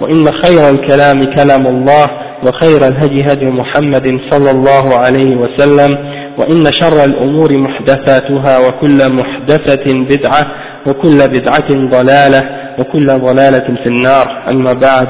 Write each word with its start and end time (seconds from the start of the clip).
وإن 0.00 0.24
خير 0.44 0.68
الكلام 0.68 1.24
كلام 1.24 1.66
الله 1.66 2.06
وخير 2.46 2.88
الهدي 2.88 3.32
هدي 3.32 3.50
محمد 3.50 4.06
صلى 4.30 4.50
الله 4.50 4.98
عليه 4.98 5.36
وسلم 5.36 5.90
وإن 6.38 6.70
شر 6.80 7.04
الأمور 7.04 7.58
محدثاتها 7.58 8.58
وكل 8.58 9.12
محدثة 9.12 9.94
بدعة 9.94 10.46
وكل 10.86 11.18
بدعة 11.18 11.68
ضلالة 11.70 12.40
وكل 12.78 13.06
ضلالة 13.06 13.66
في 13.82 13.86
النار. 13.86 14.44
أما 14.50 14.72
بعد. 14.72 15.08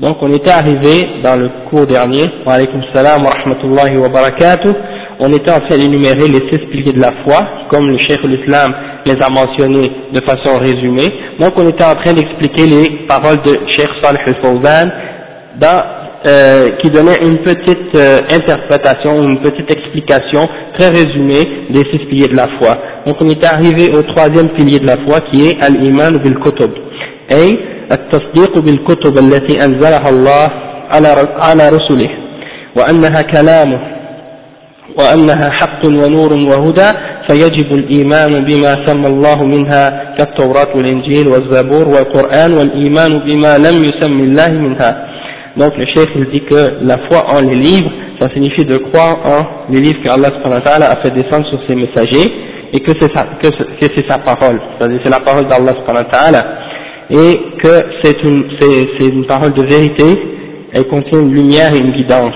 Donc 0.00 0.18
on 0.20 0.30
était 0.30 0.50
arrivé 0.50 1.22
dans 1.24 1.36
le 1.36 1.48
cours 1.70 1.86
dernier, 1.86 2.26
wa 2.46 2.52
alaykum 2.54 2.82
salam 2.94 3.22
wa 3.24 3.30
rahmatullahi 3.30 3.96
wa 3.96 4.08
barakatuh, 4.10 4.74
on 5.19 5.31
était 5.33 5.51
en 5.51 5.59
train 5.59 5.77
d'énumérer 5.77 6.27
les 6.27 6.41
six 6.49 6.59
piliers 6.71 6.93
de 6.93 6.99
la 6.99 7.13
foi, 7.23 7.67
comme 7.69 7.89
le 7.89 7.97
Cheikh 7.97 8.23
l'Islam 8.23 8.73
les 9.05 9.21
a 9.21 9.29
mentionnés 9.29 9.91
de 10.13 10.21
façon 10.21 10.59
résumée. 10.59 11.11
Donc 11.39 11.53
on 11.57 11.67
était 11.67 11.83
en 11.83 11.95
train 11.95 12.13
d'expliquer 12.13 12.67
les 12.67 13.07
paroles 13.07 13.41
de 13.41 13.53
Cheikh 13.75 13.89
Salih 14.01 14.19
al-Fawzan 14.25 14.91
euh, 16.27 16.69
qui 16.81 16.89
donnait 16.91 17.19
une 17.23 17.39
petite 17.39 17.95
euh, 17.95 18.19
interprétation, 18.31 19.23
une 19.23 19.39
petite 19.39 19.71
explication 19.71 20.47
très 20.77 20.89
résumée 20.89 21.67
des 21.71 21.83
six 21.91 22.05
piliers 22.09 22.27
de 22.27 22.35
la 22.35 22.47
foi. 22.59 22.77
Donc 23.07 23.17
on 23.21 23.29
était 23.29 23.47
arrivé 23.47 23.91
au 23.91 24.03
troisième 24.03 24.49
pilier 24.49 24.79
de 24.79 24.85
la 24.85 24.97
foi 24.97 25.21
qui 25.31 25.47
est 25.47 25.61
al-iman 25.61 26.17
bil-kutub. 26.19 26.71
Et 27.29 27.59
التصديق 27.91 28.59
بالكتب 28.59 29.17
التي 29.17 29.65
أنزلها 29.65 30.09
الله 30.09 30.51
على 30.91 31.15
على 31.39 31.69
رسله 31.69 32.09
وأنها 32.75 33.21
كلامه 33.21 33.79
وأنها 34.97 35.49
حق 35.49 35.85
ونور 35.85 36.33
وهدى 36.33 36.89
فيجب 37.27 37.73
الإيمان 37.73 38.43
بما 38.43 38.85
سمى 38.85 39.07
الله 39.07 39.45
منها 39.45 40.15
كالتوراة 40.17 40.77
والإنجيل 40.77 41.27
والزبور 41.27 41.87
والقرآن 41.87 42.53
والإيمان 42.53 43.11
بما 43.19 43.57
لم 43.57 43.83
يسم 43.83 44.19
الله 44.19 44.51
منها 44.51 45.07
Donc 45.57 45.75
le 45.77 45.85
chef 45.93 46.07
il 46.15 46.29
dit 46.31 46.45
que 46.49 46.79
la 46.81 46.95
foi 47.09 47.25
en 47.27 47.41
les 47.41 47.55
livres, 47.55 47.91
ça 48.21 48.29
signifie 48.33 48.63
de 48.65 48.77
croire 48.77 49.17
en 49.25 49.71
les 49.73 49.81
livres 49.81 49.99
qu'Allah 50.01 50.29
a 50.89 51.01
fait 51.01 51.11
descendre 51.11 51.45
sur 51.49 51.59
ses 51.67 51.75
messagers 51.75 52.31
et 52.73 52.79
que 52.79 52.91
c'est 52.99 53.13
sa, 53.13 53.23
que 53.23 53.47
c'est 53.81 54.09
sa 54.09 54.17
parole, 54.19 54.61
c'est-à-dire 54.79 55.01
c'est 55.03 55.11
la 55.11 55.19
parole 55.19 55.47
d'Allah 55.47 55.73
et 57.09 57.41
que 57.61 57.83
c'est 58.01 58.23
une, 58.23 58.45
c'est 58.61 59.05
une 59.05 59.25
parole 59.25 59.53
de 59.53 59.63
vérité, 59.63 60.05
elle 60.73 60.87
contient 60.87 61.19
une 61.19 61.33
lumière 61.33 61.73
et 61.75 61.79
une 61.79 61.91
guidance. 61.91 62.33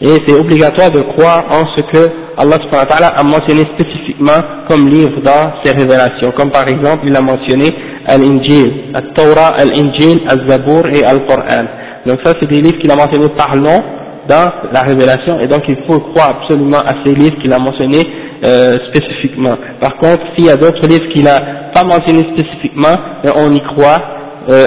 Et 0.00 0.14
c'est 0.26 0.34
obligatoire 0.34 0.90
de 0.92 1.00
croire 1.00 1.44
en 1.50 1.66
ce 1.76 1.82
que 1.92 2.10
Allah 2.36 3.08
a 3.16 3.22
mentionné 3.24 3.62
spécifiquement 3.74 4.40
comme 4.68 4.88
livre 4.88 5.20
dans 5.22 5.54
ses 5.64 5.72
révélations, 5.72 6.30
comme 6.36 6.50
par 6.50 6.68
exemple 6.68 7.04
il 7.04 7.16
a 7.16 7.20
mentionné 7.20 7.74
Al-Injil, 8.06 8.92
Al-Torah, 8.94 9.54
Al-Injil, 9.58 10.20
Al-Zabur 10.28 10.86
et 10.86 11.04
Al-Qur'an. 11.04 11.64
Donc 12.06 12.20
ça 12.24 12.32
c'est 12.38 12.48
des 12.48 12.60
livres 12.60 12.78
qu'il 12.78 12.90
a 12.92 12.94
mentionnés 12.94 13.30
par 13.36 13.56
nom 13.56 13.82
dans 14.28 14.52
la 14.72 14.80
révélation 14.82 15.40
et 15.40 15.48
donc 15.48 15.62
il 15.66 15.78
faut 15.88 15.98
croire 15.98 16.42
absolument 16.42 16.78
à 16.78 16.94
ces 17.04 17.14
livres 17.14 17.36
qu'il 17.40 17.52
a 17.52 17.58
mentionnés 17.58 18.06
euh, 18.44 18.70
spécifiquement. 18.90 19.56
Par 19.80 19.96
contre, 19.96 20.22
s'il 20.36 20.46
y 20.46 20.50
a 20.50 20.56
d'autres 20.56 20.86
livres 20.86 21.08
qu'il 21.12 21.24
n'a 21.24 21.40
pas 21.74 21.82
mentionnés 21.82 22.24
spécifiquement, 22.36 22.96
on 23.34 23.52
y 23.52 23.60
croit 23.60 24.00
euh, 24.48 24.66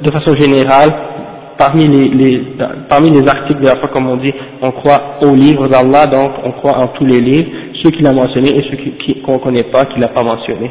de 0.00 0.10
façon 0.10 0.32
générale. 0.34 0.90
Parmi 1.60 1.86
les, 1.88 2.08
les, 2.08 2.42
parmi 2.88 3.10
les 3.10 3.28
articles 3.28 3.60
de 3.60 3.66
la 3.66 3.76
foi, 3.76 3.90
comme 3.90 4.08
on 4.08 4.16
dit, 4.16 4.32
on 4.62 4.70
croit 4.70 5.18
aux 5.20 5.34
livres 5.34 5.68
d'Allah, 5.68 6.06
donc 6.06 6.30
on 6.42 6.52
croit 6.52 6.78
en 6.78 6.86
tous 6.88 7.04
les 7.04 7.20
livres, 7.20 7.50
ceux 7.82 7.90
qu'il 7.90 8.06
a 8.06 8.12
mentionnés 8.12 8.56
et 8.56 8.64
ceux 8.70 8.78
qu'on 9.22 9.34
ne 9.34 9.38
connaît 9.40 9.64
pas, 9.64 9.84
qu'il 9.84 10.00
n'a 10.00 10.08
pas 10.08 10.22
mentionnés. 10.22 10.70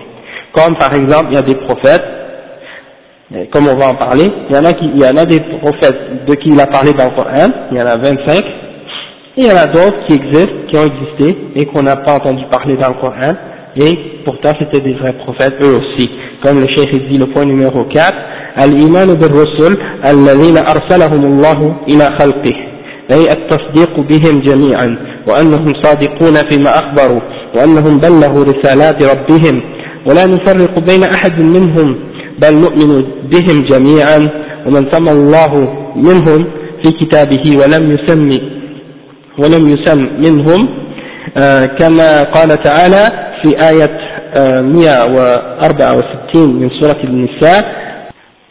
Comme 0.51 0.75
par 0.77 0.91
exemple, 0.95 1.27
il 1.29 1.35
y 1.35 1.37
a 1.37 1.43
des 1.43 1.53
prophètes, 1.53 2.03
comme 3.53 3.67
on 3.67 3.77
va 3.77 3.89
en 3.89 3.93
parler, 3.93 4.31
il 4.49 4.55
y 4.55 4.57
en 4.57 4.65
a, 4.65 4.73
qui, 4.73 4.85
il 4.85 4.99
y 4.99 5.05
en 5.05 5.15
a 5.15 5.25
des 5.25 5.41
prophètes 5.61 6.25
de 6.25 6.33
qui 6.33 6.49
il 6.49 6.59
a 6.59 6.65
parlé 6.65 6.91
dans 6.93 7.05
le 7.05 7.11
Coran, 7.11 7.53
il 7.71 7.77
y 7.77 7.81
en 7.83 7.85
a 7.85 7.97
25, 7.97 8.39
et 8.39 8.43
il 9.37 9.45
y 9.45 9.51
en 9.51 9.57
a 9.57 9.67
d'autres 9.67 10.07
qui 10.07 10.15
existent, 10.15 10.55
qui 10.71 10.75
ont 10.75 10.87
existé, 10.87 11.37
et 11.55 11.65
qu'on 11.67 11.83
n'a 11.83 11.97
pas 11.97 12.15
entendu 12.15 12.45
parler 12.49 12.75
dans 12.77 12.87
le 12.87 12.95
Coran, 12.95 13.35
et 13.75 14.23
pourtant 14.25 14.53
c'était 14.59 14.81
des 14.81 14.93
vrais 14.93 15.13
prophètes 15.13 15.53
eux 15.61 15.77
aussi. 15.77 16.09
Comme 16.43 16.59
le 16.59 16.67
cheikh 16.75 17.09
dit 17.09 17.19
le 17.19 17.27
point 17.27 17.45
numéro 17.45 17.83
4, 17.83 18.13
Al-Iman 18.55 19.07
bil-Rusul, 19.19 19.77
alladhina 20.03 20.61
arsalahum 20.65 21.21
Allahu 21.25 21.75
ila 21.87 22.05
khalqih. 22.19 22.69
أي 23.09 23.31
التصديق 23.31 23.99
بهم 23.99 24.39
جميعا 24.39 24.97
وأنهم 25.27 25.73
صادقون 25.83 26.33
فيما 26.49 26.69
أخبروا 26.69 27.21
وأنهم 27.55 27.97
بلغوا 27.97 28.43
رسالات 28.45 29.03
ربهم 29.03 29.61
ولا 30.07 30.25
نفرق 30.25 30.79
بين 30.79 31.03
أحد 31.03 31.39
منهم 31.41 31.95
بل 32.41 32.53
نؤمن 32.53 32.91
بهم 33.31 33.57
جميعا 33.71 34.19
ومن 34.65 34.91
سمى 34.91 35.11
الله 35.11 35.51
منهم 35.95 36.45
في 36.83 36.91
كتابه 36.91 37.43
ولم 37.57 37.91
يسمي 37.91 38.39
ولم 39.41 39.69
يسم 39.69 39.99
منهم 40.25 40.69
آه 41.37 41.65
كما 41.65 42.23
قال 42.23 42.49
تعالى 42.61 43.03
في 43.43 43.49
آية 43.69 43.97
آه 44.37 44.61
164 44.61 46.61
من 46.61 46.69
سورة 46.81 46.99
النساء 47.03 47.88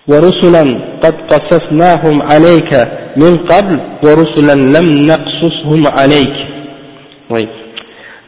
ورسلا 0.07 0.63
قد 1.03 1.15
قصصناهم 1.31 2.21
عليك 2.21 2.71
من 3.17 3.37
قبل 3.37 3.79
ورسلا 4.03 4.55
لم 4.75 4.85
نقصصهم 5.11 5.87
عليك 5.87 6.35
oui. 7.29 7.47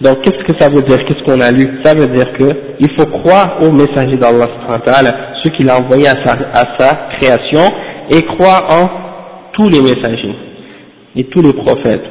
Donc 0.02 0.22
qu'est-ce 0.24 0.44
que 0.44 0.59
ça 0.59 0.70
veut 0.70 0.81
dire 0.81 0.98
Qu'est-ce 1.06 1.24
qu'on 1.24 1.42
a 1.42 1.52
lu 1.52 1.80
Ça 1.84 1.94
veut 1.94 2.08
dire 2.08 2.34
que 2.34 2.46
il 2.80 2.90
faut 2.98 3.06
croire 3.06 3.59
au 3.62 3.72
messager 3.72 4.18
d'Allah 4.18 4.48
ceux 5.44 5.52
qu'il 5.52 5.70
a 5.70 5.80
envoyés 5.80 6.08
à 6.08 6.16
sa, 6.26 6.34
à 6.53 6.78
sa 6.78 6.96
création 7.18 7.62
et 8.12 8.22
croire 8.24 8.66
en 8.70 8.90
tous 9.53 9.70
les 9.70 9.80
messagers 9.80 10.36
et 11.16 11.24
tous 11.26 11.42
les 11.42 11.53
prophètes. 11.53 12.03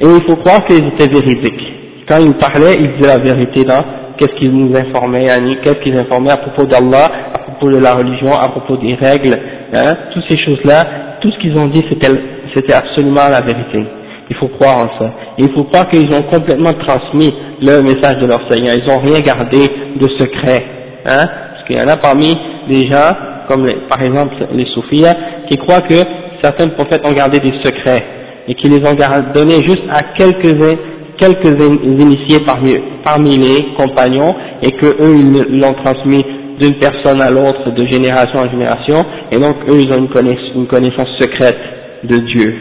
Et 0.00 0.06
il 0.06 0.22
faut 0.26 0.36
croire 0.36 0.64
qu'ils 0.64 0.86
étaient 0.86 1.08
véridiques. 1.12 1.62
Quand 2.08 2.18
ils 2.20 2.34
parlaient, 2.34 2.76
ils 2.78 2.96
disaient 2.96 3.18
la 3.18 3.18
vérité 3.18 3.64
dans 3.64 3.84
qu'est-ce 4.16 4.34
qu'ils 4.38 4.52
nous 4.52 4.74
informaient, 4.76 5.26
qu'est-ce 5.62 5.82
qu'ils 5.82 5.98
informaient 5.98 6.32
à 6.32 6.38
propos 6.38 6.64
d'Allah, 6.64 7.10
à 7.31 7.31
Propos 7.63 7.77
de 7.77 7.81
la 7.81 7.95
religion, 7.95 8.33
à 8.33 8.49
propos 8.49 8.77
des 8.77 8.95
règles, 8.95 9.37
hein, 9.73 9.93
toutes 10.13 10.23
ces 10.29 10.37
choses-là, 10.37 10.83
tout 11.21 11.31
ce 11.31 11.39
qu'ils 11.39 11.57
ont 11.57 11.67
dit 11.67 11.81
c'était 11.89 12.73
absolument 12.73 13.29
la 13.29 13.41
vérité. 13.41 13.83
Il 14.29 14.35
faut 14.37 14.47
croire 14.47 14.77
en 14.77 14.99
ça. 14.99 15.11
Il 15.37 15.51
faut 15.53 15.63
croire 15.65 15.89
qu'ils 15.89 16.09
ont 16.13 16.23
complètement 16.23 16.73
transmis 16.73 17.33
le 17.61 17.81
message 17.81 18.17
de 18.17 18.27
leur 18.27 18.41
Seigneur. 18.49 18.73
Ils 18.75 18.85
n'ont 18.87 18.99
rien 18.99 19.19
gardé 19.21 19.59
de 19.95 20.07
secret. 20.19 20.65
Hein, 21.05 21.25
parce 21.25 21.67
qu'il 21.67 21.77
y 21.77 21.81
en 21.81 21.87
a 21.87 21.97
parmi 21.97 22.33
des 22.69 22.89
gens, 22.89 23.15
comme 23.47 23.65
par 23.89 24.01
exemple 24.01 24.35
les 24.53 24.65
soufis, 24.73 25.05
qui 25.49 25.57
croient 25.57 25.81
que 25.81 25.95
certains 26.41 26.69
prophètes 26.69 27.05
ont 27.05 27.13
gardé 27.13 27.39
des 27.39 27.53
secrets 27.63 28.03
et 28.47 28.53
qui 28.53 28.67
les 28.67 28.85
ont 28.85 28.95
donnés 29.33 29.59
juste 29.65 29.83
à 29.89 30.01
quelques 30.17 30.77
quelques 31.17 31.61
initiés 31.83 32.39
parmi, 32.45 32.75
parmi 33.03 33.37
les 33.37 33.73
compagnons 33.77 34.33
et 34.61 34.71
que 34.71 34.87
eux 34.87 35.15
ils 35.15 35.59
l'ont 35.59 35.73
transmis 35.73 36.25
d'une 36.59 36.75
personne 36.75 37.21
à 37.21 37.29
l'autre, 37.29 37.71
de 37.71 37.85
génération 37.87 38.39
en 38.39 38.49
génération, 38.49 39.05
et 39.31 39.37
donc 39.37 39.55
eux 39.69 39.79
ils 39.79 39.91
ont 39.91 40.07
une 40.55 40.67
connaissance, 40.67 41.09
secrète 41.19 41.59
de 42.03 42.17
Dieu. 42.17 42.55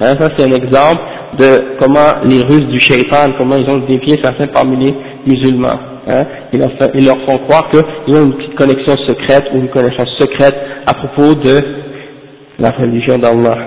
Hein, 0.00 0.14
ça 0.20 0.28
c'est 0.36 0.44
un 0.44 0.52
exemple 0.52 1.00
de 1.38 1.78
comment 1.80 2.22
les 2.24 2.42
Russes 2.42 2.68
du 2.68 2.80
shaitan, 2.80 3.32
comment 3.36 3.56
ils 3.56 3.68
ont 3.68 3.78
défié 3.78 4.18
certains 4.22 4.46
parmi 4.46 4.84
les 4.84 4.94
musulmans. 5.26 5.78
Hein, 6.10 6.24
ils, 6.52 7.04
leur, 7.04 7.18
font 7.26 7.38
croire 7.46 7.68
qu'ils 7.70 8.16
ont 8.16 8.24
une 8.24 8.54
connexion 8.54 8.96
secrète 9.06 9.44
ou 9.52 9.58
une 9.58 9.68
connaissance 9.68 10.08
secrète 10.18 10.56
à 10.86 10.94
propos 10.94 11.34
de 11.34 11.58
la 12.58 12.70
religion 12.70 13.18
d'Allah. 13.18 13.58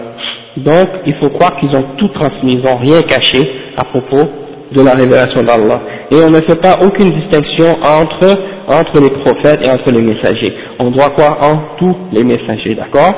Donc, 0.58 0.90
il 1.06 1.14
faut 1.22 1.30
croire 1.30 1.56
qu'ils 1.60 1.70
ont 1.78 1.86
tout 1.98 2.10
transmis, 2.10 2.54
ils 2.54 2.62
n'ont 2.62 2.78
rien 2.78 3.02
caché 3.04 3.48
à 3.78 3.86
propos 3.86 4.28
de 4.72 4.84
la 4.84 4.94
révélation 4.94 5.44
d'Allah. 5.44 5.82
Et 6.12 6.16
on 6.16 6.30
ne 6.30 6.42
fait 6.42 6.60
pas 6.60 6.78
aucune 6.84 7.12
distinction 7.12 7.78
entre, 7.82 8.38
entre 8.68 9.00
les 9.02 9.10
prophètes 9.10 9.66
et 9.66 9.70
entre 9.70 9.92
les 9.92 10.02
messagers. 10.02 10.54
On 10.80 10.90
doit 10.92 11.10
croire 11.12 11.38
en 11.42 11.78
tous 11.78 11.96
les 12.12 12.24
messagers, 12.24 12.76
d'accord? 12.76 13.14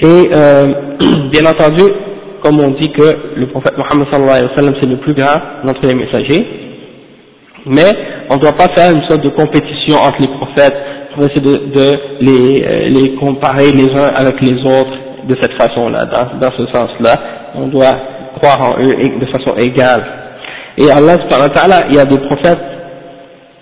Et 0.00 0.28
euh, 0.32 0.66
bien 1.30 1.46
entendu, 1.46 1.84
comme 2.42 2.60
on 2.60 2.70
dit 2.80 2.90
que 2.90 3.36
le 3.36 3.46
prophète 3.48 3.74
Mohammed 3.78 4.06
sallallahu 4.10 4.30
alayhi 4.30 4.48
wa 4.48 4.54
sallam 4.56 4.74
c'est 4.80 4.88
le 4.88 4.98
plus 4.98 5.14
grand 5.14 5.40
d'entre 5.64 5.86
les 5.86 5.94
messagers, 5.94 6.46
mais 7.66 7.90
on 8.30 8.36
ne 8.36 8.40
doit 8.40 8.52
pas 8.52 8.68
faire 8.74 8.92
une 8.92 9.02
sorte 9.08 9.22
de 9.24 9.30
compétition 9.30 9.96
entre 9.96 10.20
les 10.20 10.28
prophètes 10.28 10.76
pour 11.14 11.24
essayer 11.24 11.40
de, 11.40 11.50
de 11.50 11.86
les, 12.20 12.62
euh, 12.62 12.84
les, 12.88 13.14
comparer 13.16 13.72
les 13.72 13.90
uns 13.90 14.10
avec 14.16 14.40
les 14.42 14.54
autres 14.62 14.96
de 15.26 15.36
cette 15.40 15.54
façon-là, 15.54 16.06
dans, 16.06 16.50
ce 16.56 16.66
sens-là. 16.66 17.16
On 17.54 17.68
doit 17.68 17.96
croire 18.40 18.70
en 18.70 18.80
eux 18.82 19.18
de 19.18 19.26
façon 19.26 19.56
égale. 19.56 20.04
Et 20.78 20.90
Allah, 20.90 21.16
il 21.88 21.96
y 21.96 21.98
a 21.98 22.04
des 22.04 22.18
prophètes 22.18 22.60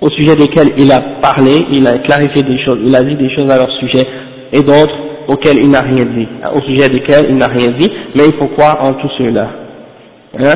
au 0.05 0.11
sujet 0.11 0.37
desquels 0.37 0.75
il 0.77 0.93
a 0.93 1.01
parlé, 1.23 1.65
il 1.73 1.87
a 1.87 1.97
clarifié 1.99 2.43
des 2.43 2.63
choses, 2.63 2.79
il 2.85 2.95
a 2.95 3.03
dit 3.03 3.17
des 3.17 3.35
choses 3.35 3.51
à 3.51 3.57
leur 3.57 3.71
sujet, 3.81 4.07
et 4.53 4.61
d'autres 4.61 4.95
auxquels 5.29 5.57
il 5.57 5.71
n'a 5.71 5.81
rien 5.81 6.05
dit, 6.05 6.29
au 6.55 6.61
sujet 6.61 6.91
desquels 6.91 7.25
il 7.31 7.37
n'a 7.37 7.47
rien 7.47 7.71
dit, 7.71 7.91
mais 8.15 8.25
il 8.27 8.35
faut 8.39 8.49
croire 8.49 8.77
en 8.83 8.93
tout 9.01 9.09
cela. 9.17 9.49
Hein 10.39 10.55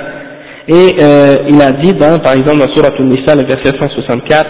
et 0.68 0.96
euh, 1.00 1.48
il 1.48 1.62
a 1.62 1.70
dit 1.72 1.94
dans, 1.94 2.18
par 2.18 2.34
exemple, 2.34 2.58
dans 2.58 2.70
Surah 2.74 2.90
Al-Nisa, 2.98 3.34
le 3.36 3.46
verset 3.46 3.72
164, 3.78 4.46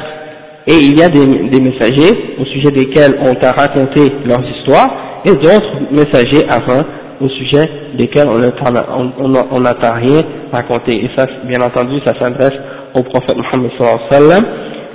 et 0.67 0.75
il 0.75 0.99
y 0.99 1.03
a 1.05 1.09
des, 1.09 1.61
messagers 1.61 2.35
au 2.41 2.45
sujet 2.47 2.73
desquels 2.73 3.21
on 3.25 3.37
t'a 3.37 3.53
raconté 3.53 4.01
leurs 4.27 4.43
histoires, 4.51 5.23
et 5.25 5.31
d'autres 5.31 5.79
messagers 5.93 6.45
avant 6.49 6.83
au 7.21 7.29
sujet 7.29 7.71
desquels 7.97 8.27
on 8.29 9.61
n'a 9.61 9.73
rien 9.95 10.23
raconté. 10.51 11.05
Et 11.05 11.11
ça, 11.17 11.29
bien 11.45 11.61
entendu, 11.61 12.01
ça 12.05 12.19
s'adresse 12.19 12.59
au 12.95 13.03
prophète 13.05 13.37
Muhammad 13.37 13.71
sallallahu 13.79 14.01
alayhi 14.11 14.25
wa 14.25 14.31
sallam 14.31 14.45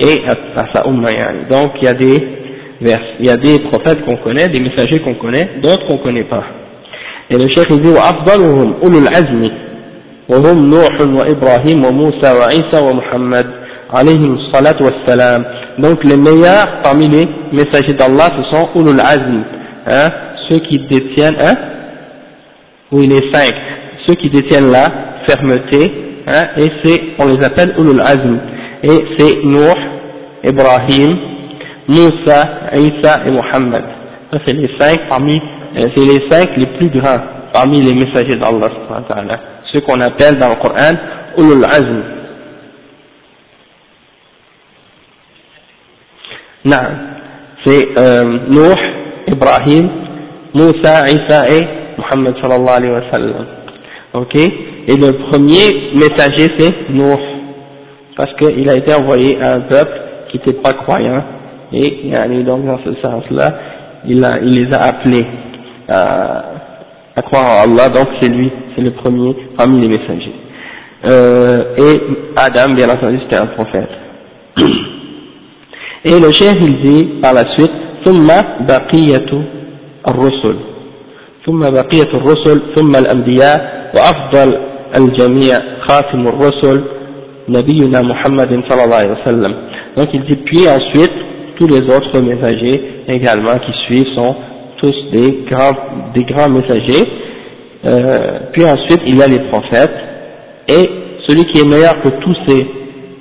et 0.02 0.22
à, 0.26 0.60
à 0.60 0.66
sa 0.75 0.88
umma. 0.88 1.08
Donc 1.50 1.72
il 1.81 1.84
y 1.84 1.88
a 1.88 1.94
des 1.94 2.28
vers, 2.81 3.00
il 3.20 3.26
y 3.26 3.31
a 3.31 3.37
des 3.37 3.58
prophètes 3.60 4.05
qu'on 4.05 4.16
connaît, 4.19 4.49
des 4.49 4.62
messagers 4.62 5.00
qu'on 5.00 5.14
connaît, 5.14 5.49
d'autres 5.62 5.87
qu'on 5.87 5.99
ne 5.99 6.02
connaît 6.02 6.25
pas. 6.25 6.44
Et 7.31 7.37
le 7.37 7.49
cheikh 7.49 7.66
il 7.70 7.81
dit 7.81 7.88
وأفضلهم 7.88 8.75
أولو 8.82 8.99
العزم 8.99 9.43
وهم 10.28 10.70
نوح 10.70 11.00
وإبراهيم 11.00 11.84
وموسى 11.84 12.32
وعيسى 12.38 12.78
ومحمد 12.82 13.46
عليهم 13.90 14.34
الصلاة 14.34 14.76
والسلام 14.81 15.44
donc 15.78 16.02
les 16.05 16.16
meilleurs 16.16 16.82
parmi 16.82 17.06
les 17.08 17.26
messagers 17.52 17.94
d'Allah 17.94 18.28
ce 18.37 18.56
sont 18.56 18.69
ulul 18.76 19.00
azm 19.00 19.43
hein, 19.87 20.08
ceux 20.49 20.58
qui 20.58 20.78
détiennent 20.90 21.37
hein, 21.40 21.55
oui 22.93 23.06
les 23.06 23.32
cinq 23.32 23.55
ceux 24.06 24.14
qui 24.14 24.31
détiennent 24.31 24.70
la 24.70 24.87
fermeté 25.28 25.93
hein, 26.26 26.44
et 26.56 26.69
c'est 26.82 27.00
on 27.19 27.26
les 27.26 27.44
appelle 27.44 27.75
ulul 27.78 28.00
azm 28.00 28.38
et 28.83 29.06
c'est 29.18 29.44
Nuh, 29.44 29.74
Ibrahim, 30.44 31.18
Moussa, 31.88 32.69
Isa 32.75 33.25
et 33.25 33.31
Muhammad 33.31 33.83
ça 34.31 34.39
c'est 34.45 34.53
les 34.53 34.69
cinq 34.80 35.07
parmi 35.09 35.41
euh, 35.77 35.85
c'est 35.95 36.06
les 36.06 36.30
cinq 36.30 36.57
les 36.57 36.68
plus 36.77 36.89
grands 36.89 37.21
parmi 37.53 37.81
les 37.81 37.94
messagers 37.94 38.35
d'Allah 38.35 38.69
ceux 39.74 39.81
qu'on 39.81 40.00
appelle 40.01 40.38
dans 40.38 40.50
le 40.50 40.56
Coran 40.56 40.94
ulul 41.38 41.65
azm. 41.65 42.03
C'est 47.65 47.97
euh, 47.97 48.39
Nuh, 48.50 48.80
Ibrahim, 49.27 49.89
Moussa, 50.53 51.09
Isa 51.09 51.50
et 51.50 51.68
Muhammad 51.97 52.35
sallallahu 52.41 52.77
alayhi 52.77 52.94
wa 52.94 53.12
sallam. 53.12 53.45
Ok? 54.13 54.35
Et 54.35 54.95
le 54.95 55.30
premier 55.30 55.95
messager 55.95 56.51
c'est 56.59 56.89
Nuh, 56.89 57.32
parce 58.16 58.32
qu'il 58.34 58.69
a 58.69 58.76
été 58.76 58.94
envoyé 58.94 59.40
à 59.40 59.55
un 59.55 59.60
peuple 59.60 59.93
qui 60.31 60.38
n'était 60.38 60.60
pas 60.60 60.72
croyant, 60.72 61.22
et 61.72 62.10
donc 62.44 62.64
dans 62.66 62.78
ce 62.84 62.94
sens-là, 63.00 63.55
il, 64.06 64.25
a, 64.25 64.38
il 64.40 64.50
les 64.64 64.72
a 64.75 64.81
appelés 64.82 65.26
à, 65.88 66.43
à 67.16 67.22
croire 67.22 67.44
en 67.66 67.70
Allah, 67.70 67.88
donc 67.88 68.08
c'est 68.20 68.28
lui, 68.28 68.50
c'est 68.75 68.82
le 68.82 68.93
premier 68.93 69.34
parmi 69.56 69.81
les 69.81 69.88
messagers. 69.88 70.34
Euh, 71.05 71.60
et 71.76 72.00
Adam, 72.37 72.75
bien 72.75 72.88
entendu, 72.88 73.19
c'était 73.22 73.40
un 73.40 73.46
prophète. 73.46 73.88
Et 76.05 76.19
le 76.19 76.32
chef 76.32 76.55
il 76.60 76.81
dit 76.82 77.05
par 77.20 77.34
la 77.34 77.44
suite 77.56 77.70
ثم 78.05 78.26
بقية 78.60 79.31
الرسل 80.08 80.56
ثم 81.46 81.60
بقية 81.60 82.10
الرسل 82.14 82.62
ثم 82.76 82.96
الأنبياء 82.96 83.90
وأفضل 83.94 84.58
الجميع 84.96 85.60
خاتم 85.88 86.26
الرسل 86.28 86.84
نبينا 87.49 88.00
محمد 88.02 88.62
صلى 88.69 88.84
الله 88.84 88.96
عليه 88.96 89.12
وسلم 89.20 89.55
donc 89.96 90.08
il 90.14 90.22
dit 90.25 90.37
puis 90.44 90.69
ensuite 90.69 91.12
tous 91.58 91.66
les 91.66 91.82
autres 91.94 92.20
messagers 92.20 92.82
également 93.08 93.58
qui 93.58 93.72
suivent 93.87 94.14
sont 94.14 94.37
tous 94.81 94.94
des 95.12 95.44
grands, 95.50 95.76
des 96.14 96.25
grands 96.25 96.49
messagers 96.49 97.05
euh, 97.84 98.38
puis 98.52 98.64
ensuite 98.64 99.00
il 99.06 99.16
y 99.19 99.22
a 99.22 99.26
les 99.26 99.40
prophètes 99.50 99.96
et 100.69 100.88
celui 101.26 101.44
qui 101.46 101.60
est 101.60 101.69
meilleur 101.69 102.00
que 102.02 102.08
tous 102.08 102.37
ces 102.46 102.62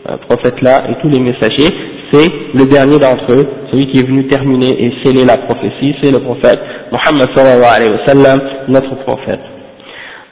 euh, 0.09 0.17
prophètes 0.27 0.61
là 0.61 0.83
et 0.89 1.01
tous 1.01 1.09
les 1.09 1.19
messagers 1.19 1.73
c'est 2.11 2.29
le 2.53 2.65
dernier 2.65 2.99
d'entre 2.99 3.31
eux, 3.33 3.45
celui 3.71 3.87
qui 3.91 3.99
est 3.99 4.07
venu 4.07 4.25
terminer 4.27 4.69
et 4.79 4.93
sceller 5.03 5.25
la 5.25 5.37
prophétie, 5.37 5.93
c'est 6.01 6.11
le 6.11 6.19
prophète 6.19 6.59
Muhammad 6.91 7.29
sallallahu 7.35 7.75
alayhi 7.75 7.91
wa 7.91 8.05
sallam, 8.05 8.41
notre 8.69 8.95
prophète. 9.03 9.50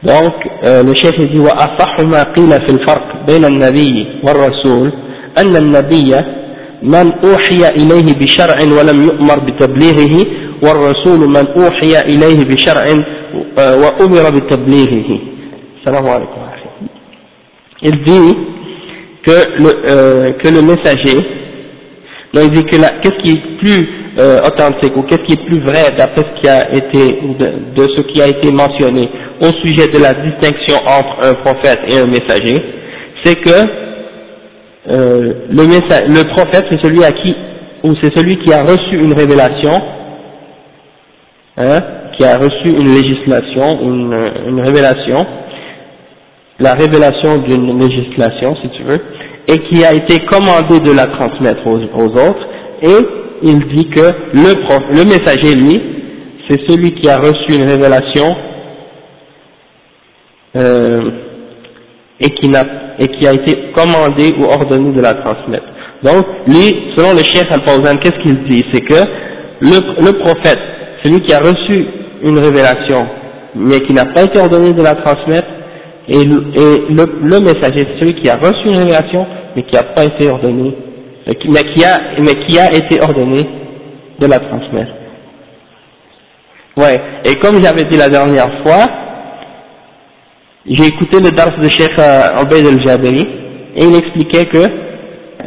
Donc, 0.03 0.33
euh, 0.65 0.83
le 0.83 0.95
chef 0.95 1.13
dit 1.19 1.39
وأصح 1.39 2.01
ما 2.01 2.23
قيل 2.23 2.51
في 2.51 2.71
الفرق 2.71 3.27
بين 3.27 3.45
النبي 3.45 4.07
والرسول 4.23 4.93
أن 5.39 5.57
النبي 5.57 6.15
من 6.83 7.13
أوحي 7.25 7.69
إليه 7.69 8.15
بشرع 8.15 8.57
ولم 8.79 9.03
يؤمر 9.05 9.39
بتبليغه 9.39 10.27
والرسول 10.63 11.29
من 11.29 11.47
أوحي 11.57 12.01
إليه 12.01 12.45
بشرع 12.45 12.85
وأمر 13.59 14.31
بتبليغه 14.31 15.19
السلام 15.81 16.09
عليكم 16.09 16.41
Il 17.83 18.05
dit 18.05 18.37
que 19.27 19.39
le, 19.63 19.71
euh, 19.87 20.31
que 20.33 20.49
le 20.49 20.61
messager 20.63 21.17
Donc 22.35 22.45
il 22.45 22.51
dit 22.51 22.65
que 22.65 22.77
qu'est-ce 22.77 23.23
qui 23.23 23.33
est 23.33 23.59
plus 23.59 24.00
euh, 24.21 24.37
authentique 24.47 24.97
ou 24.97 25.03
qu'est-ce 25.03 25.23
qui 25.23 25.33
est 25.33 25.47
plus 25.47 25.61
vrai 25.61 25.95
d'après 25.97 26.23
ce 26.23 26.41
qui 26.41 26.49
a 26.49 26.73
été 26.73 27.21
de, 27.75 27.89
ce 27.97 28.03
qui 28.13 28.21
a 28.21 28.29
été 28.29 28.53
mentionné 28.53 29.09
au 29.41 29.51
sujet 29.67 29.89
de 29.89 29.99
la 29.99 30.15
distinction 30.15 30.77
entre 30.87 31.29
un 31.29 31.35
prophète 31.35 31.81
et 31.89 31.99
un 31.99 32.07
messager, 32.07 32.63
c'est 33.25 33.37
que 33.37 33.91
euh, 34.91 35.33
le, 35.51 36.35
prophète 36.35 36.67
c'est 36.71 36.83
celui 36.83 37.03
à 37.05 37.13
qui 37.13 37.35
ou 37.83 37.95
c'est 38.03 38.15
celui 38.17 38.37
qui 38.45 38.53
a 38.53 38.63
reçu 38.63 39.03
une 39.03 39.15
révélation, 39.15 39.73
hein, 41.57 41.81
qui 42.19 42.25
a 42.25 42.37
reçu 42.37 42.69
une 42.69 42.95
législation, 42.95 43.81
une, 43.83 44.15
une 44.49 44.61
révélation, 44.61 45.27
la 46.59 46.75
révélation 46.75 47.39
d'une 47.39 47.81
législation 47.81 48.55
si 48.63 48.69
tu 48.77 48.83
veux, 48.83 49.01
et 49.49 49.59
qui 49.69 49.85
a 49.85 49.95
été 49.95 50.21
commandé 50.27 50.79
de 50.81 50.93
la 50.93 51.07
transmettre 51.07 51.67
aux, 51.67 52.05
autres, 52.05 52.47
et 52.83 53.07
il 53.43 53.59
dit 53.75 53.89
que 53.89 54.13
le, 54.35 55.05
messager, 55.05 55.55
lui, 55.55 55.81
c'est 56.49 56.61
celui 56.69 56.93
qui 56.93 57.09
a 57.09 57.17
reçu 57.17 57.55
une 57.55 57.65
révélation 57.65 58.37
euh, 60.57 61.01
et, 62.21 62.31
qui 62.31 63.27
a 63.27 63.33
été 63.33 63.73
commandé 63.75 64.35
ou 64.39 64.45
ordonné 64.45 64.93
de 64.93 65.01
la 65.01 65.15
transmettre. 65.15 65.67
Donc, 66.03 66.27
lui, 66.47 66.93
selon 66.97 67.13
le 67.13 67.23
chef 67.33 67.51
al 67.51 67.99
qu'est-ce 67.99 68.21
qu'il 68.23 68.45
dit? 68.45 68.65
C'est 68.73 68.83
que 68.83 69.03
le, 69.61 70.13
prophète, 70.19 70.59
celui 71.05 71.21
qui 71.21 71.33
a 71.33 71.41
reçu 71.41 71.87
une 72.23 72.39
révélation, 72.39 73.07
mais 73.55 73.81
qui 73.81 73.93
n'a 73.93 74.07
pas 74.07 74.25
été 74.25 74.39
ordonné 74.39 74.73
de 74.73 74.83
la 74.83 74.95
transmettre, 74.97 75.49
et, 76.09 76.25
le, 76.25 76.91
le 77.23 77.41
messager, 77.41 77.87
celui 78.01 78.21
qui 78.21 78.29
a 78.29 78.37
reçu 78.37 78.67
une 78.67 78.79
révélation, 78.79 79.27
mais 79.55 79.63
qui 79.63 79.75
n'a 79.75 79.83
pas 79.83 80.05
été 80.05 80.29
ordonné, 80.29 80.75
mais 81.27 81.35
qui, 82.47 82.59
a, 82.59 82.73
été 82.73 83.01
ordonné 83.01 83.47
de 84.19 84.27
la 84.27 84.39
transmettre. 84.39 84.93
Ouais, 86.77 87.01
et 87.25 87.35
comme 87.37 87.63
j'avais 87.63 87.85
dit 87.85 87.97
la 87.97 88.09
dernière 88.09 88.63
fois, 88.63 88.87
j'ai 90.67 90.87
écouté 90.87 91.19
le 91.19 91.31
dars 91.31 91.59
de 91.59 91.69
Cheikh 91.69 91.99
euh, 91.99 92.43
Obeid 92.43 92.67
al-Jabari, 92.67 93.27
et 93.77 93.85
il 93.85 93.97
expliquait 93.97 94.47
que, 94.47 94.59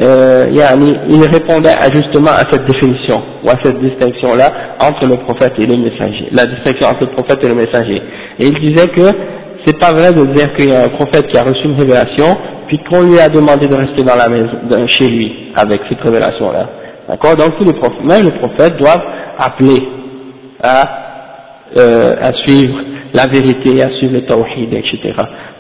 euh, 0.02 0.48
il 1.10 1.24
répondait 1.26 1.76
justement 1.94 2.32
à 2.32 2.50
cette 2.50 2.66
définition, 2.66 3.22
ou 3.44 3.50
à 3.50 3.56
cette 3.64 3.80
distinction-là, 3.80 4.76
entre 4.80 5.06
le 5.06 5.18
prophète 5.18 5.54
et 5.60 5.66
le 5.66 5.78
messager, 5.78 6.30
la 6.32 6.46
distinction 6.46 6.88
entre 6.90 7.02
le 7.02 7.12
prophète 7.12 7.40
et 7.44 7.48
le 7.48 7.56
messager. 7.56 7.98
Et 8.40 8.48
il 8.48 8.60
disait 8.60 8.88
que 8.88 9.16
c'est 9.66 9.80
pas 9.80 9.94
vrai 9.94 10.12
de 10.14 10.26
dire 10.34 10.54
qu'il 10.56 10.70
y 10.70 10.74
a 10.74 10.84
un 10.84 10.90
prophète 10.90 11.28
qui 11.28 11.38
a 11.38 11.44
reçu 11.44 11.64
une 11.66 11.78
révélation, 11.78 12.38
puis 12.74 12.84
qu'on 12.90 13.04
lui 13.04 13.20
a 13.20 13.30
demandé 13.30 13.68
de 13.68 13.76
rester 13.76 14.04
dans 14.04 14.16
la 14.16 14.28
maison, 14.30 14.48
chez 14.88 15.08
lui, 15.08 15.32
avec 15.56 15.82
cette 15.88 16.02
révélation-là. 16.02 16.70
D'accord? 17.08 17.36
Donc 17.36 17.58
tous 17.58 17.66
les 17.66 17.74
prophètes, 17.74 18.04
même 18.04 18.24
les 18.24 18.40
prophètes 18.40 18.78
doivent 18.78 19.06
appeler 19.38 19.84
à 20.64 21.00
euh, 21.78 22.16
à 22.22 22.32
suivre 22.46 22.76
la 23.14 23.26
vérité, 23.28 23.82
à 23.82 23.90
suivre 23.98 24.14
le 24.14 24.26
tawhid, 24.26 24.74
etc. 24.74 25.14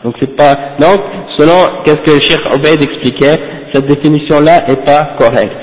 Donc 0.03 0.15
c'est 0.19 0.35
pas, 0.35 0.53
donc 0.79 0.99
selon 1.37 1.83
qu'est-ce 1.83 2.03
que 2.03 2.21
Cheikh 2.21 2.41
Obeid 2.53 2.83
expliquait, 2.83 3.39
cette 3.73 3.87
définition-là 3.87 4.69
est 4.69 4.85
pas 4.85 5.15
correcte. 5.19 5.57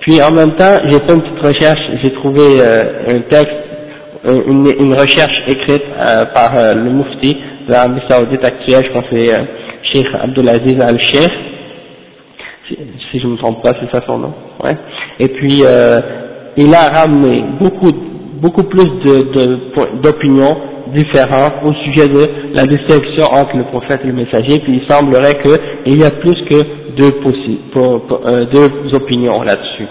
Puis 0.00 0.20
en 0.22 0.32
même 0.32 0.56
temps, 0.56 0.76
j'ai 0.86 0.98
fait 0.98 1.12
une 1.12 1.22
petite 1.22 1.46
recherche, 1.46 1.80
j'ai 2.02 2.12
trouvé 2.14 2.42
euh, 2.60 2.84
un 3.08 3.20
texte, 3.28 3.54
une, 4.24 4.66
une, 4.78 4.94
recherche 4.94 5.34
écrite 5.46 5.84
euh, 5.98 6.24
par 6.34 6.56
euh, 6.56 6.74
le 6.74 6.90
Mufti 6.90 7.36
de 7.66 7.72
l'Arabie 7.72 8.00
Saoudite 8.08 8.44
actuelle, 8.44 8.84
je 8.86 8.92
pense 8.92 9.04
que 9.08 9.16
c'est 9.16 9.59
Cheikh 9.92 10.06
Abdulaziz 10.14 10.80
Al-Sheikh, 10.80 11.32
si, 12.68 13.18
je 13.18 13.26
ne 13.26 13.32
me 13.32 13.36
trompe 13.38 13.62
pas, 13.62 13.72
c'est 13.80 13.90
ça 13.96 14.04
son 14.06 14.18
nom, 14.18 14.34
ouais. 14.64 14.76
Et 15.18 15.28
puis 15.28 15.62
il 16.56 16.74
a 16.74 16.86
ramené 16.86 17.44
beaucoup, 17.60 17.92
beaucoup 18.40 18.64
plus 18.64 18.86
d'opinions 20.02 20.56
différentes 20.94 21.54
au 21.64 21.72
sujet 21.84 22.08
de 22.08 22.54
la 22.54 22.66
distinction 22.66 23.26
entre 23.26 23.56
le 23.56 23.64
prophète 23.64 24.00
et 24.04 24.08
le 24.08 24.12
messager, 24.12 24.58
puis 24.60 24.80
il 24.82 24.92
semblerait 24.92 25.40
qu'il 25.42 26.00
y 26.00 26.04
a 26.04 26.10
plus 26.10 26.34
que 26.48 26.62
deux, 26.96 27.12
euh, 27.76 28.46
deux 28.52 28.94
opinions 28.94 29.42
là-dessus. 29.42 29.86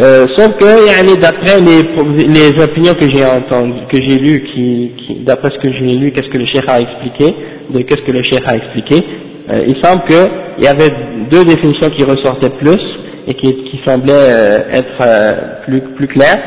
Euh, 0.00 0.26
sauf 0.36 0.56
que, 0.56 1.20
d'après 1.20 1.60
les, 1.60 1.82
les 2.26 2.62
opinions 2.62 2.94
que 2.94 3.06
j'ai 3.12 3.24
entendues, 3.24 3.86
que 3.90 3.98
j'ai 4.00 4.16
lues, 4.16 4.42
qui, 4.44 4.92
qui 4.96 5.14
d'après 5.24 5.50
ce 5.50 5.58
que 5.58 5.70
j'ai 5.72 5.94
lu, 5.96 6.12
qu'est-ce 6.12 6.28
que 6.28 6.38
le 6.38 6.46
cheikh 6.46 6.64
a 6.68 6.80
expliqué, 6.80 7.34
de 7.72 7.82
qu'est-ce 7.82 8.02
que 8.02 8.12
le 8.12 8.22
cheikh 8.22 8.42
a 8.46 8.56
expliqué, 8.56 9.04
euh, 9.50 9.64
il 9.66 9.76
semble 9.82 10.04
qu'il 10.04 10.64
y 10.64 10.68
avait 10.68 10.92
deux 11.30 11.44
définitions 11.44 11.90
qui 11.90 12.04
ressortaient 12.04 12.50
plus 12.50 12.80
et 13.26 13.34
qui, 13.34 13.54
qui 13.64 13.80
semblaient 13.86 14.12
euh, 14.12 14.58
être 14.70 15.00
euh, 15.00 15.34
plus, 15.64 15.80
plus 15.96 16.08
claires. 16.08 16.38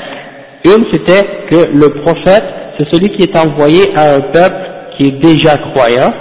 Une, 0.65 0.85
c'était 0.91 1.27
que 1.49 1.69
le 1.73 1.89
prophète, 2.01 2.45
c'est 2.77 2.87
celui 2.93 3.09
qui 3.09 3.23
est 3.23 3.37
envoyé 3.37 3.95
à 3.95 4.15
un 4.15 4.21
peuple 4.21 4.55
qui 4.97 5.07
est 5.07 5.21
déjà 5.21 5.57
croyant, 5.57 6.13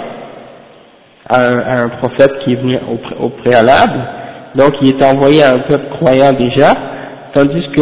à 1.29 1.83
un, 1.83 1.89
prophète 1.89 2.31
qui 2.43 2.53
est 2.53 2.55
venu 2.55 2.77
au, 3.19 3.29
préalable, 3.29 3.99
donc 4.55 4.73
il 4.81 4.89
est 4.89 5.05
envoyé 5.05 5.41
à 5.41 5.53
un 5.53 5.59
peuple 5.59 5.85
croyant 5.97 6.33
déjà, 6.33 6.73
tandis 7.33 7.65
que 7.75 7.81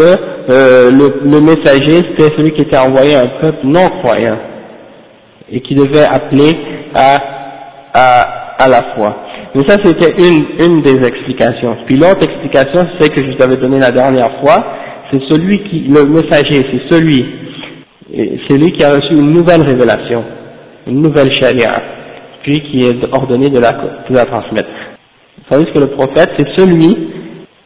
euh, 0.50 0.92
le, 0.92 1.22
le, 1.26 1.42
messager 1.42 2.04
c'était 2.10 2.30
celui 2.36 2.52
qui 2.52 2.62
était 2.62 2.78
envoyé 2.78 3.16
à 3.16 3.22
un 3.22 3.42
peuple 3.42 3.60
non 3.64 3.88
croyant 4.04 4.38
et 5.52 5.60
qui 5.62 5.76
devait 5.76 6.06
appeler 6.06 6.56
à, 6.96 7.18
à, 7.94 8.64
à 8.64 8.68
la 8.70 8.84
foi. 8.96 9.16
Mais 9.56 9.68
ça 9.68 9.78
c'était 9.84 10.14
une, 10.18 10.46
une 10.66 10.82
des 10.82 11.06
explications. 11.06 11.78
Puis 11.86 11.98
l'autre 11.98 12.24
explication, 12.24 12.88
c'est 13.00 13.10
que 13.10 13.22
je 13.22 13.36
vous 13.36 13.44
avais 13.44 13.58
donné 13.58 13.80
la 13.80 13.92
dernière 13.92 14.40
fois, 14.42 14.64
c'est 15.12 15.22
celui 15.30 15.58
qui, 15.64 15.88
le 15.90 16.06
messager, 16.06 16.66
c'est 16.72 16.94
celui, 16.94 17.26
c'est 18.48 18.58
lui 18.58 18.72
qui 18.72 18.84
a 18.84 18.96
reçu 18.96 19.14
une 19.14 19.32
nouvelle 19.32 19.62
révélation, 19.62 20.24
une 20.88 21.02
nouvelle 21.02 21.32
charia 21.40 21.82
puis 22.44 22.62
qui 22.62 22.84
est 22.86 23.04
ordonné 23.12 23.50
de 23.50 23.60
la, 23.60 23.72
de 23.72 24.16
la 24.16 24.26
transmettre. 24.26 24.70
Tandis 25.50 25.66
que 25.74 25.80
le 25.80 25.88
prophète, 25.88 26.32
c'est 26.38 26.48
celui 26.58 26.98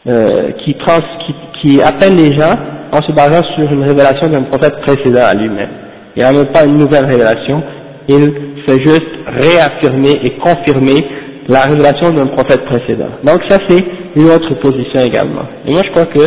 euh, 0.07 0.51
qui, 0.63 0.75
trans, 0.75 0.97
qui, 1.25 1.35
qui, 1.61 1.81
appelle 1.81 2.15
les 2.15 2.37
gens 2.37 2.55
en 2.91 3.01
se 3.01 3.11
basant 3.11 3.43
sur 3.55 3.71
une 3.71 3.83
révélation 3.83 4.27
d'un 4.29 4.43
prophète 4.43 4.79
précédent 4.81 5.25
à 5.25 5.33
lui-même. 5.33 5.69
Il 6.15 6.23
n'a 6.23 6.31
même 6.31 6.45
pas 6.47 6.65
une 6.65 6.77
nouvelle 6.77 7.05
révélation, 7.05 7.61
il 8.07 8.33
fait 8.67 8.81
juste 8.83 9.07
réaffirmer 9.27 10.19
et 10.23 10.31
confirmer 10.31 11.05
la 11.47 11.61
révélation 11.61 12.11
d'un 12.11 12.27
prophète 12.27 12.65
précédent. 12.65 13.09
Donc 13.23 13.41
ça 13.49 13.57
c'est 13.67 13.83
une 14.15 14.29
autre 14.29 14.53
position 14.61 15.01
également. 15.01 15.43
Et 15.67 15.71
moi 15.71 15.81
je 15.85 15.91
crois 15.91 16.05
que 16.05 16.19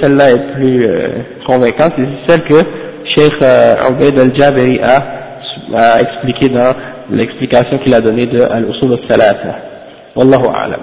celle-là 0.00 0.30
est 0.30 0.54
plus 0.54 0.84
euh, 0.84 1.08
convaincante, 1.46 1.92
c'est 1.96 2.32
celle 2.32 2.44
que 2.44 2.58
Cheikh 3.14 3.32
euh, 3.42 3.74
al-Jabari 3.78 4.80
a, 4.80 5.02
a 5.74 6.00
expliqué 6.00 6.48
dans 6.48 6.72
l'explication 7.10 7.78
qu'il 7.78 7.94
a 7.94 8.00
donnée 8.00 8.26
de 8.26 8.40
Al-Usul 8.40 8.92
al-Thalatha. 8.92 9.56
Wallahu 10.16 10.46
a'lam. 10.52 10.80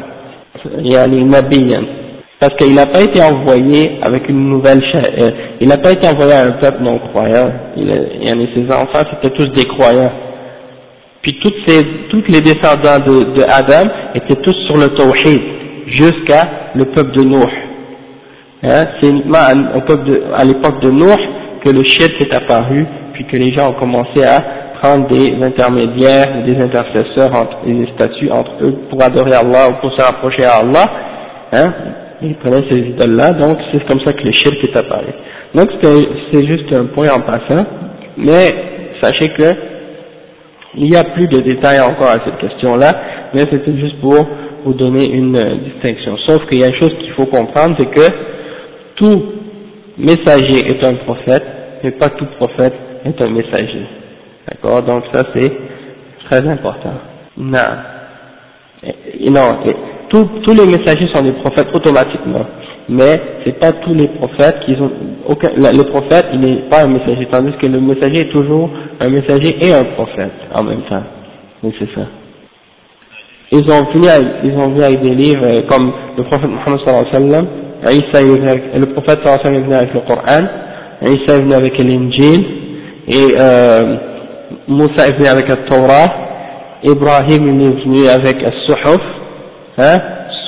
Yani 0.82 1.26
nabiyan. 1.26 1.84
Parce 2.40 2.56
qu'il 2.56 2.76
n'a 2.76 2.86
pas 2.86 3.02
été 3.02 3.22
envoyé 3.24 4.00
avec 4.02 4.28
une 4.30 4.50
nouvelle 4.50 4.82
euh, 4.96 5.30
il 5.62 5.68
n'a 5.68 5.78
pas 5.78 5.92
été 5.92 6.08
envoyé 6.08 6.34
à 6.34 6.44
un 6.44 6.52
peuple 6.54 6.84
non 6.84 7.00
croyant. 7.00 7.52
Il, 7.78 7.88
yani 8.22 8.50
ses 8.54 8.66
enfants 8.74 9.04
c'était 9.12 9.34
tous 9.36 9.48
des 9.52 9.66
croyants. 9.66 10.12
Puis 11.24 11.40
toutes, 11.40 11.56
ces, 11.66 11.84
toutes 12.10 12.28
les 12.28 12.42
descendants 12.42 13.00
de, 13.00 13.34
de 13.34 13.44
Adam 13.44 13.90
étaient 14.14 14.42
tous 14.42 14.56
sur 14.68 14.76
le 14.76 14.88
tawhid 14.96 15.42
jusqu'à 15.88 16.72
le 16.76 16.86
peuple 16.86 17.12
de 17.12 17.24
Nuh. 17.24 17.54
Hein, 18.64 18.84
C'est 19.02 19.10
uniquement 19.10 19.40
à, 19.40 19.52
à 20.38 20.46
l'époque 20.46 20.82
de 20.82 20.92
Nuh 20.92 21.64
que 21.64 21.70
le 21.70 21.82
shirk 21.86 22.20
est 22.20 22.34
apparu, 22.34 22.86
puis 23.14 23.26
que 23.26 23.38
les 23.38 23.54
gens 23.54 23.70
ont 23.70 23.80
commencé 23.80 24.22
à 24.24 24.44
des 25.10 25.32
intermédiaires, 25.42 26.44
des 26.46 26.58
intercesseurs 26.62 27.34
entre 27.34 27.66
des 27.66 27.88
statues 27.96 28.30
entre 28.30 28.52
eux 28.62 28.76
pour 28.90 29.02
adorer 29.02 29.34
Allah 29.34 29.70
ou 29.70 29.74
pour 29.80 29.98
se 29.98 30.02
rapprocher 30.04 30.44
à 30.44 30.56
Allah, 30.60 30.86
hein, 31.54 31.74
ils 32.22 32.36
prenaient 32.36 32.66
ces 32.70 32.80
idoles-là, 32.80 33.32
donc 33.34 33.60
c'est 33.72 33.86
comme 33.86 34.02
ça 34.02 34.12
que 34.12 34.24
le 34.24 34.34
shirk 34.34 34.58
est 34.62 34.76
apparu. 34.76 35.14
Donc 35.56 35.70
c'est 36.34 36.46
juste 36.50 36.74
un 36.74 36.88
point 36.88 37.08
en 37.16 37.22
passant, 37.22 37.66
mais 38.18 38.54
sachez 39.02 39.30
que 39.30 39.73
il 40.76 40.92
y 40.92 40.96
a 40.96 41.04
plus 41.04 41.28
de 41.28 41.40
détails 41.40 41.80
encore 41.80 42.10
à 42.10 42.20
cette 42.26 42.38
question-là, 42.40 42.94
mais 43.34 43.42
c'était 43.42 43.78
juste 43.78 44.00
pour 44.02 44.28
vous 44.66 44.74
donner 44.74 45.12
une 45.12 45.36
euh, 45.36 45.56
distinction. 45.58 46.18
Sauf 46.28 46.48
qu'il 46.48 46.60
y 46.60 46.64
a 46.64 46.68
une 46.68 46.80
chose 46.80 46.94
qu'il 47.00 47.12
faut 47.14 47.26
comprendre, 47.26 47.76
c'est 47.80 47.90
que 47.90 48.14
tout 48.96 49.24
messager 49.98 50.66
est 50.68 50.88
un 50.88 50.96
prophète, 51.06 51.44
mais 51.84 51.92
pas 51.92 52.10
tout 52.10 52.26
prophète 52.38 52.74
est 53.06 53.22
un 53.22 53.30
messager. 53.30 53.86
D'accord? 54.48 54.84
Donc 54.84 55.04
ça 55.14 55.24
c'est 55.36 55.52
très 56.30 56.48
important. 56.48 56.94
Non. 57.38 57.60
non, 59.30 59.64
tous, 60.10 60.26
tous 60.44 60.54
les 60.54 60.66
messagers 60.66 61.08
sont 61.14 61.24
des 61.24 61.34
prophètes 61.34 61.68
automatiquement. 61.74 62.46
Mais 62.90 63.22
c'est 63.46 63.60
pas 63.60 63.72
tous 63.72 63.94
les 63.94 64.08
prophètes 64.10 64.60
qui 64.66 64.74
ont 64.82 64.92
aucun, 65.28 65.50
le 65.56 65.84
prophète 65.84 66.28
il 66.34 66.40
n'est 66.40 66.70
pas 66.70 66.84
un 66.84 66.88
messager, 66.88 67.28
tandis 67.32 67.54
que 67.54 67.68
le 67.68 67.80
messager 67.80 68.22
est 68.22 68.32
toujours 68.32 68.70
un 69.00 69.10
messager 69.10 69.56
et 69.62 69.74
un 69.74 69.86
prophète 69.96 70.34
en 70.54 70.64
même 70.64 70.82
temps. 70.90 71.04
Oui, 71.64 71.74
c'est 71.80 71.90
ça. 71.96 72.06
Ils 73.52 73.72
ont 73.72 73.86
venu 73.94 74.10
avec, 74.10 74.28
ils 74.44 74.58
ont 74.58 74.82
avec 74.82 75.00
des 75.02 75.16
livres 75.16 75.46
euh, 75.46 75.62
comme 75.70 75.92
le 76.18 76.24
prophète 76.24 76.50
Mohammed 76.50 76.80
sallallahu 76.86 77.46
alayhi 77.84 78.02
wa 78.02 78.14
sallam, 78.14 78.60
le 78.76 78.86
prophète 78.88 79.20
sallallahu 79.24 79.28
alayhi 79.28 79.38
wa 79.38 79.44
sallam 79.44 79.56
est 79.56 79.62
venu 79.62 79.76
avec 79.76 79.94
le 79.94 80.00
Coran, 80.02 80.46
Isa 81.04 81.38
est 81.38 81.42
venu 81.42 81.54
avec 81.54 81.78
l'Injil, 81.78 82.46
et 83.08 83.36
euh, 83.40 83.96
Moussa 84.68 85.08
est 85.08 85.18
venu 85.18 85.28
avec 85.28 85.48
le 85.48 85.56
Torah, 85.70 86.08
Ibrahim 86.84 87.62
est 87.62 87.84
venu 87.84 88.08
avec 88.08 88.42
le 88.42 88.52
Suhuf, 88.66 89.02
hein, 89.78 89.98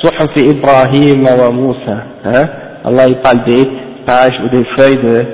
Suhuf 0.02 0.36
Ibrahim 0.36 1.24
wa 1.24 1.50
Moussa, 1.50 1.96
hein, 2.24 2.48
Allah 2.84 3.08
il 3.08 3.16
parle 3.16 3.44
des 3.44 3.66
pages 4.06 4.38
ou 4.44 4.48
des 4.48 4.64
feuilles 4.76 5.26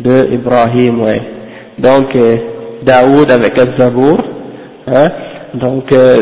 de, 0.00 0.32
Ibrahim, 0.32 1.00
ouais. 1.02 1.22
Donc, 1.78 2.14
euh, 2.16 2.36
Daoud 2.82 3.30
avec 3.30 3.56
le 3.56 3.76
Zabour, 3.78 4.18
hein, 4.86 5.08
donc 5.54 5.92
euh, 5.92 6.16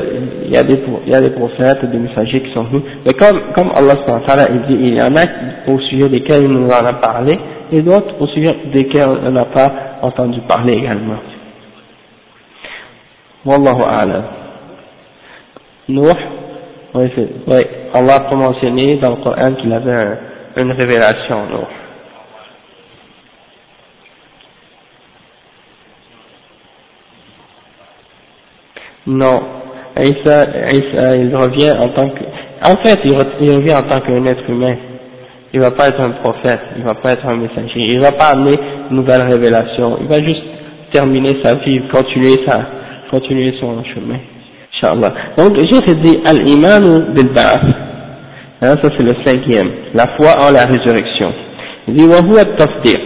il 0.45 0.53
y, 0.53 0.57
a 0.57 0.63
des, 0.63 0.79
y 1.07 1.15
a 1.15 1.21
des 1.21 1.31
prophètes, 1.31 1.85
des 1.91 1.99
messagers 1.99 2.41
qui 2.41 2.53
sont 2.53 2.65
venus, 2.65 2.83
mais 3.07 3.15
comme, 3.15 3.41
comme 3.55 3.73
Allah 3.75 3.95
il 4.51 4.63
dit, 4.69 4.83
il 4.83 4.95
y 4.95 5.03
en 5.03 5.17
a 5.17 5.73
au 5.73 5.79
sujet 5.81 6.09
desquels 6.09 6.43
il 6.45 6.51
nous 6.51 6.69
en 6.69 6.85
a 6.85 6.93
parlé, 6.95 7.39
et 7.73 7.81
d'autres 7.81 8.15
au 8.21 8.27
sujet 8.29 8.55
desquels 8.73 9.09
on 9.25 9.31
n'a 9.31 9.47
pas 9.47 9.73
entendu 10.03 10.41
parler 10.49 10.75
également. 10.75 11.17
Wallahu 13.45 13.83
a'lam. 13.89 14.23
Nuh, 15.89 16.01
oui, 16.95 17.11
oui, 17.47 17.61
Allah 17.95 18.17
a 18.29 18.35
mentionné 18.35 18.97
dans 18.99 19.11
le 19.17 19.23
Coran 19.23 19.55
qu'il 19.55 19.73
avait 19.73 19.93
un, 19.93 20.19
une 20.59 20.73
révélation. 20.73 21.49
Non, 29.07 29.43
Isa, 29.99 30.47
il 31.17 31.35
revient 31.35 31.73
en 31.79 31.89
tant 31.89 32.09
que, 32.11 32.23
en 32.65 32.77
fait, 32.85 33.01
il, 33.05 33.17
revient 33.57 33.75
en 33.75 33.83
tant 33.83 34.01
qu'un 34.01 34.25
être 34.27 34.49
humain. 34.49 34.77
Il 35.55 35.61
va 35.61 35.71
pas 35.71 35.89
être 35.89 36.01
un 36.01 36.11
prophète, 36.11 36.61
il 36.77 36.85
va 36.85 36.95
pas 36.95 37.13
être 37.13 37.27
un 37.27 37.37
messager, 37.37 37.81
il 37.89 38.01
va 38.01 38.13
pas 38.13 38.29
amener 38.33 38.55
une 38.91 38.97
nouvelle 38.97 39.23
révélation, 39.23 39.99
il 40.01 40.09
va 40.09 40.19
juste 40.19 40.43
terminer 40.93 41.43
sa 41.43 41.57
vie, 41.57 41.83
continuer 41.93 42.47
sa, 42.47 42.65
continuer 43.11 43.55
son 43.61 43.83
chemin. 43.85 44.19
Inch'Allah. 44.83 45.15
Donc, 45.37 45.57
j'ai 45.57 45.95
dit 45.95 46.19
Al-Iman 46.27 47.13
bil-Ba'ath. 47.15 47.63
Hein, 48.63 48.77
ça 48.83 48.89
c'est 48.97 49.03
le 49.03 49.15
cinquième. 49.25 49.71
La 49.95 50.07
foi 50.17 50.35
en 50.41 50.51
la 50.53 50.65
résurrection. 50.67 51.33
Il 51.89 51.97
dit 51.97 52.05
وهو 52.07 52.39
التصديق 52.39 53.01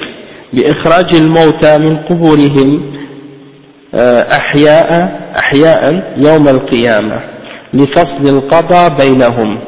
بإخراج 0.52 1.14
الموتى 1.14 1.78
من 1.78 1.97
قبورهم 1.97 2.92
أحياء 4.33 5.21
أحياء 5.42 6.12
يوم 6.16 6.49
القيامة 6.49 7.21
لفصل 7.75 8.25
القضاء 8.28 8.97
بينهم 8.99 9.59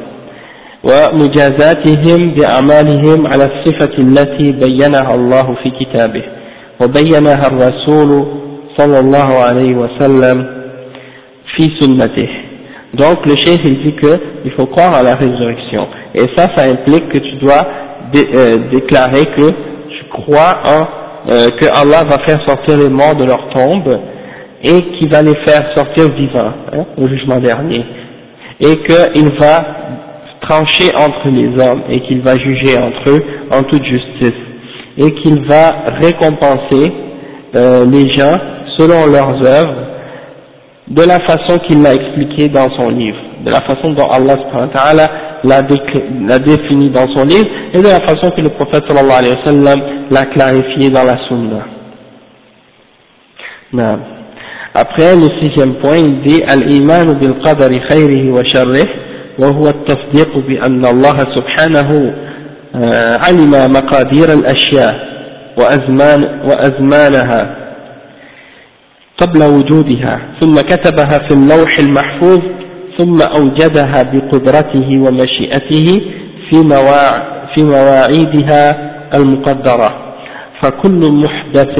ومجازاتهم 0.83 2.33
بأعمالهم 2.33 3.27
على 3.27 3.45
الصفة 3.45 3.97
التي 3.99 4.51
بينها 4.51 5.15
الله 5.15 5.55
في 5.63 5.71
كتابه 5.79 6.23
وبينها 6.81 7.47
الرسول 7.47 8.27
صلى 8.77 8.99
الله 8.99 9.43
عليه 9.43 9.75
وسلم 9.75 10.58
fi 11.55 11.71
sunnatih. 11.79 12.29
Donc 12.93 13.25
le 13.25 13.35
chef 13.37 13.57
il 13.63 13.83
dit 13.83 13.95
que 13.95 14.19
il 14.45 14.51
faut 14.51 14.65
croire 14.65 14.93
à 14.93 15.03
la 15.03 15.15
résurrection. 15.15 15.87
Et 16.15 16.25
ça 16.35 16.47
ça 16.55 16.63
implique 16.65 17.09
que 17.09 17.19
tu 17.19 17.35
dois 17.35 17.67
euh, 18.15 18.57
déclarer 18.71 19.25
que 19.25 19.49
tu 19.49 20.05
crois 20.11 20.57
en 20.65 20.99
euh, 21.31 21.47
que 21.59 21.65
Allah 21.65 22.03
va 22.05 22.17
faire 22.25 22.41
sortir 22.47 22.77
les 22.77 22.89
morts 22.89 23.15
de 23.15 23.25
leur 23.25 23.49
tombe 23.49 23.99
et 24.63 24.81
qu'il 24.97 25.11
va 25.11 25.21
les 25.21 25.35
faire 25.45 25.71
sortir 25.75 26.11
vivants 26.15 26.53
hein, 26.73 26.85
au 26.97 27.07
jugement 27.07 27.39
dernier. 27.39 27.85
Et 28.61 28.75
qu'il 28.77 29.29
va 29.37 29.63
trancher 30.41 30.91
entre 30.95 31.29
les 31.29 31.47
hommes 31.61 31.83
et 31.89 31.99
qu'il 32.01 32.21
va 32.21 32.35
juger 32.35 32.77
entre 32.77 33.09
eux 33.09 33.23
en 33.51 33.63
toute 33.63 33.83
justice. 33.83 34.39
Et 34.97 35.11
qu'il 35.13 35.45
va 35.45 35.71
récompenser 36.01 36.91
euh, 37.55 37.85
les 37.85 38.09
gens 38.15 38.37
selon 38.77 39.05
leurs 39.05 39.45
œuvres 39.45 39.89
de 40.88 41.02
la 41.02 41.18
façon 41.20 41.58
qu'il 41.66 41.82
l'a 41.82 41.94
expliqué 41.94 42.48
dans 42.48 42.68
son 42.76 42.90
livre, 42.90 43.18
de 43.44 43.50
la 43.50 43.60
façon 43.62 43.90
dont 43.90 44.06
Allah 44.10 44.36
l'a 45.44 46.38
défini 46.38 46.90
dans 46.90 47.08
son 47.14 47.24
livre 47.24 47.48
et 47.72 47.78
de 47.78 47.88
la 47.88 48.00
façon 48.00 48.30
que 48.30 48.40
le 48.40 48.50
prophète 48.50 48.84
sallallahu 48.86 49.18
alayhi 49.18 49.34
wa 49.36 49.44
sallam 49.44 49.80
l'a 50.10 50.26
clarifié 50.26 50.90
dans 50.90 51.04
la 51.04 51.16
sunna. 51.28 51.66
Après, 54.74 55.14
le 55.16 55.28
sixième 55.42 55.74
point, 55.76 55.96
il 55.96 56.22
dit 56.22 56.42
Al-iman 56.46 57.14
bil 57.18 57.34
qadari 57.44 57.80
khayrihi 57.88 58.30
wa 58.30 58.44
sharrih 58.44 58.86
وهو 59.38 59.68
التصديق 59.68 60.38
بأن 60.38 60.86
الله 60.86 61.18
سبحانه 61.34 62.14
علم 63.28 63.72
مقادير 63.72 64.32
الأشياء 64.32 64.94
وأزمان 65.58 66.24
وأزمانها 66.48 67.56
قبل 69.21 69.43
وجودها 69.43 70.19
ثم 70.41 70.53
كتبها 70.55 71.17
في 71.27 71.31
اللوح 71.31 71.79
المحفوظ 71.79 72.39
ثم 72.97 73.17
أوجدها 73.21 74.03
بقدرته 74.13 74.89
ومشيئته 75.01 76.01
في, 76.49 76.57
مواع 76.57 77.11
في 77.55 77.63
مواعيدها 77.63 78.89
المقدرة. 79.15 80.05
فكل 80.61 81.11
محدث 81.13 81.79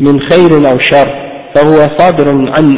من 0.00 0.20
خير 0.30 0.70
أو 0.70 0.78
شر 0.78 1.08
فهو 1.54 1.76
صادر 1.98 2.28
عن 2.28 2.76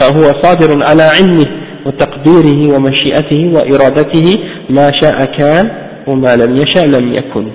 فهو 0.00 0.22
صادر 0.42 0.86
على 0.88 1.02
علمه 1.02 1.46
وتقديره 1.86 2.74
ومشيئته 2.76 3.52
وإرادته 3.54 4.38
ما 4.70 4.92
شاء 5.02 5.24
كان 5.38 5.70
وما 6.06 6.36
لم 6.36 6.56
يشاء 6.56 6.86
لم 6.86 7.12
يكن. 7.12 7.46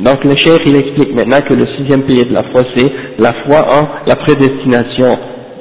Donc 0.00 0.24
le 0.24 0.36
cheikh 0.36 0.62
il 0.66 0.76
explique 0.76 1.14
maintenant 1.14 1.40
que 1.40 1.54
le 1.54 1.66
sixième 1.78 2.02
pilier 2.02 2.24
de 2.24 2.34
la 2.34 2.42
foi 2.50 2.62
c'est 2.74 2.90
la 3.18 3.32
foi 3.46 3.64
en 3.70 3.88
la 4.06 4.16
prédestination 4.16 5.18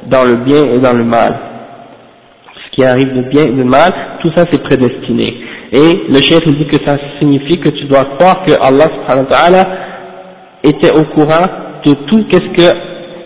dans 0.07 0.23
le 0.23 0.37
bien 0.37 0.63
et 0.73 0.79
dans 0.79 0.93
le 0.93 1.03
mal. 1.03 1.39
Ce 2.65 2.75
qui 2.75 2.83
arrive 2.83 3.13
de 3.13 3.21
bien 3.29 3.43
et 3.43 3.51
de 3.51 3.63
mal, 3.63 3.91
tout 4.21 4.31
ça 4.35 4.45
c'est 4.51 4.63
prédestiné. 4.63 5.37
Et 5.71 6.07
le 6.09 6.15
cheikh 6.15 6.41
il 6.47 6.57
dit 6.57 6.65
que 6.65 6.83
ça 6.83 6.97
signifie 7.19 7.59
que 7.59 7.69
tu 7.69 7.85
dois 7.85 8.05
croire 8.17 8.43
que 8.43 8.53
Allah 8.53 8.85
subhanahu 8.85 9.25
wa 9.25 9.37
ta'ala 9.37 9.67
était 10.63 10.91
au 10.97 11.03
courant 11.13 11.45
de 11.85 11.93
tout 12.07 12.25
qu'est-ce 12.29 12.55
que 12.55 12.75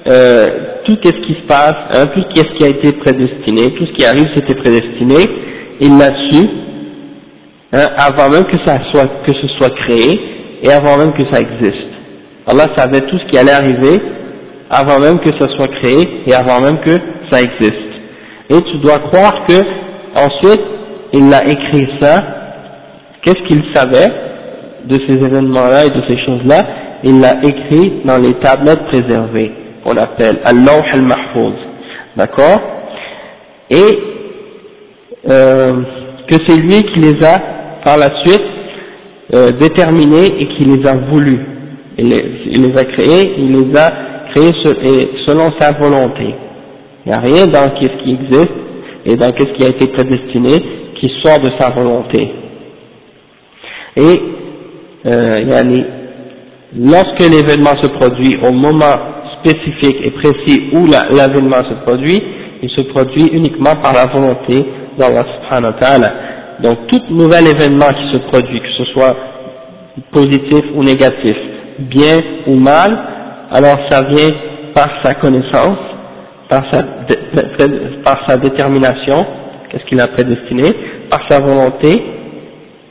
euh, 0.09 0.49
tout 0.85 0.97
qu'est-ce 1.01 1.21
qui 1.25 1.35
se 1.35 1.47
passe, 1.47 1.75
hein, 1.93 2.05
tout 2.13 2.23
qu'est-ce 2.33 2.53
qui 2.57 2.65
a 2.65 2.69
été 2.69 2.91
prédestiné, 2.93 3.73
tout 3.75 3.85
ce 3.85 3.93
qui 3.93 4.05
arrive 4.05 4.27
c'était 4.35 4.55
prédestiné, 4.55 5.15
il 5.79 5.97
l'a 5.97 6.11
su 6.31 6.47
hein, 7.71 7.87
avant 7.95 8.29
même 8.29 8.45
que 8.45 8.57
ça 8.65 8.77
soit 8.91 9.07
que 9.25 9.33
ce 9.33 9.47
soit 9.57 9.69
créé 9.69 10.36
et 10.63 10.71
avant 10.71 10.97
même 10.97 11.13
que 11.13 11.23
ça 11.31 11.39
existe. 11.39 11.87
Allah 12.47 12.67
savait 12.75 13.01
tout 13.01 13.17
ce 13.19 13.25
qui 13.29 13.37
allait 13.37 13.51
arriver 13.51 14.01
avant 14.69 14.99
même 14.99 15.19
que 15.19 15.29
ça 15.39 15.47
soit 15.55 15.67
créé 15.79 16.23
et 16.25 16.33
avant 16.33 16.61
même 16.61 16.79
que 16.79 16.97
ça 17.31 17.41
existe. 17.41 17.73
Et 18.49 18.61
tu 18.61 18.77
dois 18.77 18.99
croire 18.99 19.45
que 19.47 19.61
ensuite 20.15 20.63
il 21.13 21.33
a 21.33 21.43
écrit 21.45 21.87
ça, 21.99 22.23
qu'est-ce 23.23 23.43
qu'il 23.47 23.63
savait 23.73 24.11
de 24.85 24.97
ces 25.07 25.13
événements-là 25.13 25.85
et 25.85 25.89
de 25.89 26.01
ces 26.07 26.17
choses-là? 26.25 26.59
Il 27.03 27.19
l'a 27.19 27.35
écrit 27.43 28.01
dans 28.05 28.17
les 28.17 28.33
tablettes 28.35 28.85
préservées, 28.85 29.51
qu'on 29.83 29.95
appelle 29.97 30.39
Allah 30.43 30.81
al-Mahfouz, 30.93 31.53
d'accord? 32.15 32.59
Et 33.69 33.99
euh, 35.29 35.73
que 36.29 36.35
c'est 36.45 36.57
lui 36.57 36.83
qui 36.83 36.99
les 36.99 37.25
a 37.25 37.39
par 37.83 37.97
la 37.97 38.09
suite 38.25 38.56
euh, 39.35 39.51
déterminés 39.59 40.39
et 40.39 40.47
qui 40.47 40.65
les 40.65 40.87
a 40.87 40.95
voulus. 40.95 41.39
Il 41.97 42.09
les, 42.09 42.77
a 42.77 42.85
créés, 42.85 43.33
il 43.39 43.51
les 43.51 43.77
a 43.77 43.91
créés 44.33 44.51
selon 45.25 45.49
sa 45.59 45.71
volonté. 45.73 46.35
Il 47.05 47.11
n'y 47.11 47.13
a 47.13 47.19
rien 47.19 47.47
dans 47.47 47.63
ce 47.63 48.03
qui 48.03 48.11
existe 48.11 48.51
et 49.05 49.15
dans 49.15 49.27
ce 49.27 49.53
qui 49.53 49.65
a 49.65 49.69
été 49.69 49.87
prédestiné 49.87 50.51
qui 50.95 51.11
sort 51.23 51.39
de 51.39 51.49
sa 51.59 51.71
volonté. 51.71 52.29
Et 53.95 54.21
euh, 55.05 55.73
lorsque 56.75 57.19
l'événement 57.19 57.81
se 57.81 57.87
produit 57.89 58.37
au 58.43 58.51
moment 58.51 58.97
spécifique 59.39 59.97
et 60.03 60.11
précis 60.11 60.69
où 60.73 60.85
l'événement 60.85 61.63
se 61.69 61.83
produit, 61.83 62.21
il 62.61 62.69
se 62.69 62.83
produit 62.85 63.27
uniquement 63.31 63.75
par 63.81 63.93
la 63.93 64.05
volonté 64.05 64.65
d'Allah 64.97 65.23
subhanahu 65.35 65.73
wa 65.73 65.79
ta'ala. 65.79 66.13
Donc 66.61 66.87
tout 66.87 67.01
nouvel 67.09 67.47
événement 67.47 67.89
qui 67.89 68.13
se 68.13 68.19
produit, 68.27 68.59
que 68.59 68.71
ce 68.77 68.85
soit 68.93 69.15
positif 70.11 70.63
ou 70.75 70.83
négatif, 70.83 71.35
bien 71.79 72.19
ou 72.47 72.55
mal, 72.55 72.97
alors 73.51 73.77
ça 73.89 74.03
vient 74.03 74.29
par 74.73 74.89
sa 75.03 75.13
connaissance, 75.15 75.77
par 76.49 76.63
sa, 76.71 78.37
détermination, 78.37 79.25
qu'est-ce 79.69 79.85
qu'il 79.85 79.99
a 80.01 80.07
prédestiné, 80.07 80.73
par 81.09 81.21
sa 81.29 81.39
volonté, 81.39 82.01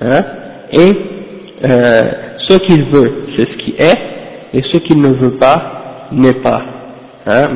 hein, 0.00 0.20
et 0.72 0.92
euh, 1.64 2.02
ce 2.48 2.58
qu'il 2.58 2.84
veut, 2.84 3.26
c'est 3.36 3.46
ce 3.48 3.56
qui 3.64 3.74
est, 3.78 3.98
et 4.54 4.62
ce 4.72 4.78
qu'il 4.78 5.00
ne 5.00 5.14
veut 5.14 5.36
pas, 5.38 6.08
n'est 6.12 6.34
pas. 6.34 6.62
Hein. 7.26 7.48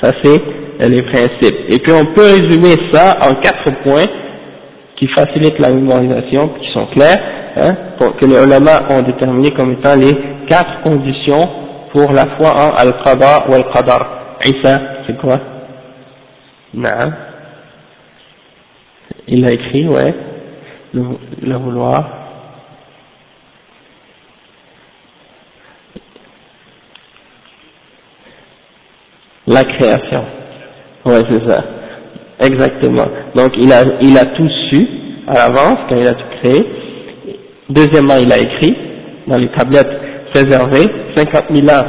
Ça 0.00 0.10
c'est 0.22 0.42
les 0.88 1.02
principes. 1.02 1.58
Et 1.68 1.78
puis 1.78 1.92
on 1.92 2.14
peut 2.14 2.22
résumer 2.22 2.76
ça 2.92 3.18
en 3.22 3.34
quatre 3.34 3.82
points 3.82 4.06
qui 4.96 5.08
facilitent 5.08 5.58
la 5.58 5.70
mémorisation, 5.70 6.48
qui 6.60 6.70
sont 6.72 6.86
clairs, 6.88 7.20
hein, 7.56 7.76
que 7.98 8.26
les 8.26 8.42
ulama 8.42 8.82
ont 8.90 9.02
déterminé 9.02 9.50
comme 9.52 9.72
étant 9.72 9.96
les 9.96 10.14
quatre 10.48 10.82
conditions 10.82 11.48
pour 11.92 12.12
la 12.12 12.36
foi 12.36 12.50
en 12.50 12.74
Al-Qadar 12.74 13.48
ou 13.48 13.54
Al-Qadar. 13.54 14.36
Isa, 14.44 14.80
c'est 15.06 15.16
quoi? 15.18 15.38
Non. 16.74 17.12
Il 19.26 19.44
a 19.44 19.52
écrit, 19.52 19.88
ouais, 19.88 20.14
le, 20.94 21.02
le 21.42 21.56
vouloir. 21.56 22.08
La 29.46 29.64
création. 29.64 30.39
Ouais, 31.06 31.22
c'est 31.30 31.48
ça. 31.48 31.64
Exactement. 32.40 33.06
Donc 33.34 33.52
il 33.58 33.72
a, 33.72 33.82
il 34.00 34.16
a 34.16 34.24
tout 34.24 34.48
su 34.70 34.86
à 35.26 35.34
l'avance 35.34 35.78
quand 35.88 35.96
il 35.96 36.06
a 36.06 36.14
tout 36.14 36.24
créé. 36.42 36.66
Deuxièmement, 37.68 38.16
il 38.16 38.32
a 38.32 38.38
écrit 38.38 38.76
dans 39.26 39.38
les 39.38 39.48
tablettes 39.48 40.00
préservées 40.32 40.86
50 41.16 41.44
000 41.54 41.66
ans 41.68 41.84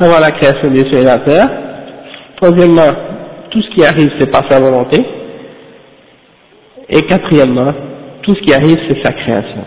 avant 0.00 0.20
la 0.20 0.32
création 0.32 0.70
des 0.70 0.84
cieux 0.90 1.00
et 1.00 1.04
la 1.04 1.18
terre. 1.18 1.48
Troisièmement, 2.36 2.92
tout 3.50 3.62
ce 3.62 3.74
qui 3.74 3.84
arrive 3.84 4.10
c'est 4.18 4.30
par 4.30 4.42
sa 4.50 4.60
volonté. 4.60 5.04
Et 6.88 7.02
quatrièmement, 7.02 7.72
tout 8.22 8.34
ce 8.34 8.40
qui 8.42 8.52
arrive 8.52 8.76
c'est 8.88 9.02
sa 9.02 9.12
création. 9.12 9.64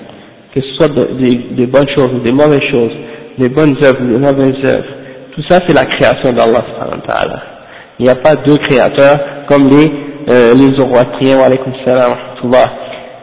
Que 0.54 0.62
ce 0.62 0.76
soit 0.76 0.90
des, 0.90 1.68
bonnes 1.68 1.90
choses 1.96 2.12
ou 2.14 2.20
des 2.20 2.32
mauvaises 2.32 2.70
choses, 2.72 2.94
des 3.38 3.50
bonnes 3.50 3.76
œuvres 3.84 4.02
ou 4.02 4.08
des 4.08 4.18
mauvaises 4.18 4.66
œuvres. 4.66 4.86
Tout 5.34 5.44
ça 5.50 5.60
c'est 5.66 5.74
la 5.74 5.86
création 5.86 6.32
d'Allah 6.34 7.55
il 8.00 8.06
n'y 8.06 8.10
a 8.10 8.16
pas 8.16 8.36
deux 8.36 8.58
créateurs 8.58 9.18
comme 9.48 9.68
les, 9.68 9.92
euh, 10.30 10.54
les 10.54 10.76
Zoroastriens, 10.76 11.38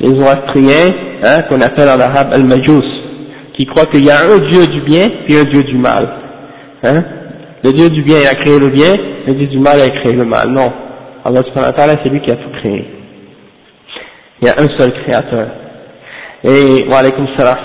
les 0.00 0.08
Zoroastriens, 0.08 0.94
hein, 1.24 1.42
qu'on 1.48 1.60
appelle 1.60 1.88
en 1.88 2.00
arabe 2.00 2.32
Al-Majus, 2.34 2.88
qui 3.54 3.66
croient 3.66 3.86
qu'il 3.86 4.04
y 4.04 4.10
a 4.10 4.20
un 4.20 4.38
Dieu 4.50 4.66
du 4.66 4.80
bien 4.80 5.08
et 5.28 5.38
un 5.38 5.44
Dieu 5.44 5.62
du 5.62 5.76
mal. 5.76 6.08
Hein? 6.84 7.04
Le 7.64 7.72
Dieu 7.72 7.90
du 7.90 8.02
bien 8.02 8.16
a 8.28 8.34
créé 8.34 8.58
le 8.58 8.68
bien, 8.68 8.92
le 9.26 9.34
Dieu 9.34 9.46
du 9.46 9.58
mal 9.58 9.80
a 9.80 9.88
créé 9.88 10.12
le 10.12 10.24
mal. 10.24 10.48
Non. 10.48 10.72
Allah 11.24 11.42
c'est 12.02 12.08
lui 12.10 12.20
qui 12.20 12.32
a 12.32 12.36
tout 12.36 12.50
créé. 12.60 12.84
Il 14.40 14.48
y 14.48 14.50
a 14.50 14.54
un 14.58 14.66
seul 14.76 14.92
créateur. 15.04 15.46
Et, 16.42 16.88
wa 16.88 16.98
alaykum 16.98 17.28
salam, 17.36 17.56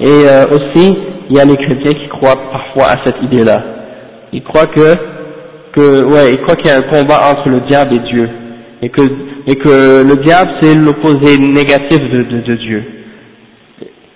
Et 0.00 0.06
euh, 0.06 0.44
aussi, 0.50 0.98
il 1.30 1.36
y 1.36 1.40
a 1.40 1.44
les 1.46 1.56
chrétiens 1.56 1.94
qui 1.94 2.08
croient 2.08 2.36
parfois 2.52 2.92
à 2.92 3.04
cette 3.04 3.22
idée-là. 3.22 3.62
Ils 4.32 4.42
croient 4.42 4.66
que 4.66 5.17
que, 5.78 6.04
ouais, 6.04 6.32
il 6.32 6.38
croit 6.38 6.56
qu'il 6.56 6.66
y 6.66 6.70
a 6.70 6.78
un 6.78 6.82
combat 6.82 7.20
entre 7.30 7.48
le 7.48 7.60
diable 7.60 7.94
et 7.94 8.10
Dieu, 8.10 8.28
et 8.82 8.88
que, 8.88 9.02
et 9.46 9.54
que 9.54 10.02
le 10.02 10.16
diable 10.22 10.50
c'est 10.60 10.74
l'opposé 10.74 11.38
négatif 11.38 11.98
de, 12.10 12.22
de, 12.22 12.54
Dieu. 12.56 12.84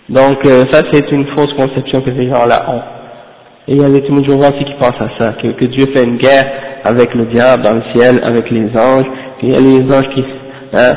Donc 0.08 0.44
euh, 0.44 0.64
ça 0.72 0.82
c'est 0.92 1.10
une 1.12 1.26
fausse 1.36 1.52
conception 1.56 2.00
que 2.00 2.10
ces 2.10 2.28
gens-là 2.28 2.66
ont. 2.68 2.82
Et 3.68 3.76
il 3.76 3.82
y 3.82 3.84
a 3.84 3.90
des 3.90 4.02
Timoujouras 4.02 4.48
aussi 4.48 4.64
qui 4.64 4.74
pensent 4.74 5.00
à 5.00 5.08
ça, 5.18 5.34
que, 5.40 5.48
que, 5.52 5.64
Dieu 5.66 5.86
fait 5.94 6.02
une 6.02 6.16
guerre 6.16 6.46
avec 6.84 7.14
le 7.14 7.26
diable 7.26 7.62
dans 7.62 7.74
le 7.74 7.82
ciel, 7.94 8.20
avec 8.24 8.50
les 8.50 8.68
anges, 8.76 9.06
il 9.42 9.52
y 9.52 9.54
a 9.54 9.60
les 9.60 9.94
anges 9.94 10.08
qui... 10.14 10.24
Hein, 10.74 10.94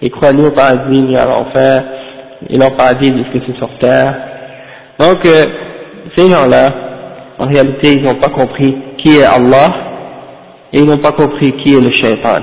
ils 0.00 0.10
croient 0.10 0.32
ni 0.32 0.46
au 0.46 0.52
paradis 0.52 1.02
ni 1.02 1.16
à 1.16 1.24
l'enfer, 1.24 1.82
et 2.48 2.56
leur 2.56 2.76
paradis 2.76 3.10
disent 3.10 3.26
que 3.32 3.38
c'est 3.46 3.56
sur 3.56 3.70
terre. 3.80 4.14
Donc 5.00 5.26
euh, 5.26 5.46
ces 6.16 6.28
gens-là, 6.28 6.68
en 7.38 7.46
réalité 7.46 7.94
ils 7.94 8.04
n'ont 8.04 8.14
pas 8.14 8.28
compris 8.28 8.76
qui 9.04 9.18
est 9.18 9.24
Allah 9.24 9.70
et 10.72 10.78
ils 10.80 10.86
n'ont 10.86 10.98
pas 10.98 11.12
compris 11.12 11.52
qui 11.62 11.76
est 11.76 11.80
le 11.80 11.92
shaitan. 11.92 12.40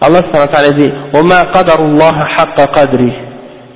Allah 0.00 0.20
dit 0.76 0.92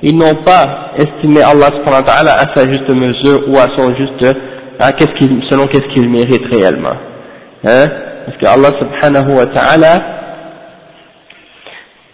Ils 0.03 0.17
n'ont 0.17 0.43
pas 0.45 0.91
estimé 0.97 1.41
Allah 1.41 1.69
à 2.37 2.55
sa 2.55 2.71
juste 2.71 2.89
mesure 2.93 3.41
ou 3.49 3.57
à 3.57 3.67
son 3.75 3.93
juste, 3.95 4.35
selon 5.49 5.67
qu'est-ce 5.67 5.93
qu'il 5.93 6.09
mérite 6.09 6.45
réellement. 6.53 6.95
Hein? 7.65 7.85
Parce 8.25 8.37
que 8.37 8.45
Allah 8.45 8.69
subhanahu 8.79 9.35
wa 9.35 9.45
ta'ala, 9.47 10.01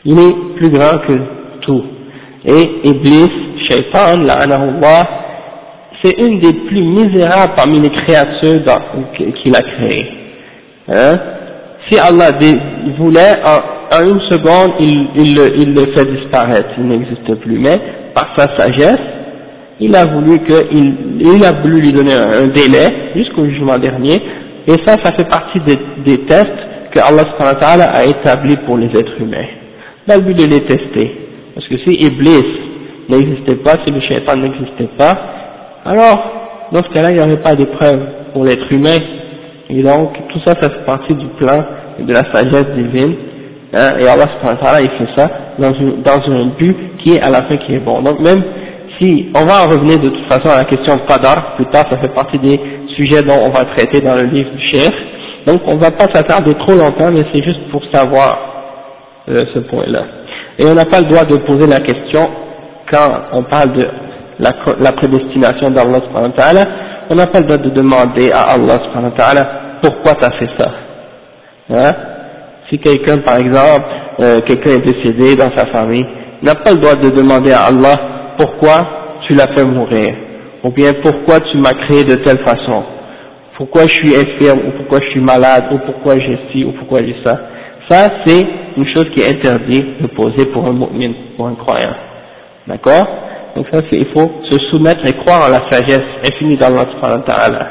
il 0.06 0.18
est 0.18 0.56
plus 0.56 0.70
grand 0.70 0.98
que 1.00 1.20
tout. 1.62 1.84
Et 2.46 2.82
Iblis, 2.86 3.30
shaitan, 3.70 4.22
la'anahullah, 4.24 5.27
c'est 6.08 6.26
une 6.26 6.40
des 6.40 6.54
plus 6.54 6.82
misérables 6.82 7.54
parmi 7.56 7.80
les 7.80 7.90
créatures 7.90 8.64
qu'il 9.44 9.56
a 9.56 9.62
créées. 9.62 10.08
Hein? 10.90 11.20
Si 11.90 12.00
Allah 12.00 12.32
voulait, 12.98 13.36
en, 13.44 14.06
une 14.06 14.22
seconde, 14.30 14.74
il, 14.80 15.36
le 15.74 15.96
fait 15.96 16.06
disparaître, 16.06 16.70
il 16.78 16.88
n'existe 16.88 17.36
plus. 17.42 17.60
Mais 17.60 17.80
par 18.14 18.34
sa 18.38 18.58
sagesse, 18.58 19.00
il 19.80 19.96
a 19.96 20.06
voulu 20.06 20.40
que, 20.40 21.46
a 21.46 21.62
voulu 21.62 21.82
lui 21.82 21.92
donner 21.92 22.16
un, 22.16 22.48
délai 22.48 23.14
jusqu'au 23.16 23.46
jugement 23.46 23.78
dernier, 23.78 24.16
et 24.68 24.74
ça, 24.86 24.96
ça 25.04 25.12
fait 25.14 25.30
partie 25.30 25.60
des, 25.60 26.18
tests 26.26 26.52
que 26.92 27.00
Allah 27.00 27.24
a 27.94 28.06
établi 28.06 28.56
pour 28.66 28.78
les 28.78 28.88
êtres 28.88 29.20
humains. 29.20 29.48
Dans 30.08 30.16
le 30.16 30.22
but 30.22 30.38
de 30.38 30.46
les 30.46 30.62
tester. 30.62 31.12
Parce 31.54 31.68
que 31.68 31.78
si 31.80 31.92
Iblis 32.06 32.46
n'existait 33.10 33.56
pas, 33.56 33.76
si 33.86 33.92
le 33.92 34.02
shaitan 34.02 34.36
n'existait 34.38 34.90
pas, 34.98 35.37
alors, 35.88 36.20
dans 36.72 36.84
ce 36.84 36.94
cas-là, 36.94 37.10
il 37.12 37.16
n'y 37.16 37.22
aurait 37.22 37.42
pas 37.42 37.56
d'épreuve 37.56 38.00
pour 38.34 38.44
l'être 38.44 38.72
humain, 38.72 38.98
et 39.70 39.84
donc, 39.84 40.14
tout 40.30 40.40
ça, 40.46 40.54
ça 40.60 40.70
fait 40.70 40.86
partie 40.86 41.14
du 41.14 41.28
plan 41.40 41.64
de 42.00 42.14
la 42.14 42.24
sagesse 42.32 42.68
divine. 42.76 43.16
Hein, 43.74 43.98
et 44.00 44.08
Allah 44.08 44.28
il 44.82 44.90
fait 44.90 45.12
ça 45.18 45.30
dans, 45.60 45.72
dans 45.72 46.32
un 46.32 46.46
but 46.58 46.78
qui 47.04 47.16
est 47.16 47.22
à 47.22 47.30
la 47.30 47.44
fin 47.44 47.58
qui 47.58 47.74
est 47.76 47.80
bon. 47.80 48.02
Donc 48.02 48.20
même 48.22 48.42
si, 49.00 49.28
on 49.36 49.46
va 49.46 49.66
en 49.66 49.70
revenir 49.70 50.00
de 50.00 50.10
toute 50.10 50.32
façon 50.32 50.50
à 50.50 50.60
la 50.60 50.64
question 50.64 50.96
de 50.96 51.02
Qadar, 51.02 51.56
plus 51.58 51.66
tard, 51.66 51.84
ça 51.90 51.98
fait 51.98 52.14
partie 52.14 52.40
des 52.40 52.60
sujets 52.96 53.22
dont 53.24 53.36
on 53.46 53.50
va 53.50 53.66
traiter 53.76 54.00
dans 54.00 54.16
le 54.16 54.24
livre 54.24 54.50
du 54.52 54.62
chef. 54.72 54.94
Donc 55.46 55.62
on 55.66 55.76
ne 55.76 55.82
va 55.82 55.92
pas 55.92 56.08
s'attarder 56.14 56.54
trop 56.54 56.76
longtemps, 56.76 57.12
mais 57.12 57.24
c'est 57.34 57.44
juste 57.44 57.70
pour 57.72 57.82
savoir 57.92 58.40
euh, 59.30 59.36
ce 59.54 59.60
point-là. 59.60 60.04
Et 60.60 60.66
on 60.66 60.74
n'a 60.74 60.86
pas 60.86 61.02
le 61.02 61.08
droit 61.08 61.26
de 61.26 61.36
poser 61.46 61.68
la 61.68 61.82
question 61.82 62.30
quand 62.90 63.20
on 63.34 63.44
parle 63.44 63.74
de 63.74 63.86
la, 64.40 64.92
prédestination 64.92 65.72
d'Allah 65.72 66.00
on 67.10 67.16
n'a 67.16 67.28
pas 67.28 67.40
le 67.40 67.46
droit 67.46 67.58
de 67.58 67.70
demander 67.70 68.32
à 68.32 68.54
Allah 68.54 68.80
subhanahu 68.84 69.12
wa 69.12 69.18
ta'ala 69.18 69.50
pourquoi 69.82 70.14
tu 70.16 70.38
fait 70.38 70.50
ça. 70.58 70.72
Hein? 71.70 71.94
Si 72.70 72.80
quelqu'un, 72.80 73.20
par 73.20 73.38
exemple, 73.38 73.86
euh, 74.20 74.42
quelqu'un 74.42 74.72
est 74.72 74.86
décédé 74.86 75.36
dans 75.36 75.56
sa 75.56 75.68
famille, 75.68 76.06
n'a 76.42 76.56
pas 76.56 76.72
le 76.72 76.78
droit 76.78 76.96
de 76.96 77.10
demander 77.10 77.52
à 77.52 77.62
Allah 77.68 77.98
pourquoi 78.38 79.22
tu 79.28 79.36
l'as 79.36 79.48
fait 79.56 79.66
mourir, 79.66 80.16
ou 80.64 80.72
bien 80.72 80.92
pourquoi 81.02 81.40
tu 81.40 81.58
m'as 81.58 81.74
créé 81.74 82.04
de 82.04 82.16
telle 82.16 82.40
façon, 82.40 82.84
pourquoi 83.58 83.84
je 83.84 83.94
suis 83.96 84.16
infirme, 84.16 84.60
ou 84.68 84.72
pourquoi 84.78 85.00
je 85.02 85.10
suis 85.12 85.22
malade, 85.22 85.66
ou 85.72 85.78
pourquoi 85.86 86.20
j'ai 86.20 86.40
ci, 86.52 86.64
ou 86.64 86.74
pourquoi 86.74 87.00
j'ai 87.00 87.16
ça. 87.24 87.40
Ça, 87.90 88.10
c'est 88.26 88.46
une 88.76 88.86
chose 88.94 89.06
qui 89.16 89.22
est 89.22 89.30
interdite 89.30 90.02
de 90.02 90.08
poser 90.08 90.46
pour 90.52 90.68
un 90.68 90.78
pour 91.38 91.48
un 91.48 91.56
croyant. 91.56 91.96
D'accord? 92.68 93.08
donc 93.55 93.67
ça, 93.71 93.81
il 93.93 94.07
faut 94.15 94.31
se 94.51 94.59
soumettre 94.71 95.07
et 95.07 95.13
croire 95.13 95.47
en 95.47 95.51
la 95.51 95.71
sagesse 95.71 96.07
infinie 96.27 96.57
d'Allah 96.57 96.87
subhanahu 96.93 97.19
wa 97.19 97.35
ta'ala. 97.35 97.69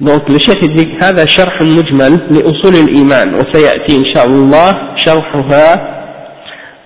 Donc 0.00 0.28
le 0.28 0.38
chef 0.38 0.60
dit 0.60 0.98
هذا 1.00 1.26
شرح 1.26 1.62
مجمل 1.62 2.20
لأصول 2.30 2.74
الإيمان 2.74 3.34
وسيأتي 3.34 3.96
إن 3.96 4.04
شاء 4.14 4.26
الله 4.26 4.96
شرحها 5.06 5.66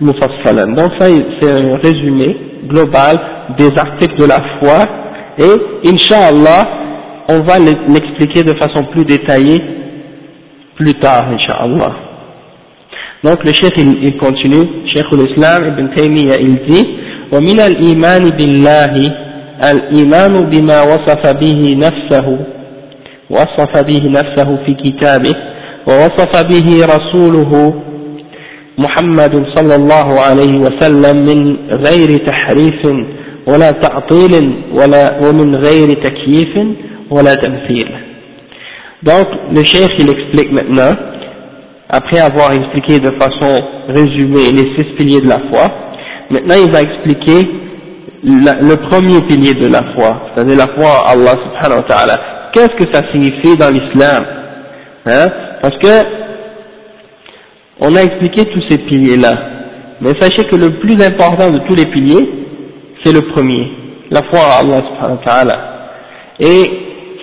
مفصلا. 0.01 0.75
Donc 0.77 0.93
ça 1.01 1.09
c'est 1.41 1.51
un 1.51 1.77
résumé 1.79 2.37
global 2.69 3.17
des 3.57 3.71
articles 3.79 4.21
de 4.21 4.27
la 4.27 4.41
foi 4.59 4.87
et 5.39 5.89
Inch'Allah 5.91 6.69
on 7.31 7.41
va 7.41 7.59
l'expliquer 7.59 8.43
de 8.43 8.53
façon 8.55 8.85
plus 8.93 9.07
détaillée 9.07 9.63
plus 10.77 10.95
tard 10.95 11.29
Inch'Allah. 11.31 11.95
Donc 13.25 13.43
le 13.43 13.53
chef 13.55 13.73
il, 13.79 14.05
il 14.05 14.17
continue, 14.19 14.87
Cheikh 14.95 15.11
l'Islam 15.13 15.67
Ibn 15.67 15.95
Taymiyyah 15.95 16.37
il 16.41 16.57
dit 16.67 16.87
ومن 17.34 17.60
الإيمان 17.60 18.24
بالله 18.30 18.94
الإيمان 19.72 20.34
بما 20.50 20.82
وصف 20.82 21.24
به 21.44 21.78
نفسه 21.86 22.38
وصف 23.30 23.84
به 23.90 24.02
نفسه 24.10 24.50
في 24.66 24.74
كتابه 24.84 25.36
ووصف 25.88 26.34
به 26.52 26.68
رسوله 26.96 27.74
محمد 28.78 29.46
صلى 29.56 29.76
الله 29.76 30.20
عليه 30.20 30.54
وسلم 30.66 31.16
من 31.30 31.40
غير 31.88 32.18
تحريف 32.18 32.82
ولا 33.48 33.72
تعطيل 33.72 34.34
ولا 34.78 35.04
ومن 35.28 35.56
غير 35.56 35.88
تكييف 35.90 36.54
ولا 37.12 37.36
تمثيل. 37.36 37.90
Donc, 39.04 39.28
le 39.52 39.64
cheikh, 39.66 39.92
il 40.00 40.10
explique 40.10 40.52
maintenant, 40.52 40.96
après 41.90 42.20
avoir 42.20 42.54
expliqué 42.54 43.00
de 43.00 43.12
façon 43.22 43.52
résumée 43.90 44.50
les 44.58 44.68
six 44.76 44.88
piliers 44.98 45.22
de 45.22 45.28
la 45.28 45.40
foi, 45.52 45.66
Maintenant, 46.34 46.56
il 46.66 46.72
va 46.72 46.82
expliquer 46.82 47.48
le 48.24 48.76
premier 48.90 49.22
pilier 49.28 49.54
de 49.54 49.68
la 49.68 49.84
foi, 49.94 50.30
c'est-à-dire 50.34 50.58
la 50.58 50.68
foi 50.68 51.04
en 51.06 51.12
Allah 51.12 51.36
subhanahu 51.44 51.82
wa 51.82 51.84
ta'ala. 51.84 52.20
Qu'est-ce 52.54 52.76
que 52.84 52.92
ça 52.92 53.04
signifie 53.12 53.56
dans 53.56 53.70
l'islam 53.70 54.26
hein? 55.06 55.28
Parce 55.62 55.78
que 55.78 56.08
on 57.82 57.96
a 57.96 58.02
expliqué 58.02 58.46
tous 58.46 58.64
ces 58.68 58.80
piliers-là, 58.80 59.36
mais 60.02 60.14
sachez 60.20 60.46
que 60.46 60.56
le 60.56 60.80
plus 60.80 61.00
important 61.04 61.52
de 61.52 61.60
tous 61.68 61.76
les 61.76 61.86
piliers, 61.86 62.28
c'est 63.04 63.14
le 63.14 63.22
premier, 63.34 63.72
la 64.10 64.24
foi 64.24 64.40
en 64.40 64.66
Allah 64.66 64.82
subhanahu 64.88 65.18
wa 65.18 65.24
ta'ala. 65.24 65.58
Et 66.40 66.64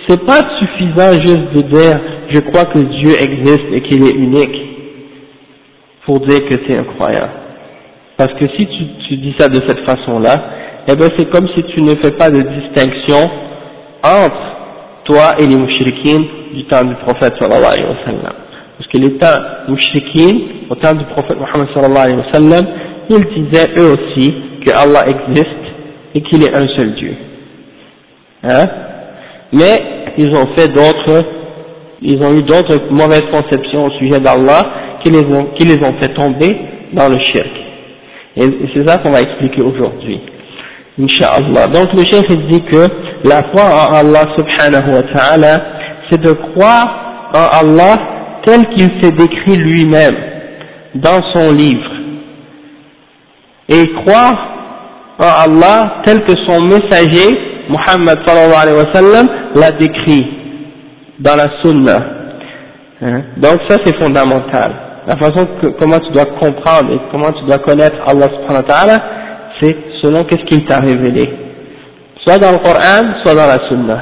c'est 0.07 0.25
pas 0.25 0.41
suffisant 0.57 1.11
juste 1.21 1.53
de 1.53 1.61
dire 1.63 1.99
je 2.29 2.39
crois 2.39 2.63
que 2.63 2.79
Dieu 2.79 3.11
existe 3.19 3.73
et 3.73 3.81
qu'il 3.81 4.03
est 4.03 4.15
unique 4.15 4.55
pour 6.05 6.21
dire 6.21 6.45
que 6.45 6.55
tu 6.55 6.71
es 6.71 6.77
un 6.77 6.85
croyant. 6.85 7.40
Parce 8.17 8.33
que 8.33 8.45
si 8.57 8.67
tu, 9.07 9.17
dis 9.17 9.33
ça 9.37 9.47
de 9.49 9.59
cette 9.67 9.79
façon-là, 9.85 10.33
eh 10.87 10.95
bien 10.95 11.07
c'est 11.17 11.29
comme 11.29 11.47
si 11.55 11.63
tu 11.63 11.81
ne 11.81 11.95
fais 12.01 12.11
pas 12.11 12.29
de 12.29 12.41
distinction 12.41 13.21
entre 14.03 14.51
toi 15.05 15.35
et 15.39 15.47
les 15.47 15.55
mouchriquines 15.55 16.25
du 16.53 16.65
temps 16.65 16.83
du 16.83 16.95
prophète 16.95 17.33
sallallahu 17.39 17.73
alayhi 17.73 17.89
wa 17.89 18.05
sallam. 18.05 18.33
Parce 18.77 18.89
que 18.91 18.97
les 18.97 19.17
temps 19.17 19.39
mouchriquines, 19.67 20.41
au 20.69 20.75
temps 20.75 20.93
du 20.93 21.05
prophète 21.05 21.37
Muhammad 21.39 21.67
sallallahu 21.73 22.03
alayhi 22.05 22.17
wa 22.17 22.33
sallam, 22.33 22.65
ils 23.09 23.45
disaient 23.45 23.69
eux 23.77 23.93
aussi 23.93 24.35
que 24.65 24.71
Allah 24.71 25.07
existe 25.07 25.47
et 26.13 26.21
qu'il 26.21 26.43
est 26.43 26.53
un 26.53 26.67
seul 26.75 26.95
Dieu. 26.95 27.15
Hein? 28.43 28.67
Mais 29.53 29.81
ils 30.17 30.29
ont 30.31 30.47
fait 30.55 30.67
d'autres, 30.67 31.23
ils 32.01 32.21
ont 32.23 32.33
eu 32.33 32.43
d'autres 32.43 32.79
mauvaises 32.89 33.25
conceptions 33.31 33.85
au 33.85 33.91
sujet 33.91 34.19
d'Allah 34.19 34.99
qui 35.03 35.11
les 35.11 35.25
ont, 35.33 35.45
qui 35.57 35.65
les 35.67 35.83
ont 35.83 35.93
fait 35.99 36.13
tomber 36.13 36.57
dans 36.93 37.07
le 37.07 37.17
shirk. 37.17 37.49
Et 38.37 38.49
c'est 38.73 38.87
ça 38.87 38.97
qu'on 38.99 39.11
va 39.11 39.21
expliquer 39.21 39.61
aujourd'hui. 39.61 40.21
Inch'Allah. 40.99 41.67
Donc 41.67 41.93
le 41.93 42.03
chef 42.03 42.27
dit 42.49 42.61
que 42.63 42.87
la 43.27 43.43
foi 43.51 43.63
en 43.63 43.93
Allah 43.93 44.23
subhanahu 44.37 44.95
wa 44.95 45.03
ta'ala, 45.13 45.61
c'est 46.09 46.21
de 46.21 46.31
croire 46.31 47.29
en 47.33 47.65
Allah 47.65 47.97
tel 48.45 48.65
qu'il 48.67 48.89
s'est 49.01 49.11
décrit 49.11 49.57
lui-même 49.57 50.15
dans 50.95 51.21
son 51.33 51.53
livre. 51.53 51.91
Et 53.69 53.87
croire 54.03 55.15
en 55.19 55.51
Allah 55.51 56.01
tel 56.05 56.23
que 56.23 56.33
son 56.45 56.61
messager, 56.61 57.37
Muhammad 57.69 58.19
sallallahu 58.25 58.61
alayhi 58.61 58.77
wa 58.77 58.93
sallam, 58.93 59.27
l'a 59.55 59.71
décrit 59.71 60.27
dans 61.19 61.35
la 61.35 61.49
sunna. 61.63 61.99
Hein? 63.01 63.21
Donc 63.37 63.59
ça 63.69 63.77
c'est 63.83 63.95
fondamental 64.01 64.90
la 65.07 65.17
façon 65.17 65.47
que, 65.61 65.67
comment 65.79 65.99
tu 65.99 66.11
dois 66.11 66.25
comprendre 66.25 66.93
et 66.93 66.99
comment 67.11 67.31
tu 67.31 67.43
dois 67.45 67.57
connaître 67.57 67.97
Allah 68.05 68.27
subhanahu 68.27 68.57
wa 68.57 68.63
ta'ala, 68.63 69.03
c'est 69.59 69.75
selon 70.01 70.23
qu'est-ce 70.23 70.45
qu'il 70.45 70.65
t'a 70.65 70.79
révélé. 70.79 71.27
Soit 72.25 72.37
dans 72.37 72.51
le 72.51 72.57
Coran, 72.59 73.15
soit 73.23 73.33
dans 73.33 73.47
la 73.47 73.67
Sunna. 73.67 74.01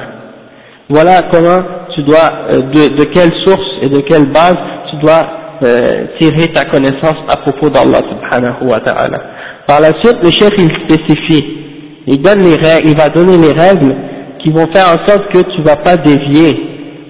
Voilà 0.90 1.22
comment 1.32 1.62
tu 1.94 2.02
dois, 2.02 2.32
euh, 2.50 2.60
de, 2.60 2.96
de, 2.96 3.04
quelle 3.04 3.32
source 3.46 3.78
et 3.82 3.88
de 3.88 4.00
quelle 4.00 4.30
base 4.30 4.56
tu 4.90 4.96
dois 4.96 5.26
euh, 5.62 6.06
tirer 6.18 6.48
ta 6.52 6.66
connaissance 6.66 7.16
à 7.28 7.36
propos 7.38 7.70
d'Allah 7.70 7.98
subhanahu 7.98 8.68
wa 8.68 8.80
ta'ala. 8.80 9.22
Par 9.66 9.80
la 9.80 9.92
suite, 10.02 10.18
le 10.22 10.30
chef 10.30 10.50
il 10.58 10.70
spécifie, 10.84 11.58
il 12.06 12.20
donne 12.20 12.40
les 12.40 12.56
règles, 12.56 12.88
il 12.88 12.96
va 12.96 13.08
donner 13.08 13.38
les 13.38 13.52
règles 13.52 13.94
qui 14.42 14.50
vont 14.50 14.66
faire 14.72 14.88
en 14.88 15.06
sorte 15.06 15.28
que 15.32 15.38
tu 15.54 15.62
vas 15.62 15.76
pas 15.76 15.96
dévier 15.96 16.58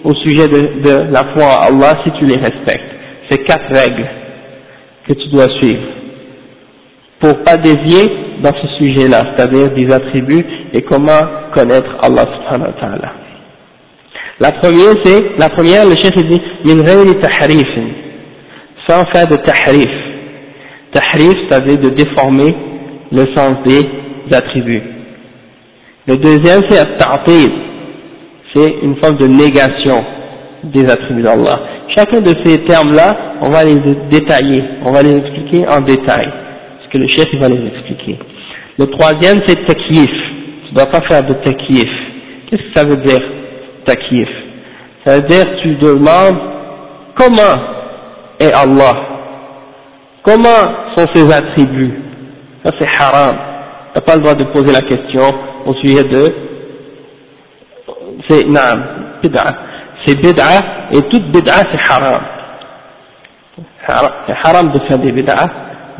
au 0.04 0.14
sujet 0.14 0.48
de, 0.48 0.82
de 0.82 1.12
la 1.12 1.24
foi 1.32 1.44
en 1.44 1.74
Allah 1.74 1.94
si 2.04 2.10
tu 2.18 2.24
les 2.24 2.36
respectes. 2.36 2.89
C'est 3.30 3.44
quatre 3.44 3.72
règles 3.72 4.08
que 5.08 5.14
tu 5.14 5.28
dois 5.28 5.46
suivre 5.60 6.00
pour 7.20 7.42
pas 7.44 7.56
dévier 7.56 8.10
dans 8.42 8.52
ce 8.52 8.66
sujet-là, 8.78 9.34
c'est-à-dire 9.36 9.70
des 9.74 9.92
attributs 9.92 10.44
et 10.72 10.80
comment 10.82 11.20
connaître 11.54 11.90
Allah 12.02 12.24
subhanahu 12.24 12.72
wa 12.74 12.80
ta'ala. 12.80 13.12
La 14.40 14.52
première, 14.52 14.94
c'est, 15.04 15.38
la 15.38 15.50
première, 15.50 15.84
le 15.84 15.96
chef 15.96 16.16
dit, 16.16 16.40
min 16.64 16.82
tahrif, 17.20 17.68
sans 18.88 19.04
faire 19.12 19.28
de 19.28 19.36
tahrif. 19.36 19.90
Tahrif, 20.94 21.34
c'est-à-dire 21.48 21.78
de 21.78 21.90
déformer 21.90 22.56
le 23.12 23.26
sens 23.36 23.56
des 23.66 24.34
attributs. 24.34 24.82
Le 26.06 26.16
deuxième, 26.16 26.62
c'est 26.70 26.78
at-ta'til, 26.78 27.52
c'est 28.54 28.74
une 28.82 28.96
forme 28.96 29.18
de 29.18 29.26
négation 29.26 30.02
des 30.64 30.88
attributs 30.90 31.22
d'Allah. 31.22 31.60
Chacun 31.96 32.20
de 32.20 32.32
ces 32.44 32.58
termes-là, 32.64 33.36
on 33.40 33.48
va 33.48 33.64
les 33.64 33.80
détailler, 34.10 34.62
on 34.84 34.92
va 34.92 35.02
les 35.02 35.16
expliquer 35.16 35.66
en 35.68 35.80
détail, 35.80 36.28
parce 36.78 36.92
que 36.92 36.98
le 36.98 37.08
chef 37.08 37.26
il 37.32 37.40
va 37.40 37.48
les 37.48 37.66
expliquer. 37.66 38.18
Le 38.78 38.86
troisième, 38.86 39.40
c'est 39.46 39.66
takyif. 39.66 40.10
Tu 40.10 40.72
ne 40.72 40.76
dois 40.76 40.86
pas 40.86 41.00
faire 41.08 41.22
de 41.24 41.34
takyif. 41.34 41.90
Qu'est-ce 42.48 42.62
que 42.62 42.74
ça 42.74 42.84
veut 42.84 42.96
dire, 42.98 43.20
takyif? 43.84 44.28
Ça 45.04 45.16
veut 45.16 45.26
dire 45.26 45.44
tu 45.62 45.74
demandes 45.76 46.38
comment 47.16 47.58
est 48.38 48.52
Allah 48.52 49.10
Comment 50.22 50.94
sont 50.96 51.06
ses 51.14 51.32
attributs? 51.32 51.94
Ça 52.64 52.72
c'est 52.78 52.88
haram. 52.98 53.36
Tu 53.92 53.98
n'as 53.98 54.00
pas 54.02 54.16
le 54.16 54.20
droit 54.20 54.34
de 54.34 54.44
poser 54.44 54.72
la 54.72 54.82
question 54.82 55.34
au 55.66 55.74
sujet 55.74 56.04
de... 56.04 56.32
C'est 58.28 58.46
naam, 58.46 58.82
bid'a. 59.22 59.69
C'est 60.06 60.16
bid'a 60.20 60.90
et 60.92 61.02
toute 61.08 61.30
bid'a 61.32 61.52
c'est 61.70 61.92
haram. 61.92 62.22
C'est 63.86 64.48
haram 64.48 64.72
de 64.72 64.78
faire 64.80 64.98
des 64.98 65.12
bid'a, 65.12 65.46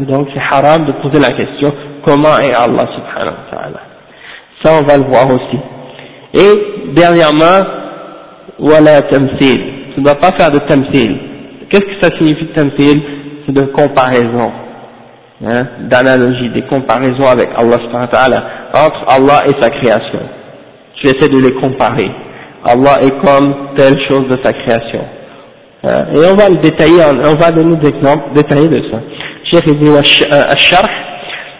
donc 0.00 0.28
c'est 0.32 0.54
haram 0.54 0.86
de 0.86 0.92
poser 0.92 1.20
la 1.20 1.30
question 1.30 1.70
comment 2.04 2.38
est 2.38 2.54
Allah 2.54 2.86
subhanahu 2.94 3.34
wa 3.34 3.50
ta'ala. 3.50 3.80
Ça 4.62 4.72
on 4.80 4.82
va 4.86 4.96
le 4.96 5.04
voir 5.04 5.26
aussi. 5.28 5.58
Et 6.34 6.92
dernièrement, 6.94 7.66
voilà 8.58 9.02
tamsil. 9.02 9.60
Tu 9.94 10.00
ne 10.00 10.04
dois 10.04 10.14
pas 10.14 10.32
faire 10.32 10.50
de 10.50 10.58
tamsil. 10.58 11.18
Qu'est-ce 11.70 11.84
que 11.84 12.00
ça 12.02 12.16
signifie 12.16 12.46
tamsil 12.54 13.02
C'est 13.46 13.52
de 13.52 13.66
comparaison, 13.72 14.52
hein, 15.46 15.62
d'analogie, 15.80 16.50
des 16.50 16.62
comparaisons 16.66 17.26
avec 17.26 17.48
Allah 17.56 17.78
subhanahu 17.78 18.02
wa 18.02 18.06
ta'ala, 18.06 18.44
entre 18.74 19.04
Allah 19.08 19.42
et 19.46 19.60
sa 19.60 19.70
création. 19.70 20.20
Tu 20.96 21.08
essaies 21.08 21.28
de 21.28 21.38
les 21.38 21.54
comparer. 21.54 22.10
Allah 22.64 23.02
est 23.02 23.18
comme 23.24 23.54
telle 23.76 23.96
chose 24.08 24.28
de 24.28 24.38
sa 24.42 24.52
création. 24.52 25.04
Hein, 25.84 26.04
et 26.12 26.18
on 26.30 26.34
va 26.34 26.48
le 26.48 26.56
détailler, 26.56 27.02
on 27.24 27.34
va 27.34 27.50
donner 27.52 27.76
des 27.76 27.88
exemples 27.88 28.34
détaillés 28.34 28.68
de 28.68 28.82
ça. 28.90 29.00
Cheikh 29.50 29.66
dit 29.78 29.90
الشرح 30.52 31.10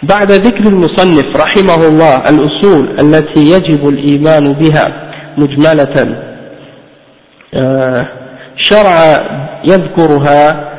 بعد 0.03 0.33
ذكر 0.33 0.65
المصنف 0.69 1.37
رحمه 1.37 1.89
الله 1.89 2.29
الأصول 2.29 3.01
التي 3.01 3.41
يجب 3.41 3.89
الإيمان 3.89 4.53
بها 4.53 5.11
مجملة 5.39 6.17
شرع 8.57 8.97
يذكرها 9.65 10.71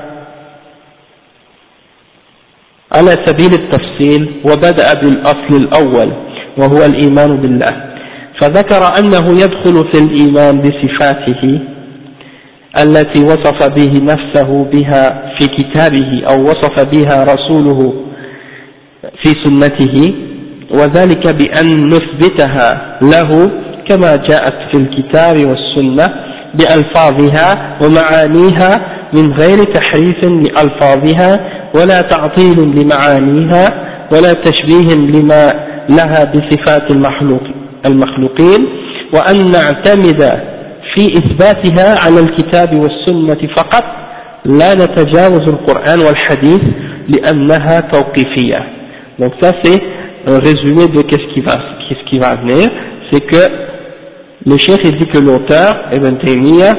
على 2.96 3.12
سبيل 3.26 3.54
التفصيل 3.54 4.42
وبدأ 4.46 4.94
بالأصل 4.94 5.56
الأول 5.56 6.14
وهو 6.58 6.86
الإيمان 6.86 7.38
بالله 7.38 7.91
فذكر 8.42 9.00
أنه 9.00 9.32
يدخل 9.32 9.92
في 9.92 9.98
الإيمان 9.98 10.62
بصفاته 10.62 11.60
التي 12.84 13.24
وصف 13.24 13.68
به 13.68 13.92
نفسه 14.04 14.64
بها 14.74 15.34
في 15.38 15.48
كتابه 15.48 16.24
أو 16.30 16.44
وصف 16.44 16.84
بها 16.96 17.24
رسوله 17.24 17.94
في 19.24 19.30
سنته 19.44 20.14
وذلك 20.72 21.28
بأن 21.28 21.90
نثبتها 21.90 23.00
له 23.02 23.52
كما 23.90 24.16
جاءت 24.16 24.54
في 24.72 24.78
الكتاب 24.78 25.36
والسنة 25.36 26.14
بألفاظها 26.54 27.78
ومعانيها 27.84 28.82
من 29.14 29.34
غير 29.34 29.64
تحريف 29.64 30.18
لألفاظها 30.24 31.50
ولا 31.76 32.02
تعطيل 32.02 32.60
لمعانيها 32.60 33.88
ولا 34.14 34.34
تشبيه 34.34 34.96
لما 34.96 35.54
لها 35.90 36.24
بصفات 36.34 36.92
المخلوق. 36.92 37.61
المخلوقين 37.87 38.67
وأن 39.15 39.51
نعتمد 39.51 40.23
في 40.95 41.05
إثباتها 41.13 42.05
على 42.07 42.21
الكتاب 42.21 42.77
والسنة 42.77 43.49
فقط 43.57 43.85
لا 44.45 44.75
نتجاوز 44.75 45.49
القرآن 45.49 46.01
والحديث 46.01 46.61
لأنها 47.09 47.81
توقيفية 47.81 48.77
donc 49.19 49.33
ça 49.41 49.53
c'est 49.63 49.81
un 50.27 50.39
résumé 50.39 50.87
de 50.89 51.01
qu'est-ce 51.03 51.33
qui 51.35 51.41
va 51.41 51.57
qu'est-ce 51.89 52.05
qui 52.11 52.19
va 52.19 52.37
venir 52.37 52.69
c'est 53.11 53.25
que 53.27 53.43
le 54.45 54.59
chef 54.59 54.79
il 54.85 54.97
dit 54.99 55.07
que 55.07 55.19
l'auteur 55.19 55.87
Ibn 55.93 56.19
Taymiyyah 56.19 56.75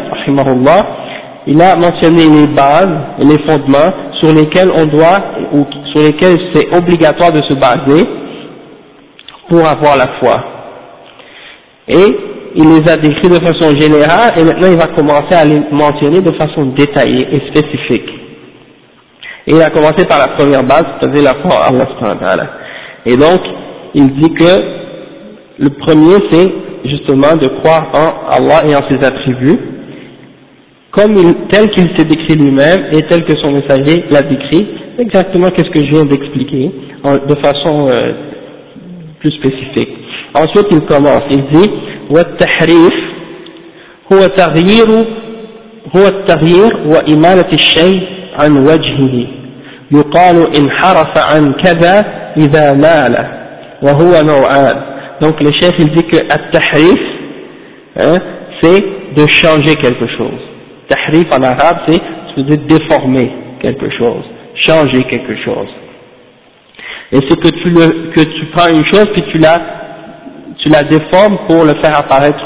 il 1.48 1.62
a 1.62 1.76
mentionné 1.78 2.24
les 2.28 2.48
bases 2.48 2.98
et 3.22 3.26
les 3.26 3.39
fondements 3.48 3.91
sur 4.22 4.34
lesquels 4.34 4.70
on 4.76 4.86
doit 4.86 5.20
ou 5.54 5.65
sur 5.93 6.02
lesquels 6.08 6.38
c'est 6.54 6.76
obligatoire 6.76 7.32
de 7.32 7.39
se 7.50 7.56
baser 7.56 8.06
pour 9.50 9.65
avoir 9.65 9.98
la 9.98 10.08
foi 10.20 10.51
et 11.88 12.16
il 12.55 12.64
les 12.64 12.90
a 12.90 12.97
décrits 12.97 13.29
de 13.29 13.45
façon 13.45 13.75
générale 13.77 14.33
et 14.37 14.45
maintenant 14.45 14.68
il 14.71 14.77
va 14.77 14.88
commencer 14.88 15.35
à 15.35 15.45
les 15.45 15.61
mentionner 15.73 16.21
de 16.21 16.33
façon 16.37 16.66
détaillée 16.77 17.27
et 17.33 17.40
spécifique. 17.49 18.09
Et 19.47 19.53
il 19.53 19.62
a 19.62 19.71
commencé 19.71 20.07
par 20.07 20.18
la 20.18 20.29
première 20.29 20.62
base, 20.62 20.85
c'est-à-dire 21.01 21.23
la 21.23 21.35
foi 21.42 21.64
Allah 21.66 22.51
Et 23.07 23.16
donc, 23.16 23.40
il 23.95 24.07
dit 24.21 24.33
que 24.35 24.83
le 25.59 25.71
premier 25.71 26.16
c'est 26.31 26.53
justement 26.85 27.37
de 27.37 27.49
croire 27.61 27.90
en 27.95 28.31
Allah 28.33 28.62
et 28.68 28.75
en 28.75 28.88
ses 28.88 29.05
attributs, 29.05 29.59
comme 30.92 31.16
il, 31.16 31.35
tel 31.51 31.71
qu'il 31.71 31.88
s'est 31.97 32.05
décrit 32.05 32.37
lui-même 32.37 32.88
et 32.92 33.03
tel 33.09 33.25
que 33.25 33.37
son 33.40 33.51
messager 33.53 34.05
l'a 34.11 34.23
décrit, 34.23 34.68
exactement 34.99 35.49
qu'est-ce 35.51 35.71
que 35.71 35.81
je 35.81 35.90
viens 35.90 36.05
d'expliquer, 36.05 36.71
de 37.05 37.35
façon 37.40 37.88
euh, 37.88 38.12
plus 39.22 39.32
spécifique. 39.32 39.93
Ensuite 40.34 40.67
il 40.72 40.82
commence, 40.82 41.24
il 41.32 41.43
dit 41.52 41.70
والتحريف 42.10 42.93
هو 44.13 44.20
تغيير 44.20 44.88
هو 45.98 46.08
التغيير 46.08 46.78
وإمالة 46.86 47.50
الشيء 47.54 48.08
عن 48.39 48.58
وجهه 48.58 49.28
يقال 49.91 50.56
انحرف 50.56 51.34
عن 51.34 51.54
كذا 51.54 52.06
إذا 52.38 52.74
مال 52.74 53.15
وهو 53.82 54.22
نوعان 54.22 54.98
donc 55.20 55.36
le 55.41 55.52
chef 55.60 55.74
il 55.80 55.89
dit 55.96 56.04
que 56.04 56.17
التحريف 56.17 57.00
hein, 58.00 58.17
c'est 58.62 58.84
de 59.15 59.28
changer 59.28 59.76
quelque 59.76 60.08
chose 60.17 60.41
tahrif 60.89 61.28
en 61.38 61.41
arabe 61.43 61.78
c'est 61.88 62.43
de 62.43 62.56
déformer 62.56 63.32
quelque 63.62 63.89
chose 64.00 64.26
changer 64.56 65.04
quelque 65.04 65.36
chose 65.46 65.70
et 67.12 67.18
c'est 67.29 67.38
que 67.38 67.48
tu 67.48 67.70
le 67.70 68.11
que 68.12 68.22
tu 68.22 68.46
prends 68.46 68.68
une 68.68 68.85
chose 68.87 69.07
puis 69.12 69.22
tu 69.33 69.38
la 69.38 69.61
tu 70.59 70.70
la 70.70 70.83
déformes 70.83 71.38
pour 71.46 71.64
le 71.64 71.75
faire 71.83 71.98
apparaître 71.98 72.40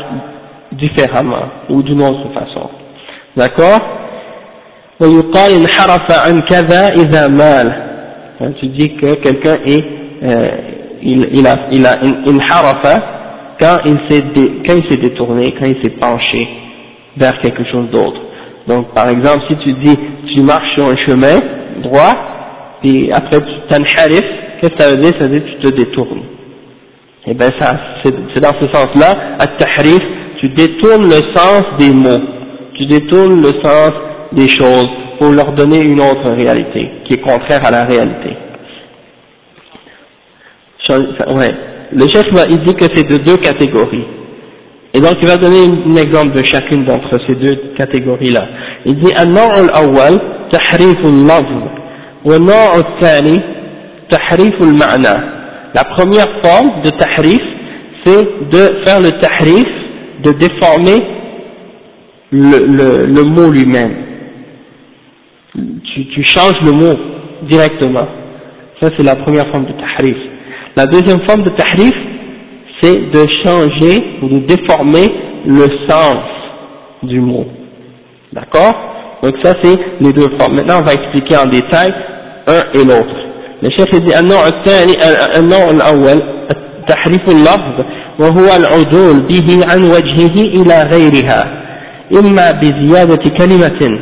différemment 0.72 1.44
ou 1.68 1.82
d'une 1.82 2.02
autre 2.02 2.32
façon. 2.32 2.68
D'accord? 3.36 3.80
Hein, 8.38 8.52
tu 8.60 8.66
dis 8.68 8.96
que 8.96 9.14
quelqu'un 9.14 9.56
est 9.64 9.84
euh, 10.22 10.48
il, 11.02 11.28
il, 11.32 11.46
a 11.46 11.68
il 11.70 11.86
a 11.86 11.98
une 12.02 12.40
quand 13.60 13.78
il 13.84 13.98
s'est 14.08 14.24
quand 14.66 14.74
il 14.74 14.90
s'est 14.90 14.96
détourné 14.96 15.54
quand 15.58 15.66
il 15.66 15.80
s'est 15.82 15.96
penché 16.00 16.48
vers 17.16 17.38
quelque 17.40 17.64
chose 17.70 17.88
d'autre. 17.90 18.20
Donc 18.66 18.92
par 18.94 19.08
exemple 19.10 19.44
si 19.48 19.56
tu 19.58 19.72
dis 19.84 19.96
tu 20.34 20.42
marches 20.42 20.74
sur 20.74 20.88
un 20.88 20.96
chemin 20.96 21.38
droit 21.82 22.14
et 22.82 23.12
après 23.12 23.40
tu 23.40 23.52
t'enharif 23.68 24.24
qu'est-ce 24.59 24.73
que 24.73 24.81
ça 24.81 24.91
veut 24.91 24.97
dire 24.97 25.11
ça 25.19 25.27
veut 25.27 25.39
dire 25.39 25.43
que 25.43 25.61
tu 25.61 25.71
te 25.71 25.75
détournes 25.75 26.23
et 27.27 27.31
eh 27.31 27.33
bien 27.35 27.51
ça, 27.59 27.79
c'est 28.03 28.39
dans 28.39 28.59
ce 28.59 28.67
sens-là, 28.71 29.35
à 29.37 29.45
tahrif, 29.45 30.01
tu 30.39 30.49
détournes 30.49 31.05
le 31.05 31.21
sens 31.35 31.63
des 31.77 31.91
mots, 31.91 32.25
tu 32.73 32.87
détournes 32.87 33.43
le 33.43 33.51
sens 33.63 33.91
des 34.31 34.49
choses 34.49 34.89
pour 35.19 35.31
leur 35.31 35.51
donner 35.51 35.83
une 35.83 36.01
autre 36.01 36.31
réalité, 36.31 36.89
qui 37.05 37.13
est 37.13 37.21
contraire 37.21 37.63
à 37.63 37.69
la 37.69 37.83
réalité. 37.83 38.35
Ouais. 40.89 41.53
Le 41.93 42.09
chef 42.09 42.25
il 42.49 42.63
dit 42.63 42.73
que 42.73 42.85
c'est 42.93 43.07
de 43.07 43.17
deux 43.17 43.37
catégories. 43.37 44.05
Et 44.93 44.99
donc 44.99 45.13
il 45.21 45.27
va 45.27 45.37
donner 45.37 45.63
un 45.63 45.95
exemple 45.97 46.31
de 46.31 46.43
chacune 46.43 46.85
d'entre 46.85 47.19
ces 47.27 47.35
deux 47.35 47.73
catégories-là. 47.77 48.45
Il 48.85 48.95
dit 48.95 49.13
النوع 49.13 49.59
الأول 49.59 50.19
تحريف 50.51 50.97
اللفظ 51.05 51.61
والنوع 52.25 52.75
الثاني 52.77 53.41
tahrif 54.08 54.54
al-ma'na. 54.60 55.24
La 55.74 55.84
première 55.84 56.28
forme 56.42 56.82
de 56.82 56.90
tahrif, 56.90 57.42
c'est 58.04 58.24
de 58.50 58.84
faire 58.84 59.00
le 59.00 59.10
tahrif, 59.20 59.66
de 60.22 60.32
déformer 60.32 61.02
le, 62.30 62.66
le, 62.66 63.06
le 63.06 63.22
mot 63.24 63.50
lui-même. 63.50 63.94
Tu, 65.54 66.06
tu 66.14 66.24
changes 66.24 66.60
le 66.64 66.72
mot 66.72 66.94
directement. 67.48 68.06
Ça, 68.80 68.90
c'est 68.96 69.02
la 69.04 69.16
première 69.16 69.46
forme 69.50 69.66
de 69.66 69.72
tahrif. 69.72 70.16
La 70.76 70.86
deuxième 70.86 71.20
forme 71.26 71.42
de 71.42 71.50
tahrif, 71.50 71.94
c'est 72.82 73.10
de 73.10 73.26
changer 73.42 74.02
ou 74.22 74.28
de 74.28 74.38
déformer 74.40 75.12
le 75.46 75.66
sens 75.88 76.18
du 77.02 77.20
mot. 77.20 77.46
D'accord? 78.32 78.74
Donc 79.22 79.34
ça, 79.42 79.54
c'est 79.62 79.78
les 80.00 80.12
deux 80.12 80.28
formes. 80.38 80.56
Maintenant, 80.56 80.80
on 80.80 80.84
va 80.84 80.92
expliquer 80.92 81.36
en 81.38 81.46
détail 81.46 81.88
un 82.46 82.78
et 82.78 82.84
l'autre. 82.84 83.16
الشيخ 83.62 83.94
يدي 83.94 84.18
النوع 84.18 84.46
الثاني 84.46 84.92
النوع 85.38 85.70
الأول 85.70 86.22
تحريف 86.88 87.28
اللفظ 87.28 87.86
وهو 88.18 88.56
العدول 88.56 89.20
به 89.20 89.60
عن 89.72 89.82
وجهه 89.82 90.40
إلى 90.42 90.82
غيرها 90.82 91.62
إما 92.12 92.50
بزيادة 92.50 93.30
كلمة 93.38 94.00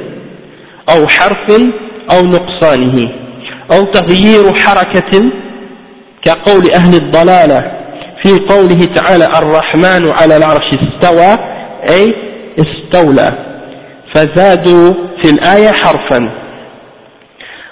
أو 0.91 1.09
حرف 1.09 1.61
أو 2.11 2.23
نقصانه 2.23 3.09
أو 3.73 3.85
تغيير 3.85 4.55
حركة 4.55 5.23
كقول 6.25 6.71
أهل 6.75 6.95
الضلالة 6.95 7.73
في 8.23 8.31
قوله 8.49 8.85
تعالى 8.85 9.25
الرحمن 9.25 10.11
على 10.11 10.37
العرش 10.37 10.65
استوى 10.75 11.39
أي 11.91 12.15
استولى 12.59 13.33
فزادوا 14.15 14.95
في 15.23 15.31
الآية 15.31 15.73
حرفا. 15.73 16.31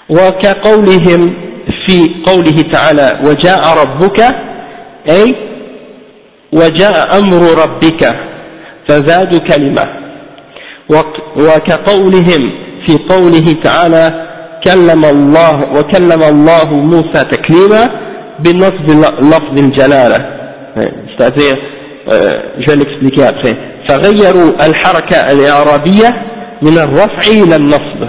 وكقولهم 0.09 1.33
في 1.87 2.23
قوله 2.25 2.61
تعالى 2.71 3.19
وجاء 3.23 3.61
ربك 3.81 4.19
أي 5.09 5.35
وجاء 6.53 7.19
أمر 7.19 7.61
ربك 7.63 8.15
فزادوا 8.87 9.39
كلمة. 9.39 9.85
وكقولهم 11.37 12.51
في 12.87 12.97
قوله 13.09 13.45
تعالى 13.63 14.27
كلم 14.65 15.05
الله 15.05 15.73
وكلم 15.75 16.23
الله 16.23 16.73
موسى 16.73 17.23
تكليما 17.31 17.89
بنصب 18.39 18.89
لفظ 19.21 19.57
الجلالة. 19.57 20.19
c'est-à-dire 21.17 21.57
euh, 22.09 22.35
je 22.59 22.65
vais 22.71 22.75
l'expliquer 22.75 23.23
après. 23.23 23.55
فغيروا 23.87 24.65
الحركة 24.65 25.31
الإعرابية 25.31 26.21
من 26.61 26.77
الرفع 26.77 27.21
إلى 27.31 27.55
النصب. 27.55 27.99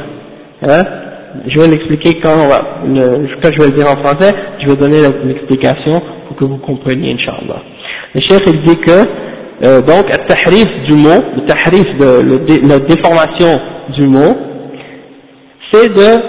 Je 1.47 1.61
vais 1.61 1.69
l'expliquer 1.69 2.21
quand, 2.21 2.37
je 2.85 3.59
vais 3.59 3.67
le 3.67 3.77
dire 3.77 3.87
en 3.87 3.97
français, 4.03 4.33
je 4.61 4.69
vais 4.69 4.77
donner 4.77 5.01
l'explication 5.25 6.01
pour 6.27 6.37
que 6.37 6.45
vous 6.45 6.59
compreniez, 6.59 7.15
Inch'Allah. 7.15 7.63
Le 8.15 8.21
chef 8.29 8.41
il 8.47 8.63
dit 8.63 8.77
que, 8.79 9.05
euh, 9.65 9.81
donc, 9.83 10.11
le 10.11 10.27
tahrif 10.27 10.67
du 10.89 10.95
mot, 10.95 11.21
le 11.37 11.47
tahrif 11.47 11.85
de 11.99 12.69
la 12.69 12.79
déformation 12.81 13.61
du 13.97 14.07
mot, 14.07 14.37
c'est 15.73 15.89
de 15.89 16.23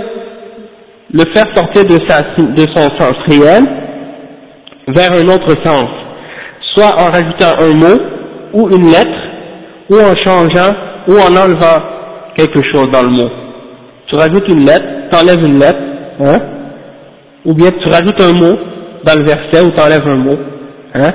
le 1.13 1.23
faire 1.33 1.47
sortir 1.55 1.85
de 1.85 2.65
son 2.73 2.89
sens 2.97 3.15
réel 3.27 3.63
vers 4.87 5.11
un 5.13 5.27
autre 5.29 5.55
sens, 5.63 5.89
soit 6.73 6.93
en 6.97 7.11
rajoutant 7.11 7.59
un 7.61 7.73
mot 7.73 8.01
ou 8.53 8.69
une 8.69 8.87
lettre, 8.87 9.19
ou 9.89 9.95
en 9.95 10.15
changeant, 10.25 10.73
ou 11.07 11.13
en 11.13 11.35
enlevant 11.35 11.83
quelque 12.35 12.61
chose 12.71 12.89
dans 12.91 13.03
le 13.03 13.09
mot. 13.09 13.44
Tu 14.07 14.15
rajoutes 14.15 14.47
une 14.47 14.65
lettre, 14.65 15.09
t'enlèves 15.09 15.43
une 15.43 15.59
lettre, 15.59 15.79
hein, 16.19 16.39
ou 17.43 17.53
bien 17.53 17.71
tu 17.71 17.89
rajoutes 17.89 18.21
un 18.21 18.33
mot 18.33 18.57
dans 19.03 19.15
le 19.15 19.23
verset 19.23 19.65
ou 19.65 19.71
t'enlèves 19.71 20.07
un 20.07 20.15
mot, 20.15 20.37
hein, 20.95 21.11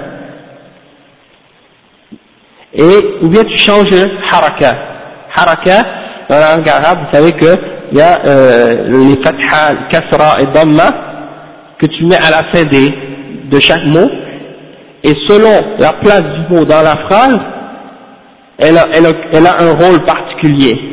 et, 2.75 3.23
ou 3.23 3.29
bien 3.29 3.45
tu 3.45 3.59
changes 3.59 3.87
haraka. 4.33 4.77
Haraka, 5.37 5.81
dans 6.29 6.39
la 6.39 6.57
langue 6.57 6.69
arabe, 6.69 6.99
vous 7.05 7.17
savez 7.17 7.33
qu'il 7.33 7.99
y 7.99 8.01
a 8.01 8.25
euh, 8.25 8.89
les 8.89 9.23
fatha, 9.23 9.89
kasra 9.91 10.41
et 10.41 10.47
dhamma 10.47 10.89
que 11.79 11.87
tu 11.87 12.05
mets 12.07 12.17
à 12.17 12.31
la 12.31 12.53
fin 12.53 12.65
des, 12.65 12.91
de 13.51 13.61
chaque 13.63 13.85
mot, 13.85 14.11
et 15.03 15.15
selon 15.29 15.79
la 15.79 15.93
place 15.93 16.23
du 16.23 16.55
mot 16.55 16.65
dans 16.65 16.83
la 16.83 16.97
phrase, 17.09 17.39
elle 18.59 18.77
a, 18.77 18.87
elle 18.93 19.07
a, 19.07 19.11
elle 19.33 19.47
a 19.47 19.63
un 19.63 19.73
rôle 19.75 20.03
particulier. 20.05 20.90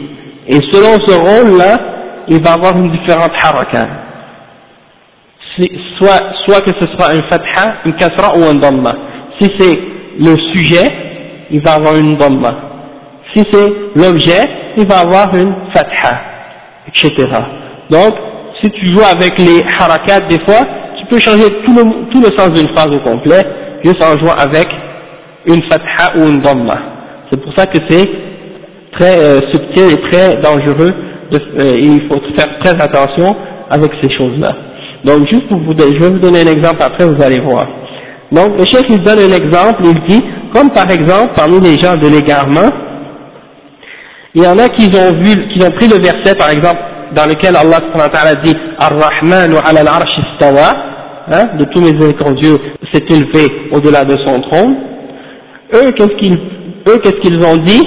Et 0.47 0.59
selon 0.71 0.97
ce 1.05 1.13
rôle-là, 1.13 1.77
il 2.29 2.41
va 2.41 2.53
avoir 2.53 2.75
une 2.77 2.91
différente 2.91 3.31
haraka. 3.41 3.87
Soit, 5.97 6.21
soit 6.45 6.61
que 6.61 6.71
ce 6.79 6.85
soit 6.93 7.11
un 7.11 7.23
fatha, 7.29 7.77
une 7.85 7.93
kasra 7.93 8.37
ou 8.37 8.43
un 8.43 8.55
dhamma. 8.55 8.93
Si 9.39 9.51
c'est 9.59 9.79
le 10.19 10.35
sujet, 10.53 10.87
il 11.49 11.61
va 11.61 11.73
avoir 11.73 11.95
une 11.95 12.15
dhamma. 12.15 12.55
Si 13.35 13.43
c'est 13.51 13.73
l'objet, 13.95 14.49
il 14.77 14.85
va 14.87 14.99
avoir 14.99 15.35
une 15.35 15.53
fatha, 15.73 16.21
etc. 16.87 17.27
Donc, 17.89 18.13
si 18.61 18.69
tu 18.71 18.87
joues 18.93 19.03
avec 19.03 19.37
les 19.39 19.63
harakat 19.79 20.21
des 20.21 20.39
fois, 20.39 20.61
tu 20.99 21.05
peux 21.09 21.19
changer 21.19 21.49
tout 21.65 21.73
le, 21.73 22.11
tout 22.11 22.21
le 22.21 22.37
sens 22.37 22.51
d'une 22.51 22.71
phrase 22.73 22.93
au 22.93 22.99
complet, 22.99 23.43
juste 23.83 24.01
en 24.01 24.17
jouant 24.19 24.35
avec 24.37 24.67
une 25.45 25.61
fatha 25.69 26.17
ou 26.17 26.27
une 26.27 26.41
dhamma. 26.41 26.79
C'est 27.31 27.41
pour 27.41 27.53
ça 27.57 27.65
que 27.65 27.79
c'est 27.89 28.26
très 28.99 29.17
euh, 29.19 29.39
subtil 29.51 29.93
et 29.93 30.09
très 30.09 30.41
dangereux 30.41 30.93
euh, 31.33 31.77
il 31.79 32.01
faut 32.07 32.19
faire 32.35 32.57
très 32.59 32.81
attention 32.81 33.35
avec 33.69 33.91
ces 34.01 34.09
choses-là. 34.17 34.55
Donc 35.03 35.27
juste 35.31 35.47
pour 35.47 35.59
vous 35.59 35.73
je 35.77 35.99
vais 35.99 36.09
vous 36.09 36.19
donner 36.19 36.41
un 36.41 36.51
exemple 36.51 36.81
après, 36.81 37.05
vous 37.05 37.21
allez 37.21 37.39
voir. 37.39 37.67
Donc 38.31 38.57
le 38.57 38.65
chef 38.65 38.83
il 38.89 39.01
donne 39.01 39.19
un 39.19 39.35
exemple, 39.35 39.83
il 39.83 39.99
dit, 40.07 40.23
comme 40.53 40.71
par 40.71 40.89
exemple 40.89 41.33
parmi 41.35 41.59
les 41.59 41.77
gens 41.77 41.97
de 41.97 42.07
l'égarement, 42.07 42.69
il 44.35 44.43
y 44.43 44.47
en 44.47 44.57
a 44.57 44.69
qui 44.69 44.85
ont 44.95 45.21
vu, 45.21 45.35
qui 45.49 45.65
ont 45.65 45.71
pris 45.71 45.87
le 45.87 45.95
verset 46.01 46.35
par 46.37 46.49
exemple 46.49 46.79
dans 47.15 47.25
lequel 47.25 47.55
Allah 47.55 47.79
dit 48.43 48.55
Ar-Rahman 48.79 49.55
ala 49.65 49.79
al-arsh 49.81 50.19
istawa, 50.33 50.73
hein, 51.31 51.49
de 51.57 51.65
tous 51.65 51.81
mes 51.81 51.93
Dieu 51.93 52.57
s'est 52.93 53.05
élevé 53.09 53.51
au-delà 53.71 54.05
de 54.05 54.15
son 54.25 54.39
trône. 54.41 54.75
Eux, 55.73 55.91
qu'est-ce 55.91 56.15
qu'ils, 56.19 56.37
eux, 56.87 56.97
qu'est-ce 57.03 57.19
qu'ils 57.21 57.43
ont 57.45 57.57
dit? 57.57 57.83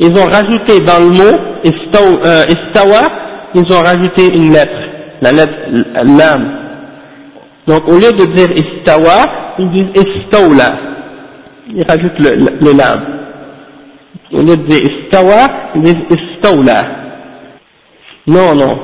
Ils 0.00 0.12
ont 0.16 0.26
rajouté 0.26 0.80
dans 0.80 0.98
le 1.00 1.10
mot 1.10 1.38
euh, 2.24 2.44
istawa, 2.48 3.02
ils 3.54 3.72
ont 3.72 3.80
rajouté 3.80 4.26
une 4.32 4.52
lettre, 4.52 4.78
la 5.20 5.32
lettre 5.32 5.58
lam. 6.04 6.50
Donc 7.66 7.88
au 7.88 7.94
lieu 7.94 8.12
de 8.12 8.24
dire 8.34 8.48
istawa, 8.52 9.54
ils 9.58 9.70
disent 9.70 10.04
istawla. 10.04 10.72
Ils 11.74 11.84
rajoutent 11.86 12.18
le, 12.20 12.36
le, 12.60 12.76
lam. 12.76 13.00
Au 14.32 14.38
lieu 14.38 14.56
de 14.56 14.68
dire 14.68 14.80
istawa, 14.82 15.48
ils 15.74 15.82
disent 15.82 16.04
istawla. 16.10 16.82
Non, 18.26 18.54
non. 18.54 18.78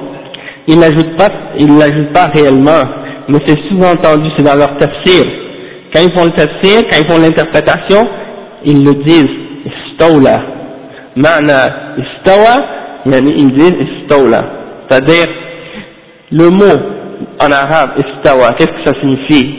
Ils 0.67 0.81
l'ajoutent 0.81 1.17
pas, 1.17 1.29
ils 1.61 1.79
l'ajoutent 1.79 2.13
pas 2.13 2.27
réellement, 2.27 2.83
mais 3.29 3.39
c'est 3.47 3.59
souvent 3.69 3.91
entendu, 3.93 4.31
c'est 4.37 4.43
dans 4.43 4.57
leur 4.57 4.77
tafsir. 4.79 5.25
Quand 5.95 6.03
ils 6.03 6.13
font 6.13 6.25
le 6.25 6.33
tafsir, 6.33 6.83
quand 6.91 6.99
ils 7.01 7.07
font 7.07 7.19
l'interprétation, 7.19 8.09
ils 8.65 8.83
le 8.85 8.95
disent 9.05 9.31
istawla. 9.93 10.64
معنى 11.16 11.60
istawa, 11.98 12.56
يعني 13.06 13.32
ils 13.32 13.54
disent 13.54 13.78
istawla. 13.88 14.44
C'est-à-dire, 14.90 15.28
le 16.32 16.50
mot 16.50 16.80
en 17.40 17.52
arabe 17.52 17.92
istawa, 17.98 18.54
qu'est-ce 18.54 18.72
que 18.72 18.86
ça 18.86 19.00
signifie 19.00 19.56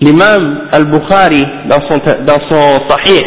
L'imam 0.00 0.68
al-Bukhari, 0.72 1.44
dans 1.68 1.80
son, 1.88 1.98
dans 2.24 2.40
son 2.48 2.80
sahih, 2.88 3.24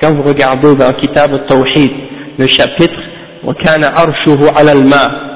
quand 0.00 0.14
vous 0.14 0.22
regardez 0.22 0.74
dans 0.74 0.92
Kitab 0.94 1.32
al-Tawhid, 1.32 1.90
le 2.38 2.46
chapitre, 2.46 3.00
وَكَانَ 3.44 3.84
عَرْشُهُ 3.84 4.50
عَلَى 4.56 4.72
الْمَاءِ 4.72 5.34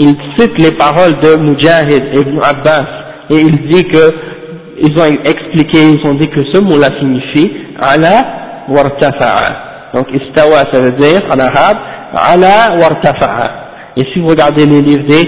il 0.00 0.14
cite 0.38 0.56
les 0.58 0.70
paroles 0.72 1.18
de 1.18 1.34
Mujahid 1.34 2.04
ibn 2.14 2.38
Abbas, 2.40 2.86
et 3.30 3.40
il 3.40 3.68
dit 3.68 3.84
que, 3.84 4.14
ils 4.80 4.96
ont 4.96 5.04
expliqué, 5.24 5.78
ils 5.82 6.08
ont 6.08 6.14
dit 6.14 6.28
que 6.28 6.40
ce 6.52 6.60
mot-là 6.60 6.88
signifie, 7.00 7.50
ala 7.80 8.64
wartafa'a. 8.68 9.68
donc 9.93 10.07
istawa 10.11 10.65
ça 10.71 10.81
veut 10.81 10.91
dire 10.93 11.21
en 11.31 11.39
arabe 11.39 11.77
ala 12.15 12.75
wartafa'a. 12.79 13.51
Et 13.97 14.03
si 14.11 14.19
vous 14.19 14.27
regardez 14.27 14.65
les 14.65 14.81
livres 14.81 15.07
des 15.07 15.23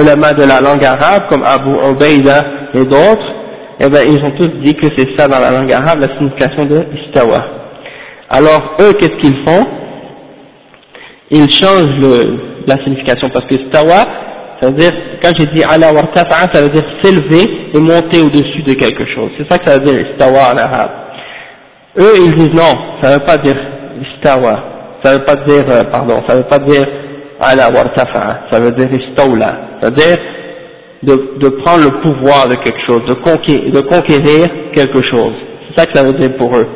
ulama 0.00 0.32
de 0.32 0.44
la 0.44 0.60
langue 0.60 0.84
arabe 0.84 1.24
comme 1.28 1.44
Abu 1.44 1.70
Ubaida 1.70 2.44
et 2.74 2.84
d'autres, 2.84 3.34
eh 3.80 3.88
ben 3.88 4.02
ils 4.06 4.22
ont 4.24 4.30
tous 4.32 4.48
dit 4.64 4.74
que 4.74 4.86
c'est 4.96 5.16
ça 5.16 5.28
dans 5.28 5.38
la 5.38 5.50
langue 5.50 5.72
arabe 5.72 6.00
la 6.00 6.08
signification 6.16 6.64
de 6.64 6.86
istawa. 7.06 7.44
Alors 8.30 8.76
eux 8.80 8.92
qu'est-ce 8.94 9.16
qu'ils 9.18 9.44
font? 9.46 9.66
Ils 11.30 11.50
changent 11.50 12.36
la 12.66 12.76
signification 12.84 13.30
parce 13.30 13.46
que 13.46 13.54
istawa 13.54 14.04
ça 14.62 14.68
veut 14.68 14.74
dire, 14.74 14.92
quand 15.20 15.32
j'ai 15.36 15.46
dit 15.46 15.64
ala 15.64 15.92
wartafa'a, 15.92 16.52
ça 16.52 16.62
veut 16.62 16.68
dire 16.68 16.84
s'élever 17.02 17.70
et 17.74 17.80
monter 17.80 18.20
au-dessus 18.22 18.62
de 18.62 18.74
quelque 18.74 19.04
chose. 19.12 19.32
C'est 19.36 19.50
ça 19.50 19.58
que 19.58 19.68
ça 19.68 19.76
veut 19.76 19.84
dire 19.84 20.06
istawa 20.12 20.54
en 20.54 20.56
arabe. 20.56 20.90
Eux, 21.98 22.12
ils 22.24 22.34
disent 22.34 22.54
non, 22.54 22.78
ça 23.02 23.08
ne 23.08 23.14
veut 23.14 23.26
pas 23.26 23.38
dire 23.38 23.56
istawa, 24.00 24.62
ça 25.02 25.14
veut 25.14 25.24
pas 25.24 25.36
dire, 25.36 25.64
euh, 25.68 25.84
pardon, 25.90 26.22
ça 26.26 26.36
veut 26.36 26.44
pas 26.44 26.58
dire 26.58 26.86
ala 27.40 27.70
wartafa'a, 27.70 28.48
ça 28.50 28.60
veut 28.60 28.72
dire 28.72 28.88
istawla, 28.92 29.56
c'est-à-dire 29.80 30.18
de, 31.02 31.38
de 31.40 31.48
prendre 31.48 31.84
le 31.84 32.00
pouvoir 32.00 32.48
de 32.48 32.54
quelque 32.54 32.80
chose, 32.86 33.02
de 33.06 33.14
conquérir, 33.14 33.72
de 33.72 33.80
conquérir 33.80 34.48
quelque 34.72 35.02
chose. 35.02 35.32
C'est 35.68 35.80
ça 35.80 35.86
que 35.86 35.98
ça 35.98 36.04
veut 36.04 36.12
dire 36.12 36.36
pour 36.36 36.56
eux. 36.56 36.66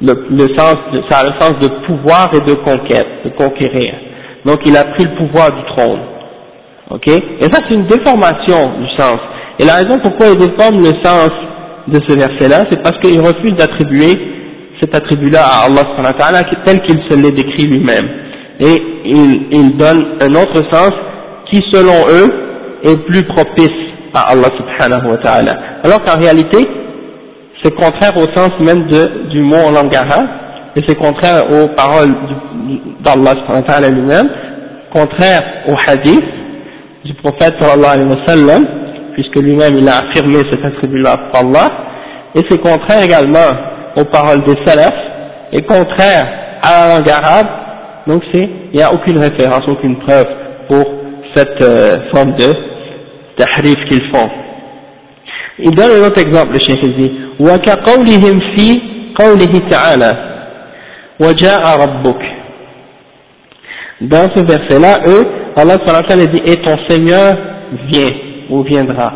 Le, 0.00 0.26
le 0.30 0.56
sens, 0.56 0.76
ça 1.10 1.18
a 1.18 1.24
le 1.24 1.40
sens 1.40 1.52
de 1.60 1.68
pouvoir 1.86 2.30
et 2.34 2.40
de 2.40 2.54
conquête, 2.54 3.06
de 3.24 3.30
conquérir. 3.30 3.94
Donc 4.44 4.60
il 4.64 4.76
a 4.76 4.84
pris 4.84 5.04
le 5.04 5.14
pouvoir 5.16 5.52
du 5.52 5.62
trône. 5.74 6.00
Ok? 6.90 7.08
Et 7.08 7.42
ça 7.52 7.60
c'est 7.68 7.74
une 7.74 7.86
déformation 7.86 8.78
du 8.78 8.88
sens. 8.96 9.18
Et 9.58 9.64
la 9.64 9.74
raison 9.74 9.98
pourquoi 9.98 10.28
il 10.28 10.38
déforme 10.38 10.78
le 10.78 10.92
sens 11.02 11.30
de 11.88 12.00
ce 12.08 12.14
verset-là, 12.14 12.64
c'est 12.70 12.82
parce 12.82 12.98
qu'il 12.98 13.20
refuse 13.20 13.52
d'attribuer 13.52 14.35
cet 14.80 14.94
attribut-là 14.94 15.42
à 15.42 15.66
Allah 15.66 15.82
tel 16.64 16.80
qu'il 16.82 16.98
se 17.08 17.16
l'est 17.16 17.32
décrit 17.32 17.66
lui-même. 17.66 18.08
Et 18.60 18.82
il, 19.04 19.76
donne 19.76 20.18
un 20.20 20.34
autre 20.34 20.62
sens 20.72 20.92
qui 21.50 21.62
selon 21.72 22.08
eux 22.08 22.32
est 22.82 22.96
plus 23.06 23.22
propice 23.24 23.68
à 24.14 24.30
Allah 24.30 24.48
subhanahu 24.56 25.10
wa 25.10 25.18
ta'ala. 25.18 25.58
Alors 25.84 26.02
qu'en 26.02 26.18
réalité, 26.18 26.58
c'est 27.62 27.74
contraire 27.74 28.16
au 28.16 28.26
sens 28.34 28.50
même 28.60 28.86
du 29.30 29.40
mot 29.40 29.56
en 29.56 29.70
langue 29.72 29.94
et 30.76 30.82
c'est 30.86 30.94
contraire 30.94 31.44
aux 31.50 31.68
paroles 31.68 32.14
d'Allah 33.02 33.30
subhanahu 33.30 33.62
wa 33.62 33.66
ta'ala 33.66 33.88
lui-même, 33.88 34.28
contraire 34.92 35.42
au 35.68 35.74
hadith 35.86 36.24
du 37.04 37.14
prophète 37.14 37.54
sallallahu 37.60 37.92
alayhi 37.92 38.08
wa 38.08 38.26
sallam, 38.26 38.66
puisque 39.14 39.36
lui-même 39.36 39.78
il 39.78 39.88
a 39.88 39.96
affirmé 39.96 40.38
cet 40.50 40.64
attribut-là 40.64 41.16
pour 41.32 41.40
Allah, 41.40 41.70
et 42.34 42.40
c'est 42.50 42.60
contraire 42.60 43.02
également 43.02 43.75
aux 43.95 44.05
paroles 44.05 44.43
des 44.43 44.57
salafs, 44.65 45.11
et 45.51 45.61
contraire 45.63 46.27
à 46.63 46.87
la 46.87 46.95
langue 46.95 47.09
arabe, 47.09 47.47
donc 48.07 48.23
c'est, 48.33 48.49
il 48.73 48.77
n'y 48.77 48.83
a 48.83 48.93
aucune 48.93 49.17
référence, 49.17 49.63
aucune 49.67 49.97
preuve 49.99 50.27
pour 50.67 50.85
cette 51.35 51.61
euh, 51.63 51.97
forme 52.13 52.35
de 52.35 52.53
tahrif 53.37 53.77
qu'ils 53.87 54.09
font. 54.11 54.29
Il 55.59 55.71
donne 55.71 56.01
un 56.01 56.07
autre 56.07 56.19
exemple, 56.19 56.53
le 56.53 56.59
cheikh 56.59 56.83
dit, 56.97 57.11
وَكَقَوْلِهِمْ 57.39 58.39
فِي 58.55 58.81
قَوْلِهِ 59.15 59.69
تَعَالَى 59.69 60.11
وَجَاءَ 61.19 61.61
رَبُّكَ 61.83 62.21
Dans 64.01 64.29
ce 64.35 64.41
verset-là, 64.41 65.01
eux, 65.07 65.27
Allah 65.55 65.77
dit, 65.77 66.51
et 66.51 66.57
ton 66.57 66.77
Seigneur 66.89 67.35
vient, 67.91 68.13
ou 68.49 68.63
viendra, 68.63 69.13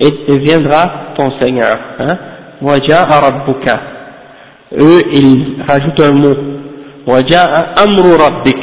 et, 0.00 0.08
et 0.28 0.38
viendra 0.38 1.14
ton 1.16 1.30
Seigneur, 1.40 1.78
hein, 1.98 2.18
وَجَاءَ 2.62 3.08
رَبُّكَ 3.08 3.66
Eux, 4.78 5.02
ils 5.12 5.62
rajoutent 5.68 6.00
un 6.00 6.12
mot, 6.12 6.36
وَجَاءَ 7.06 7.74
أَمْرُ 7.84 8.04
رَبِّكَ 8.26 8.62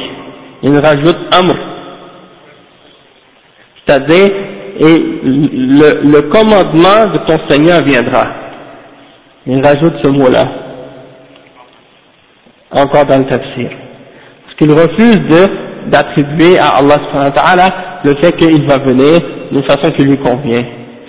Ils 0.63 0.77
rajoutent 0.77 1.33
amr, 1.33 1.55
c'est-à-dire 3.85 4.31
et 4.79 4.99
le, 5.23 6.01
le, 6.03 6.21
commandement 6.29 7.05
de 7.13 7.19
ton 7.27 7.37
Seigneur 7.47 7.83
viendra. 7.83 8.25
Il 9.45 9.63
rajoute 9.63 9.93
ce 10.01 10.07
mot-là, 10.07 10.45
encore 12.71 13.05
dans 13.05 13.19
le 13.19 13.25
tafsir. 13.25 13.69
Parce 14.45 14.57
qu'il 14.57 14.71
refuse 14.71 15.19
d'attribuer 15.87 16.57
à 16.57 16.77
Allah 16.77 17.99
le 18.03 18.15
fait 18.21 18.35
qu'il 18.37 18.65
va 18.67 18.79
venir 18.79 19.19
d'une 19.51 19.63
façon 19.63 19.91
qui 19.95 20.05
lui 20.05 20.17
convient, 20.17 20.63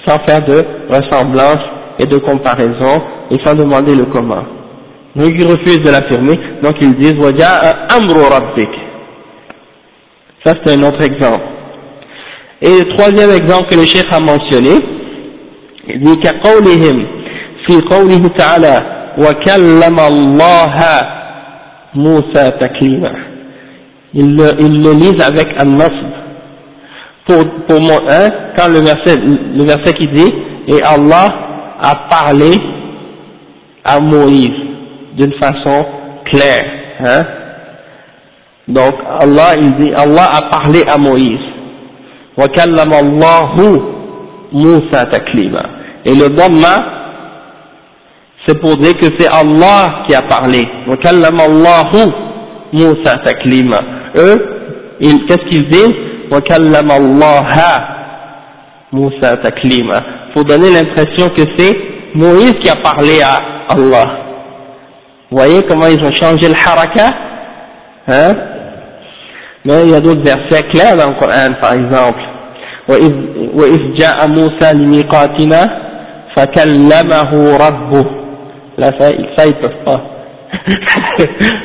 sans 0.07 0.19
faire 0.27 0.45
de 0.45 0.65
ressemblance 0.91 1.63
et 1.99 2.07
de 2.07 2.19
comparaison, 2.19 3.03
et 3.31 3.39
sans 3.45 3.55
demander 3.55 3.95
le 3.95 4.07
comment. 4.07 4.45
Donc 5.17 5.33
il 5.37 5.47
refuse 5.47 5.81
de 5.83 5.91
l'affirmer, 5.91 6.39
donc 6.63 6.75
ils 6.81 6.95
disent « 6.97 7.89
amru 7.89 8.23
rabbik ». 8.31 10.45
Ça 10.45 10.55
c'est 10.65 10.79
un 10.79 10.83
autre 10.83 11.03
exemple. 11.03 11.45
Et 12.61 12.81
le 12.81 12.97
troisième 12.97 13.31
exemple 13.31 13.69
que 13.71 13.77
le 13.77 13.87
cheikh 13.87 14.07
a 14.13 14.21
mentionné, 14.21 14.81
il 15.89 16.01
dit 16.01 16.17
كقولهم 16.17 17.07
في 17.67 17.81
قوله 17.81 18.29
تعالى 18.39 18.83
وكلم 19.19 20.01
الله 20.01 20.77
موسى 21.95 22.51
تكليما 22.61 23.15
ils 24.15 24.37
le, 24.37 24.51
ils 24.61 24.81
le 24.81 24.93
lisent 24.93 25.21
avec 25.21 25.49
un 25.59 25.65
nasb 25.65 25.93
pour, 27.27 27.45
pour 27.67 27.81
mon, 27.81 27.99
hein, 28.09 28.31
quand 28.57 28.69
le 28.69 28.79
verset, 28.81 29.17
le 29.17 29.65
verset 29.65 29.93
qui 29.95 30.07
dit 30.07 30.33
et 30.69 30.81
Allah 30.85 31.48
a 31.83 31.95
parlé 32.09 32.53
à 33.85 34.01
Moïse 34.01 34.51
d'une 35.17 35.35
façon 35.35 35.87
claire 36.27 36.65
hein. 37.07 37.23
donc 38.69 38.95
Allah 39.21 39.55
il 39.61 39.75
dit 39.77 39.93
Allah 39.95 40.29
a 40.33 40.43
parlé 40.51 40.83
à 40.89 40.97
Moïse 40.99 41.55
وَكَلَّمَ 42.39 42.93
اللَّهُ 43.05 43.55
مُوسَى 44.53 45.01
تَكْلِيمًا 45.13 45.65
Et 46.05 46.15
le 46.15 46.29
Dhamma, 46.31 46.75
c'est 48.47 48.61
pour 48.61 48.77
dire 48.77 48.97
que 48.97 49.07
c'est 49.19 49.29
Allah 49.29 50.05
qui 50.07 50.15
a 50.15 50.23
parlé. 50.23 50.67
وَكَلَّمَ 50.89 51.41
اللَّهُ 51.41 51.91
مُوسَى 52.73 53.13
تَكْلِيمًا 53.25 53.81
Eux, 54.17 54.37
qu'est-ce 55.01 55.45
qu'ils 55.49 55.69
disent 55.71 55.95
وَكَلَّمَ 56.33 56.91
اللَّهَ 56.91 57.57
مُوسَى 58.93 59.37
تَكْلِيمًا 59.45 60.03
Faut 60.35 60.45
donner 60.45 60.71
l'impression 60.71 61.29
que 61.31 61.43
c'est 61.57 61.77
Moïse 62.15 62.55
qui 62.61 62.69
a 62.69 62.77
parlé 62.77 63.21
à 63.23 63.73
Allah. 63.73 64.19
Vous 65.31 65.39
voyez 65.39 65.63
comment 65.65 65.87
ils 65.87 66.03
ont 66.05 66.15
changé 66.21 66.49
le 66.49 66.55
haraka 66.55 67.15
hein 68.09 68.35
Mais 69.65 69.83
il 69.85 69.91
y 69.91 69.95
a 69.95 70.01
d'autres 70.01 70.25
versets 70.25 70.69
clairs 70.71 70.97
dans 70.97 71.09
le 71.09 71.15
Coran, 71.19 71.55
par 71.61 71.73
exemple. 71.73 72.21
وإذ, 72.89 73.13
وإذ 73.55 73.93
جاء 73.95 74.29
موسى 74.29 74.73
لميقاتنا 74.73 75.81
فكلمه 76.37 77.57
ربه 77.57 78.07
là 78.77 78.91
ça, 78.99 79.07
ça 79.37 79.47
ils 79.47 79.55
peuvent 79.55 79.85
pas 79.85 80.01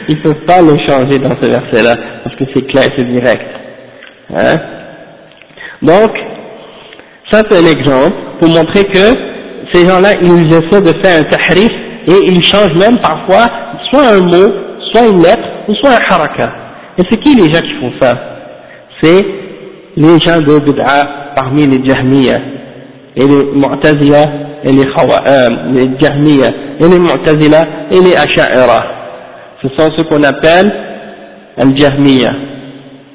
ils 0.09 0.21
peuvent 0.21 0.45
pas 0.45 0.61
le 0.61 0.77
changer 0.87 1.17
dans 1.19 1.35
ce 1.41 1.49
verset 1.49 1.83
là 1.83 1.95
parce 2.23 2.35
que 2.35 2.43
c'est 2.53 2.67
clair 2.67 2.85
c'est 2.95 3.03
direct 3.03 3.45
hein 4.33 4.57
donc 5.81 6.11
ça 7.31 7.41
c'est 7.49 7.57
un 7.57 7.65
exemple 7.65 8.15
pour 8.44 8.54
montrer 8.54 8.84
que 8.84 9.14
ces 9.72 9.88
gens 9.88 10.00
là 10.00 10.10
ils 10.20 10.52
essaient 10.52 10.82
de 10.82 11.02
faire 11.02 11.20
un 11.20 11.24
tahrif 11.24 11.70
et 12.06 12.26
ils 12.26 12.42
changent 12.44 12.78
même 12.78 12.98
parfois 12.98 13.46
soit 13.90 14.08
un 14.08 14.20
mot 14.20 14.52
soit 14.92 15.08
une 15.08 15.22
lettre 15.22 15.48
ou 15.68 15.74
soit 15.76 15.90
un 15.90 16.14
haraka 16.14 16.64
et 16.96 17.02
c'est 17.10 17.18
qui 17.18 17.34
les 17.34 17.50
gens 17.50 17.60
qui 17.60 17.74
font 17.80 17.92
ça? 18.00 18.16
C'est 19.02 19.24
les 19.96 20.20
gens 20.20 20.40
de 20.40 20.58
Bid'a 20.60 21.32
parmi 21.34 21.66
les 21.66 21.84
Jahmiya 21.84 22.38
et 23.16 23.26
les 23.26 23.44
Mu'tazila 23.54 24.22
et 24.62 24.72
les, 24.72 24.84
euh, 24.86 25.48
les 25.72 25.90
Jahmiya 26.00 26.50
et 26.80 26.88
les 26.88 26.98
Mu'tazila 26.98 27.64
et 27.90 28.00
les 28.00 28.14
Asha'ira. 28.14 28.84
Ce 29.62 29.68
sont 29.76 29.90
ceux 29.96 30.04
qu'on 30.04 30.22
appelle 30.22 30.72
Al-Jahmiya. 31.56 32.32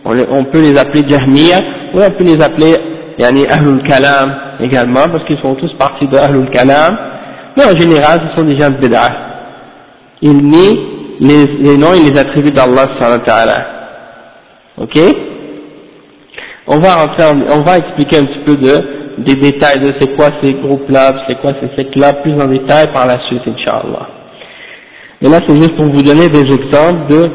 On, 0.04 0.16
on, 0.32 0.44
peut 0.46 0.62
les 0.62 0.78
appeler 0.78 1.04
Jahmiya 1.08 1.60
ou 1.94 2.02
on 2.02 2.12
peut 2.12 2.26
les 2.26 2.42
appeler 2.42 2.76
yani, 3.20 3.46
Ahlul 3.48 3.84
Kalam 3.84 4.36
également 4.60 5.08
parce 5.10 5.24
qu'ils 5.26 5.40
sont 5.40 5.56
tous 5.56 5.74
partis 5.78 6.08
de 6.08 6.18
Ahlul 6.18 6.50
Kalam. 6.50 6.98
Mais 7.58 7.66
en 7.66 7.78
général, 7.78 8.22
ce 8.30 8.38
sont 8.38 8.48
des 8.48 8.58
gens 8.60 8.70
de 8.70 8.78
Bid'a. 8.78 9.08
Ils 10.22 10.38
nient 10.38 10.80
les, 11.20 11.46
les 11.60 11.78
noms 11.78 11.94
et 11.94 12.10
les 12.10 12.18
attributs 12.18 12.52
d'Allah 12.52 12.86
Ok? 14.78 14.98
On 16.68 16.80
va 16.80 16.94
rentrer 16.96 17.24
on 17.52 17.62
va 17.62 17.78
expliquer 17.78 18.18
un 18.18 18.26
petit 18.26 18.44
peu 18.46 18.56
de, 18.56 19.24
des 19.26 19.36
détails 19.36 19.80
de 19.82 19.94
c'est 20.00 20.16
quoi 20.16 20.30
ces 20.42 20.54
groupes-là, 20.54 21.26
c'est 21.28 21.40
quoi 21.42 21.52
ces 21.60 21.76
sectes-là, 21.76 22.14
plus 22.22 22.34
en 22.34 22.48
détail 22.48 22.92
par 22.94 23.06
la 23.06 23.20
suite, 23.28 23.42
Inch'Allah. 23.46 24.08
Mais 25.22 25.30
là, 25.30 25.40
c'est 25.46 25.56
juste 25.56 25.76
pour 25.76 25.86
vous 25.86 26.02
donner 26.02 26.30
des 26.30 26.42
exemples 26.42 27.08
de, 27.10 27.30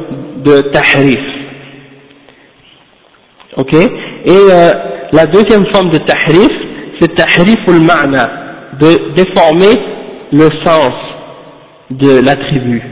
de 0.45 0.61
tahrif. 0.70 1.20
Ok? 3.57 3.74
Et 3.74 4.30
euh, 4.30 4.70
la 5.15 5.27
deuxième 5.27 5.65
forme 5.73 5.91
de 5.91 5.99
tahrif, 5.99 6.51
c'est 7.01 7.15
tahrif 7.15 7.59
ou 7.69 7.73
ma'na, 7.73 8.31
de 8.81 9.15
déformer 9.15 9.75
le 10.33 10.49
sens 10.65 10.95
de 11.91 12.21
l'attribut. 12.25 12.83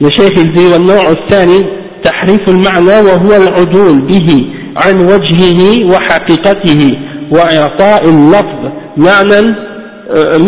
Le 0.00 0.10
cheikh 0.10 0.34
il 0.36 0.52
dit, 0.52 0.66
والنوع 0.72 1.10
الثاني 1.10 1.66
تحريف 2.04 2.48
المعنى 2.48 3.00
وهو 3.08 3.36
العدول 3.42 4.00
به 4.00 4.46
عن 4.76 4.96
وجهه 5.00 5.86
وحقيقته 5.92 6.98
وإعطاء 7.30 8.08
اللفظ 8.08 8.60
معنى 8.96 9.56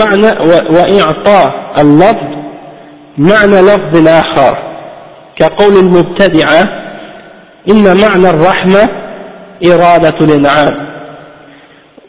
معنى 0.00 0.30
وإعطاء 0.70 1.72
اللفظ 1.78 2.32
معنى 3.18 3.60
لفظ 3.60 4.08
آخر 4.08 4.58
كقول 5.38 5.76
المبتدعة 5.76 6.62
إن 7.70 7.84
معنى 7.84 8.30
الرحمة 8.30 8.88
إرادة 9.65 10.25
الإنعام 10.25 10.87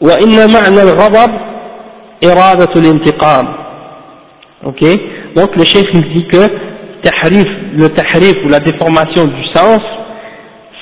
وإن 0.01 0.53
معنى 0.53 0.81
الغضب 0.81 1.31
إرادة 2.23 2.73
الانتقام 2.75 3.47
ok 4.65 4.83
donc 5.35 5.55
le 5.55 5.63
chef 5.63 5.85
il 5.93 6.01
dit 6.13 6.27
que 6.27 6.47
tahrif, 7.03 7.47
le 7.73 7.89
tahrif 7.89 8.35
ou 8.45 8.49
la 8.49 8.59
déformation 8.59 9.25
du 9.25 9.43
sens 9.55 9.81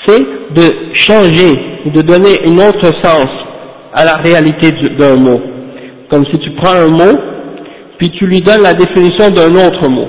c'est 0.07 0.25
de 0.55 0.73
changer, 0.93 1.53
de 1.85 2.01
donner 2.01 2.39
un 2.47 2.57
autre 2.69 2.91
sens 3.03 3.27
à 3.93 4.05
la 4.05 4.15
réalité 4.15 4.71
d'un 4.97 5.15
mot. 5.15 5.41
Comme 6.09 6.25
si 6.31 6.39
tu 6.39 6.51
prends 6.51 6.73
un 6.73 6.87
mot, 6.87 7.19
puis 7.97 8.09
tu 8.11 8.25
lui 8.25 8.39
donnes 8.39 8.61
la 8.61 8.73
définition 8.73 9.29
d'un 9.29 9.53
autre 9.55 9.87
mot. 9.89 10.07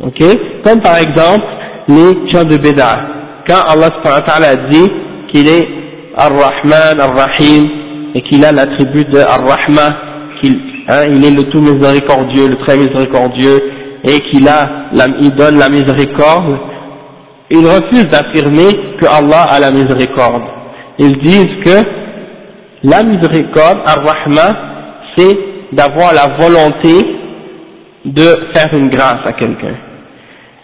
Ok 0.00 0.22
Comme 0.64 0.80
par 0.80 0.98
exemple, 0.98 1.46
les 1.88 2.32
chants 2.32 2.44
de 2.44 2.56
Bédar. 2.56 3.00
Quand 3.46 3.62
Allah 3.68 3.90
a 4.26 4.56
dit 4.68 4.90
qu'il 5.33 5.47
est 5.47 5.67
Ar-Rahman, 6.15 6.99
Ar-Rahim, 6.99 7.69
et 8.15 8.21
qu'il 8.21 8.45
a 8.45 8.51
l'attribut 8.51 9.05
de 9.05 9.19
Ar-Rahman, 9.19 9.95
qu'il 10.41 10.59
hein, 10.87 11.03
il 11.09 11.25
est 11.25 11.31
le 11.31 11.49
tout 11.49 11.61
miséricordieux, 11.61 12.49
le 12.49 12.57
très 12.57 12.77
miséricordieux, 12.77 13.61
et 14.03 14.19
qu'il 14.29 14.47
a, 14.47 14.89
il 15.19 15.31
donne 15.35 15.57
la 15.57 15.69
miséricorde, 15.69 16.59
ils 17.49 17.65
refusent 17.65 18.07
d'affirmer 18.07 18.97
que 18.99 19.05
Allah 19.05 19.43
a 19.43 19.59
la 19.59 19.71
miséricorde. 19.71 20.43
Ils 20.99 21.17
disent 21.19 21.63
que 21.63 21.83
la 22.83 23.03
miséricorde, 23.03 23.79
Ar-Rahman, 23.85 24.55
c'est 25.17 25.37
d'avoir 25.71 26.13
la 26.13 26.35
volonté 26.37 27.15
de 28.05 28.37
faire 28.53 28.73
une 28.73 28.89
grâce 28.89 29.25
à 29.25 29.33
quelqu'un. 29.33 29.75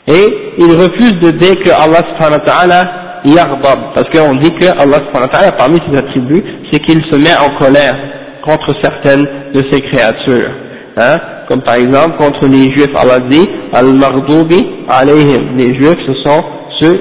Et 0.07 0.53
ils 0.57 0.73
refusent 0.73 1.19
de 1.19 1.31
dire 1.31 1.59
que 1.63 1.69
Allah 1.69 2.01
subhanahu 2.09 2.39
wa 2.39 2.45
ta'ala 2.45 2.98
yardab, 3.24 3.94
parce 3.94 4.08
qu'on 4.10 4.34
dit 4.36 4.50
que 4.52 4.66
Allah 4.66 4.98
subhanahu 5.06 5.22
wa 5.22 5.28
ta'ala, 5.28 5.52
parmi 5.52 5.78
ses 5.88 5.96
attributs, 5.96 6.44
c'est 6.70 6.80
qu'il 6.80 7.02
se 7.10 7.16
met 7.16 7.34
en 7.34 7.56
colère 7.56 7.96
contre 8.44 8.74
certaines 8.82 9.26
de 9.54 9.62
ses 9.70 9.80
créatures. 9.80 10.50
Hein, 10.96 11.16
comme 11.48 11.62
par 11.62 11.74
exemple 11.74 12.16
contre 12.18 12.46
les 12.46 12.72
juifs, 12.74 12.94
Allah 12.94 13.20
dit 13.28 13.48
Al-Mardoubi 13.72 14.66
alayhim, 14.88 15.56
les 15.56 15.74
juifs 15.74 15.98
ce 16.06 16.14
sont 16.24 16.44
ceux 16.80 17.00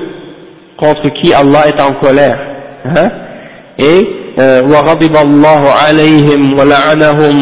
contre 0.78 1.10
qui 1.22 1.34
Allah 1.34 1.68
est 1.68 1.82
en 1.82 1.94
colère. 1.94 2.40
Hein, 2.86 3.10
et 3.78 4.08
وغضب 4.40 5.16
الله 5.18 5.70
عليهم 5.70 6.60
ولعنهم 6.60 7.36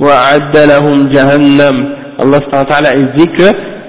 وأعد 0.00 0.56
لهم 0.56 1.08
جهنم 1.08 2.00
Allah 2.20 2.36
subhanahu 2.44 2.68
wa 2.68 2.72
ta'ala 2.76 2.94
il 2.96 3.12
dit 3.16 3.28
que 3.32 3.48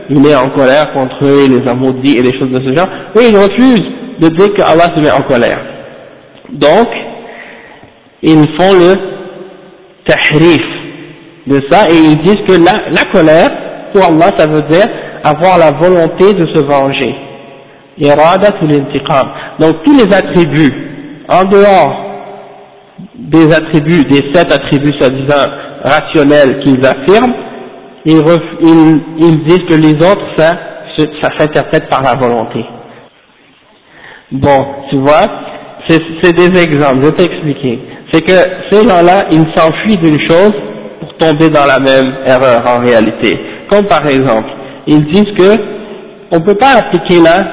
il 0.09 0.25
est 0.25 0.35
en 0.35 0.49
colère 0.49 0.93
contre 0.93 1.17
eux, 1.23 1.47
il 1.47 1.57
les 1.57 1.67
a 1.67 1.73
maudits 1.73 2.17
et 2.17 2.21
des 2.21 2.31
choses 2.31 2.49
de 2.49 2.63
ce 2.63 2.75
genre, 2.75 2.87
et 3.19 3.27
il 3.27 3.35
refuse 3.35 3.83
de 4.18 4.28
dire 4.28 4.54
que 4.54 4.62
Allah 4.62 4.94
se 4.96 5.02
met 5.02 5.10
en 5.10 5.22
colère. 5.22 5.60
Donc, 6.50 6.88
ils 8.22 8.46
font 8.58 8.72
le 8.72 8.94
tahrif 10.06 10.62
de 11.46 11.60
ça, 11.70 11.88
et 11.88 11.96
ils 11.96 12.18
disent 12.22 12.42
que 12.48 12.54
la, 12.62 13.04
colère, 13.12 13.50
pour 13.92 14.04
Allah, 14.04 14.30
ça 14.36 14.46
veut 14.46 14.62
dire 14.62 14.88
avoir 15.22 15.58
la 15.58 15.72
volonté 15.72 16.32
de 16.34 16.46
se 16.54 16.64
venger. 16.64 17.14
Donc 19.58 19.82
tous 19.84 19.92
les 19.94 20.14
attributs, 20.14 20.74
en 21.28 21.44
dehors 21.44 22.02
des 23.14 23.52
attributs, 23.52 24.04
des 24.04 24.32
sept 24.34 24.52
attributs 24.52 24.92
soi-disant 24.98 25.46
rationnels 25.82 26.60
qu'ils 26.60 26.84
affirment, 26.84 27.34
ils, 28.04 28.20
ils, 29.18 29.44
disent 29.46 29.64
que 29.68 29.74
les 29.74 29.94
autres, 29.94 30.26
ça, 30.36 30.50
ça 31.22 31.28
s'interprète 31.38 31.88
par 31.88 32.02
la 32.02 32.14
volonté. 32.14 32.64
Bon, 34.32 34.66
tu 34.90 34.98
vois, 34.98 35.22
c'est 35.88 36.32
des 36.32 36.60
exemples, 36.60 37.00
je 37.00 37.06
vais 37.06 37.12
t'expliquer. 37.12 37.78
C'est 38.12 38.22
que 38.22 38.32
ces 38.70 38.82
gens-là, 38.82 39.26
ils 39.30 39.46
s'enfuient 39.54 39.98
d'une 39.98 40.18
chose 40.28 40.52
pour 40.98 41.16
tomber 41.18 41.48
dans 41.48 41.64
la 41.64 41.78
même 41.78 42.12
erreur 42.26 42.62
en 42.66 42.80
réalité. 42.80 43.38
Comme 43.70 43.86
par 43.86 44.04
exemple, 44.06 44.48
ils 44.88 45.04
disent 45.12 45.32
que 45.38 45.56
on 46.32 46.40
peut 46.40 46.56
pas 46.56 46.78
appliquer 46.78 47.20
là, 47.22 47.46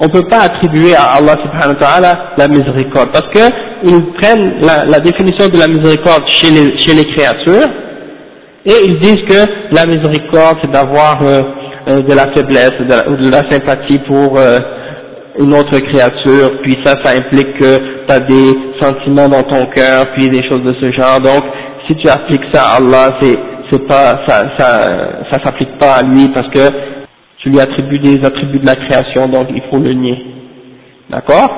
on 0.00 0.08
peut 0.08 0.26
pas 0.28 0.40
attribuer 0.40 0.94
à 0.94 1.16
Allah 1.16 1.34
subhanahu 1.42 1.74
wa 1.74 1.86
ta'ala 1.86 2.18
la 2.38 2.48
miséricorde, 2.48 3.10
parce 3.12 3.28
que 3.28 3.52
ils 3.84 4.12
prennent 4.14 4.60
la, 4.62 5.00
définition 5.00 5.48
de 5.48 5.58
la 5.58 5.68
miséricorde 5.68 6.24
chez 6.28 6.50
les, 6.50 6.80
chez 6.80 6.94
les 6.94 7.04
créatures, 7.14 7.68
et 8.64 8.72
ils 8.86 8.98
disent 9.00 9.24
que 9.28 9.74
la 9.74 9.84
miséricorde, 9.84 10.58
c'est 10.62 10.70
d'avoir 10.70 11.20
euh, 11.22 11.42
euh, 11.88 12.00
de 12.00 12.14
la 12.14 12.32
faiblesse 12.34 12.72
ou 12.80 13.16
de 13.16 13.30
la 13.30 13.48
sympathie 13.50 13.98
pour 14.08 14.38
euh, 14.38 14.58
une 15.38 15.54
autre 15.54 15.78
créature, 15.78 16.60
puis 16.62 16.76
ça, 16.84 16.94
ça 17.02 17.16
implique 17.16 17.58
que 17.58 17.76
tu 18.06 18.12
as 18.12 18.20
des 18.20 18.52
sentiments 18.80 19.28
dans 19.28 19.42
ton 19.42 19.66
cœur, 19.66 20.12
puis 20.14 20.28
des 20.28 20.42
choses 20.48 20.62
de 20.62 20.74
ce 20.80 20.92
genre. 20.92 21.20
Donc, 21.20 21.44
si 21.86 21.94
tu 21.96 22.08
appliques 22.08 22.44
ça 22.52 22.62
à 22.62 22.76
Allah, 22.76 23.16
c'est 23.20 23.38
c'est 23.70 23.86
pas 23.86 24.20
ça 24.28 24.44
ça 24.56 24.68
ça 25.30 25.44
s'applique 25.44 25.76
pas 25.78 25.96
à 25.96 26.02
lui 26.02 26.28
parce 26.28 26.48
que 26.48 26.68
tu 27.38 27.50
lui 27.50 27.60
attribues 27.60 27.98
des 27.98 28.24
attributs 28.24 28.60
de 28.60 28.66
la 28.66 28.76
création, 28.76 29.28
donc 29.28 29.48
il 29.50 29.62
faut 29.70 29.78
le 29.78 29.92
nier. 29.92 30.18
D'accord? 31.10 31.50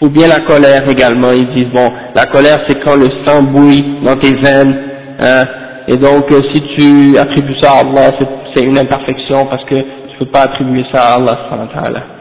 Ou 0.00 0.08
bien 0.08 0.26
la 0.26 0.40
colère 0.40 0.88
également, 0.88 1.32
ils 1.32 1.48
disent 1.54 1.72
bon, 1.72 1.92
la 2.14 2.26
colère 2.26 2.64
c'est 2.66 2.82
quand 2.82 2.96
le 2.96 3.06
sang 3.24 3.42
bouille 3.42 4.00
dans 4.02 4.16
tes 4.16 4.34
veines 4.34 4.94
Hein, 5.20 5.44
et 5.86 5.96
donc, 5.96 6.30
euh, 6.32 6.40
si 6.52 6.60
tu 6.76 7.18
attribues 7.18 7.56
ça 7.60 7.72
à 7.72 7.80
Allah, 7.80 8.10
c'est 8.54 8.64
une 8.64 8.78
imperfection 8.78 9.46
parce 9.46 9.64
que 9.64 9.76
tu 9.76 10.18
peux 10.18 10.26
pas 10.26 10.42
attribuer 10.42 10.84
ça 10.92 11.02
à 11.02 11.14
Allah. 11.14 12.13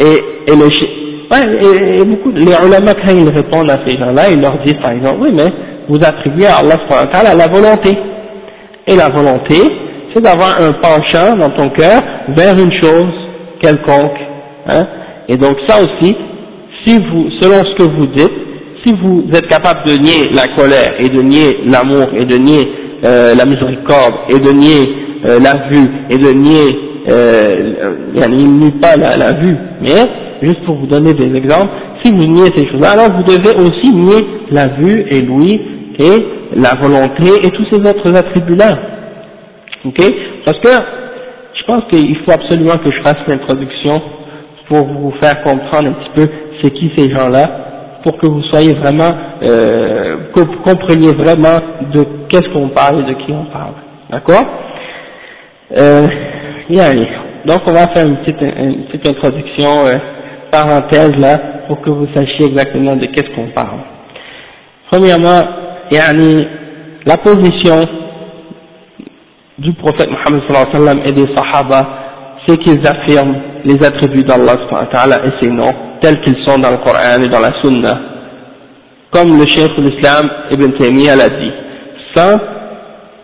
Et, 0.00 0.52
et, 0.52 0.56
le, 0.56 0.66
ouais, 0.66 1.98
et, 1.98 2.04
beaucoup, 2.04 2.30
les 2.30 2.44
ulama, 2.44 2.94
quand 2.94 3.14
ils 3.14 3.28
répondent 3.28 3.70
à 3.70 3.80
ces 3.86 3.98
gens-là, 3.98 4.30
ils 4.30 4.40
leur 4.40 4.58
disent 4.64 4.80
par 4.80 4.92
exemple, 4.92 5.18
oui, 5.20 5.30
mais 5.32 5.50
vous 5.88 5.98
attribuez 6.04 6.46
à 6.46 6.58
Allah 6.58 7.34
la 7.36 7.48
volonté. 7.48 7.96
Et 8.86 8.96
la 8.96 9.08
volonté, 9.08 9.56
c'est 10.14 10.22
d'avoir 10.22 10.60
un 10.60 10.72
penchant 10.72 11.36
dans 11.36 11.50
ton 11.50 11.68
cœur 11.70 12.00
vers 12.28 12.58
une 12.58 12.72
chose 12.80 13.12
quelconque. 13.60 14.18
Hein. 14.66 14.86
Et 15.28 15.36
donc 15.36 15.56
ça 15.66 15.76
aussi, 15.80 16.16
si 16.84 16.96
vous, 16.96 17.30
selon 17.40 17.62
ce 17.64 17.76
que 17.76 17.82
vous 17.82 18.06
dites, 18.16 18.32
si 18.84 18.94
vous 18.94 19.24
êtes 19.34 19.46
capable 19.48 19.84
de 19.86 19.96
nier 19.96 20.30
la 20.32 20.46
colère 20.56 20.94
et 20.98 21.08
de 21.08 21.20
nier 21.20 21.58
l'amour 21.66 22.08
et 22.16 22.24
de 22.24 22.36
nier 22.36 22.68
euh, 23.04 23.34
la 23.34 23.44
miséricorde 23.44 24.14
et 24.28 24.38
de 24.38 24.50
nier 24.50 24.88
euh, 25.26 25.38
la 25.40 25.68
vue 25.68 25.88
et 26.10 26.16
de 26.16 26.30
nier, 26.30 26.87
euh, 27.10 27.74
il 28.14 28.58
nie 28.58 28.70
pas 28.72 28.96
la, 28.96 29.16
la, 29.16 29.32
vue, 29.32 29.56
mais 29.80 30.42
juste 30.42 30.64
pour 30.64 30.76
vous 30.76 30.86
donner 30.86 31.14
des 31.14 31.34
exemples, 31.34 31.70
si 32.02 32.12
vous 32.12 32.26
niez 32.26 32.46
ces 32.54 32.66
choses-là, 32.68 32.90
alors 32.92 33.16
vous 33.16 33.24
devez 33.24 33.56
aussi 33.56 33.92
nier 33.92 34.26
la 34.50 34.68
vue 34.68 35.04
et 35.10 35.22
l'ouïe 35.22 35.60
et 35.98 36.26
la 36.54 36.74
volonté 36.74 37.46
et 37.46 37.50
tous 37.50 37.66
ces 37.70 37.80
autres 37.80 38.14
attributs-là. 38.14 38.78
Ok? 39.84 40.00
Parce 40.44 40.58
que 40.60 40.70
je 41.54 41.64
pense 41.66 41.82
qu'il 41.90 42.16
faut 42.18 42.32
absolument 42.32 42.76
que 42.78 42.90
je 42.90 43.02
fasse 43.02 43.18
l'introduction 43.26 44.00
pour 44.68 44.86
vous 44.86 45.12
faire 45.22 45.42
comprendre 45.42 45.88
un 45.88 45.92
petit 45.92 46.10
peu 46.14 46.28
c'est 46.62 46.70
qui 46.70 46.90
ces 46.96 47.10
gens-là 47.10 47.68
pour 48.04 48.16
que 48.18 48.26
vous 48.26 48.42
soyez 48.44 48.74
vraiment, 48.74 49.12
euh, 49.42 50.30
que 50.34 50.40
vous 50.40 50.56
compreniez 50.64 51.12
vraiment 51.14 51.58
de 51.92 52.04
qu'est-ce 52.28 52.48
qu'on 52.50 52.68
parle 52.68 53.00
et 53.00 53.14
de 53.14 53.18
qui 53.24 53.32
on 53.32 53.44
parle. 53.46 53.74
D'accord? 54.10 54.44
Euh, 55.78 56.06
Donc 56.68 57.62
on 57.66 57.72
va 57.72 57.88
faire 57.88 58.06
une 58.06 58.18
petite, 58.18 59.08
introduction, 59.08 59.86
euh, 59.86 59.96
parenthèse 60.50 61.16
là, 61.16 61.38
pour 61.66 61.80
que 61.80 61.88
vous 61.88 62.06
sachiez 62.14 62.46
exactement 62.46 62.94
de 62.94 63.06
qu'est-ce 63.06 63.34
qu'on 63.34 63.48
parle. 63.54 63.80
Premièrement, 64.90 65.40
yani, 65.90 66.46
la 67.06 67.16
position 67.16 67.80
du 69.58 69.72
prophète 69.74 70.10
Mohammed 70.10 70.42
sallallahu 70.46 71.00
et 71.06 71.12
des 71.12 71.26
sahaba, 71.34 71.88
c'est 72.46 72.58
qu'ils 72.58 72.86
affirment 72.86 73.36
les 73.64 73.82
attributs 73.84 74.24
d'Allah 74.24 74.54
et 75.24 75.44
ses 75.44 75.50
noms, 75.50 75.74
tels 76.02 76.20
qu'ils 76.20 76.36
sont 76.46 76.58
dans 76.58 76.70
le 76.70 76.76
Coran 76.78 77.22
et 77.22 77.28
dans 77.28 77.40
la 77.40 77.52
Sunna, 77.62 77.98
comme 79.10 79.38
le 79.38 79.46
chef 79.46 79.68
de 79.76 79.88
l'islam 79.88 80.30
Ibn 80.50 80.70
Taymiyyah 80.78 81.16
l'a 81.16 81.28
dit, 81.30 81.52
sans 82.14 82.38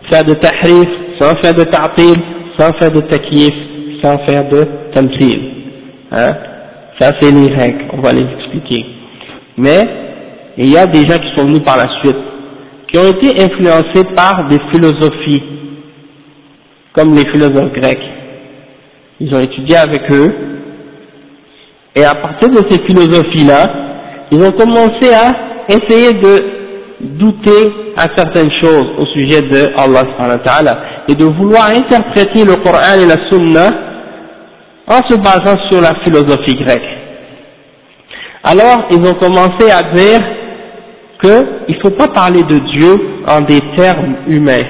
faire 0.09 0.25
de 0.25 0.33
tahrif, 0.33 0.89
sans 1.19 1.35
faire 1.41 1.53
de 1.53 1.63
ta'til, 1.63 2.34
sans 2.57 2.73
faire 2.73 2.91
de 2.91 3.01
takyif, 3.01 3.53
sans 4.03 4.17
faire 4.25 4.47
de 4.49 4.65
tamthil. 4.93 5.39
Hein? 6.11 6.35
Ça 6.99 7.11
c'est 7.19 7.31
les 7.31 7.53
règles, 7.53 7.85
on 7.93 8.01
va 8.01 8.11
les 8.11 8.25
expliquer. 8.37 8.85
Mais, 9.57 9.85
il 10.57 10.69
y 10.69 10.77
a 10.77 10.87
des 10.87 11.01
gens 11.01 11.17
qui 11.17 11.35
sont 11.35 11.45
venus 11.45 11.63
par 11.63 11.77
la 11.77 11.87
suite, 12.01 12.17
qui 12.91 12.97
ont 12.97 13.09
été 13.09 13.43
influencés 13.43 14.03
par 14.15 14.47
des 14.47 14.59
philosophies, 14.71 15.43
comme 16.93 17.13
les 17.13 17.25
philosophes 17.31 17.73
grecs. 17.73 18.03
Ils 19.19 19.33
ont 19.35 19.39
étudié 19.39 19.77
avec 19.77 20.09
eux, 20.11 20.33
et 21.95 22.03
à 22.03 22.15
partir 22.15 22.49
de 22.49 22.61
ces 22.69 22.81
philosophies-là, 22.83 23.63
ils 24.31 24.41
ont 24.43 24.51
commencé 24.51 25.13
à 25.13 25.73
essayer 25.73 26.13
de 26.13 26.54
douter 26.99 27.93
à 27.97 28.07
certaines 28.15 28.51
choses 28.61 28.87
au 28.99 29.05
sujet 29.07 29.41
de 29.41 29.71
Allah 29.77 30.77
et 31.07 31.15
de 31.15 31.25
vouloir 31.25 31.69
interpréter 31.69 32.43
le 32.43 32.55
Coran 32.63 32.99
et 32.99 33.05
la 33.05 33.27
Sunna 33.29 33.69
en 34.87 35.01
se 35.09 35.17
basant 35.17 35.57
sur 35.69 35.81
la 35.81 35.95
philosophie 36.03 36.55
grecque. 36.55 36.89
Alors, 38.43 38.87
ils 38.91 38.97
ont 38.97 39.15
commencé 39.15 39.71
à 39.71 39.81
dire 39.93 40.19
qu'il 41.21 41.75
ne 41.75 41.81
faut 41.81 41.95
pas 41.95 42.07
parler 42.07 42.43
de 42.43 42.59
Dieu 42.59 42.99
en 43.27 43.41
des 43.41 43.59
termes 43.75 44.15
humains, 44.27 44.65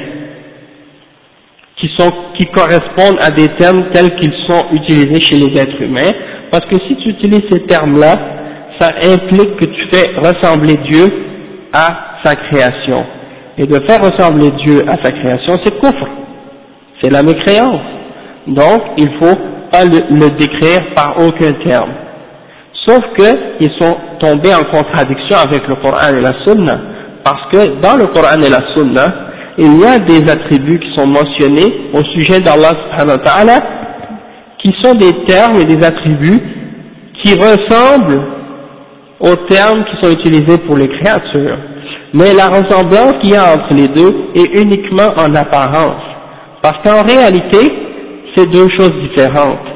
qui, 1.77 1.89
sont, 1.97 2.11
qui 2.37 2.45
correspondent 2.47 3.17
à 3.19 3.31
des 3.31 3.49
termes 3.59 3.89
tels 3.91 4.15
qu'ils 4.15 4.33
sont 4.47 4.63
utilisés 4.71 5.19
chez 5.25 5.35
les 5.35 5.61
êtres 5.61 5.81
humains, 5.81 6.11
parce 6.51 6.65
que 6.67 6.77
si 6.87 6.95
tu 6.97 7.09
utilises 7.09 7.43
ces 7.51 7.63
termes-là, 7.63 8.15
ça 8.79 8.89
implique 9.03 9.57
que 9.57 9.65
tu 9.65 9.87
fais 9.91 10.15
ressembler 10.17 10.77
Dieu 10.89 11.11
à 11.73 12.14
sa 12.25 12.35
création. 12.35 13.05
Et 13.57 13.65
de 13.65 13.79
faire 13.87 14.01
ressembler 14.01 14.51
Dieu 14.65 14.83
à 14.87 15.01
sa 15.01 15.11
création, 15.11 15.57
c'est 15.63 15.79
kufr, 15.79 16.07
c'est 17.01 17.11
la 17.11 17.23
mécréance. 17.23 17.81
Donc, 18.47 18.81
il 18.97 19.09
faut 19.19 19.35
pas 19.71 19.85
le, 19.85 20.29
décrire 20.37 20.93
par 20.93 21.15
aucun 21.19 21.53
terme. 21.63 21.91
Sauf 22.85 23.01
qu'ils 23.17 23.71
sont 23.79 23.95
tombés 24.19 24.53
en 24.53 24.63
contradiction 24.63 25.37
avec 25.37 25.67
le 25.67 25.75
Coran 25.75 26.13
et 26.15 26.21
la 26.21 26.33
Sunna, 26.43 26.79
parce 27.23 27.49
que 27.51 27.79
dans 27.79 27.95
le 27.95 28.07
Coran 28.07 28.41
et 28.45 28.49
la 28.49 28.61
Sunna, 28.75 29.05
il 29.57 29.79
y 29.79 29.85
a 29.85 29.99
des 29.99 30.29
attributs 30.29 30.79
qui 30.79 30.93
sont 30.95 31.07
mentionnés 31.07 31.89
au 31.93 32.03
sujet 32.13 32.41
d'Allah 32.41 32.73
subhanahu 32.83 33.17
wa 33.17 33.23
ta'ala, 33.23 33.59
qui 34.61 34.71
sont 34.83 34.93
des 34.95 35.13
termes 35.25 35.57
et 35.57 35.63
des 35.65 35.83
attributs 35.83 36.41
qui 37.23 37.33
ressemblent 37.35 38.21
aux 39.19 39.35
termes 39.49 39.83
qui 39.85 40.05
sont 40.05 40.11
utilisés 40.11 40.57
pour 40.67 40.75
les 40.75 40.87
créatures. 40.87 41.57
Mais 42.15 42.33
la 42.33 42.47
ressemblance 42.47 43.15
qu'il 43.21 43.31
y 43.31 43.35
a 43.35 43.55
entre 43.55 43.73
les 43.73 43.89
deux 43.89 44.29
est 44.35 44.61
uniquement 44.61 45.11
en 45.17 45.35
apparence. 45.35 46.01
Parce 46.61 46.77
qu'en 46.81 47.03
réalité, 47.03 47.57
c'est 48.33 48.49
deux 48.49 48.69
choses 48.79 48.93
différentes. 49.01 49.67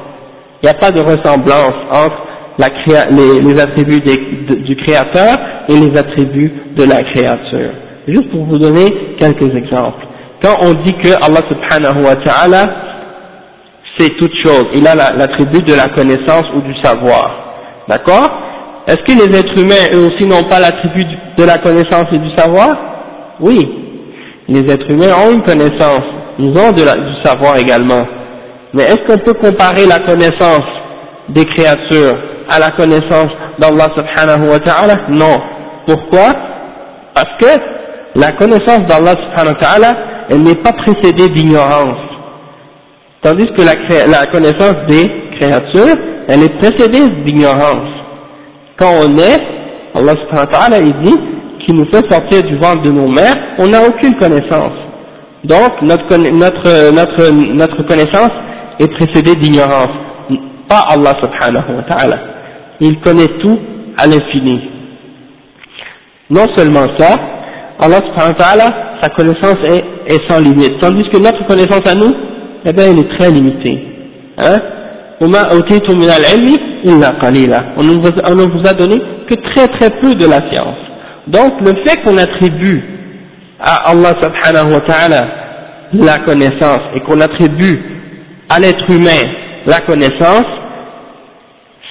Il 0.62 0.66
n'y 0.66 0.70
a 0.70 0.74
pas 0.74 0.92
de 0.92 1.02
ressemblance 1.02 1.74
entre 1.92 2.16
les, 2.58 3.60
attributs 3.60 4.00
du 4.00 4.76
créateur 4.78 5.38
et 5.68 5.76
les 5.76 5.98
attributs 5.98 6.54
de 6.78 6.84
la 6.86 7.04
créature. 7.04 7.74
Juste 8.08 8.32
pour 8.32 8.46
vous 8.46 8.58
donner 8.58 8.86
quelques 9.20 9.54
exemples. 9.54 10.06
Quand 10.42 10.56
on 10.62 10.74
dit 10.86 10.94
que 10.94 11.10
Allah 11.22 11.42
subhanahu 11.50 12.06
wa 12.06 12.16
ta'ala 12.16 12.70
c'est 13.98 14.16
toute 14.18 14.34
chose, 14.42 14.68
il 14.76 14.88
a 14.88 14.96
l'attribut 14.96 15.62
de 15.62 15.74
la 15.74 15.90
connaissance 15.90 16.46
ou 16.56 16.62
du 16.62 16.74
savoir. 16.82 17.84
D'accord? 17.90 18.49
Est-ce 18.88 19.03
que 19.03 19.27
les 19.27 19.38
êtres 19.38 19.59
humains 19.59 19.86
eux 19.93 20.07
aussi 20.07 20.25
n'ont 20.25 20.47
pas 20.49 20.59
l'attribut 20.59 21.05
de 21.38 21.43
la 21.43 21.57
connaissance 21.57 22.05
et 22.11 22.17
du 22.17 22.36
savoir? 22.36 22.69
Oui. 23.39 23.69
Les 24.47 24.61
êtres 24.61 24.89
humains 24.89 25.13
ont 25.25 25.32
une 25.34 25.43
connaissance, 25.43 26.05
ils 26.39 26.49
ont 26.57 26.71
du 26.71 26.82
savoir 27.23 27.57
également. 27.57 28.05
Mais 28.73 28.84
est-ce 28.84 29.05
qu'on 29.07 29.19
peut 29.19 29.34
comparer 29.34 29.86
la 29.86 29.99
connaissance 29.99 30.65
des 31.30 31.45
créatures 31.45 32.17
à 32.49 32.59
la 32.59 32.71
connaissance 32.71 33.30
d'Allah 33.59 33.88
subhanahu 33.95 34.49
wa 34.49 34.59
ta'ala? 34.59 34.95
Non. 35.09 35.39
Pourquoi? 35.88 36.34
Parce 37.13 37.38
que 37.39 37.59
la 38.15 38.32
connaissance 38.34 38.86
d'Allah 38.88 39.11
subhanahu 39.11 39.53
wa 39.53 39.59
ta'ala, 39.59 39.97
elle 40.30 40.41
n'est 40.41 40.55
pas 40.55 40.73
précédée 40.73 41.30
d'ignorance. 41.30 41.97
Tandis 43.21 43.47
que 43.57 43.61
la, 43.61 43.73
la, 44.07 44.27
connaissance 44.27 44.75
des 44.88 45.09
créatures, 45.39 45.97
elle 46.27 46.43
est 46.43 46.57
précédée 46.59 47.07
d'ignorance. 47.25 47.99
Quand 48.80 48.91
on 49.03 49.17
est, 49.17 49.39
Allah 49.95 50.13
subhanahu 50.13 50.45
wa 50.45 50.47
ta'ala, 50.47 50.80
il 50.80 50.93
dit 51.03 51.17
qu'il 51.65 51.75
nous 51.75 51.86
fait 51.91 52.09
sortir 52.09 52.43
du 52.43 52.55
ventre 52.57 52.82
de 52.84 52.91
nos 52.91 53.07
mères, 53.07 53.36
on 53.59 53.67
n'a 53.67 53.82
aucune 53.86 54.15
connaissance. 54.15 54.73
Donc, 55.43 55.82
notre, 55.82 56.17
notre, 56.17 56.91
notre, 56.91 57.32
notre 57.53 57.84
connaissance 57.84 58.32
est 58.80 58.88
précédée 58.88 59.36
d'ignorance. 59.36 59.91
Pas 60.69 60.86
Allah 60.89 61.13
subhanahu 61.21 61.75
wa 61.75 61.84
ta'ala. 61.84 62.19
Il 62.80 62.99
connaît 63.01 63.27
tout 63.41 63.59
à 63.97 64.07
l'infini. 64.07 64.61
Non 66.30 66.45
seulement 66.55 66.88
ça, 66.97 67.15
Allah 67.80 67.97
subhanahu 67.97 68.34
wa 68.38 68.45
ta'ala, 68.45 68.73
sa 69.01 69.09
connaissance 69.09 69.57
est, 69.65 70.30
sans 70.30 70.39
limite. 70.39 70.80
Tandis 70.80 71.03
que 71.09 71.17
notre 71.17 71.45
connaissance 71.47 71.86
à 71.86 71.95
nous, 71.95 72.13
eh 72.65 72.73
bien, 72.73 72.91
elle 72.91 72.99
est 72.99 73.17
très 73.17 73.32
limitée. 73.32 73.82
Hein? 74.38 74.57
On 75.22 75.28
ne 75.28 75.34
vous 78.45 78.67
a 78.67 78.74
donné 78.74 79.01
que 79.30 79.36
très 79.53 79.67
très 79.67 79.89
peu 79.99 80.13
de 80.15 80.26
la 80.26 80.39
science. 80.49 80.78
Donc 81.28 81.59
le 81.61 81.74
fait 81.86 82.01
qu'on 82.03 82.17
attribue 82.17 82.84
à 83.59 83.89
Allah 83.89 84.13
subhanahu 84.22 84.74
wa 84.74 84.82
ta'ala 84.82 85.22
la 85.93 86.20
connaissance 86.20 86.82
et 86.95 86.99
qu'on 87.01 87.20
attribue 87.20 87.82
à 88.49 88.59
l'être 88.59 88.89
humain 88.89 89.22
la 89.65 89.82
connaissance, 89.82 90.45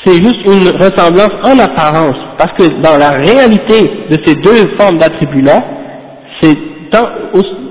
c'est 0.05 0.17
juste 0.17 0.47
une 0.47 0.69
ressemblance 0.81 1.33
en 1.45 1.59
apparence, 1.59 2.17
parce 2.39 2.53
que 2.53 2.81
dans 2.81 2.97
la 2.97 3.11
réalité 3.11 3.91
de 4.11 4.17
ces 4.25 4.35
deux 4.37 4.77
formes 4.79 4.99
d'attributs-là, 4.99 5.63
c'est 6.41 6.57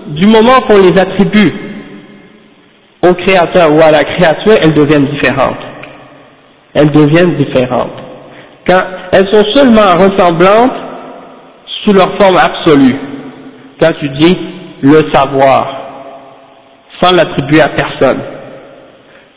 du 0.09 0.27
moment 0.27 0.59
qu'on 0.67 0.81
les 0.81 0.97
attribue 0.99 1.66
au 3.09 3.13
créateur 3.13 3.73
ou 3.73 3.81
à 3.81 3.91
la 3.91 4.03
créature, 4.03 4.57
elles 4.61 4.73
deviennent 4.73 5.05
différentes. 5.05 5.63
Elles 6.73 6.91
deviennent 6.91 7.35
différentes. 7.35 7.97
Quand 8.67 8.81
elles 9.11 9.27
sont 9.31 9.43
seulement 9.53 9.95
ressemblantes 9.97 10.73
sous 11.83 11.93
leur 11.93 12.17
forme 12.19 12.37
absolue. 12.37 12.95
Quand 13.79 13.91
tu 13.99 14.09
dis 14.19 14.37
le 14.81 15.01
savoir, 15.13 15.67
sans 17.01 17.15
l'attribuer 17.15 17.61
à 17.61 17.69
personne. 17.69 18.19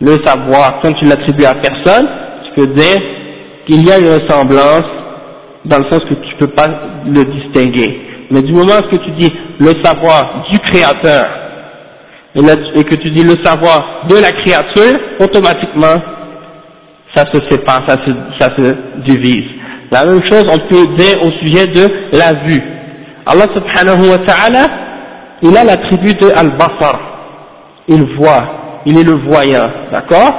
Le 0.01 0.17
savoir, 0.25 0.81
quand 0.83 0.93
tu 0.95 1.05
l'attribues 1.05 1.45
à 1.45 1.55
personne, 1.55 2.09
tu 2.45 2.61
peux 2.61 2.73
dire 2.73 3.01
qu'il 3.67 3.87
y 3.87 3.93
a 3.93 3.99
une 3.99 4.09
ressemblance 4.09 4.85
dans 5.65 5.79
le 5.79 5.85
sens 5.85 6.01
que 6.09 6.15
tu 6.15 6.35
ne 6.35 6.39
peux 6.41 6.55
pas 6.55 6.67
le 7.07 7.25
distinguer. 7.25 8.01
Mais 8.31 8.43
du 8.43 8.53
moment 8.53 8.81
que 8.91 8.97
tu 8.97 9.11
dis 9.19 9.33
le 9.59 9.73
savoir 9.83 10.47
du 10.51 10.59
créateur 10.61 11.40
et, 12.35 12.85
que 12.85 12.95
tu 12.95 13.11
dis 13.11 13.23
le 13.23 13.43
savoir 13.45 14.07
de 14.09 14.17
la 14.17 14.31
créature, 14.31 14.99
automatiquement 15.19 16.01
ça 17.15 17.25
se 17.33 17.41
sépare, 17.51 17.83
ça 17.89 17.97
se, 17.97 18.11
ça 18.39 18.55
se 18.57 18.75
divise. 19.05 19.51
La 19.91 20.05
même 20.05 20.23
chose 20.31 20.45
on 20.49 20.69
peut 20.69 20.87
dire 20.97 21.23
au 21.23 21.31
sujet 21.45 21.67
de 21.67 21.89
la 22.13 22.35
vue. 22.47 22.63
Allah 23.27 23.47
subhanahu 23.55 24.11
wa 24.11 24.19
ta'ala, 24.19 24.67
il 25.43 25.57
a 25.57 25.65
l'attribut 25.65 26.15
de 26.15 26.31
al-basar, 26.37 27.01
il 27.89 28.05
voit, 28.17 28.83
il 28.87 28.99
est 28.99 29.05
le 29.05 29.19
voyant, 29.29 29.69
d'accord? 29.91 30.33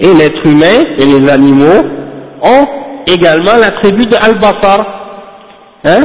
Et 0.00 0.12
l'être 0.12 0.44
humain 0.46 0.84
et 0.98 1.04
les 1.04 1.28
animaux 1.28 1.84
ont 2.42 2.66
également 3.06 3.56
l'attribut 3.60 4.06
de 4.06 4.16
al-basar, 4.20 4.84
hein? 5.84 6.04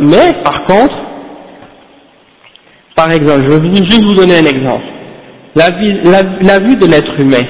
Mais 0.00 0.32
par 0.44 0.64
contre, 0.64 0.94
par 2.98 3.12
exemple, 3.12 3.44
je 3.46 3.52
vais 3.52 3.76
juste 3.76 4.04
vous 4.04 4.14
donner 4.14 4.38
un 4.38 4.46
exemple. 4.46 4.82
La, 5.54 5.70
vue, 5.70 6.74
de 6.74 6.86
l'être 6.86 7.20
humain 7.20 7.44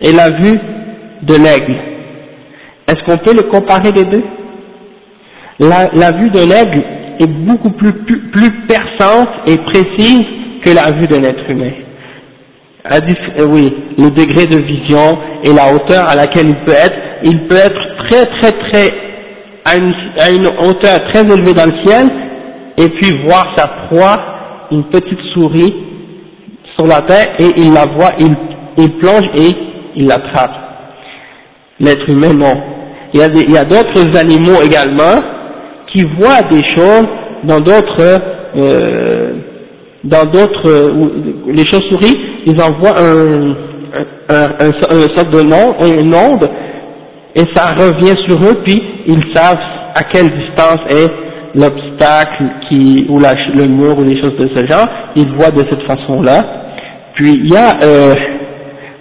et 0.00 0.12
la 0.12 0.30
vue 0.30 0.58
de 1.22 1.34
l'aigle, 1.34 1.74
est-ce 2.86 3.02
qu'on 3.04 3.18
peut 3.18 3.34
le 3.34 3.42
comparer 3.50 3.90
les 3.90 4.04
deux? 4.04 4.22
La, 5.58 6.12
vue 6.12 6.30
de 6.30 6.38
l'aigle 6.38 6.80
est 7.18 7.26
beaucoup 7.26 7.70
plus, 7.70 7.92
plus, 7.92 8.52
perçante 8.68 9.30
et 9.48 9.56
précise 9.56 10.24
que 10.64 10.70
la 10.70 10.92
vue 10.92 11.08
d'un 11.08 11.24
être 11.24 11.50
humain. 11.50 11.72
Euh, 12.92 13.46
oui, 13.48 13.74
le 13.98 14.10
degré 14.10 14.46
de 14.46 14.58
vision 14.58 15.18
et 15.42 15.52
la 15.52 15.74
hauteur 15.74 16.08
à 16.08 16.14
laquelle 16.14 16.50
il 16.50 16.56
peut 16.64 16.72
être, 16.72 16.96
il 17.24 17.48
peut 17.48 17.56
être 17.56 18.06
très 18.06 18.26
très 18.26 18.52
très 18.52 18.94
à 19.64 19.76
une, 20.30 20.46
hauteur 20.46 21.00
très 21.12 21.22
élevée 21.22 21.52
dans 21.52 21.66
le 21.66 21.84
ciel 21.84 22.10
et 22.80 22.88
puis 22.88 23.12
voir 23.24 23.46
sa 23.56 23.66
proie, 23.66 24.18
une 24.70 24.84
petite 24.84 25.20
souris, 25.34 25.74
sur 26.76 26.86
la 26.86 27.02
terre 27.02 27.34
et 27.38 27.48
il 27.58 27.72
la 27.72 27.84
voit, 27.84 28.12
il, 28.18 28.90
plonge 28.98 29.28
et 29.36 29.50
il 29.96 30.06
l'attrape. 30.06 30.54
L'être 31.78 32.08
humain, 32.08 32.32
non. 32.32 32.54
Il 33.12 33.20
y 33.20 33.56
a 33.56 33.64
d'autres 33.64 34.16
animaux 34.16 34.62
également 34.62 35.20
qui 35.92 36.06
voient 36.18 36.42
des 36.50 36.62
choses 36.74 37.08
dans 37.44 37.60
d'autres, 37.60 38.20
euh, 38.56 39.32
dans 40.04 40.24
d'autres, 40.24 40.92
les 41.48 41.66
chauves-souris, 41.66 42.16
ils 42.46 42.60
envoient 42.62 42.98
un, 42.98 43.50
un, 44.28 44.44
un, 44.60 44.70
un, 44.90 45.16
sorte 45.16 45.30
de 45.30 45.42
nom, 45.42 45.74
une 45.84 46.14
onde, 46.14 46.48
et 47.34 47.44
ça 47.54 47.72
revient 47.76 48.14
sur 48.26 48.38
eux, 48.42 48.62
puis 48.64 48.80
ils 49.06 49.34
savent 49.34 49.58
à 49.94 50.04
quelle 50.04 50.28
distance 50.28 50.80
est 50.88 51.29
l'obstacle 51.54 52.44
qui 52.68 53.06
ou 53.08 53.18
le 53.18 53.66
mur 53.66 53.98
ou 53.98 54.04
des 54.04 54.20
choses 54.20 54.36
de 54.38 54.48
ce 54.54 54.66
genre, 54.66 54.88
ils 55.16 55.30
voient 55.34 55.50
de 55.50 55.64
cette 55.68 55.82
façon-là. 55.82 56.42
Puis 57.14 57.34
il 57.44 57.50
y 57.50 57.56
a 57.56 57.80
euh, 57.82 58.14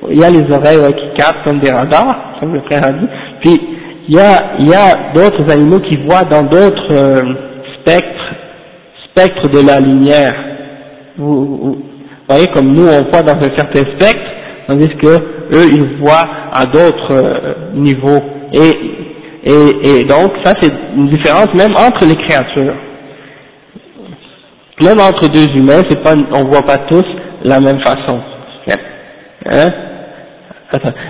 il 0.10 0.20
y 0.20 0.24
a 0.24 0.30
les 0.30 0.52
oreilles 0.52 0.94
qui 0.94 1.18
captent 1.18 1.44
comme 1.46 1.60
des 1.60 1.72
radars, 1.72 2.38
comme 2.40 2.54
le 2.54 2.62
frère 2.62 2.86
a 2.86 2.92
dit. 2.94 3.08
Puis 3.42 3.62
il 4.08 4.16
y 4.16 4.20
a 4.20 4.58
il 4.60 4.70
y 4.70 4.74
a 4.74 5.14
d'autres 5.14 5.52
animaux 5.52 5.80
qui 5.80 5.98
voient 6.06 6.26
dans 6.26 6.44
d'autres 6.44 6.92
euh, 6.92 7.22
spectres 7.80 8.34
spectres 9.10 9.50
de 9.50 9.66
la 9.66 9.80
lumière. 9.80 10.36
Vous, 11.18 11.78
voyez 12.28 12.48
comme 12.48 12.74
nous 12.74 12.88
on 12.88 13.10
voit 13.10 13.24
dans 13.24 13.38
un 13.38 13.56
certain 13.56 13.82
spectre, 13.82 14.32
tandis 14.68 14.90
que 14.90 15.08
eux 15.08 15.70
ils 15.72 15.98
voient 16.00 16.28
à 16.54 16.66
d'autres 16.66 17.12
euh, 17.12 17.54
niveaux. 17.76 18.22
Et, 19.44 20.00
et 20.02 20.04
donc, 20.04 20.32
ça 20.44 20.54
c'est 20.62 20.72
une 20.96 21.10
différence 21.10 21.54
même 21.54 21.72
entre 21.72 22.06
les 22.06 22.16
créatures. 22.16 22.74
Même 24.82 25.00
entre 25.00 25.28
deux 25.28 25.48
humains, 25.56 25.82
c'est 25.90 26.02
pas, 26.02 26.14
on 26.32 26.46
voit 26.46 26.62
pas 26.62 26.78
tous 26.90 27.06
la 27.44 27.60
même 27.60 27.80
façon. 27.82 28.20
Hein? 29.46 29.70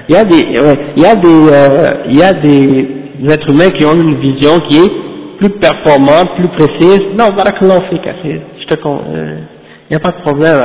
Il 0.07 0.15
y 0.15 0.17
a 0.17 0.23
des, 0.23 0.47
il 0.95 1.03
y 1.03 1.05
a 1.05 1.15
des, 1.15 1.27
euh, 1.27 1.93
il 2.07 2.17
y 2.17 2.23
a 2.23 2.33
des, 2.33 2.87
êtres 3.29 3.49
humains 3.49 3.69
qui 3.71 3.85
ont 3.85 3.93
une 3.93 4.19
vision 4.21 4.59
qui 4.69 4.77
est 4.77 4.91
plus 5.37 5.49
performante, 5.49 6.29
plus 6.37 6.47
précise. 6.49 7.01
Non, 7.17 7.29
barakallahu 7.35 7.81
fik, 7.89 8.01
je 8.23 8.65
te 8.65 8.75
il 8.75 9.91
n'y 9.91 9.95
euh, 9.95 9.97
a 9.97 9.99
pas 9.99 10.11
de 10.11 10.21
problème, 10.21 10.55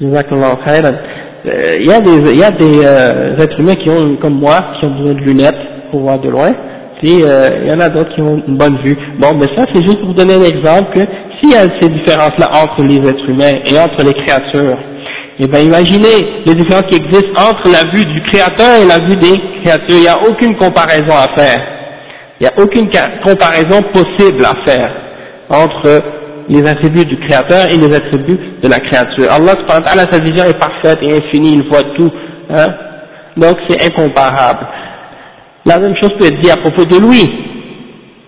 Jazakallahu 0.00 0.56
khairan. 0.64 0.94
Il 1.44 1.50
euh, 1.50 1.76
y 1.84 1.92
a 1.92 2.00
des, 2.00 2.34
y 2.34 2.42
a 2.42 2.50
des 2.50 2.84
euh, 2.84 3.36
êtres 3.38 3.60
humains 3.60 3.76
qui 3.76 3.88
ont, 3.90 4.16
comme 4.16 4.40
moi, 4.40 4.58
qui 4.78 4.86
ont 4.86 4.90
besoin 4.90 5.14
de 5.14 5.20
lunettes 5.20 5.77
pour 5.90 6.00
voir 6.00 6.18
de 6.18 6.28
loin, 6.28 6.50
puis 7.00 7.22
il 7.22 7.68
y 7.68 7.72
en 7.72 7.80
a 7.80 7.88
d'autres 7.88 8.14
qui 8.14 8.20
ont 8.20 8.42
une 8.46 8.56
bonne 8.56 8.78
vue. 8.84 8.96
Bon, 9.18 9.30
mais 9.38 9.46
ça, 9.56 9.64
c'est 9.72 9.82
juste 9.82 10.00
pour 10.00 10.14
donner 10.14 10.34
un 10.34 10.42
exemple 10.42 10.94
que 10.94 11.00
s'il 11.38 11.50
y 11.50 11.54
a 11.54 11.66
ces 11.80 11.88
différences-là 11.88 12.48
entre 12.62 12.82
les 12.82 12.96
êtres 12.96 13.28
humains 13.28 13.58
et 13.64 13.78
entre 13.78 14.02
les 14.02 14.14
créatures, 14.14 14.78
eh 15.40 15.46
bien, 15.46 15.60
imaginez 15.60 16.42
les 16.46 16.54
différences 16.54 16.86
qui 16.90 16.96
existent 16.96 17.40
entre 17.40 17.70
la 17.70 17.88
vue 17.90 18.04
du 18.04 18.22
créateur 18.24 18.82
et 18.82 18.86
la 18.86 18.98
vue 18.98 19.16
des 19.16 19.38
créatures. 19.62 19.96
Il 19.96 20.00
n'y 20.00 20.08
a 20.08 20.18
aucune 20.28 20.56
comparaison 20.56 21.14
à 21.14 21.38
faire. 21.38 21.62
Il 22.40 22.44
n'y 22.44 22.48
a 22.48 22.52
aucune 22.60 22.90
comparaison 23.24 23.82
possible 23.92 24.44
à 24.44 24.64
faire 24.64 24.92
entre 25.48 26.02
les 26.48 26.66
attributs 26.66 27.04
du 27.04 27.18
créateur 27.20 27.70
et 27.70 27.76
les 27.76 27.94
attributs 27.94 28.38
de 28.62 28.68
la 28.68 28.80
créature. 28.80 29.30
Allah 29.30 29.52
subhanahu 29.52 29.82
wa 29.84 29.90
ta'ala, 29.90 30.10
sa 30.10 30.18
vision 30.18 30.44
est 30.44 30.58
parfaite 30.58 30.98
et 31.02 31.16
infinie, 31.18 31.54
il 31.54 31.68
voit 31.68 31.82
tout. 31.96 32.10
Hein? 32.50 32.74
Donc 33.36 33.56
c'est 33.68 33.84
incomparable. 33.84 34.66
La 35.68 35.78
même 35.78 35.94
chose 35.96 36.12
peut 36.18 36.26
être 36.26 36.40
dit 36.40 36.50
à 36.50 36.56
propos 36.56 36.86
de 36.86 36.96
lui. 36.96 37.30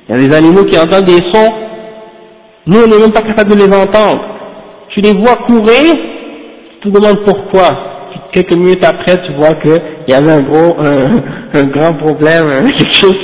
Il 0.08 0.14
y 0.14 0.18
a 0.18 0.28
des 0.28 0.36
animaux 0.36 0.64
qui 0.64 0.78
entendent 0.78 1.06
des 1.06 1.22
sons, 1.32 1.52
nous 2.66 2.80
on 2.84 2.86
n'est 2.86 2.98
même 2.98 3.12
pas 3.12 3.22
capable 3.22 3.52
de 3.52 3.56
les 3.56 3.72
entendre. 3.74 4.20
Tu 4.90 5.00
les 5.00 5.14
vois 5.14 5.36
courir, 5.46 5.94
tu 6.82 6.90
te 6.90 6.98
demandes 6.98 7.24
pourquoi. 7.24 7.68
Quelques 8.34 8.54
minutes 8.54 8.84
après, 8.84 9.22
tu 9.22 9.32
vois 9.34 9.54
qu'il 9.54 9.80
y 10.08 10.12
avait 10.12 10.32
un 10.32 10.42
gros, 10.42 10.76
un, 10.80 11.64
grand 11.68 11.94
problème, 11.94 12.66
quelque 12.78 12.94
chose 12.94 13.16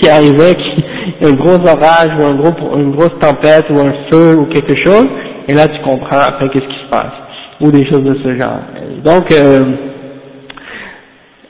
qui, 0.00 0.08
arrivait, 0.08 0.56
qui, 0.56 1.24
un 1.24 1.32
gros 1.34 1.54
orage 1.54 2.10
ou 2.18 2.24
un 2.24 2.34
gros, 2.34 2.76
une 2.76 2.90
grosse 2.90 3.18
tempête 3.20 3.66
ou 3.70 3.78
un 3.78 3.92
feu 4.10 4.36
ou 4.36 4.46
quelque 4.46 4.74
chose, 4.84 5.06
et 5.46 5.54
là 5.54 5.68
tu 5.68 5.80
comprends 5.82 6.18
après 6.18 6.48
qu'est-ce 6.48 6.66
qui 6.66 6.84
se 6.84 6.90
passe, 6.90 7.12
ou 7.60 7.70
des 7.70 7.86
choses 7.88 8.02
de 8.02 8.16
ce 8.22 8.36
genre. 8.36 8.60
Donc, 9.04 9.30
euh, 9.32 9.64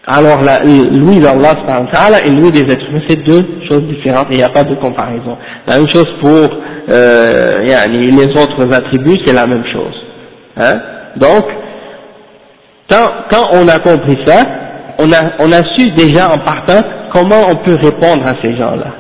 alors 0.07 0.41
la, 0.43 0.61
l'ouïe 0.65 1.21
d'Allah 1.21 1.53
et 2.25 2.31
l'ouïe 2.31 2.53
des 2.53 2.73
êtres 2.73 2.89
humains, 2.89 3.03
c'est 3.09 3.23
deux 3.23 3.45
choses 3.69 3.83
différentes 3.85 4.29
il 4.31 4.39
n'y 4.39 4.43
a 4.43 4.49
pas 4.49 4.65
de 4.65 4.75
comparaison. 4.77 5.37
La 5.67 5.77
même 5.77 5.87
chose 5.93 6.09
pour 6.23 6.49
euh, 6.89 7.87
les 7.89 8.43
autres 8.43 8.75
attributs, 8.75 9.19
c'est 9.25 9.35
la 9.35 9.47
même 9.47 9.65
chose. 9.73 9.95
Hein? 10.57 10.81
Donc, 11.17 11.45
quand, 12.89 13.49
on 13.53 13.69
a 13.69 13.79
compris 13.79 14.19
ça, 14.27 14.43
on 14.99 15.13
a, 15.13 15.33
on 15.39 15.53
a 15.53 15.63
su 15.77 15.91
déjà 15.91 16.31
en 16.31 16.39
partant 16.39 16.81
comment 17.13 17.49
on 17.51 17.57
peut 17.57 17.77
répondre 17.83 18.27
à 18.27 18.35
ces 18.43 18.57
gens-là. 18.57 18.93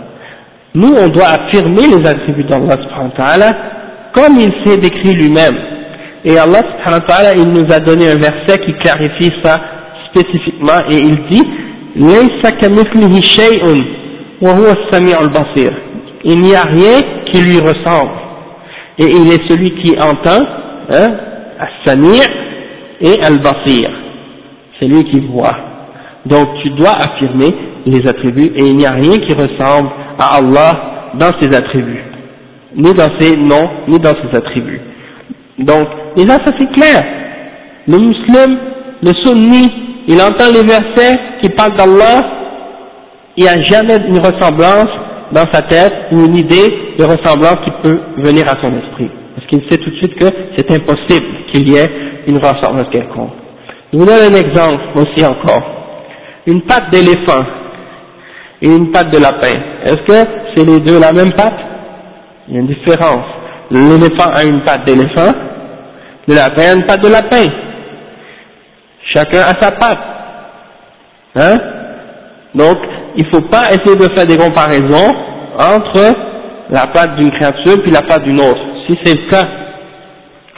Nous, 0.74 0.94
on 0.94 1.09
doit 1.09 1.26
affirmer 1.26 1.88
les 1.98 2.09
attributs 2.09 2.44
d'Allah 2.44 2.76
comme 4.14 4.38
il 4.38 4.53
s'est 4.64 4.78
décrit 4.78 5.14
lui-même. 5.14 5.57
Et 6.24 6.38
Allah 6.38 6.61
il 7.36 7.51
nous 7.51 7.66
a 7.72 7.78
donné 7.80 8.11
un 8.11 8.18
verset 8.18 8.59
qui 8.59 8.74
clarifie 8.74 9.32
ça 9.42 9.59
spécifiquement 10.14 10.80
et 10.88 10.96
il 10.96 11.16
dit 11.30 11.42
Il 16.24 16.42
n'y 16.42 16.54
a 16.54 16.62
rien 16.62 17.00
qui 17.26 17.40
lui 17.42 17.58
ressemble. 17.58 18.12
Et 18.98 19.06
il 19.06 19.32
est 19.32 19.48
celui 19.48 19.70
qui 19.82 19.92
entend, 19.98 20.44
hein, 20.90 21.06
As-Sami' 21.58 22.20
et 23.00 23.22
Al-Basir. 23.22 23.90
C'est 24.78 24.86
lui 24.86 25.04
qui 25.04 25.20
voit. 25.26 25.56
Donc 26.26 26.48
tu 26.62 26.70
dois 26.70 26.92
affirmer 26.92 27.54
les 27.86 28.06
attributs 28.06 28.52
et 28.54 28.64
il 28.64 28.76
n'y 28.76 28.86
a 28.86 28.92
rien 28.92 29.18
qui 29.18 29.32
ressemble 29.32 29.90
à 30.18 30.36
Allah 30.36 30.90
dans 31.14 31.32
ses 31.40 31.54
attributs, 31.54 32.04
ni 32.76 32.92
dans 32.94 33.08
ses 33.18 33.36
noms, 33.36 33.70
ni 33.88 33.98
dans 33.98 34.12
ses 34.12 34.36
attributs. 34.36 34.80
Donc, 35.58 35.88
déjà 36.16 36.34
ça 36.44 36.52
c'est 36.58 36.70
clair. 36.72 37.04
Le 37.86 37.98
musulman, 37.98 38.56
le 39.02 39.12
sunni, 39.24 39.89
il 40.09 40.20
entend 40.20 40.51
les 40.53 40.62
versets 40.62 41.18
qui 41.42 41.48
parlent 41.51 41.76
d'Allah, 41.76 42.24
il 43.36 43.44
n'y 43.44 43.48
a 43.48 43.62
jamais 43.62 43.96
une 44.09 44.18
ressemblance 44.18 44.88
dans 45.32 45.46
sa 45.53 45.62
tête 45.62 45.92
ou 46.12 46.24
une 46.24 46.36
idée 46.36 46.94
de 46.98 47.05
ressemblance 47.05 47.59
qui 47.64 47.70
peut 47.82 48.01
venir 48.18 48.44
à 48.48 48.61
son 48.61 48.72
esprit. 48.76 49.11
Parce 49.34 49.46
qu'il 49.46 49.62
sait 49.70 49.78
tout 49.78 49.90
de 49.90 49.96
suite 49.96 50.14
que 50.16 50.26
c'est 50.57 50.70
impossible 50.70 51.26
qu'il 51.53 51.70
y 51.70 51.76
ait 51.76 51.90
une 52.26 52.38
ressemblance 52.38 52.88
quelconque. 52.90 53.30
Je 53.92 53.98
vous 53.98 54.05
donne 54.05 54.32
un 54.32 54.36
exemple 54.36 54.84
aussi 54.96 55.24
encore. 55.24 55.62
Une 56.46 56.62
patte 56.62 56.90
d'éléphant 56.90 57.44
et 58.62 58.68
une 58.68 58.90
patte 58.90 59.11
de 59.11 59.18
lapin. 59.18 59.59
Est-ce 59.84 60.07
que 60.07 60.30
c'est 60.55 60.64
les 60.64 60.80
deux 60.80 60.98
la 60.98 61.12
même 61.12 61.32
patte? 61.32 61.59
Il 62.48 62.55
y 62.55 62.57
a 62.59 62.61
une 62.61 62.66
différence. 62.66 63.24
L'éléphant 63.70 64.30
a 64.34 64.44
une 64.44 64.61
patte 64.62 64.84
d'éléphant, 64.84 65.32
le 66.26 66.34
lapin 66.34 66.62
a 66.62 66.74
une 66.74 66.86
patte 66.86 67.03
de 67.03 67.09
lapin. 67.09 67.46
Chacun 69.14 69.40
a 69.40 69.61
sa 69.61 69.72
patte. 69.72 69.98
Hein? 71.36 71.59
Donc, 72.55 72.78
il 73.16 73.24
ne 73.26 73.30
faut 73.30 73.48
pas 73.48 73.72
essayer 73.72 73.96
de 73.96 74.14
faire 74.14 74.26
des 74.26 74.36
comparaisons 74.36 75.14
entre 75.59 76.14
la 76.70 76.86
patte 76.86 77.16
d'une 77.16 77.30
créature 77.32 77.82
puis 77.82 77.90
la 77.90 78.03
patte 78.03 78.22
d'une 78.24 78.40
autre. 78.40 78.61
Si 78.86 78.96
c'est 79.05 79.14
le 79.14 79.30
cas, 79.30 79.46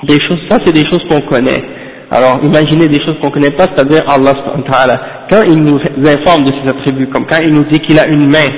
des 0.04 0.18
choses, 0.20 0.40
ça 0.50 0.58
c'est 0.64 0.72
des 0.72 0.84
choses 0.84 1.02
qu'on 1.08 1.20
connaît. 1.22 1.62
Alors, 2.10 2.40
imaginez 2.42 2.88
des 2.88 3.00
choses 3.06 3.16
qu'on 3.20 3.28
ne 3.28 3.32
connaît 3.32 3.50
pas, 3.52 3.64
c'est-à-dire 3.64 4.02
Allah 4.06 4.34
quand 5.30 5.42
il 5.46 5.62
nous 5.62 5.78
informe 6.06 6.44
de 6.44 6.52
ses 6.62 6.68
attributs, 6.68 7.08
comme 7.08 7.26
quand 7.26 7.40
il 7.42 7.54
nous 7.54 7.64
dit 7.64 7.80
qu'il 7.80 7.98
a 7.98 8.06
une 8.06 8.28
main, 8.28 8.48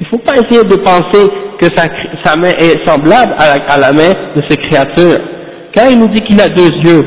il 0.00 0.04
ne 0.04 0.08
faut 0.08 0.18
pas 0.18 0.34
essayer 0.34 0.64
de 0.64 0.76
penser 0.76 1.30
que 1.60 1.66
sa, 1.76 1.84
sa 2.24 2.36
main 2.36 2.52
est 2.58 2.86
semblable 2.86 3.34
à 3.38 3.78
la, 3.78 3.92
main 3.92 4.12
de 4.34 4.42
ses 4.48 4.56
créatures. 4.56 5.20
Quand 5.74 5.88
il 5.90 5.98
nous 5.98 6.08
dit 6.08 6.22
qu'il 6.22 6.40
a 6.40 6.48
deux 6.48 6.70
yeux, 6.84 7.04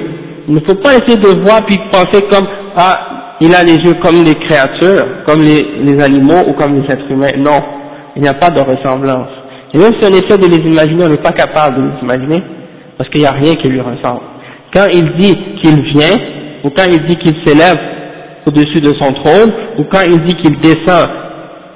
il 0.49 0.55
ne 0.55 0.59
faut 0.61 0.75
pas 0.75 0.95
essayer 0.95 1.17
de 1.17 1.43
voir 1.45 1.63
puis 1.65 1.77
penser 1.91 2.25
comme 2.29 2.47
ah 2.75 3.35
il 3.39 3.53
a 3.53 3.63
les 3.63 3.75
yeux 3.75 3.93
comme 4.01 4.23
les 4.23 4.35
créatures, 4.35 5.05
comme 5.25 5.41
les, 5.41 5.65
les 5.83 6.01
animaux 6.01 6.41
ou 6.47 6.53
comme 6.53 6.81
les 6.81 6.91
êtres 6.91 7.09
humains. 7.09 7.27
Non, 7.37 7.61
il 8.15 8.23
n'y 8.23 8.27
a 8.27 8.33
pas 8.33 8.49
de 8.49 8.59
ressemblance. 8.59 9.29
Et 9.73 9.77
même 9.77 9.93
si 9.99 10.05
on 10.05 10.13
essaie 10.13 10.37
de 10.37 10.47
les 10.47 10.67
imaginer, 10.69 11.05
on 11.05 11.09
n'est 11.09 11.17
pas 11.17 11.31
capable 11.31 11.77
de 11.77 11.81
les 11.83 12.01
imaginer 12.01 12.43
parce 12.97 13.09
qu'il 13.11 13.21
n'y 13.21 13.27
a 13.27 13.31
rien 13.31 13.55
qui 13.55 13.69
lui 13.69 13.79
ressemble. 13.79 14.21
Quand 14.73 14.87
il 14.91 15.15
dit 15.17 15.37
qu'il 15.61 15.81
vient, 15.93 16.17
ou 16.63 16.69
quand 16.69 16.83
il 16.89 17.05
dit 17.05 17.15
qu'il 17.15 17.35
s'élève 17.45 17.77
au-dessus 18.45 18.81
de 18.81 18.93
son 18.99 19.13
trône, 19.13 19.53
ou 19.77 19.83
quand 19.91 20.01
il 20.05 20.19
dit 20.23 20.33
qu'il 20.33 20.59
descend 20.59 21.07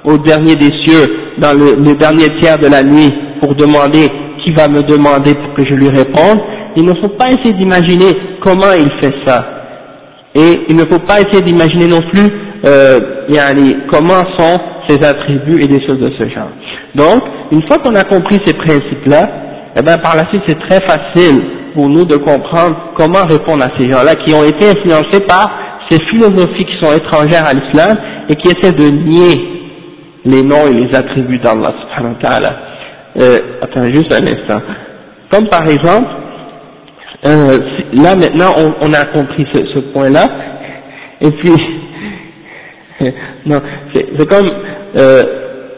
au 0.04 0.18
dernier 0.18 0.56
des 0.56 0.70
cieux, 0.84 1.34
dans 1.38 1.52
le, 1.52 1.94
dernier 1.94 2.36
tiers 2.40 2.58
de 2.58 2.66
la 2.66 2.82
nuit, 2.82 3.12
pour 3.40 3.54
demander 3.54 4.10
qui 4.44 4.52
va 4.52 4.68
me 4.68 4.82
demander 4.82 5.34
pour 5.34 5.54
que 5.54 5.64
je 5.64 5.74
lui 5.74 5.88
réponde, 5.88 6.40
il 6.76 6.84
ne 6.84 6.94
faut 6.94 7.08
pas 7.08 7.28
essayer 7.28 7.52
d'imaginer 7.52 8.16
comment 8.42 8.72
il 8.78 8.90
fait 9.00 9.14
ça. 9.26 9.44
Et 10.34 10.62
il 10.68 10.76
ne 10.76 10.84
faut 10.84 10.98
pas 10.98 11.20
essayer 11.20 11.42
d'imaginer 11.42 11.86
non 11.86 12.02
plus 12.12 12.28
euh, 12.64 13.00
comment 13.90 14.22
sont 14.38 14.58
ses 14.88 15.02
attributs 15.04 15.62
et 15.62 15.66
des 15.66 15.80
choses 15.86 16.00
de 16.00 16.10
ce 16.18 16.28
genre. 16.28 16.50
Donc, 16.94 17.22
une 17.52 17.62
fois 17.68 17.78
qu'on 17.78 17.94
a 17.94 18.04
compris 18.04 18.40
ces 18.44 18.54
principes-là, 18.54 19.28
eh 19.76 19.82
bien 19.82 19.98
par 19.98 20.16
la 20.16 20.26
suite 20.28 20.42
c'est 20.46 20.58
très 20.68 20.80
facile 20.80 21.42
pour 21.74 21.88
nous 21.88 22.04
de 22.04 22.16
comprendre 22.16 22.92
comment 22.96 23.24
répondre 23.28 23.64
à 23.64 23.70
ces 23.78 23.90
gens-là 23.90 24.14
qui 24.16 24.34
ont 24.34 24.44
été 24.44 24.70
influencés 24.70 25.24
par 25.26 25.50
ces 25.90 26.00
philosophies 26.04 26.64
qui 26.64 26.78
sont 26.80 26.92
étrangères 26.92 27.46
à 27.46 27.52
l'islam 27.52 27.96
et 28.28 28.34
qui 28.36 28.48
essaient 28.48 28.72
de 28.72 28.90
nier 28.90 29.54
les 30.24 30.42
noms 30.42 30.66
et 30.66 30.72
les 30.72 30.94
attributs 30.94 31.38
d'Allah 31.38 31.74
subhanahu 31.82 32.14
wa 32.14 32.28
ta'ala. 32.28 32.56
Euh, 33.20 33.38
attends 33.62 33.86
juste 33.86 34.12
un 34.12 34.24
instant. 34.24 34.62
Comme 35.30 35.48
par 35.48 35.68
exemple, 35.68 36.08
euh, 37.26 37.58
là 37.92 38.16
maintenant 38.16 38.52
on, 38.56 38.86
on, 38.88 38.92
a 38.92 39.04
compris 39.06 39.44
ce, 39.52 39.64
ce 39.74 39.80
point-là, 39.92 40.26
et 41.20 41.30
puis, 41.30 41.52
non, 43.46 43.60
c'est 43.94 44.28
comme, 44.28 44.46
euh, 44.98 45.22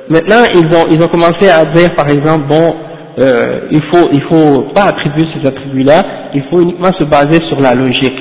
maintenant 0.08 0.42
ils 0.54 0.76
ont, 0.76 0.86
ils 0.90 1.02
ont 1.02 1.08
commencé 1.08 1.48
à 1.48 1.64
dire 1.66 1.94
par 1.94 2.08
exemple, 2.08 2.46
bon, 2.48 2.74
euh, 3.18 3.68
il 3.70 3.82
faut, 3.84 4.08
il 4.12 4.22
faut 4.24 4.62
pas 4.74 4.84
attribuer 4.84 5.24
ces 5.34 5.46
attributs-là, 5.48 6.02
il 6.34 6.42
faut 6.50 6.60
uniquement 6.60 6.92
se 6.98 7.04
baser 7.04 7.40
sur 7.48 7.60
la 7.60 7.74
logique. 7.74 8.18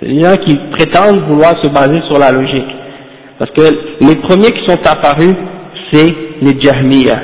C'est 0.00 0.08
des 0.08 0.20
gens 0.20 0.36
qui 0.44 0.58
prétendent 0.72 1.20
vouloir 1.28 1.54
se 1.62 1.70
baser 1.70 2.00
sur 2.08 2.18
la 2.18 2.30
logique. 2.32 2.68
Parce 3.38 3.50
que 3.52 3.62
les 4.00 4.16
premiers 4.16 4.52
qui 4.52 4.64
sont 4.68 4.78
apparus, 4.86 5.34
c'est 5.92 6.14
les 6.42 6.60
Jahmiya. 6.60 7.20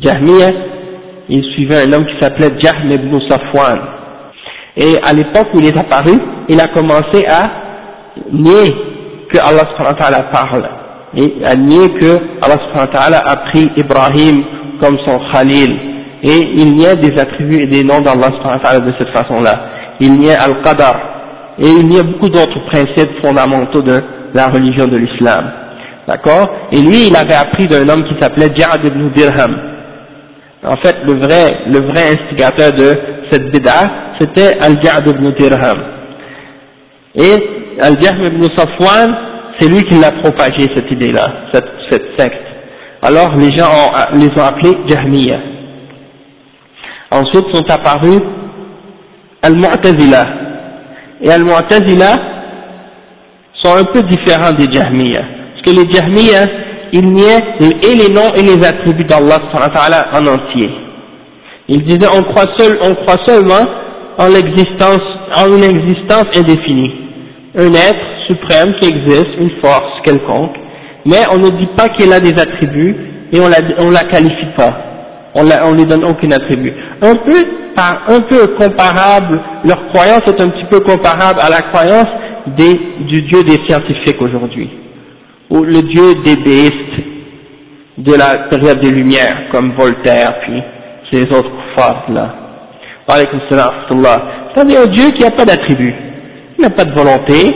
Jahmiya, 0.00 0.48
il 1.28 1.42
suivait 1.54 1.86
un 1.86 1.92
homme 1.92 2.06
qui 2.06 2.20
s'appelait 2.20 2.50
Jahm 2.62 2.90
ibn 2.90 3.18
Safwan. 3.28 3.80
Et 4.76 4.96
à 5.02 5.12
l'époque 5.12 5.48
où 5.54 5.60
il 5.60 5.66
est 5.66 5.78
apparu, 5.78 6.18
il 6.48 6.60
a 6.60 6.68
commencé 6.68 7.24
à 7.28 7.50
nier 8.32 8.74
que 9.32 9.38
Allah 9.38 9.64
subhanahu 9.76 10.24
parle. 10.32 10.68
Et 11.16 11.44
à 11.44 11.54
nier 11.54 11.90
que 12.00 12.18
Allah 12.42 12.58
subhanahu 12.68 13.14
a 13.24 13.36
pris 13.50 13.70
Ibrahim 13.76 14.42
comme 14.80 14.98
son 15.06 15.20
Khalil. 15.32 15.76
Et 16.22 16.38
il 16.56 16.74
niait 16.74 16.96
des 16.96 17.18
attributs 17.18 17.62
et 17.62 17.66
des 17.66 17.84
noms 17.84 18.00
d'Allah 18.00 18.30
subhanahu 18.36 18.86
de 18.86 18.94
cette 18.98 19.10
façon-là. 19.10 19.60
Il 20.00 20.14
niait 20.18 20.36
Al-Qadar. 20.36 20.96
Et 21.58 21.68
il 21.68 21.98
a 21.98 22.02
beaucoup 22.02 22.28
d'autres 22.28 22.66
principes 22.66 23.20
fondamentaux 23.22 23.82
de 23.82 24.02
la 24.34 24.48
religion 24.48 24.86
de 24.86 24.96
l'islam. 24.96 25.52
d'accord? 26.08 26.50
Et 26.72 26.78
lui, 26.78 27.06
il 27.06 27.16
avait 27.16 27.34
appris 27.34 27.68
d'un 27.68 27.88
homme 27.88 28.02
qui 28.08 28.20
s'appelait 28.20 28.50
Ja'ad 28.56 28.84
ibn 28.84 29.10
Dirham. 29.10 29.73
En 30.64 30.76
fait, 30.76 30.96
le 31.04 31.14
vrai, 31.14 31.64
le 31.66 31.80
vrai 31.80 32.12
instigateur 32.14 32.72
de 32.72 32.94
cette 33.30 33.50
bid'a, 33.50 33.80
c'était 34.18 34.58
Al-Ja'ad 34.60 35.06
ibn 35.06 35.30
Dirham. 35.38 35.78
Et 37.14 37.34
Al-Jahm 37.80 38.24
ibn 38.24 38.44
Safwan, 38.56 39.16
c'est 39.58 39.68
lui 39.68 39.82
qui 39.84 39.98
l'a 39.98 40.12
propagé 40.12 40.66
cette 40.74 40.90
idée-là, 40.90 41.22
cette, 41.52 41.68
cette 41.90 42.18
secte. 42.18 42.42
Alors 43.02 43.34
les 43.36 43.54
gens 43.56 43.70
les 44.14 44.28
ont 44.40 44.44
appelés 44.44 44.76
Jahmiya. 44.88 45.38
Ensuite 47.10 47.54
sont 47.54 47.70
apparus 47.70 48.22
Al-Mu'tazila. 49.42 50.26
Et 51.20 51.30
Al-Mu'tazila 51.30 52.14
sont 53.62 53.76
un 53.76 53.84
peu 53.92 54.02
différents 54.02 54.52
des 54.52 54.72
Jahmiya. 54.72 55.20
Parce 55.20 55.62
que 55.66 55.82
les 55.82 55.92
Jahmiya, 55.92 56.46
ils 56.94 57.12
niaient 57.12 57.56
et 57.60 57.94
les 57.96 58.08
noms 58.14 58.32
et 58.36 58.42
les 58.42 58.64
attributs 58.64 59.04
d'Allah 59.04 59.40
en 60.12 60.26
entier. 60.26 60.70
Ils 61.68 61.84
disaient 61.84 62.08
on 62.14 62.22
croit, 62.22 62.46
seul, 62.56 62.78
on 62.82 62.94
croit 62.94 63.18
seulement 63.26 63.66
en 64.16 64.28
l'existence, 64.28 65.02
en 65.36 65.46
une 65.56 65.64
existence 65.64 66.26
indéfinie. 66.36 66.94
Un 67.58 67.72
être 67.72 68.06
suprême 68.28 68.74
qui 68.80 68.88
existe, 68.88 69.30
une 69.40 69.50
force 69.60 70.00
quelconque, 70.04 70.54
mais 71.04 71.22
on 71.32 71.38
ne 71.38 71.48
dit 71.50 71.68
pas 71.76 71.88
qu'il 71.88 72.12
a 72.12 72.20
des 72.20 72.40
attributs 72.40 72.96
et 73.32 73.40
on 73.40 73.48
la, 73.48 73.58
on 73.78 73.90
la 73.90 74.04
qualifie 74.04 74.52
pas. 74.56 74.74
On 75.34 75.42
ne 75.42 75.76
lui 75.76 75.86
donne 75.86 76.04
aucun 76.04 76.30
attribut. 76.30 76.72
Un 77.02 77.16
peu, 77.16 78.46
comparable, 78.56 79.40
leur 79.64 79.88
croyance 79.88 80.22
est 80.28 80.40
un 80.40 80.48
petit 80.48 80.66
peu 80.70 80.78
comparable 80.78 81.40
à 81.40 81.50
la 81.50 81.62
croyance 81.62 82.06
du 82.56 83.22
Dieu 83.22 83.42
des 83.42 83.58
scientifiques 83.66 84.22
aujourd'hui, 84.22 84.70
ou 85.54 85.62
le 85.62 85.82
Dieu 85.82 86.16
des 86.24 86.36
déistes 86.36 86.98
de 87.96 88.14
la 88.14 88.48
période 88.50 88.80
des 88.80 88.90
Lumières, 88.90 89.48
comme 89.52 89.70
Voltaire, 89.72 90.40
puis 90.42 90.60
ces 91.12 91.22
autres 91.32 91.48
kuffars 91.50 92.06
là. 92.10 92.34
C'est-à-dire 93.06 94.80
un 94.80 94.86
Dieu 94.86 95.10
qui 95.12 95.22
n'a 95.22 95.30
pas 95.30 95.44
d'attribut, 95.44 95.94
il 96.58 96.62
n'a 96.62 96.70
pas 96.70 96.84
de 96.84 96.92
volonté, 96.92 97.54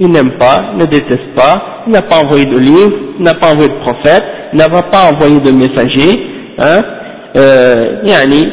il 0.00 0.10
n'aime 0.10 0.32
pas, 0.32 0.72
ne 0.76 0.86
déteste 0.86 1.34
pas, 1.36 1.84
il 1.86 1.92
n'a 1.92 2.02
pas 2.02 2.24
envoyé 2.24 2.46
de 2.46 2.58
livre, 2.58 2.96
il 3.18 3.22
n'a 3.22 3.34
pas 3.34 3.52
envoyé 3.52 3.68
de 3.68 3.78
prophète, 3.78 4.24
il 4.52 4.58
n'a 4.58 4.68
pas 4.68 5.12
envoyé 5.12 5.38
de 5.38 5.50
messager, 5.52 6.26
hein, 6.58 6.80
euh, 7.36 8.00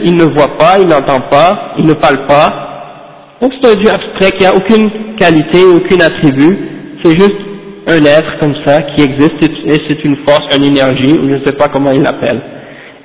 il 0.04 0.16
ne 0.16 0.26
voit 0.26 0.56
pas, 0.58 0.78
il 0.80 0.88
n'entend 0.88 1.22
pas, 1.32 1.74
il 1.80 1.86
ne 1.86 1.94
parle 1.94 2.28
pas. 2.28 3.38
Donc 3.42 3.54
c'est 3.60 3.72
un 3.72 3.76
Dieu 3.76 3.90
abstrait 3.90 4.38
qui 4.38 4.44
n'a 4.44 4.54
aucune 4.54 5.16
qualité, 5.18 5.64
aucun 5.64 6.00
attribut, 6.06 6.58
c'est 7.04 7.14
juste 7.14 7.53
un 7.88 8.06
être 8.06 8.40
comme 8.40 8.56
ça 8.66 8.82
qui 8.82 9.02
existe 9.02 9.42
et 9.42 9.78
c'est 9.88 10.04
une 10.06 10.18
force, 10.28 10.56
une 10.56 10.66
énergie, 10.66 11.14
ou 11.14 11.30
je 11.30 11.36
ne 11.36 11.46
sais 11.46 11.54
pas 11.54 11.68
comment 11.68 11.92
il 11.92 12.02
l'appelle. 12.02 12.42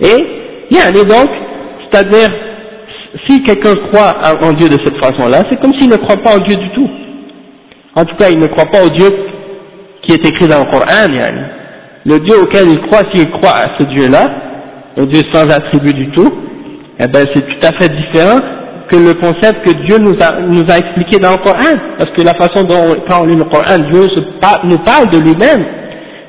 Et, 0.00 0.24
yani 0.70 1.04
donc, 1.04 1.28
c'est-à-dire, 1.82 2.30
si 3.28 3.42
quelqu'un 3.42 3.74
croit 3.74 4.16
en 4.40 4.52
Dieu 4.52 4.68
de 4.68 4.78
cette 4.84 4.96
façon-là, 4.98 5.42
c'est 5.50 5.60
comme 5.60 5.74
s'il 5.74 5.90
ne 5.90 5.96
croit 5.96 6.18
pas 6.18 6.36
en 6.36 6.38
Dieu 6.38 6.56
du 6.56 6.70
tout. 6.70 6.88
En 7.94 8.04
tout 8.04 8.16
cas, 8.16 8.30
il 8.30 8.38
ne 8.38 8.46
croit 8.46 8.66
pas 8.66 8.84
au 8.84 8.90
Dieu 8.90 9.08
qui 10.02 10.12
est 10.12 10.24
écrit 10.24 10.46
dans 10.46 10.60
le 10.60 10.70
Coran. 10.70 11.08
Le 12.04 12.18
Dieu 12.20 12.40
auquel 12.40 12.68
il 12.68 12.80
croit, 12.82 13.02
s'il 13.12 13.28
croit 13.30 13.56
à 13.56 13.78
ce 13.78 13.84
Dieu-là, 13.84 14.30
un 14.96 15.06
Dieu 15.06 15.22
sans 15.32 15.50
attribut 15.50 15.92
du 15.92 16.10
tout, 16.10 16.32
eh 17.00 17.06
ben 17.06 17.26
c'est 17.34 17.42
tout 17.42 17.66
à 17.66 17.72
fait 17.72 17.88
différent 17.88 18.40
que 18.90 18.96
le 18.96 19.14
concept 19.14 19.64
que 19.64 19.72
Dieu 19.86 19.98
nous 19.98 20.16
a, 20.20 20.40
nous 20.40 20.64
a 20.68 20.78
expliqué 20.78 21.18
dans 21.18 21.32
le 21.32 21.38
Coran. 21.38 21.78
Parce 21.98 22.10
que 22.12 22.22
la 22.22 22.34
façon 22.34 22.64
dont, 22.64 22.96
quand 23.08 23.22
on 23.22 23.26
lit 23.26 23.36
le 23.36 23.44
Coran, 23.44 23.78
Dieu 23.90 24.06
nous 24.64 24.78
parle 24.78 25.10
de 25.10 25.18
lui-même. 25.18 25.64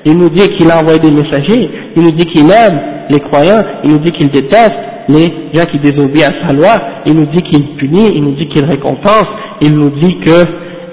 Il 0.05 0.17
nous 0.17 0.29
dit 0.29 0.47
qu'il 0.55 0.71
a 0.71 0.79
envoyé 0.79 0.99
des 0.99 1.11
messagers, 1.11 1.69
il 1.95 2.03
nous 2.03 2.11
dit 2.11 2.25
qu'il 2.25 2.49
aime 2.49 2.79
les 3.09 3.19
croyants, 3.19 3.61
il 3.83 3.91
nous 3.91 3.97
dit 3.97 4.11
qu'il 4.11 4.29
déteste 4.29 4.71
les 5.09 5.33
gens 5.53 5.65
qui 5.65 5.79
désobéissent 5.79 6.29
à 6.43 6.47
sa 6.47 6.53
loi, 6.53 6.69
il 7.05 7.15
nous 7.15 7.25
dit 7.25 7.41
qu'il 7.41 7.75
punit, 7.75 8.11
il 8.15 8.23
nous 8.23 8.35
dit 8.35 8.47
qu'il 8.47 8.63
récompense, 8.63 9.27
il 9.59 9.75
nous 9.75 9.89
dit 9.89 10.17
que 10.25 10.45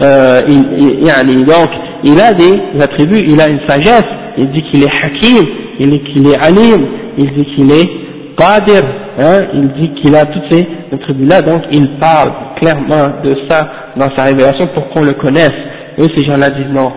euh, 0.02 0.40
il, 0.48 1.04
il, 1.04 1.44
donc, 1.44 1.68
il 2.02 2.20
a 2.20 2.32
des 2.32 2.58
attributs, 2.80 3.22
il 3.28 3.40
a 3.40 3.48
une 3.48 3.60
sagesse, 3.66 4.04
il 4.38 4.50
dit 4.50 4.62
qu'il 4.70 4.82
est 4.82 5.04
hakim, 5.04 5.46
il 5.78 5.90
dit 5.90 6.00
qu'il 6.00 6.26
est 6.28 6.36
alim, 6.36 6.86
il 7.18 7.32
dit 7.32 7.46
qu'il 7.54 7.70
est 7.70 7.88
qadir, 8.36 8.82
hein, 9.18 9.44
il 9.54 9.72
dit 9.80 9.94
qu'il 9.94 10.14
a 10.14 10.26
tous 10.26 10.42
ces 10.50 10.66
attributs-là, 10.92 11.42
donc 11.42 11.62
il 11.72 11.98
parle 11.98 12.32
clairement 12.56 13.20
de 13.22 13.32
ça 13.48 13.68
dans 13.96 14.14
sa 14.16 14.24
révélation 14.24 14.66
pour 14.74 14.88
qu'on 14.90 15.04
le 15.04 15.12
connaisse. 15.12 15.54
Eux, 15.98 16.06
ces 16.16 16.24
gens-là 16.24 16.50
disent 16.50 16.72
non, 16.72 16.92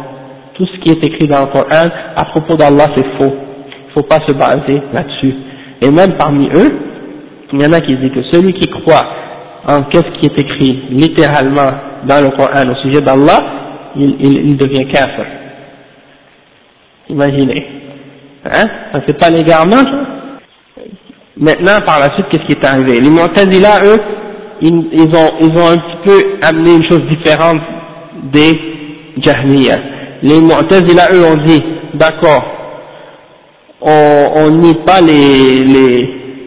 tout 0.55 0.65
ce 0.65 0.79
qui 0.79 0.89
est 0.89 1.03
écrit 1.03 1.27
dans 1.27 1.41
le 1.41 1.47
Coran 1.47 1.89
à 2.15 2.25
propos 2.25 2.55
d'Allah 2.57 2.87
c'est 2.95 3.07
faux, 3.17 3.33
il 3.33 3.87
ne 3.87 3.93
faut 3.93 4.07
pas 4.07 4.19
se 4.27 4.33
baser 4.33 4.81
là-dessus. 4.93 5.33
Et 5.81 5.89
même 5.89 6.17
parmi 6.17 6.49
eux, 6.53 6.71
il 7.53 7.61
y 7.61 7.65
en 7.65 7.71
a 7.71 7.79
qui 7.79 7.95
disent 7.95 8.11
que 8.11 8.23
celui 8.31 8.53
qui 8.53 8.69
croit 8.69 9.07
en 9.65 9.83
qu'est-ce 9.83 10.19
qui 10.19 10.25
est 10.27 10.39
écrit 10.39 10.83
littéralement 10.91 11.71
dans 12.05 12.21
le 12.21 12.29
Coran 12.29 12.69
au 12.69 12.75
sujet 12.75 13.01
d'Allah, 13.01 13.39
il, 13.95 14.15
il, 14.19 14.49
il, 14.49 14.57
devient 14.57 14.87
kafir. 14.87 15.25
Imaginez. 17.09 17.65
Hein? 18.45 18.67
Ça 18.93 19.01
c'est 19.07 19.17
pas 19.17 19.29
légalement 19.29 19.83
ça? 19.83 20.18
Maintenant, 21.39 21.79
par 21.85 21.99
la 21.99 22.13
suite, 22.15 22.25
qu'est-ce 22.31 22.45
qui 22.47 22.51
est 22.51 22.65
arrivé? 22.65 22.99
Les 22.99 23.09
Mu'tazila, 23.09 23.85
eux, 23.85 23.99
ils, 24.61 25.15
ont, 25.15 25.31
ils 25.39 25.57
ont 25.57 25.69
un 25.69 25.77
petit 25.77 25.97
peu 26.05 26.23
amené 26.41 26.75
une 26.75 26.89
chose 26.89 27.05
différente 27.07 27.61
des 28.33 28.59
Jahmiya. 29.23 29.77
Les 30.21 30.41
Mu'tazila, 30.41 31.07
eux, 31.13 31.23
ont 31.23 31.37
dit, 31.37 31.63
d'accord, 31.93 32.43
on, 33.81 34.49
nie 34.51 34.75
pas 34.85 34.99
les, 34.99 35.63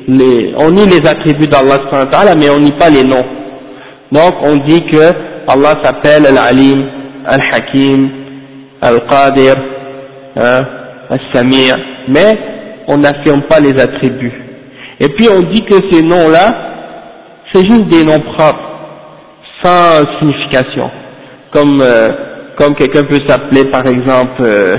les, 0.08 0.54
on 0.58 0.70
nie 0.70 0.84
les 0.84 1.08
attributs 1.08 1.46
d'Allah, 1.46 1.78
mais 2.36 2.50
on 2.50 2.58
nie 2.58 2.72
pas 2.72 2.90
les 2.90 3.02
noms. 3.04 3.24
Donc, 4.10 4.34
on 4.42 4.56
dit 4.56 4.84
que 4.86 5.10
Allah 5.48 5.74
s'appelle 5.82 6.26
Al-Alim, 6.26 6.86
Al-Hakim, 7.26 8.10
Al-Qadir, 8.82 9.54
hein, 10.36 10.66
Al-Samir, 11.08 11.78
mais 12.08 12.36
on 12.88 12.98
n'affirme 12.98 13.42
pas 13.48 13.58
les 13.58 13.80
attributs. 13.80 14.51
Et 15.02 15.08
puis 15.08 15.28
on 15.28 15.40
dit 15.52 15.62
que 15.64 15.74
ces 15.90 16.00
noms-là, 16.02 16.46
c'est 17.52 17.64
juste 17.64 17.86
des 17.88 18.04
noms 18.04 18.20
propres, 18.20 18.70
sans 19.62 20.04
signification. 20.20 20.88
Comme, 21.52 21.82
euh, 21.82 22.08
comme 22.56 22.76
quelqu'un 22.76 23.02
peut 23.02 23.18
s'appeler 23.26 23.64
par 23.64 23.84
exemple 23.86 24.42
euh, 24.42 24.76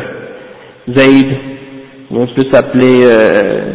Zayd, 0.95 1.27
ou 2.09 2.21
on 2.21 2.27
peut 2.27 2.45
s'appeler 2.51 2.99
euh, 3.01 3.73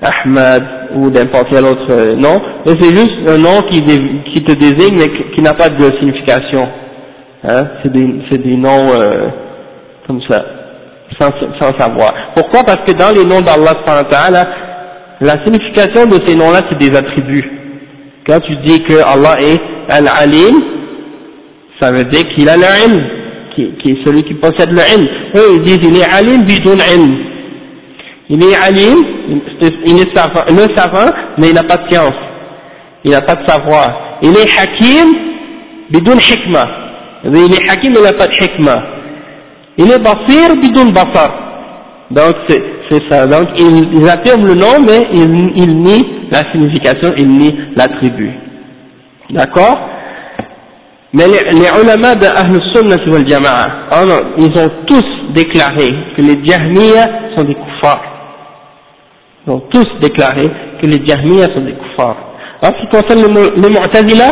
Ahmad, 0.00 0.64
ou 0.94 1.10
n'importe 1.10 1.48
quel 1.50 1.64
autre 1.64 1.90
euh, 1.90 2.14
nom, 2.14 2.40
mais 2.64 2.74
c'est 2.80 2.94
juste 2.94 3.28
un 3.28 3.38
nom 3.38 3.62
qui, 3.68 3.82
qui 3.82 4.44
te 4.44 4.52
désigne 4.52 4.98
mais 4.98 5.34
qui, 5.34 5.42
n'a 5.42 5.54
pas 5.54 5.68
de 5.68 5.84
signification. 5.98 6.68
Hein, 7.42 7.64
c'est 7.82 7.92
des, 7.92 8.06
des, 8.38 8.56
noms 8.56 8.92
euh, 8.94 9.28
comme 10.06 10.20
ça, 10.28 10.44
sans, 11.20 11.30
sans, 11.60 11.76
savoir. 11.76 12.12
Pourquoi? 12.36 12.62
Parce 12.64 12.84
que 12.86 12.92
dans 12.92 13.10
les 13.14 13.24
noms 13.24 13.40
d'Allah, 13.40 13.74
la 15.20 15.44
signification 15.44 16.06
de 16.06 16.18
ces 16.26 16.34
noms-là, 16.36 16.60
c'est 16.68 16.78
des 16.78 16.96
attributs. 16.96 17.50
Quand 18.26 18.40
tu 18.40 18.54
dis 18.64 18.82
que 18.84 18.94
Allah 19.04 19.36
est 19.40 19.60
Al-Alim, 19.88 20.62
ça 21.80 21.90
veut 21.90 22.04
dire 22.04 22.22
qu'il 22.34 22.48
a 22.48 22.56
le 22.56 22.62
ilm, 22.62 23.02
qui, 23.54 23.72
qui, 23.82 23.90
est 23.92 24.04
celui 24.04 24.22
qui 24.24 24.34
possède 24.34 24.70
le 24.70 24.80
ilm. 24.80 25.08
Eux, 25.34 25.56
ils 25.56 25.62
disent 25.62 25.80
il 25.82 25.96
est 25.96 26.04
Alim 26.04 26.42
bidun 26.42 26.76
ilm. 26.94 27.16
Il 28.30 28.44
est 28.44 28.54
alim, 28.54 29.04
il 29.86 29.98
est 30.00 30.14
savant, 30.14 30.44
le 30.50 30.74
savant, 30.76 31.10
mais 31.38 31.48
il 31.48 31.54
n'a 31.54 31.62
pas 31.62 31.78
de 31.78 31.90
science. 31.90 32.14
Il 33.02 33.10
n'a 33.12 33.22
pas 33.22 33.36
de 33.36 33.48
savoir. 33.48 34.18
Il 34.22 34.36
est 34.36 34.58
hakim, 34.58 35.08
bidun 35.90 36.18
hikma. 36.18 36.68
Il 37.24 37.54
est 37.54 37.70
hakim, 37.70 37.94
il 37.96 38.02
n'a 38.02 38.12
pas 38.12 38.26
de 38.26 38.34
hikma. 38.34 38.82
Il 39.78 39.90
est 39.90 39.98
basir, 39.98 40.56
bidun 40.60 40.90
basar. 40.90 41.47
Donc 42.10 42.34
c'est 42.48 43.02
ça. 43.10 43.26
Donc 43.26 43.48
ils, 43.58 44.08
affirment 44.08 44.46
le 44.46 44.54
nom, 44.54 44.80
mais 44.80 45.08
ils, 45.12 45.52
ils 45.56 45.76
nient 45.76 46.06
la 46.30 46.50
signification, 46.52 47.12
ils 47.16 47.28
nient 47.28 47.56
l'attribut. 47.76 48.32
D'accord? 49.30 49.78
Mais 51.12 51.24
les, 51.26 51.58
les 51.58 51.82
ulama 51.82 52.14
de 52.14 52.26
Ahl 52.26 52.58
Sunnah 52.74 52.96
wal 53.10 53.28
Jama'a, 53.28 53.68
oh 53.92 54.06
ils 54.38 54.58
ont 54.58 54.70
tous 54.86 55.04
déclaré 55.34 55.94
que 56.16 56.22
les 56.22 56.38
Jahmiya 56.46 57.34
sont 57.34 57.44
des 57.44 57.54
kuffars 57.54 58.18
ils 59.48 59.52
ont 59.52 59.62
tous 59.70 59.86
déclaré 60.00 60.44
que 60.80 60.86
les 60.86 61.04
Jahmiyyah 61.06 61.46
sont 61.54 61.64
des 61.64 61.72
kuffars. 61.72 62.16
En 62.62 62.66
ce 62.66 62.80
qui 62.80 62.88
concerne 62.88 63.22
les, 63.34 63.70
Mu'tazila, 63.70 64.30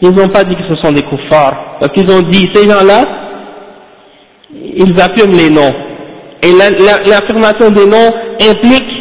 ils 0.00 0.10
n'ont 0.10 0.28
pas 0.28 0.44
dit 0.44 0.54
que 0.54 0.62
ce 0.68 0.76
sont 0.76 0.92
des 0.92 1.02
kuffars. 1.02 1.78
Parce 1.80 1.92
qu'ils 1.92 2.10
ont 2.10 2.22
dit, 2.22 2.48
ces 2.54 2.68
gens-là, 2.68 3.02
ils 4.54 5.00
affirment 5.00 5.36
les 5.36 5.50
noms. 5.50 5.72
Et 6.42 6.52
l'affirmation 6.52 7.70
des 7.70 7.86
noms 7.86 8.12
implique 8.40 8.92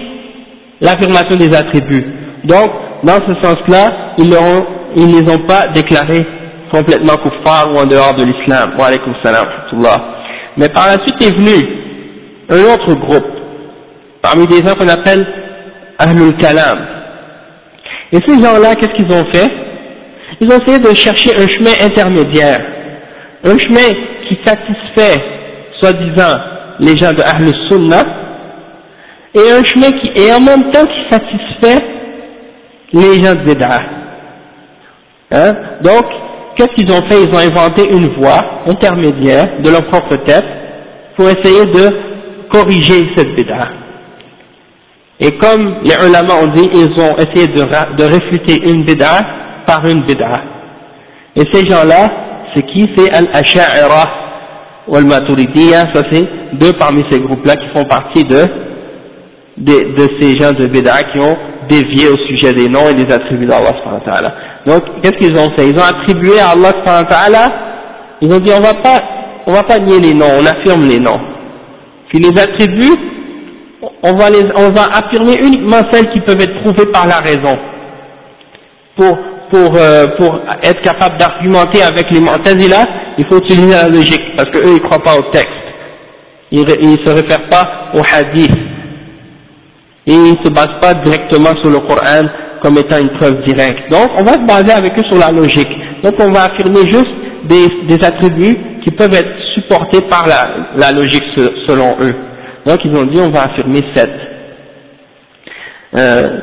l'affirmation 0.80 1.36
des 1.38 1.56
attributs. 1.56 2.06
Donc, 2.44 2.70
dans 3.04 3.20
ce 3.26 3.42
sens-là, 3.42 4.14
ils 4.18 4.30
ne 4.30 5.22
les 5.22 5.32
ont 5.32 5.46
pas 5.48 5.68
déclarés 5.74 6.26
complètement 6.72 7.18
kuffars 7.18 7.74
ou 7.74 7.78
en 7.78 7.86
dehors 7.86 8.14
de 8.14 8.26
l'islam. 8.26 8.74
Wa 8.78 8.90
Mais 10.58 10.70
par 10.70 10.88
la 10.88 10.94
suite 10.94 11.24
est 11.24 11.36
venu 11.36 11.68
un 12.50 12.74
autre 12.74 12.94
groupe, 12.94 13.28
parmi 14.22 14.46
des 14.48 14.58
gens 14.66 14.76
qu'on 14.76 14.88
appelle 14.88 15.26
Ahlul 15.98 16.36
Kalam. 16.38 16.80
Et 18.12 18.20
ces 18.26 18.42
gens-là, 18.42 18.76
qu'est-ce 18.76 18.94
qu'ils 18.94 19.16
ont 19.16 19.26
fait? 19.32 19.50
Ils 20.42 20.52
ont 20.52 20.60
essayé 20.60 20.80
de 20.80 20.96
chercher 20.96 21.32
un 21.38 21.48
chemin 21.48 21.74
intermédiaire, 21.82 22.62
un 23.44 23.58
chemin 23.58 23.88
qui 24.28 24.38
satisfait, 24.46 25.24
soi-disant, 25.80 26.36
les 26.82 26.98
gens 26.98 27.14
de 27.14 27.22
Ahlul 27.24 27.56
Sunnah, 27.70 28.04
et 29.34 29.52
un 29.52 29.64
chemin 29.64 29.92
qui 29.92 30.20
est 30.20 30.34
en 30.34 30.42
même 30.42 30.72
temps 30.72 30.86
qui 30.86 31.10
satisfait 31.10 31.86
les 32.92 33.24
gens 33.24 33.36
de 33.36 33.44
Bid'ah. 33.46 33.80
Hein? 35.32 35.54
Donc, 35.82 36.06
qu'est-ce 36.56 36.74
qu'ils 36.76 36.92
ont 36.92 37.08
fait? 37.08 37.24
Ils 37.24 37.34
ont 37.34 37.38
inventé 37.38 37.88
une 37.90 38.14
voie 38.16 38.64
intermédiaire 38.68 39.62
de 39.64 39.70
leur 39.70 39.86
propre 39.86 40.18
tête 40.18 40.46
pour 41.16 41.30
essayer 41.30 41.66
de 41.68 41.90
corriger 42.52 43.10
cette 43.16 43.34
bid'a. 43.36 43.70
Et 45.20 45.38
comme 45.38 45.78
les 45.84 45.96
ulama 46.06 46.34
ont 46.42 46.48
dit, 46.48 46.70
ils 46.74 47.02
ont 47.02 47.16
essayé 47.16 47.48
de, 47.48 47.96
de 47.96 48.04
réfuter 48.04 48.70
une 48.70 48.84
bid'a 48.84 49.20
par 49.66 49.86
une 49.86 50.02
bid'a. 50.02 50.42
Et 51.36 51.44
ces 51.54 51.64
gens-là, 51.70 52.10
c'est 52.54 52.64
qui? 52.64 52.90
C'est 52.98 53.10
Al-Asha'ira 53.14 54.31
ou 54.88 54.96
Al-Maturidiyya, 54.96 55.94
ça 55.94 56.04
c'est 56.12 56.28
deux 56.54 56.72
parmi 56.78 57.04
ces 57.10 57.20
groupes-là 57.20 57.56
qui 57.56 57.68
font 57.70 57.86
partie 57.86 58.24
de, 58.24 58.46
de, 59.58 60.08
ces 60.20 60.34
gens 60.40 60.52
de 60.52 60.68
bid'a 60.68 61.04
qui 61.04 61.20
ont 61.20 61.38
dévié 61.70 62.10
au 62.10 62.18
sujet 62.28 62.54
des 62.54 62.68
noms 62.68 62.90
et 62.90 62.94
des 62.94 63.12
attributs 63.12 63.46
d'Allah 63.46 64.34
Donc, 64.66 64.84
qu'est-ce 65.02 65.18
qu'ils 65.18 65.38
ont 65.38 65.50
fait? 65.56 65.70
Ils 65.70 65.78
ont 65.78 65.84
attribué 65.84 66.40
à 66.40 66.50
Allah 66.50 67.52
ils 68.22 68.32
ont 68.32 68.40
dit 68.40 68.52
on 68.54 68.62
va 68.62 68.74
pas, 68.76 69.02
on 69.48 69.52
va 69.52 69.64
pas 69.64 69.80
nier 69.80 70.00
les 70.00 70.14
noms, 70.14 70.30
on 70.40 70.46
affirme 70.46 70.88
les 70.88 71.00
noms. 71.00 71.20
Puis 72.10 72.20
les 72.20 72.42
attributs, 72.42 72.98
on 74.04 74.14
va, 74.14 74.30
les, 74.30 74.46
on 74.56 74.70
va 74.70 74.84
affirmer 74.94 75.38
uniquement 75.42 75.82
celles 75.92 76.10
qui 76.12 76.20
peuvent 76.22 76.40
être 76.40 76.62
prouvées 76.62 76.92
par 76.92 77.08
la 77.08 77.18
raison. 77.18 77.58
Pour, 78.96 79.18
pour, 79.50 79.76
euh, 79.76 80.08
pour 80.18 80.40
être 80.62 80.82
capable 80.82 81.18
d'argumenter 81.18 81.82
avec 81.82 82.12
les 82.12 82.20
Mu'tazila, 82.20 82.86
il 83.22 83.28
faut 83.28 83.38
utiliser 83.38 83.70
la 83.70 83.88
logique, 83.88 84.36
parce 84.36 84.50
qu'eux 84.50 84.74
ils 84.76 84.82
croient 84.82 85.04
pas 85.04 85.16
au 85.16 85.32
texte. 85.32 85.50
Ils 86.52 86.62
ne 86.62 86.98
se 87.06 87.10
réfèrent 87.10 87.50
pas 87.50 87.92
au 87.94 88.00
hadith. 88.00 88.52
Et 90.08 90.14
ils 90.14 90.32
ne 90.32 90.44
se 90.44 90.50
basent 90.50 90.82
pas 90.82 90.96
directement 90.96 91.56
sur 91.62 91.70
le 91.70 91.80
Coran 91.82 92.28
comme 92.64 92.80
étant 92.80 92.98
une 92.98 93.12
preuve 93.20 93.44
directe. 93.46 93.92
Donc 93.92 94.10
on 94.18 94.24
va 94.24 94.34
se 94.34 94.46
baser 94.48 94.72
avec 94.72 94.98
eux 94.98 95.04
sur 95.08 95.20
la 95.20 95.32
logique. 95.32 95.70
Donc 96.04 96.16
on 96.20 96.32
va 96.32 96.46
affirmer 96.46 96.82
juste 96.92 97.12
des, 97.44 98.04
attributs 98.04 98.58
qui 98.84 98.92
peuvent 98.92 99.14
être 99.14 99.32
supportés 99.54 100.02
par 100.10 100.26
la, 100.28 100.68
la 100.76 100.92
logique 100.92 101.24
selon 101.68 101.96
eux. 102.02 102.16
Donc 102.66 102.80
ils 102.84 102.96
ont 102.96 103.06
dit 103.06 103.20
on 103.22 103.30
va 103.30 103.44
affirmer 103.44 103.84
sept. 103.96 104.12
Euh, 105.96 106.40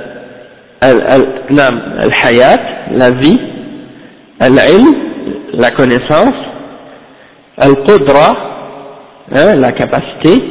al-hayat, 0.80 2.60
la 2.92 3.10
vie, 3.10 3.40
al-ilm, 4.38 4.94
la 5.54 5.70
connaissance, 5.72 6.34
al-qudra, 7.60 8.36
hein, 9.32 9.54
la 9.56 9.72
capacité, 9.72 10.42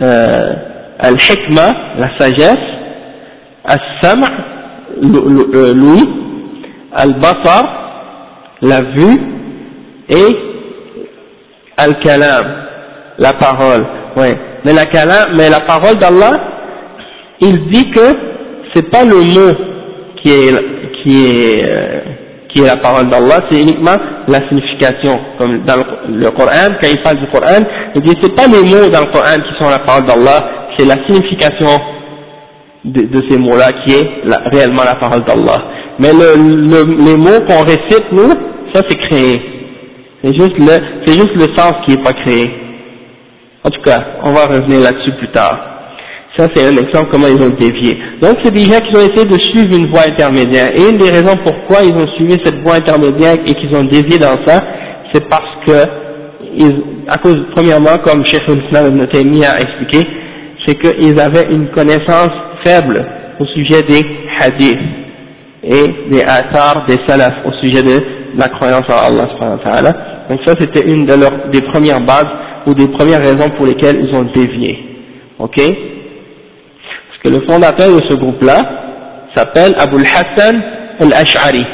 euh, 0.00 0.52
al-hikma, 0.98 1.66
la 1.98 2.18
sagesse, 2.18 2.68
al-sam' 3.64 4.24
l'ouïe, 5.02 6.08
al-basar, 6.92 7.64
la 8.62 8.82
vue, 8.82 9.20
et 10.08 10.36
al-kalam, 11.76 12.46
la 13.18 13.32
parole, 13.34 13.86
ouais. 14.16 14.36
Mais 14.64 14.72
la 14.72 14.86
kalam, 14.86 15.36
mais 15.36 15.48
la 15.48 15.60
parole 15.60 15.96
d'Allah, 15.98 16.40
il 17.40 17.68
dit 17.70 17.90
que 17.90 18.16
c'est 18.74 18.90
pas 18.90 19.04
le 19.04 19.16
mot 19.16 19.54
qui 20.22 20.30
est, 20.30 21.02
qui 21.02 21.26
est, 21.26 21.64
euh, 21.64 22.00
qui 22.56 22.62
est 22.62 22.66
la 22.66 22.76
parole 22.76 23.08
d'Allah, 23.08 23.42
c'est 23.50 23.60
uniquement 23.60 23.96
la 24.28 24.38
signification. 24.48 25.20
Comme 25.38 25.64
dans 25.66 25.76
le, 26.08 26.30
Coran, 26.30 26.74
quand 26.80 26.88
il 26.90 27.02
parle 27.02 27.18
du 27.18 27.26
Coran, 27.26 27.62
il 27.94 28.00
dit 28.02 28.14
c'est 28.22 28.34
pas 28.34 28.46
les 28.46 28.62
mots 28.62 28.88
dans 28.88 29.00
le 29.00 29.12
Coran 29.12 29.34
qui 29.34 29.62
sont 29.62 29.70
la 29.70 29.80
parole 29.80 30.06
d'Allah, 30.06 30.48
c'est 30.76 30.86
la 30.86 30.96
signification 31.06 31.78
de, 32.84 33.22
ces 33.28 33.38
mots-là 33.38 33.72
qui 33.84 33.94
est 33.94 34.08
réellement 34.52 34.84
la 34.84 34.94
parole 34.94 35.22
d'Allah. 35.24 35.64
Mais 35.98 36.12
le, 36.12 36.36
le, 36.36 37.04
les 37.04 37.16
mots 37.16 37.44
qu'on 37.46 37.62
récite, 37.62 38.10
nous, 38.12 38.30
ça 38.72 38.80
c'est 38.88 38.98
créé. 38.98 39.40
C'est 40.24 40.34
juste 40.34 40.58
le, 40.58 40.76
c'est 41.04 41.14
juste 41.14 41.34
le 41.34 41.54
sens 41.54 41.74
qui 41.84 41.94
n'est 41.94 42.02
pas 42.02 42.12
créé. 42.12 42.50
En 43.64 43.70
tout 43.70 43.82
cas, 43.82 44.02
on 44.22 44.32
va 44.32 44.46
revenir 44.46 44.80
là-dessus 44.80 45.12
plus 45.18 45.30
tard. 45.32 45.75
Ça, 46.36 46.48
c'est 46.54 46.64
un 46.66 46.76
exemple 46.76 47.08
comment 47.10 47.28
ils 47.28 47.42
ont 47.42 47.54
dévié. 47.58 47.98
Donc, 48.20 48.36
c'est 48.42 48.52
des 48.52 48.64
gens 48.64 48.80
qui 48.80 48.94
ont 48.96 49.00
essayé 49.00 49.24
de 49.24 49.38
suivre 49.50 49.74
une 49.74 49.90
voie 49.90 50.02
intermédiaire. 50.06 50.70
Et 50.76 50.90
une 50.90 50.98
des 50.98 51.10
raisons 51.10 51.36
pourquoi 51.42 51.82
ils 51.82 51.94
ont 51.94 52.06
suivi 52.16 52.36
cette 52.44 52.60
voie 52.62 52.74
intermédiaire 52.76 53.36
et 53.46 53.54
qu'ils 53.54 53.74
ont 53.74 53.84
dévié 53.84 54.18
dans 54.18 54.36
ça, 54.46 54.62
c'est 55.12 55.26
parce 55.28 55.48
que, 55.66 55.72
ils, 56.58 56.82
à 57.08 57.16
cause, 57.18 57.38
premièrement, 57.54 57.96
comme 58.04 58.26
Cheikh 58.26 58.42
al-Islam 58.48 58.96
ibn 58.96 59.06
Taymiyyah 59.06 59.52
a 59.52 59.60
expliqué, 59.60 60.06
c'est 60.66 60.74
qu'ils 60.74 61.18
avaient 61.20 61.46
une 61.50 61.68
connaissance 61.68 62.32
faible 62.64 63.04
au 63.38 63.44
sujet 63.46 63.82
des 63.82 64.04
hadiths 64.40 64.78
et 65.62 66.10
des 66.10 66.22
athars 66.22 66.86
des 66.86 66.98
salafs 67.06 67.44
au 67.44 67.52
sujet 67.64 67.82
de 67.82 68.00
la 68.36 68.48
croyance 68.48 68.84
en 68.88 69.70
Allah. 69.70 69.92
Donc 70.28 70.40
ça 70.46 70.54
c'était 70.58 70.88
une 70.88 71.04
de 71.06 71.14
leurs, 71.14 71.48
des 71.50 71.62
premières 71.62 72.00
bases 72.00 72.28
ou 72.66 72.74
des 72.74 72.88
premières 72.88 73.20
raisons 73.20 73.48
pour 73.56 73.66
lesquelles 73.66 74.04
ils 74.08 74.14
ont 74.14 74.26
dévié. 74.34 74.78
Ok? 75.38 75.60
Le 77.30 77.46
fondateur 77.46 77.88
de 77.88 78.00
ce 78.08 78.14
groupe-là 78.14 78.62
s'appelle 79.34 79.74
Abu 79.78 80.02
hassan 80.02 80.62
al-Ash'ari. 81.00 81.64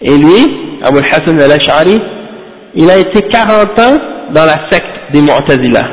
Et 0.00 0.16
lui, 0.16 0.78
Abu 0.82 0.98
hassan 0.98 1.40
al-Ash'ari, 1.40 2.00
il 2.74 2.90
a 2.90 2.98
été 2.98 3.22
40 3.22 3.78
ans 3.80 3.98
dans 4.34 4.44
la 4.44 4.68
secte 4.70 5.12
des 5.12 5.20
Mu'tazila. 5.20 5.88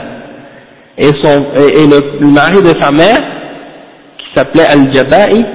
Et, 0.97 1.11
son, 1.21 1.45
et, 1.55 1.87
le, 1.87 2.27
mari 2.27 2.61
de 2.61 2.79
sa 2.79 2.91
mère, 2.91 3.17
qui 4.17 4.25
s'appelait 4.35 4.65
Al-Jaba'i, 4.65 5.45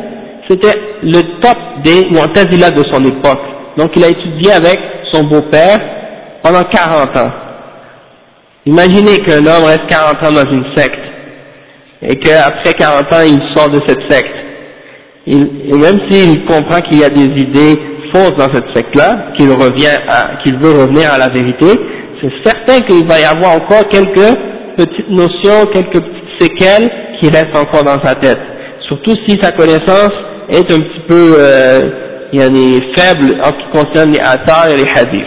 c'était 0.49 0.79
le 1.03 1.41
top 1.41 1.57
des 1.85 2.09
Mu'tazila 2.11 2.71
de 2.71 2.85
son 2.85 3.05
époque. 3.05 3.41
Donc 3.77 3.93
il 3.97 4.05
a 4.05 4.09
étudié 4.09 4.53
avec 4.53 4.79
son 5.13 5.25
beau-père 5.25 5.81
pendant 6.43 6.65
40 6.65 7.17
ans. 7.17 7.33
Imaginez 8.67 9.19
qu'un 9.21 9.47
homme 9.47 9.65
reste 9.65 9.87
40 9.89 10.23
ans 10.25 10.43
dans 10.45 10.51
une 10.51 10.65
secte 10.77 11.10
et 12.03 12.17
qu'après 12.17 12.75
40 12.75 13.13
ans 13.13 13.25
il 13.27 13.41
sort 13.55 13.71
de 13.71 13.81
cette 13.87 14.11
secte. 14.11 14.35
Il, 15.27 15.71
et 15.71 15.77
même 15.77 15.99
s'il 16.09 16.45
comprend 16.45 16.81
qu'il 16.81 16.99
y 16.99 17.05
a 17.05 17.11
des 17.11 17.25
idées 17.43 17.79
fausses 18.13 18.35
dans 18.37 18.53
cette 18.53 18.75
secte-là, 18.75 19.33
qu'il 19.37 19.51
revient 19.51 19.97
qu'il 20.43 20.59
veut 20.59 20.73
revenir 20.73 21.13
à 21.13 21.19
la 21.19 21.29
vérité, 21.29 21.67
c'est 22.21 22.33
certain 22.45 22.81
qu'il 22.81 23.07
va 23.07 23.21
y 23.21 23.25
avoir 23.25 23.57
encore 23.57 23.89
quelques 23.89 24.37
petites 24.77 25.11
notions, 25.11 25.67
quelques 25.73 26.01
petites 26.01 26.41
séquelles 26.41 26.91
qui 27.21 27.29
restent 27.29 27.57
encore 27.57 27.85
dans 27.85 28.01
sa 28.03 28.15
tête. 28.15 28.41
Surtout 28.89 29.15
si 29.27 29.39
sa 29.41 29.53
connaissance 29.53 30.13
est 30.49 30.71
un 30.71 30.79
petit 30.79 31.01
peu 31.09 31.35
euh, 31.39 31.91
il 32.33 32.41
y 32.41 32.43
a 32.43 32.49
des 32.49 32.81
faibles 32.97 33.41
en 33.43 33.47
ce 33.47 33.53
qui 33.53 33.79
concerne 33.79 34.13
les 34.13 34.21
athars 34.21 34.69
et 34.69 34.77
les 34.77 34.91
hadiths. 34.95 35.27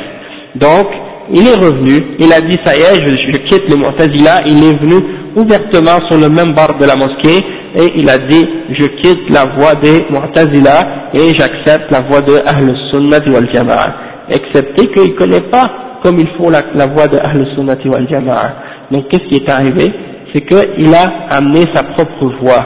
Donc, 0.55 0.87
il 1.33 1.47
est 1.47 1.55
revenu, 1.55 2.15
il 2.19 2.31
a 2.31 2.41
dit 2.41 2.57
ça 2.65 2.75
y 2.75 2.81
est, 2.81 2.95
je, 2.95 3.37
quitte 3.49 3.69
le 3.69 3.77
Mu'tazila, 3.77 4.41
il 4.45 4.63
est 4.63 4.79
venu 4.79 4.95
ouvertement 5.35 5.99
sur 6.09 6.19
le 6.19 6.29
même 6.29 6.53
bord 6.53 6.77
de 6.79 6.85
la 6.85 6.95
mosquée 6.95 7.39
et 7.75 7.93
il 7.97 8.09
a 8.09 8.17
dit 8.17 8.45
je 8.71 8.85
quitte 9.01 9.29
la 9.29 9.45
voie 9.55 9.75
des 9.75 10.05
Mu'tazila 10.09 11.09
et 11.13 11.29
j'accepte 11.33 11.91
la 11.91 12.01
voie 12.01 12.21
de 12.21 12.35
Ahl 12.45 12.75
Sunnah 12.91 13.19
wal 13.27 13.49
Jama'a. 13.51 13.93
Excepté 14.29 14.87
qu'il 14.87 15.13
ne 15.13 15.17
connaît 15.17 15.49
pas 15.49 15.99
comme 16.03 16.19
il 16.19 16.27
faut 16.37 16.49
la, 16.49 16.61
la 16.75 16.87
voie 16.87 17.07
de 17.07 17.17
Ahl 17.17 17.45
Sunnah 17.55 17.77
wal 17.85 18.07
Jama'a. 18.11 18.53
Donc 18.91 19.07
qu'est-ce 19.09 19.27
qui 19.29 19.43
est 19.43 19.49
arrivé? 19.49 19.91
C'est 20.33 20.41
qu'il 20.41 20.93
a 20.93 21.35
amené 21.35 21.65
sa 21.73 21.83
propre 21.83 22.31
voie. 22.41 22.65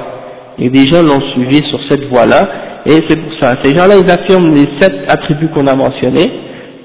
Et 0.60 0.70
des 0.70 0.86
gens 0.90 1.04
l'ont 1.04 1.22
suivi 1.34 1.62
sur 1.70 1.80
cette 1.90 2.06
voie-là. 2.10 2.48
Et 2.86 3.04
c'est 3.08 3.18
pour 3.18 3.34
ça, 3.42 3.56
ces 3.62 3.76
gens-là, 3.76 3.96
ils 4.02 4.10
affirment 4.10 4.56
les 4.56 4.68
sept 4.80 4.94
attributs 5.10 5.50
qu'on 5.50 5.68
a 5.68 5.76
mentionnés, 5.76 6.32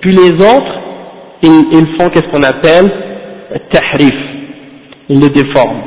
puis 0.00 0.10
les 0.10 0.32
autres, 0.32 0.80
ils, 1.42 1.64
ils 1.72 1.86
font 1.96 2.08
qu'est-ce 2.08 2.28
qu'on 2.28 2.42
appelle 2.42 2.90
tahrif, 3.70 4.14
ils 5.08 5.20
le 5.20 5.28
déforment, 5.28 5.82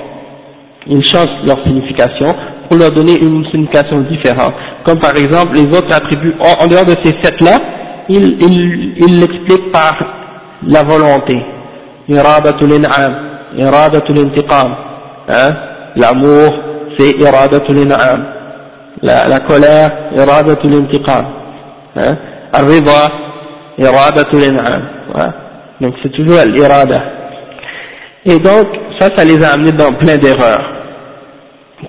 ils 0.87 1.05
changent 1.07 1.45
leur 1.45 1.63
signification 1.65 2.35
pour 2.69 2.77
leur 2.77 2.91
donner 2.91 3.17
une 3.19 3.45
signification 3.51 4.01
différente. 4.01 4.53
Comme 4.85 4.99
par 4.99 5.15
exemple, 5.15 5.55
les 5.55 5.65
autres 5.67 5.93
attributs, 5.93 6.35
en, 6.39 6.67
dehors 6.67 6.85
de 6.85 6.95
ces 7.03 7.13
sept-là, 7.21 7.59
ils 8.09 8.37
il, 8.97 9.19
l'expliquent 9.19 9.71
par 9.71 9.95
la 10.67 10.83
volonté. 10.83 11.41
Iradatul 12.07 12.71
in'am, 12.71 13.15
iradatul 13.57 14.19
intiqam, 14.19 14.75
hein, 15.29 15.55
l'amour, 15.95 16.53
c'est 16.97 17.11
iradatul 17.17 17.79
in'am 17.79 18.35
la, 19.01 19.27
la 19.27 19.39
colère, 19.39 19.91
iradatul 20.15 20.73
intiqam. 20.73 21.25
Hein? 21.95 22.17
Ar-rida, 22.53 23.11
iradatul 23.77 24.43
in'am. 24.43 24.83
Donc 25.81 25.93
c'est 26.01 26.11
toujours 26.11 26.41
l'irada. 26.47 27.01
Et 28.25 28.39
donc, 28.39 28.67
ça, 28.99 29.09
ça 29.15 29.23
les 29.23 29.43
a 29.43 29.53
amenés 29.53 29.71
dans 29.71 29.93
plein 29.93 30.17
d'erreurs. 30.17 30.71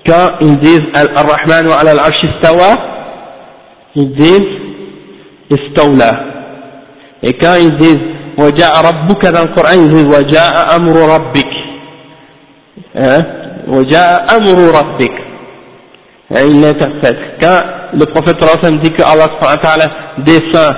Quand 0.05 0.31
ils 0.41 0.57
disent 0.59 0.83
Al-Rahman 0.93 1.67
wa 1.67 1.75
al-Arsh 1.77 2.21
istawa, 2.23 2.77
ils 3.95 4.13
disent 4.13 4.59
Istawla. 5.49 6.11
Et 7.23 7.33
quand 7.33 7.55
ils 7.59 7.75
disent 7.77 7.99
Waja'a 8.37 8.81
rabbuka 8.81 9.31
dans 9.31 9.43
le 9.43 9.55
Coran, 9.55 9.71
ils 9.73 9.89
disent 9.89 10.05
Waja'a 10.05 10.75
amru 10.75 11.01
rabbik. 11.01 11.47
Hein? 12.95 13.19
Waja'a 13.67 14.35
amru 14.35 14.69
rabbik. 14.69 15.11
Ils 16.29 16.61
l'interprètent. 16.61 17.39
Quand 17.41 17.59
le 17.93 18.05
prophète 18.05 18.37
sallallahu 18.43 18.79
dit 18.81 18.91
que 18.91 19.01
Allah 19.01 19.89
descend 20.19 20.75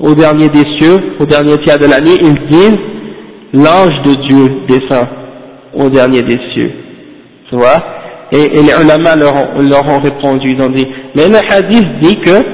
au 0.00 0.14
dernier 0.14 0.48
des 0.48 0.64
cieux, 0.78 1.14
au 1.20 1.24
dernier 1.24 1.56
tiers 1.58 1.78
de 1.78 1.86
la 1.86 2.00
nuit, 2.00 2.18
ils 2.20 2.46
disent 2.48 2.78
l'ange 3.54 4.02
de 4.04 4.12
Dieu 4.28 4.52
descend 4.68 5.06
au 5.74 5.88
dernier 5.88 6.22
des 6.22 6.38
cieux. 6.52 6.72
Tu 7.48 7.56
vois? 7.56 7.82
Et, 8.32 8.48
les 8.48 8.72
ulama 8.82 9.14
leur 9.16 9.34
ont, 9.34 9.60
leur 9.60 9.86
ont 9.86 10.00
répondu, 10.00 10.50
ils 10.50 10.62
ont 10.62 10.70
dit, 10.70 10.86
mais 11.14 11.28
le 11.28 11.38
hadith 11.50 11.86
dit 12.02 12.16
que 12.20 12.44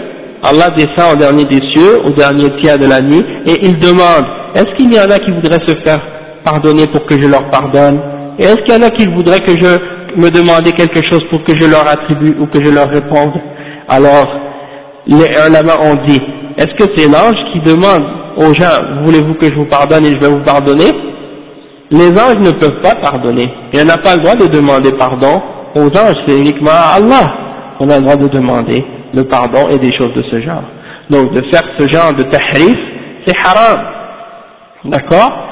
Allah 0.43 0.71
descend 0.71 1.15
au 1.15 1.17
dernier 1.17 1.45
des 1.45 1.61
cieux, 1.73 2.01
au 2.05 2.11
dernier 2.11 2.51
tiers 2.63 2.79
de 2.79 2.87
la 2.87 3.01
nuit, 3.01 3.25
et 3.47 3.61
il 3.63 3.79
demande, 3.79 4.27
est-ce 4.55 4.77
qu'il 4.77 4.93
y 4.93 4.99
en 4.99 5.11
a 5.11 5.19
qui 5.19 5.31
voudraient 5.31 5.67
se 5.67 5.75
faire 5.77 6.01
pardonner 6.45 6.87
pour 6.89 7.05
que 7.07 7.21
je 7.21 7.27
leur 7.27 7.49
pardonne? 7.51 8.01
Et 8.39 8.45
est-ce 8.45 8.57
qu'il 8.63 8.75
y 8.75 8.79
en 8.79 8.83
a 8.83 8.91
qui 8.91 9.07
voudraient 9.07 9.41
que 9.41 9.53
je 9.53 10.21
me 10.21 10.31
demande 10.31 10.65
quelque 10.73 11.01
chose 11.09 11.23
pour 11.31 11.45
que 11.45 11.57
je 11.57 11.67
leur 11.67 11.87
attribue 11.89 12.37
ou 12.41 12.47
que 12.47 12.63
je 12.63 12.71
leur 12.71 12.89
réponde? 12.89 13.33
Alors, 13.89 14.29
les 15.07 15.27
ulama 15.49 15.75
ont 15.83 15.97
dit, 16.07 16.21
est-ce 16.57 16.75
que 16.75 16.93
c'est 16.97 17.07
l'ange 17.07 17.37
qui 17.53 17.61
demande 17.61 18.20
aux 18.37 18.55
gens, 18.55 19.03
voulez-vous 19.05 19.35
que 19.35 19.47
je 19.47 19.55
vous 19.55 19.67
pardonne 19.67 20.05
et 20.05 20.13
je 20.13 20.19
vais 20.19 20.29
vous 20.29 20.45
pardonner? 20.45 20.91
Les 21.91 22.11
anges 22.11 22.39
ne 22.39 22.53
peuvent 22.53 22.81
pas 22.83 22.95
pardonner. 22.97 23.53
Et 23.73 23.81
on 23.81 23.85
n'a 23.85 23.99
pas 23.99 24.17
le 24.17 24.23
droit 24.23 24.37
de 24.37 24.47
demander 24.47 24.93
pardon 24.93 25.43
aux 25.75 25.87
anges, 25.87 26.17
c'est 26.27 26.39
uniquement 26.39 26.71
à 26.71 26.97
Allah 26.97 27.35
qu'on 27.79 27.91
a 27.91 27.97
le 27.97 28.03
droit 28.03 28.17
de 28.17 28.29
demander 28.29 28.85
le 29.13 29.25
pardon 29.25 29.69
et 29.69 29.79
des 29.79 29.97
choses 29.97 30.13
de 30.15 30.23
ce 30.31 30.41
genre. 30.41 30.63
Donc 31.09 31.33
de 31.33 31.43
faire 31.51 31.63
ce 31.79 31.89
genre 31.91 32.13
de 32.13 32.23
tahrif, 32.25 32.79
c'est 33.27 33.37
haram. 33.45 33.81
D'accord? 34.85 35.49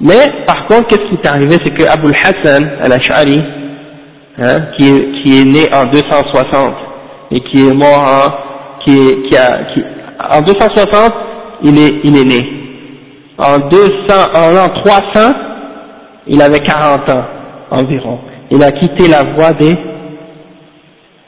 Mais 0.00 0.44
par 0.46 0.66
contre, 0.66 0.88
qu'est-ce 0.88 1.08
qui 1.08 1.14
est 1.14 1.26
arrivé? 1.26 1.56
C'est 1.64 1.72
que 1.72 1.84
Abu 1.84 2.08
Hassan 2.08 2.68
al-Ash'ari, 2.80 3.42
hein, 4.38 4.56
qui, 4.76 4.88
est, 4.88 5.44
né 5.44 5.72
en 5.72 5.84
260 5.86 6.74
et 7.30 7.40
qui 7.40 7.68
est 7.68 7.74
mort 7.74 8.04
en, 8.04 8.84
qui 8.84 9.36
a, 9.36 9.64
qui, 9.72 9.82
en 10.30 10.40
260, 10.40 11.14
il 11.64 11.78
est, 11.78 12.00
il 12.04 12.16
est 12.16 12.24
né. 12.24 12.64
En 13.38 13.58
200, 13.58 13.90
en 14.34 14.50
l'an 14.54 14.68
300, 14.84 15.34
il 16.28 16.40
avait 16.40 16.60
40 16.60 17.08
ans 17.10 17.24
environ. 17.70 18.18
Il 18.50 18.62
a 18.62 18.70
quitté 18.70 19.08
la 19.08 19.24
voie 19.34 19.52
des 19.52 19.76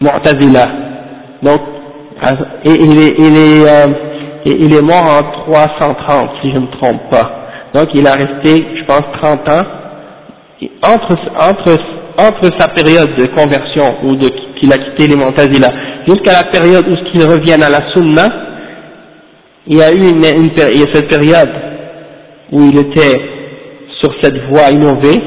Mu'tazila. 0.01 0.67
Donc, 1.43 1.61
il 2.65 2.99
est, 2.99 3.15
il 3.19 3.37
est, 3.37 3.69
euh, 3.69 3.87
il 4.45 4.75
est 4.75 4.83
mort 4.83 5.05
en 5.05 5.51
330, 5.51 6.31
si 6.43 6.51
je 6.51 6.57
ne 6.57 6.61
me 6.61 6.71
trompe 6.81 7.11
pas. 7.11 7.31
Donc, 7.75 7.89
il 7.95 8.07
a 8.07 8.13
resté, 8.13 8.67
je 8.79 8.85
pense, 8.85 9.03
30 9.23 9.49
ans. 9.49 9.63
Entre, 10.83 11.17
entre, 11.39 11.79
entre 12.19 12.59
sa 12.59 12.69
période 12.69 13.15
de 13.17 13.27
conversion, 13.27 13.97
ou 14.05 14.17
de 14.17 14.31
qu'il 14.59 14.73
a 14.73 14.79
quitté 14.79 15.09
les 15.09 15.17
Mu'tazila, 15.17 15.69
jusqu'à 16.07 16.33
la 16.33 16.45
période 16.45 16.87
où 16.89 16.95
il 17.15 17.25
revienne 17.25 17.63
à 17.63 17.69
la 17.69 17.91
Sunna, 17.93 18.46
il 19.67 19.79
y 19.79 19.83
a 19.83 19.93
eu 19.93 19.99
une, 19.99 20.25
une, 20.25 20.51
a 20.51 20.93
cette 20.93 21.09
période 21.09 21.51
où 22.53 22.63
il 22.71 22.79
était 22.79 23.21
sur 24.01 24.15
cette 24.23 24.39
voie 24.49 24.71
innovée, 24.71 25.21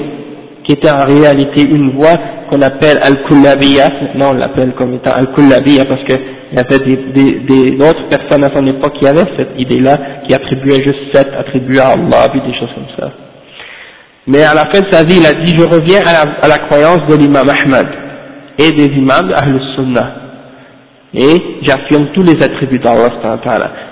qui 0.63 0.73
était 0.73 0.91
en 0.91 1.05
réalité 1.05 1.63
une 1.63 1.91
voie 1.91 2.17
qu'on 2.49 2.61
appelle 2.61 2.99
Al-Kullabiya, 3.03 3.89
non 4.15 4.29
on 4.29 4.33
l'appelle 4.33 4.73
comme 4.73 4.93
étant 4.93 5.11
Al-Kullabiya 5.11 5.85
parce 5.85 6.03
qu'il 6.03 6.19
y 6.53 6.59
avait 6.59 6.79
des, 6.79 6.95
des, 7.11 7.39
des 7.39 7.85
autres 7.85 8.07
personnes 8.09 8.43
à 8.43 8.55
son 8.55 8.65
époque 8.65 8.93
qui 8.99 9.07
avaient 9.07 9.25
cette 9.37 9.59
idée-là, 9.59 9.97
qui 10.27 10.33
attribuaient 10.33 10.83
juste 10.83 11.13
sept 11.13 11.29
attributs 11.37 11.79
à 11.79 11.89
Allah, 11.89 12.29
puis 12.31 12.41
des 12.41 12.57
choses 12.57 12.69
comme 12.75 12.95
ça. 12.97 13.11
Mais 14.27 14.43
à 14.43 14.53
la 14.53 14.65
fin 14.71 14.81
de 14.81 14.91
sa 14.91 15.03
vie, 15.03 15.17
il 15.17 15.25
a 15.25 15.33
dit, 15.33 15.53
je 15.57 15.63
reviens 15.63 16.01
à 16.05 16.47
la, 16.47 16.57
croyance 16.59 17.01
de 17.09 17.15
l'imam 17.15 17.47
Ahmad 17.49 17.87
et 18.57 18.71
des 18.71 18.95
imams 18.95 19.29
de 19.29 19.59
Sunnah 19.75 20.28
et 21.13 21.41
j'affirme 21.63 22.07
tous 22.13 22.23
les 22.23 22.41
attributs 22.43 22.79
d'Allah 22.79 23.09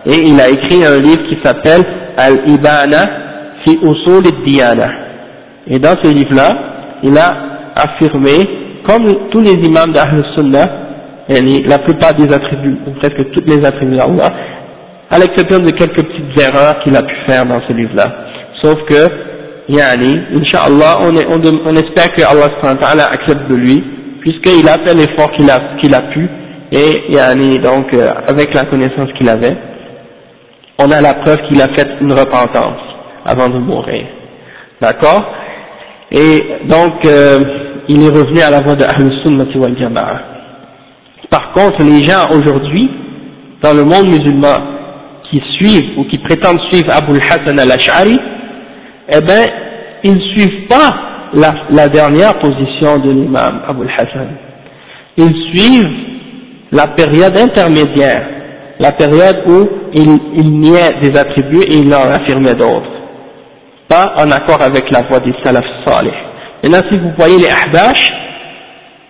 et 0.06 0.22
il 0.26 0.40
a 0.40 0.50
écrit 0.50 0.86
un 0.86 1.00
livre 1.00 1.24
qui 1.30 1.38
s'appelle 1.44 1.84
Al-Ibana 2.16 3.10
fi 3.66 3.78
usul 3.82 4.24
diyana 4.46 4.90
et 5.68 5.80
dans 5.80 5.96
ce 6.02 6.10
livre-là 6.10 7.00
il 7.04 7.18
a 7.18 7.36
affirmé 7.76 8.32
comme 8.88 9.30
tous 9.32 9.42
les 9.42 9.54
imams 9.54 9.92
d'Ahl 9.92 10.24
Sunnah 10.36 10.70
la 11.30 11.80
plupart 11.80 12.14
des 12.14 12.32
attributs 12.34 12.78
ou 12.86 12.92
presque 13.00 13.32
tous 13.32 13.44
les 13.46 13.66
attributs 13.66 13.98
d'Allah 13.98 14.34
à 15.10 15.18
l'exception 15.18 15.60
de 15.60 15.72
quelques 15.72 16.04
petites 16.04 16.42
erreurs 16.42 16.80
qu'il 16.84 16.96
a 16.96 17.02
pu 17.02 17.16
faire 17.28 17.46
dans 17.46 17.60
ce 17.66 17.74
livre-là. 17.74 18.14
Sauf 18.62 18.76
que 18.86 19.08
yani, 19.70 20.20
Inch'Allah 20.36 21.00
on, 21.02 21.16
on, 21.16 21.72
espère 21.74 22.14
que 22.14 22.22
Allah 22.24 23.06
accepte 23.12 23.50
de 23.50 23.56
lui 23.56 23.84
puisqu'il 24.22 24.68
a 24.68 24.78
fait 24.84 24.94
l'effort 24.94 25.32
qu'il 25.32 25.50
qu'il 25.80 25.94
a 25.96 26.02
pu 26.14 26.30
et 26.72 27.04
yani, 27.10 27.60
donc 27.60 27.94
euh, 27.94 28.10
avec 28.28 28.54
la 28.54 28.66
connaissance 28.66 29.10
qu'il 29.18 29.30
avait, 29.30 29.56
on 30.80 30.92
a 30.92 31.02
la 31.02 31.14
preuve 31.16 31.38
qu'il 31.48 31.62
a 31.62 31.68
fait 31.70 31.88
une 32.02 32.12
repentance 32.12 32.82
avant 33.26 33.50
de 33.50 33.58
mourir. 33.58 34.06
D'accord? 34.82 35.34
Et 36.12 36.44
donc 36.66 37.06
euh, 37.06 37.40
il 37.88 38.04
est 38.04 38.10
revenu 38.10 38.42
à 38.42 38.50
la 38.50 38.62
voie 38.62 38.76
de 38.76 38.84
Ahl-Sunnah 38.84 39.46
wal 39.56 39.78
Jama'a. 39.80 40.22
Par 41.30 41.54
contre, 41.54 41.84
les 41.84 42.04
gens 42.04 42.30
aujourd'hui, 42.32 42.90
dans 43.62 43.74
le 43.74 43.84
monde 43.84 44.08
musulman, 44.08 44.58
qui 45.30 45.42
suivent 45.58 45.98
ou 45.98 46.06
qui 46.06 46.18
prétendent 46.20 46.62
suivre 46.72 46.92
Abu 46.92 47.18
Hassan 47.18 47.60
al-Ash'ari, 47.60 48.18
eh 49.10 49.22
bien, 49.22 49.46
ils 50.04 50.14
ne 50.16 50.20
suivent 50.20 50.68
pas 50.68 51.30
la, 51.34 51.54
la 51.70 51.90
dernière 51.90 52.40
position 52.40 52.98
de 53.00 53.12
l'imam 53.12 53.62
Abu 53.68 53.88
Hassan. 53.98 54.30
Ils 55.18 55.34
suivent 55.54 56.07
la 56.72 56.88
période 56.88 57.38
intermédiaire, 57.38 58.28
la 58.80 58.92
période 58.92 59.44
où 59.48 59.68
il, 59.94 60.20
il 60.36 60.60
niait 60.60 61.00
des 61.02 61.18
attributs 61.18 61.64
et 61.64 61.76
il 61.76 61.94
en 61.94 62.10
affirmait 62.12 62.56
d'autres, 62.56 62.92
pas 63.88 64.14
en 64.18 64.30
accord 64.32 64.62
avec 64.62 64.92
la 64.92 65.04
voix 65.04 65.20
des 65.20 65.34
salaf 65.44 65.66
salih. 65.86 66.12
Maintenant, 66.64 66.90
si 66.92 66.98
vous 67.00 67.12
voyez 67.18 67.38
les 67.38 67.50
ahbash, 67.50 68.10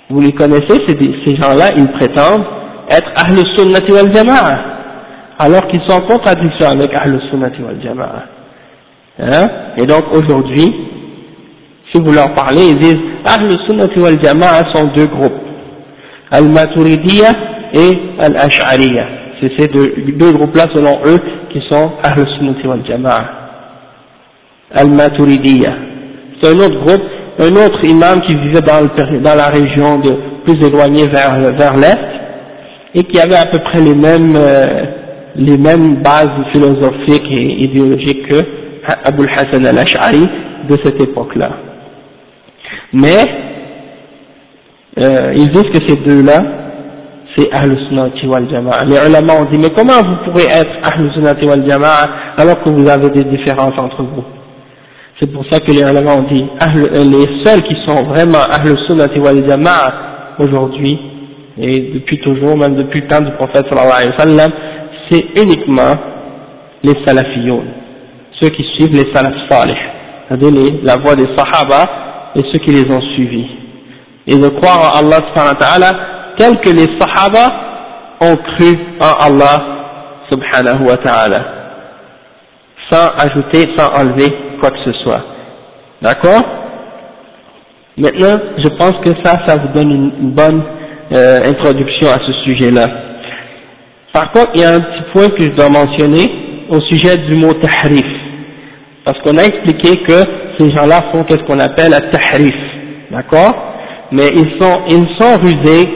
vous 0.10 0.22
les 0.22 0.31
connaissez, 0.34 0.86
ces 0.88 1.36
gens-là, 1.36 1.72
ils 1.76 1.88
prétendent 1.94 2.45
être 2.90 3.10
Ahl 3.15 3.38
Sunnati 3.57 3.91
wal 3.91 4.14
Jama'a, 4.14 4.60
alors 5.40 5.68
qu'ils 5.68 5.81
sont 5.88 5.98
en 5.98 6.02
contradiction 6.02 6.68
avec 6.68 6.91
Ahl 6.94 7.19
Sunnati 7.30 7.61
wal 7.61 7.81
Jama'a. 7.84 8.23
Hein? 9.19 9.49
Et 9.77 9.86
donc 9.86 10.06
aujourd'hui, 10.14 10.73
si 11.91 12.02
vous 12.02 12.11
leur 12.11 12.34
parlez, 12.34 12.68
ils 12.69 12.77
disent 12.80 12.99
Ahl 13.26 13.49
Sunnati 13.65 13.99
wal 13.99 14.22
Jama'a 14.23 14.73
sont 14.73 14.88
deux 14.95 15.07
groupes. 15.07 15.41
Al-Maturidiyya 16.31 17.30
et 17.73 17.98
Al-Ash'ariyya. 18.19 19.06
C'est 19.39 19.52
ces 19.57 19.68
deux, 19.68 20.31
groupes-là, 20.34 20.65
selon 20.73 20.99
eux, 21.06 21.19
qui 21.52 21.61
sont 21.69 21.91
Ahl-Sunnati 22.03 22.68
wal 22.68 22.84
Jama'a. 22.88 23.26
Al-Maturidiyya. 24.73 25.73
C'est 26.41 26.49
un 26.52 26.60
autre 26.60 26.80
groupe, 26.85 27.03
un 27.39 27.52
autre 27.65 27.80
imam 27.88 28.22
qui 28.22 28.35
vivait 28.35 28.61
dans, 28.61 29.35
la 29.35 29.48
région 29.48 29.99
de, 29.99 30.14
plus 30.45 30.65
éloignée 30.65 31.07
vers, 31.07 31.76
l'Est, 31.76 31.99
et 32.95 33.03
qui 33.03 33.19
avait 33.19 33.35
à 33.35 33.45
peu 33.45 33.60
près 33.60 33.80
les 33.80 33.94
mêmes, 33.94 34.35
euh, 34.35 34.85
les 35.35 35.57
mêmes 35.57 36.02
bases 36.02 36.30
philosophiques 36.52 37.27
et 37.31 37.64
idéologiques 37.64 38.27
que 38.27 38.38
Abu 39.03 39.27
Hassan 39.27 39.65
al-Ash'ari 39.65 40.27
de 40.69 40.77
cette 40.84 41.02
époque-là. 41.02 41.52
Mais, 42.94 43.26
euh, 45.02 45.34
ils 45.35 45.49
disent 45.49 45.69
que 45.72 45.85
ces 45.85 45.95
deux-là, 45.98 46.44
c'est 47.38 47.53
Ahl 47.53 47.77
Sunnati 47.88 48.26
wal 48.26 48.49
Jama'a. 48.49 48.84
Les 48.85 48.97
ulama 49.07 49.34
ont 49.41 49.45
dit, 49.45 49.59
mais 49.59 49.69
comment 49.69 50.01
vous 50.03 50.26
pourrez 50.26 50.45
être 50.45 50.72
Ahl 50.84 51.11
Sunnati 51.14 51.47
wal 51.47 51.69
Jama'a 51.69 52.09
alors 52.38 52.64
que 52.64 52.69
vous 52.69 52.88
avez 52.89 53.09
des 53.11 53.26
différences 53.26 53.77
entre 53.77 54.01
vous? 54.01 54.23
C'est 55.19 55.31
pour 55.31 55.45
ça 55.51 55.59
que 55.59 55.72
les 55.72 55.81
ulama 55.81 56.15
ont 56.15 56.23
dit, 56.23 56.45
euh, 56.61 57.03
les 57.03 57.45
seuls 57.45 57.61
qui 57.64 57.76
sont 57.85 58.03
vraiment 58.05 58.39
Ahl 58.39 58.76
Sunnati 58.88 59.19
wal 59.19 59.47
Jama'a 59.47 59.93
aujourd'hui, 60.39 60.99
et 61.59 61.80
depuis 61.93 62.19
toujours, 62.19 62.57
même 62.57 62.76
depuis 62.76 63.01
le 63.01 63.07
temps 63.07 63.22
du 63.22 63.31
prophète 63.31 63.65
sallallahu 63.69 63.95
alayhi 63.95 64.11
wa 64.11 64.19
sallam, 64.19 64.51
c'est 65.09 65.41
uniquement 65.41 65.93
les 66.84 66.93
salafiyoun, 67.05 67.65
ceux 68.41 68.49
qui 68.49 68.64
suivent 68.76 68.93
les 68.93 69.14
salaf 69.14 69.34
salih, 69.49 69.77
c'est-à-dire 70.27 70.51
la 70.84 70.95
voie 71.03 71.15
des 71.15 71.27
sahaba 71.35 72.31
et 72.35 72.41
ceux 72.51 72.59
qui 72.59 72.72
les 72.72 72.91
ont 72.91 73.01
suivis 73.15 73.47
et 74.27 74.38
de 74.38 74.49
croire 74.49 74.93
en 74.93 74.99
Allah 74.99 75.19
subhanahu 75.30 75.53
wa 75.53 75.65
ta'ala 75.68 76.16
tel 76.38 76.59
que 76.59 76.69
les 76.69 76.88
sahaba 76.99 78.18
ont 78.22 78.35
cru 78.35 78.77
en 78.99 79.26
Allah 79.26 79.64
subhanahu 80.30 80.88
wa 80.88 80.97
ta'ala 80.97 81.57
sans 82.91 83.09
ajouter, 83.18 83.68
sans 83.77 83.89
enlever 83.99 84.34
quoi 84.59 84.72
que 84.72 84.84
ce 84.85 84.93
soit 85.03 85.23
D'accord? 86.01 86.41
Maintenant, 87.97 88.38
je 88.64 88.69
pense 88.69 88.93
que 89.03 89.09
ça, 89.23 89.39
ça 89.45 89.55
vous 89.57 89.69
donne 89.73 89.91
une, 89.91 90.31
bonne 90.31 90.64
euh, 91.15 91.39
introduction 91.43 92.09
à 92.09 92.19
ce 92.26 92.31
sujet-là. 92.47 92.85
Par 94.14 94.31
contre, 94.31 94.51
il 94.55 94.61
y 94.61 94.64
a 94.64 94.76
un 94.76 94.80
petit 94.80 95.03
point 95.14 95.27
que 95.35 95.43
je 95.43 95.49
dois 95.49 95.69
mentionner 95.69 96.65
au 96.69 96.80
sujet 96.81 97.18
du 97.18 97.35
mot 97.38 97.53
tahrif. 97.53 98.05
Parce 99.03 99.19
qu'on 99.22 99.38
a 99.38 99.43
expliqué 99.43 100.03
que 100.03 100.22
ces 100.59 100.69
gens-là 100.76 101.05
font 101.11 101.23
qu'est-ce 101.23 101.43
qu'on 101.43 101.59
appelle 101.59 101.93
un 101.93 102.11
tahrif. 102.11 102.55
D'accord? 103.09 103.55
Mais 104.11 104.27
ils 104.35 104.61
sont, 104.61 104.81
ils 104.89 105.07
sont 105.19 105.38
rusés 105.41 105.89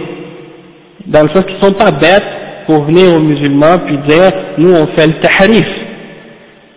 dans 1.07 1.23
le 1.23 1.30
sens 1.30 1.44
qu'ils 1.45 1.61
sont 1.61 1.73
pas 1.73 1.91
bêtes 1.91 2.23
pour 2.68 2.84
venir 2.86 3.15
aux 3.15 3.19
musulmans 3.19 3.80
puis 3.86 3.98
dire 4.07 4.32
nous 4.57 4.73
on 4.73 4.88
fait 4.95 5.07
le 5.07 5.14
tahrif. 5.22 5.68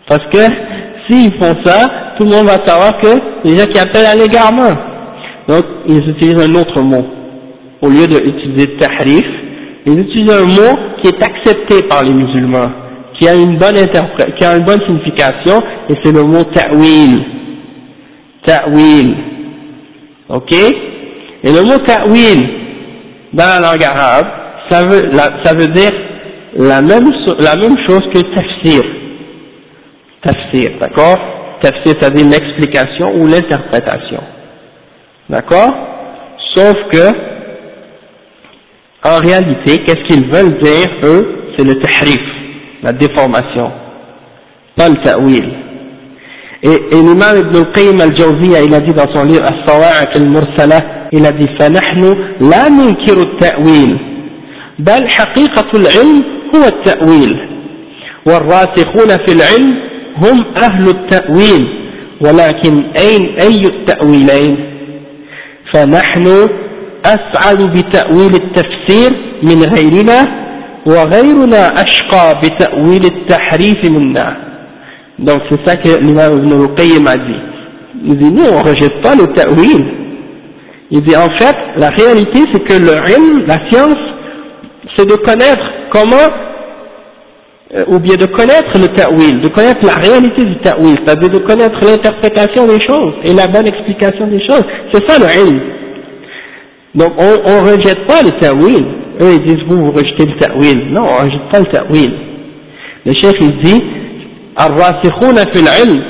Parce 0.09 0.25
que 0.33 0.39
s'ils 1.07 1.33
font 1.35 1.55
ça, 1.65 2.15
tout 2.17 2.25
le 2.25 2.31
monde 2.31 2.47
va 2.47 2.65
savoir 2.65 2.99
que 2.99 3.09
les 3.45 3.57
gens 3.57 3.67
qui 3.67 3.79
appellent 3.79 4.07
à 4.07 4.15
l'égarement. 4.15 4.77
Donc 5.49 5.65
ils 5.89 6.09
utilisent 6.09 6.47
un 6.47 6.55
autre 6.55 6.81
mot. 6.81 7.05
Au 7.83 7.89
lieu 7.89 8.07
d'utiliser 8.07 8.77
tahrif, 8.77 9.27
ils 9.87 9.99
utilisent 9.99 10.33
un 10.33 10.47
mot 10.47 10.79
qui 11.03 11.09
est 11.09 11.23
accepté 11.23 11.83
par 11.89 12.03
les 12.03 12.13
musulmans, 12.13 12.71
qui 13.19 13.29
a 13.29 13.35
une 13.35 13.59
bonne 13.59 13.77
qui 14.39 14.45
a 14.45 14.57
une 14.57 14.65
bonne 14.65 14.81
signification, 14.87 15.63
et 15.91 15.95
c'est 16.03 16.13
le 16.13 16.25
mot 16.25 16.45
ta'wil. 16.45 17.23
Ta'wil. 18.47 19.15
Ok? 20.31 20.53
Et 20.53 21.53
le 21.53 21.63
mot 21.63 21.79
ta'wil, 21.85 22.64
dans 23.35 23.61
la 23.61 23.71
langue 23.71 23.83
arabe, 23.83 24.27
ça 24.71 24.85
veut, 24.85 25.11
ça 25.45 25.55
veut 25.55 25.67
dire 25.69 25.93
la 26.57 26.81
même, 26.81 27.11
la 27.41 27.57
même 27.57 27.77
chose 27.87 28.03
que 28.15 28.21
tafsir. 28.35 28.83
Tafsir, 30.23 30.71
d'accord? 30.81 31.19
Tafsir, 31.61 31.95
ça 32.01 32.09
veut 32.09 32.17
dire 32.17 32.29
l'explication 32.29 33.15
ou 33.17 33.27
l'interprétation. 33.27 34.23
D'accord? 35.29 35.75
Sauf 36.55 36.77
que, 36.93 37.09
en 39.03 39.19
réalité, 39.19 39.83
qu'est-ce 39.85 40.05
qu'ils 40.05 40.31
veulent 40.31 40.59
dire, 40.63 40.89
eux? 41.03 41.53
C'est 41.57 41.65
le 41.65 41.75
tahrif, 41.77 42.25
la 42.83 42.93
déformation, 42.93 43.71
pas 44.77 44.89
le 44.89 44.97
ta'wil. 44.97 45.64
Et, 46.65 46.81
et 46.93 46.97
l'imam 46.97 47.37
Ibn 47.37 47.57
al-Qayyim 47.57 48.01
al-Jawziyya, 48.01 48.63
il 48.63 48.75
a 48.75 48.81
dit 48.81 48.95
dans 48.95 49.13
son 49.15 49.25
livre 49.25 49.45
As-Sawa'iq 49.45 50.17
al-Mursala, 50.17 50.81
il 51.13 51.27
a 51.27 51.33
dit 51.33 51.49
فَنَحْنُ 51.59 52.03
لَا 52.41 52.69
نُنْكِرُ 52.69 53.19
التَّأْوِيل 53.23 53.99
بل 54.79 55.11
حقيقة 55.11 55.67
العلم 55.75 56.25
هو 56.55 56.65
التأويل 56.65 57.37
والراسخون 58.27 59.09
في 59.09 59.33
العلم 59.33 59.75
هم 60.17 60.41
أهل 60.57 60.89
التأويل 60.89 61.69
ولكن 62.21 62.83
أين 62.99 63.39
أي 63.41 63.61
التأويلين؟ 63.61 64.57
فنحن 65.73 66.49
أسعد 67.05 67.63
بتأويل 67.77 68.35
التفسير 68.35 69.13
من 69.43 69.63
غيرنا 69.63 70.45
وغيرنا 70.87 71.83
أشقى 71.83 72.41
بتأويل 72.43 73.05
التحريف 73.05 73.85
منا. 73.85 74.44
Donc 75.19 75.43
c'est 75.51 75.67
ça 75.67 75.77
que 75.77 76.01
l'imam 76.01 76.39
Ibn 76.39 76.63
al-Qayyim 76.63 77.07
a 77.07 77.17
dit 77.17 77.41
il 78.07 78.19
dit 78.19 78.33
nous 78.33 78.45
on 78.45 78.63
rejette 78.63 79.01
pas 79.03 79.15
le 79.15 79.27
ta'wil 79.35 79.85
il 80.91 81.03
dit 81.03 81.17
en 81.17 81.29
fait 81.39 81.57
la 81.77 81.91
réalité 81.91 82.41
c'est 82.53 82.65
que 82.65 82.75
le 82.75 82.93
ilm, 83.11 83.47
la 83.47 83.71
science 83.71 83.97
c'est 84.97 85.09
de 85.09 85.15
connaître 85.17 85.65
comment 85.91 86.29
euh, 87.75 87.85
ou 87.89 87.99
bien 87.99 88.15
de 88.17 88.27
connaître 88.27 88.79
le 88.79 88.89
ta'wil, 88.89 89.41
de 89.41 89.49
connaître 89.49 89.85
la 89.85 89.95
réalité 89.95 90.45
du 90.45 90.57
ta'wil, 90.59 90.97
c'est-à-dire 91.05 91.31
de 91.31 91.39
connaître 91.39 91.77
l'interprétation 91.83 92.67
des 92.67 92.79
choses 92.87 93.15
et 93.25 93.33
la 93.33 93.49
bonne 93.49 93.67
explication 93.67 94.29
des 94.29 94.39
choses. 94.47 94.65
C'est 94.93 95.05
ça 95.09 95.19
le 95.19 95.49
ilm. 95.49 95.61
Donc 96.95 97.13
on 97.19 97.25
ne 97.25 97.71
rejette 97.73 98.07
pas 98.07 98.23
le 98.23 98.31
ta'wil. 98.41 98.85
Eux 99.21 99.33
ils 99.35 99.45
disent 99.45 99.65
vous, 99.67 99.87
vous 99.87 99.93
rejetez 99.93 100.25
le 100.25 100.39
ta'wil. 100.39 100.93
Non, 100.93 101.03
on 101.03 101.25
ne 101.25 101.27
rejette 101.27 101.51
pas 101.51 101.59
le 101.61 101.67
ta'wil. 101.67 102.13
Le 103.07 103.13
chef 103.15 103.35
il 103.41 103.63
dit 103.65 103.83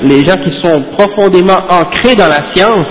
les 0.03 0.21
gens 0.25 0.37
qui 0.37 0.51
sont 0.63 0.83
profondément 0.97 1.59
ancrés 1.69 2.15
dans 2.15 2.27
la 2.27 2.53
science, 2.53 2.87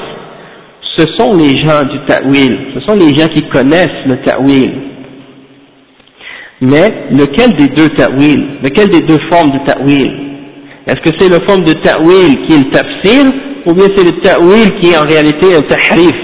ce 0.96 1.04
sont 1.18 1.36
les 1.36 1.62
gens 1.62 1.82
du 1.84 1.98
ta'wil, 2.06 2.58
ce 2.74 2.80
sont 2.80 2.94
les 2.94 3.16
gens 3.16 3.28
qui 3.28 3.42
connaissent 3.48 4.06
le 4.06 4.16
ta'wil. 4.24 4.72
Mais 6.60 7.08
lequel 7.10 7.54
des 7.56 7.68
deux 7.68 7.88
ta'wil, 7.90 8.58
lequel 8.62 8.88
des 8.88 9.00
deux 9.00 9.18
formes 9.30 9.50
de 9.50 9.58
ta'wil? 9.66 10.12
Est-ce 10.86 11.00
que 11.00 11.16
c'est 11.18 11.28
la 11.28 11.40
forme 11.46 11.62
de 11.62 11.72
ta'wil 11.72 12.46
qui 12.46 12.54
est 12.54 12.58
le 12.58 12.70
tafsir, 12.70 13.32
ou 13.66 13.74
bien 13.74 13.86
c'est 13.96 14.04
le 14.04 14.20
ta'wil 14.20 14.80
qui 14.80 14.90
est 14.90 14.98
en 14.98 15.06
réalité 15.06 15.54
un 15.54 15.62
tahrif? 15.62 16.14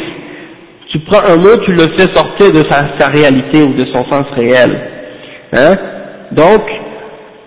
Tu 0.92 0.98
prends 1.00 1.22
un 1.26 1.36
mot, 1.36 1.56
tu 1.64 1.72
le 1.72 1.86
fais 1.96 2.12
sortir 2.12 2.52
de 2.52 2.62
sa, 2.68 3.06
réalité 3.08 3.62
ou 3.62 3.74
de 3.74 3.86
son 3.92 4.04
sens 4.10 4.24
réel. 4.36 4.80
Hein? 5.52 5.74
Donc, 6.32 6.62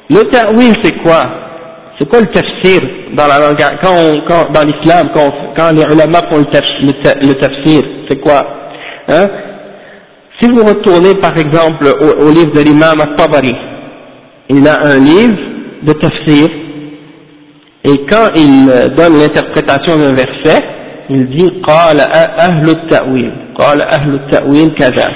le 0.09 0.23
ta'wil 0.23 0.73
c'est 0.81 0.97
quoi? 1.03 1.42
C'est 2.02 2.08
quoi 2.08 2.20
le 2.20 2.26
tafsir 2.28 2.80
dans 3.14 3.26
la 3.26 3.38
langue, 3.40 3.64
quand, 3.82 4.52
dans 4.52 4.62
l'islam, 4.64 5.08
quand, 5.56 5.70
les 5.72 5.82
ulama 5.82 6.20
font 6.30 6.38
le 6.38 7.32
tafsir, 7.34 7.82
c'est 8.08 8.20
quoi 8.20 8.46
hein 9.08 9.28
si 10.40 10.48
vous 10.48 10.64
retournez 10.64 11.16
par 11.16 11.36
exemple 11.36 11.86
au, 12.00 12.30
livre 12.30 12.54
de 12.54 12.60
l'imam 12.60 13.00
al-Tabari, 13.00 13.54
il 14.48 14.66
a 14.68 14.86
un 14.86 14.94
livre 14.94 15.36
de 15.82 15.92
tafsir, 15.94 16.48
et 17.84 18.06
quand 18.08 18.28
il 18.36 18.94
donne 18.94 19.18
l'interprétation 19.18 19.98
d'un 19.98 20.12
verset, 20.12 20.62
il 21.10 21.28
dit 21.30 21.62
قال 21.66 22.00
أهل 22.00 22.70
التأويل 22.70 23.32
قال 23.58 23.82
أهل 23.82 24.14
التأويل 24.14 24.74
كذا 24.78 25.06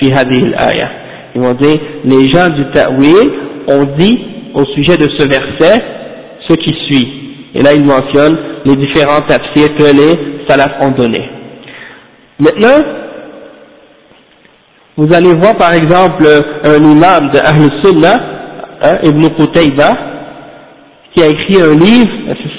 في 0.00 0.12
هذه 0.12 0.42
الآية 0.42 0.90
ils 1.34 1.40
vont 1.40 1.54
dire 1.54 1.78
les 2.04 2.26
gens 2.28 2.50
du 2.50 2.64
ta'wil 2.74 3.30
ont 3.68 3.84
dit 3.96 4.18
au 4.54 4.64
sujet 4.66 4.96
de 4.96 5.08
ce 5.16 5.24
verset 5.26 5.82
ce 6.49 6.55
qui 6.55 6.73
suit 6.87 7.07
et 7.55 7.61
là 7.61 7.73
il 7.73 7.83
mentionne 7.83 8.37
les 8.65 8.75
différents 8.75 9.21
tafsirs 9.21 9.75
que 9.77 9.83
les 9.83 10.47
salafs 10.47 10.81
ont 10.81 10.91
donnés 10.91 11.29
maintenant 12.39 12.83
vous 14.97 15.13
allez 15.13 15.31
voir 15.35 15.55
par 15.55 15.73
exemple 15.73 16.25
un 16.63 16.77
imam 16.77 17.29
de 17.29 17.37
Ahl 17.37 17.69
Sunnah, 17.83 18.19
hein, 18.81 18.97
Ibn 19.03 19.27
Qutayba, 19.37 19.95
qui 21.13 21.21
a 21.21 21.27
écrit 21.27 21.61
un 21.61 21.75
livre, 21.75 22.09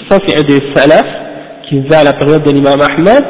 ça 0.08 0.18
c'est 0.24 0.38
un 0.38 0.44
des 0.44 0.62
salafs, 0.72 1.04
qui 1.68 1.80
vivait 1.80 1.96
à 1.96 2.04
la 2.04 2.12
période 2.12 2.44
de 2.44 2.52
l'imam 2.52 2.80
Ahmed, 2.80 3.24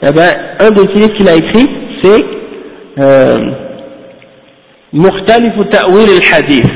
eh 0.00 0.12
ben, 0.12 0.30
un 0.60 0.70
des 0.70 0.84
livres 0.94 1.12
qu'il 1.16 1.28
a 1.28 1.34
écrit, 1.34 1.68
c'est 2.04 2.24
euh, 3.00 3.38
Mukhtalif 4.92 5.54
Ta'wil 5.70 6.08
al-Hadith. 6.08 6.70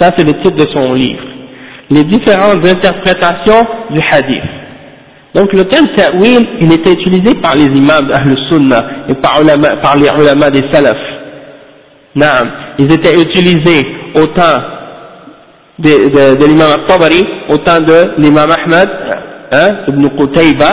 Ça 0.00 0.10
c'est 0.16 0.24
le 0.24 0.32
titre 0.42 0.56
de 0.56 0.66
son 0.72 0.94
livre. 0.94 1.22
Les 1.92 2.04
différentes 2.04 2.64
interprétations 2.64 3.66
du 3.90 4.00
hadith. 4.10 4.42
Donc 5.34 5.52
le 5.52 5.64
terme 5.64 5.88
ta'wil, 5.94 6.46
il 6.60 6.72
était 6.72 6.92
utilisé 6.92 7.34
par 7.34 7.54
les 7.54 7.64
imams 7.64 8.08
d'Ahl 8.08 8.34
Sunnah 8.48 8.84
et 9.08 9.14
par, 9.14 9.40
par 9.82 9.96
les 9.96 10.08
ulama 10.08 10.48
des 10.48 10.62
salaf. 10.72 10.96
Naam, 12.14 12.48
ils 12.78 12.90
étaient 12.92 13.20
utilisés 13.20 13.86
au 14.14 14.26
temps 14.28 14.58
de, 15.78 16.46
l'imam 16.46 16.70
al-Tabari, 16.70 17.24
au 17.50 17.58
temps 17.58 17.80
de 17.80 18.14
l'imam 18.18 18.50
Ahmad, 18.50 18.88
hein, 19.52 19.70
ibn 19.88 20.08
Qutayba. 20.16 20.72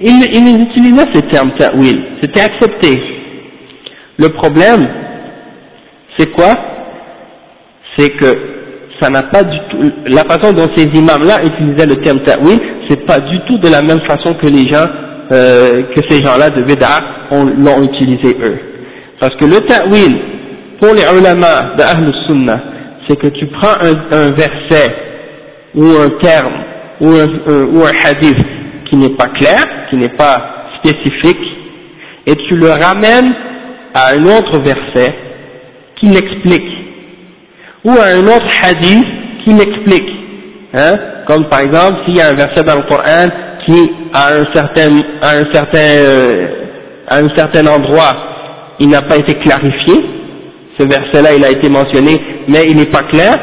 Ils, 0.00 0.22
ils 0.32 0.62
utilisaient 0.62 1.12
ces 1.14 1.22
termes 1.28 1.52
ta'wil, 1.58 2.02
c'était 2.22 2.40
accepté. 2.42 3.02
Le 4.18 4.28
problème, 4.30 4.86
c'est 6.18 6.30
quoi? 6.32 6.52
C'est 7.96 8.10
que 8.10 8.59
ça 9.00 9.08
n'a 9.08 9.22
pas 9.22 9.42
du 9.42 9.58
tout, 9.70 9.92
la 10.06 10.24
façon 10.24 10.52
dont 10.52 10.68
ces 10.76 10.84
imams-là 10.84 11.44
utilisaient 11.44 11.86
le 11.86 11.96
terme 11.96 12.20
ta'wil, 12.20 12.60
c'est 12.88 13.06
pas 13.06 13.18
du 13.20 13.40
tout 13.46 13.58
de 13.58 13.68
la 13.68 13.82
même 13.82 14.00
façon 14.00 14.34
que 14.34 14.46
les 14.46 14.70
gens, 14.70 14.86
euh, 15.32 15.82
que 15.94 16.02
ces 16.08 16.22
gens-là 16.22 16.50
de 16.50 16.62
Bid'a 16.62 17.00
l'ont 17.30 17.82
utilisé 17.82 18.36
eux. 18.42 18.58
Parce 19.20 19.34
que 19.36 19.44
le 19.44 19.60
ta'wil, 19.60 20.16
pour 20.80 20.94
les 20.94 21.02
ulama 21.18 21.74
de 21.76 21.82
Ahl 21.82 22.10
Sunnah, 22.26 22.60
c'est 23.08 23.16
que 23.16 23.28
tu 23.28 23.46
prends 23.46 23.74
un, 23.80 24.30
verset, 24.30 24.94
ou 25.74 25.84
un 25.84 26.10
terme, 26.20 26.54
ou 27.00 27.08
un, 27.08 27.64
ou 27.66 27.82
un 27.82 28.08
hadith 28.08 28.44
qui 28.88 28.96
n'est 28.96 29.16
pas 29.16 29.28
clair, 29.28 29.88
qui 29.88 29.96
n'est 29.96 30.16
pas 30.16 30.66
spécifique, 30.78 31.46
et 32.26 32.34
tu 32.48 32.56
le 32.56 32.70
ramènes 32.70 33.34
à 33.94 34.14
un 34.14 34.24
autre 34.24 34.60
verset 34.60 35.14
qui 35.96 36.06
l'explique, 36.06 36.79
ou 37.84 37.90
à 37.90 38.16
un 38.16 38.22
autre 38.22 38.50
hadith 38.62 39.06
qui 39.44 39.50
l'explique. 39.50 40.10
Hein? 40.74 40.96
Comme 41.26 41.48
par 41.48 41.60
exemple 41.60 41.96
s'il 42.04 42.16
y 42.16 42.20
a 42.20 42.28
un 42.28 42.34
verset 42.34 42.62
dans 42.62 42.76
le 42.76 42.82
Coran 42.82 43.28
qui 43.66 43.90
à 44.12 44.28
un 44.34 44.44
certain 44.54 45.00
à 45.22 45.30
un 45.30 45.52
certain 45.52 45.78
euh, 45.78 46.46
à 47.08 47.16
un 47.18 47.28
certain 47.34 47.66
endroit 47.66 48.12
il 48.78 48.88
n'a 48.88 49.02
pas 49.02 49.16
été 49.16 49.34
clarifié 49.34 49.94
ce 50.78 50.86
verset 50.86 51.22
là 51.22 51.34
il 51.34 51.44
a 51.44 51.50
été 51.50 51.68
mentionné 51.68 52.20
mais 52.48 52.66
il 52.68 52.76
n'est 52.76 52.86
pas 52.86 53.02
clair 53.02 53.36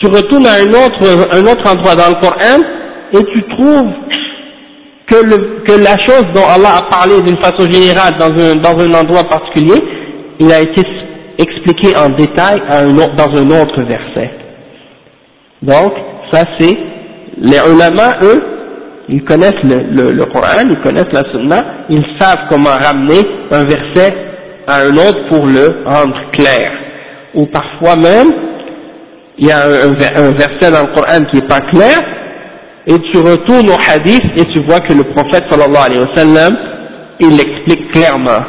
tu 0.00 0.06
retournes 0.06 0.46
à 0.46 0.54
un 0.54 0.68
autre 0.68 1.28
un 1.32 1.46
autre 1.46 1.72
endroit 1.72 1.94
dans 1.94 2.08
le 2.08 2.20
Coran 2.20 2.62
et 3.12 3.24
tu 3.24 3.42
trouves 3.56 3.90
que, 5.06 5.16
le, 5.16 5.64
que 5.64 5.72
la 5.72 5.96
chose 6.06 6.26
dont 6.34 6.46
Allah 6.46 6.78
a 6.78 6.82
parlé 6.90 7.20
d'une 7.22 7.40
façon 7.40 7.70
générale 7.70 8.14
dans 8.18 8.30
un, 8.30 8.56
dans 8.56 8.78
un 8.78 9.00
endroit 9.00 9.24
particulier, 9.24 9.80
il 10.40 10.50
a 10.50 10.60
été 10.60 10.82
expliqué 11.38 11.96
en 11.96 12.10
détail 12.10 12.60
dans 12.68 13.40
un 13.40 13.62
autre 13.62 13.82
verset. 13.84 14.30
Donc, 15.62 15.92
ça 16.32 16.44
c'est, 16.58 16.76
les 17.38 17.58
ulama, 17.72 18.16
eux, 18.22 18.42
ils 19.08 19.24
connaissent 19.24 19.62
le, 19.64 20.12
le, 20.12 20.24
Coran, 20.26 20.68
ils 20.68 20.80
connaissent 20.80 21.12
la 21.12 21.24
Sunna, 21.30 21.64
ils 21.90 22.04
savent 22.18 22.46
comment 22.48 22.70
ramener 22.70 23.20
un 23.50 23.64
verset 23.64 24.14
à 24.66 24.82
un 24.82 24.92
autre 24.92 25.28
pour 25.28 25.46
le 25.46 25.82
rendre 25.84 26.30
clair. 26.32 26.70
Ou 27.34 27.46
parfois 27.46 27.96
même, 27.96 28.32
il 29.38 29.46
y 29.46 29.50
a 29.50 29.58
un, 29.58 29.90
un 29.90 30.30
verset 30.32 30.70
dans 30.70 30.88
le 30.88 30.94
Coran 30.94 31.24
qui 31.30 31.36
n'est 31.36 31.48
pas 31.48 31.60
clair, 31.60 31.98
et 32.86 32.98
tu 33.12 33.18
retournes 33.18 33.70
au 33.70 33.78
hadith 33.90 34.24
et 34.36 34.44
tu 34.52 34.62
vois 34.64 34.80
que 34.80 34.92
le 34.92 35.04
prophète 35.04 35.44
sallallahu 35.50 35.86
alayhi 35.86 36.00
wa 36.00 36.14
sallam, 36.14 36.56
il 37.20 37.30
l'explique 37.30 37.92
clairement 37.92 38.44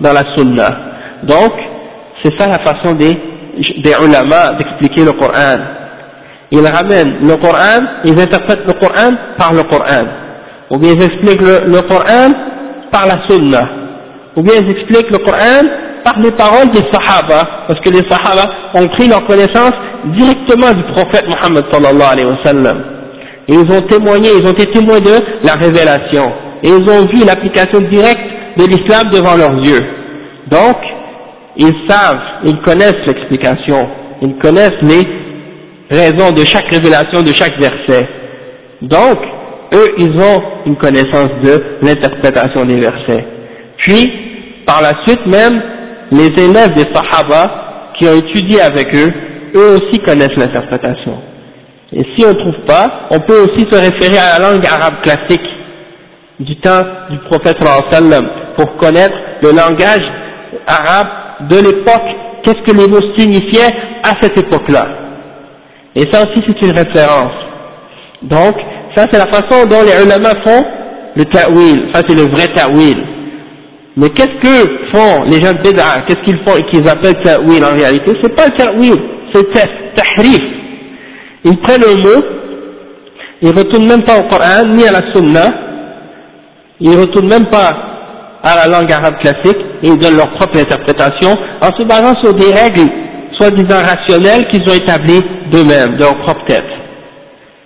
dans 0.00 0.12
la 0.12 0.22
sunna. 0.36 0.78
Donc, 1.24 1.52
c'est 2.22 2.38
ça 2.38 2.48
la 2.48 2.58
façon 2.58 2.92
des, 2.94 3.12
des 3.14 3.94
ulama 4.04 4.54
d'expliquer 4.58 5.04
le 5.04 5.12
Coran. 5.12 5.58
Ils 6.50 6.66
ramènent 6.66 7.18
le 7.22 7.36
Coran, 7.36 7.84
ils 8.04 8.20
interprètent 8.20 8.66
le 8.66 8.74
Coran 8.74 9.10
par 9.38 9.52
le 9.52 9.62
Coran. 9.62 10.06
Ou 10.70 10.78
bien 10.78 10.92
ils 10.92 11.02
expliquent 11.02 11.42
le, 11.42 11.70
le 11.70 11.80
Coran 11.82 12.32
par 12.90 13.06
la 13.06 13.26
sunna. 13.28 13.68
Ou 14.36 14.42
bien 14.42 14.54
ils 14.60 14.70
expliquent 14.70 15.10
le 15.10 15.18
Coran 15.18 15.66
par 16.04 16.18
les 16.18 16.32
paroles 16.32 16.70
des 16.70 16.82
Sahaba, 16.92 17.66
parce 17.68 17.80
que 17.80 17.90
les 17.90 18.08
Sahaba 18.08 18.50
ont 18.74 18.88
pris 18.88 19.08
leur 19.08 19.24
connaissance 19.26 19.72
directement 20.16 20.72
du 20.72 20.82
prophète 20.94 21.26
Muhammad 21.28 21.64
sallallahu 21.70 22.12
alayhi 22.12 22.28
wa 22.28 22.44
sallam 22.44 22.82
et 23.48 23.54
ils 23.54 23.72
ont 23.72 23.80
témoigné, 23.82 24.30
ils 24.38 24.46
ont 24.46 24.52
été 24.52 24.66
témoins 24.66 25.00
de 25.00 25.18
la 25.44 25.54
révélation, 25.54 26.32
et 26.62 26.68
ils 26.68 26.90
ont 26.90 27.06
vu 27.06 27.24
l'application 27.24 27.80
directe 27.90 28.20
de 28.56 28.64
l'islam 28.66 29.02
devant 29.10 29.36
leurs 29.36 29.58
yeux. 29.66 29.84
Donc, 30.48 30.76
ils 31.56 31.74
savent, 31.88 32.22
ils 32.44 32.60
connaissent 32.62 33.06
l'explication, 33.06 33.88
ils 34.22 34.36
connaissent 34.38 34.80
les 34.82 35.06
raisons 35.90 36.30
de 36.30 36.44
chaque 36.44 36.68
révélation, 36.70 37.22
de 37.22 37.34
chaque 37.34 37.58
verset. 37.58 38.08
Donc, 38.80 39.18
eux, 39.74 39.94
ils 39.98 40.12
ont 40.20 40.42
une 40.66 40.76
connaissance 40.76 41.30
de 41.42 41.62
l'interprétation 41.82 42.64
des 42.64 42.80
versets. 42.80 43.24
Puis, 43.78 44.10
par 44.66 44.82
la 44.82 44.92
suite 45.06 45.26
même, 45.26 45.62
les 46.10 46.28
élèves 46.42 46.74
des 46.74 46.86
Sahaba 46.94 47.92
qui 47.98 48.08
ont 48.08 48.16
étudié 48.16 48.60
avec 48.60 48.94
eux, 48.94 49.12
eux 49.54 49.76
aussi 49.76 49.98
connaissent 50.00 50.36
l'interprétation. 50.36 51.18
Et 51.92 52.02
si 52.16 52.24
on 52.24 52.30
ne 52.30 52.38
trouve 52.38 52.64
pas, 52.66 53.08
on 53.10 53.20
peut 53.20 53.40
aussi 53.42 53.66
se 53.70 53.76
référer 53.76 54.18
à 54.18 54.38
la 54.38 54.50
langue 54.50 54.64
arabe 54.64 55.02
classique 55.02 55.46
du 56.40 56.56
temps 56.60 56.82
du 57.10 57.18
prophète 57.30 57.58
pour 58.56 58.76
connaître 58.76 59.14
le 59.42 59.50
langage 59.50 60.02
arabe 60.66 61.08
de 61.48 61.56
l'époque, 61.56 62.08
qu'est-ce 62.44 62.62
que 62.64 62.76
les 62.76 62.88
mots 62.88 63.14
signifiaient 63.16 63.74
à 64.02 64.14
cette 64.20 64.38
époque-là. 64.38 64.86
Et 65.94 66.10
ça 66.12 66.22
aussi 66.22 66.42
c'est 66.46 66.66
une 66.66 66.76
référence. 66.76 67.32
Donc, 68.22 68.54
ça 68.96 69.06
c'est 69.10 69.18
la 69.18 69.26
façon 69.26 69.66
dont 69.66 69.82
les 69.82 70.04
ulama 70.04 70.30
font 70.44 70.64
le 71.14 71.24
ta'wil, 71.24 71.90
ça 71.92 72.02
c'est 72.08 72.14
le 72.14 72.30
vrai 72.30 72.48
ta'wil. 72.54 72.96
Mais 73.96 74.08
qu'est-ce 74.10 74.38
que 74.40 74.90
font 74.92 75.24
les 75.24 75.40
gens 75.42 75.52
de 75.52 75.58
Bid'a, 75.58 76.02
qu'est-ce 76.06 76.24
qu'ils 76.24 76.40
font 76.46 76.56
et 76.56 76.64
qu'ils 76.70 76.88
appellent 76.88 77.22
ta'wil 77.22 77.62
en 77.64 77.74
réalité? 77.74 78.12
C'est 78.22 78.34
pas 78.34 78.46
le 78.46 78.52
ta'wil, 78.52 78.96
c'est 79.32 79.50
tahrif 79.94 80.62
ils 81.44 81.58
prennent 81.58 81.82
un 81.84 81.96
mot, 81.96 82.24
ils 83.42 83.48
ne 83.48 83.58
retournent 83.58 83.88
même 83.88 84.04
pas 84.04 84.18
au 84.18 84.22
Coran, 84.28 84.64
ni 84.68 84.86
à 84.86 84.92
la 84.92 85.12
Sunna, 85.12 85.52
ils 86.80 86.90
ne 86.90 87.00
retournent 87.00 87.28
même 87.28 87.46
pas 87.46 87.76
à 88.42 88.56
la 88.56 88.68
langue 88.68 88.92
arabe 88.92 89.18
classique, 89.18 89.58
ils 89.82 89.98
donnent 89.98 90.16
leur 90.16 90.30
propre 90.34 90.58
interprétation, 90.58 91.30
en 91.60 91.76
se 91.76 91.82
basant 91.84 92.14
sur 92.22 92.34
des 92.34 92.52
règles, 92.52 92.88
soi-disant 93.38 93.82
rationnelles, 93.82 94.48
qu'ils 94.48 94.68
ont 94.68 94.74
établies 94.74 95.22
d'eux-mêmes, 95.50 95.96
de 95.96 96.00
leur 96.00 96.16
propre 96.18 96.44
tête. 96.46 96.70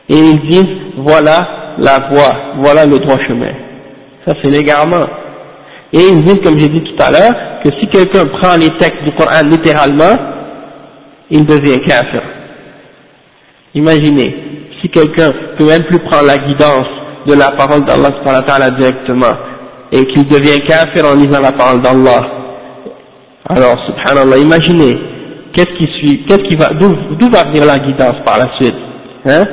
Et 0.08 0.16
ils 0.16 0.48
disent, 0.48 0.76
voilà 0.96 1.74
la 1.78 2.08
voie, 2.10 2.36
voilà 2.58 2.86
le 2.86 2.98
droit 2.98 3.18
chemin. 3.26 3.52
Ça 4.24 4.34
c'est 4.42 4.50
l'égarement. 4.50 5.04
Et 5.92 6.00
ils 6.00 6.24
disent, 6.24 6.40
comme 6.42 6.58
j'ai 6.58 6.68
dit 6.68 6.82
tout 6.82 7.02
à 7.02 7.10
l'heure, 7.10 7.34
que 7.62 7.70
si 7.80 7.86
quelqu'un 7.88 8.26
prend 8.26 8.56
les 8.56 8.70
textes 8.78 9.04
du 9.04 9.12
Coran 9.12 9.42
littéralement, 9.44 10.16
il 11.30 11.44
devient 11.44 11.80
kafir. 11.80 12.22
Imaginez, 13.74 14.36
si 14.80 14.88
quelqu'un 14.88 15.32
peut 15.58 15.66
même 15.66 15.84
plus 15.84 15.98
prendre 15.98 16.26
la 16.26 16.38
guidance 16.38 16.86
de 17.26 17.34
la 17.34 17.50
parole 17.52 17.84
d'Allah 17.84 18.70
directement, 18.70 19.34
et 19.92 20.04
qu'il 20.06 20.26
devient 20.28 20.60
kafir 20.66 21.06
en 21.06 21.14
lisant 21.14 21.40
la 21.40 21.52
parole 21.52 21.80
d'Allah. 21.80 22.20
Alors, 23.48 23.76
subhanallah, 23.86 24.38
imaginez, 24.38 24.98
qu'est-ce 25.54 25.76
qui 25.78 25.86
suit, 25.98 26.24
qu'est-ce 26.26 26.48
qui 26.48 26.56
va, 26.56 26.68
d'où 26.74 27.30
va 27.30 27.44
venir 27.44 27.64
la 27.64 27.78
guidance 27.78 28.16
par 28.24 28.38
la 28.38 28.48
suite 28.58 28.74
hein? 29.26 29.44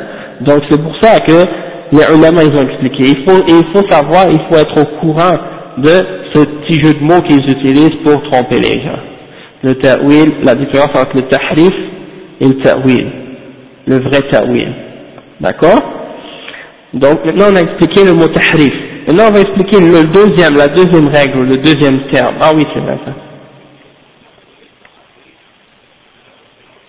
Donc 0.42 0.64
c'est 0.70 0.82
pour 0.82 0.96
ça 1.02 1.20
que 1.20 1.46
les 1.92 2.16
ulama 2.16 2.44
ils 2.44 2.58
ont 2.58 2.64
expliqué. 2.64 3.14
Il 3.16 3.24
faut, 3.24 3.44
il 3.48 3.64
faut 3.72 3.88
savoir, 3.90 4.26
il 4.30 4.40
faut 4.50 4.60
être 4.60 4.82
au 4.82 4.86
courant 5.00 5.38
de 5.78 6.02
ce 6.34 6.44
petit 6.44 6.82
jeu 6.82 6.94
de 6.94 7.04
mots 7.04 7.22
qu'ils 7.22 7.50
utilisent 7.50 8.02
pour 8.04 8.22
tromper 8.30 8.60
les 8.60 8.82
gens. 8.82 9.00
Le 9.62 9.76
ta'wil, 9.76 10.34
la 10.44 10.56
différence 10.56 10.90
entre 10.96 11.16
le 11.16 11.22
tahrif 11.28 11.74
et 12.42 12.48
le 12.48 12.58
ta'wil 12.62 13.24
le 13.86 14.00
vrai 14.00 14.22
ta'wil. 14.32 14.72
D'accord? 15.40 15.82
Donc 16.94 17.26
maintenant 17.26 17.48
on 17.52 17.56
a 17.56 17.62
expliqué 17.62 18.06
le 18.06 18.14
mot 18.14 18.28
tahrif. 18.28 18.74
Maintenant 19.08 19.28
on 19.30 19.32
va 19.32 19.42
expliquer 19.42 19.80
le 19.80 20.04
deuxième, 20.06 20.56
la 20.56 20.68
deuxième 20.68 21.08
règle, 21.08 21.44
le 21.44 21.58
deuxième 21.58 22.08
terme. 22.08 22.36
Ah 22.40 22.52
oui, 22.56 22.66
c'est 22.74 22.80
vrai 22.80 22.98
ça. 23.06 23.14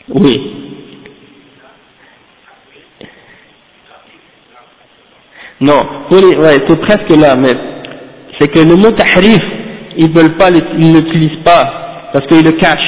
Oui. 0.09 0.65
Non, 5.61 5.81
ouais, 6.11 6.59
c'est 6.69 6.81
presque 6.81 7.11
là, 7.11 7.36
mais 7.36 7.55
c'est 8.39 8.49
que 8.49 8.61
le 8.61 8.77
mot 8.77 8.91
tahrif, 8.91 9.41
ils 9.97 10.12
veulent 10.12 10.36
pas, 10.36 10.51
ils 10.51 10.93
l'utilisent 10.93 11.43
pas, 11.45 12.11
parce 12.12 12.27
qu'ils 12.27 12.45
le 12.45 12.53
cachent. 12.53 12.78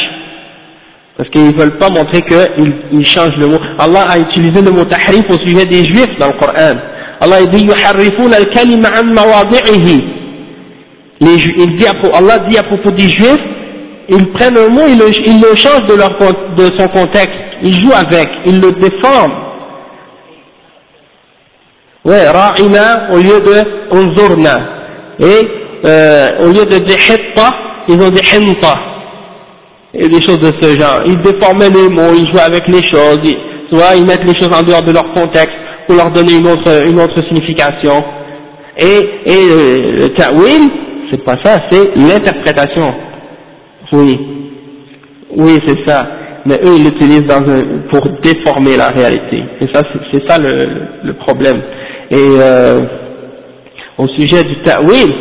Parce 1.17 1.31
qu'ils 1.31 1.47
ne 1.47 1.53
veulent 1.53 1.79
pas 1.79 1.89
montrer 1.89 2.21
qu'ils 2.23 2.75
ils 2.93 3.07
changent 3.07 3.37
le 3.39 3.47
mot. 3.47 3.59
Allah 3.79 4.05
a 4.09 4.19
utilisé 4.19 4.61
le 4.61 4.71
mot 4.71 4.85
tahrif 4.85 5.25
au 5.31 5.39
sujet 5.47 5.65
des 5.65 5.85
juifs 5.85 6.19
dans 6.19 6.27
le 6.27 6.35
Coran. 6.35 6.77
Allah 7.21 7.47
dit 7.47 7.67
Il 11.21 11.77
dit 11.77 11.87
à, 11.87 12.17
Allah 12.17 12.39
dit 12.49 12.59
à 12.59 12.63
propos 12.63 12.91
des 12.91 13.09
juifs, 13.09 13.39
ils 14.09 14.33
prennent 14.33 14.57
un 14.57 14.69
mot, 14.69 14.83
ils 14.87 14.99
le, 14.99 15.57
changent 15.57 15.87
de, 15.87 15.95
leur, 15.95 16.11
de 16.57 16.79
son 16.79 16.89
contexte, 16.89 17.35
ils 17.63 17.73
jouent 17.73 17.95
avec, 17.95 18.29
ils 18.45 18.61
le 18.61 18.73
déforment. 18.73 19.35
Ouais, 22.05 22.29
ra'ina 22.29 23.09
au 23.13 23.17
lieu 23.17 23.41
de 23.41 23.97
unzurna. 23.97 24.59
Et 25.19 25.49
euh, 25.85 26.45
au 26.45 26.53
lieu 26.53 26.65
de 26.67 26.79
dire 26.79 26.97
ils 27.89 28.01
ont 28.01 28.09
dit 28.09 28.21
hinta 28.35 28.75
et 29.95 30.09
des 30.09 30.23
choses 30.23 30.39
de 30.41 30.53
ce 30.61 30.79
genre. 30.79 31.01
Ils 31.07 31.19
déformaient 31.19 31.71
les 31.71 31.89
mots, 31.89 32.13
ils 32.15 32.31
jouaient 32.31 32.43
avec 32.43 32.69
les 32.69 32.83
choses, 32.87 33.19
ils, 33.25 33.37
ils 33.97 34.07
mettent 34.07 34.25
les 34.25 34.39
choses 34.39 34.53
en 34.55 34.63
dehors 34.63 34.83
de 34.83 34.93
leur 34.93 35.11
contexte 35.13 35.57
pour 35.87 35.97
leur 35.97 36.11
donner 36.11 36.35
une 36.35 36.47
autre, 36.47 36.87
une 36.87 36.99
autre 37.01 37.21
signification. 37.29 38.05
Et, 38.79 38.99
et 39.25 39.51
euh, 39.51 40.03
le 40.03 40.15
ta'wil, 40.15 40.71
c'est 41.11 41.25
pas 41.25 41.37
ça, 41.43 41.59
c'est 41.71 41.97
l'interprétation. 41.97 42.95
Oui. 43.93 44.19
Oui, 45.37 45.59
c'est 45.67 45.89
ça. 45.89 46.07
Mais 46.45 46.57
eux, 46.65 46.77
ils 46.77 46.85
l'utilisent 46.85 47.27
dans 47.27 47.43
un, 47.51 47.89
pour 47.91 48.03
déformer 48.23 48.77
la 48.77 48.89
réalité. 48.89 49.43
Et 49.61 49.67
ça, 49.73 49.83
c'est 50.13 50.29
ça 50.29 50.37
le, 50.39 50.61
le, 51.05 51.15
problème. 51.15 51.61
Et 52.11 52.17
euh, 52.17 52.83
au 53.99 54.07
sujet 54.09 54.43
du 54.45 54.63
ta'wil, 54.63 55.13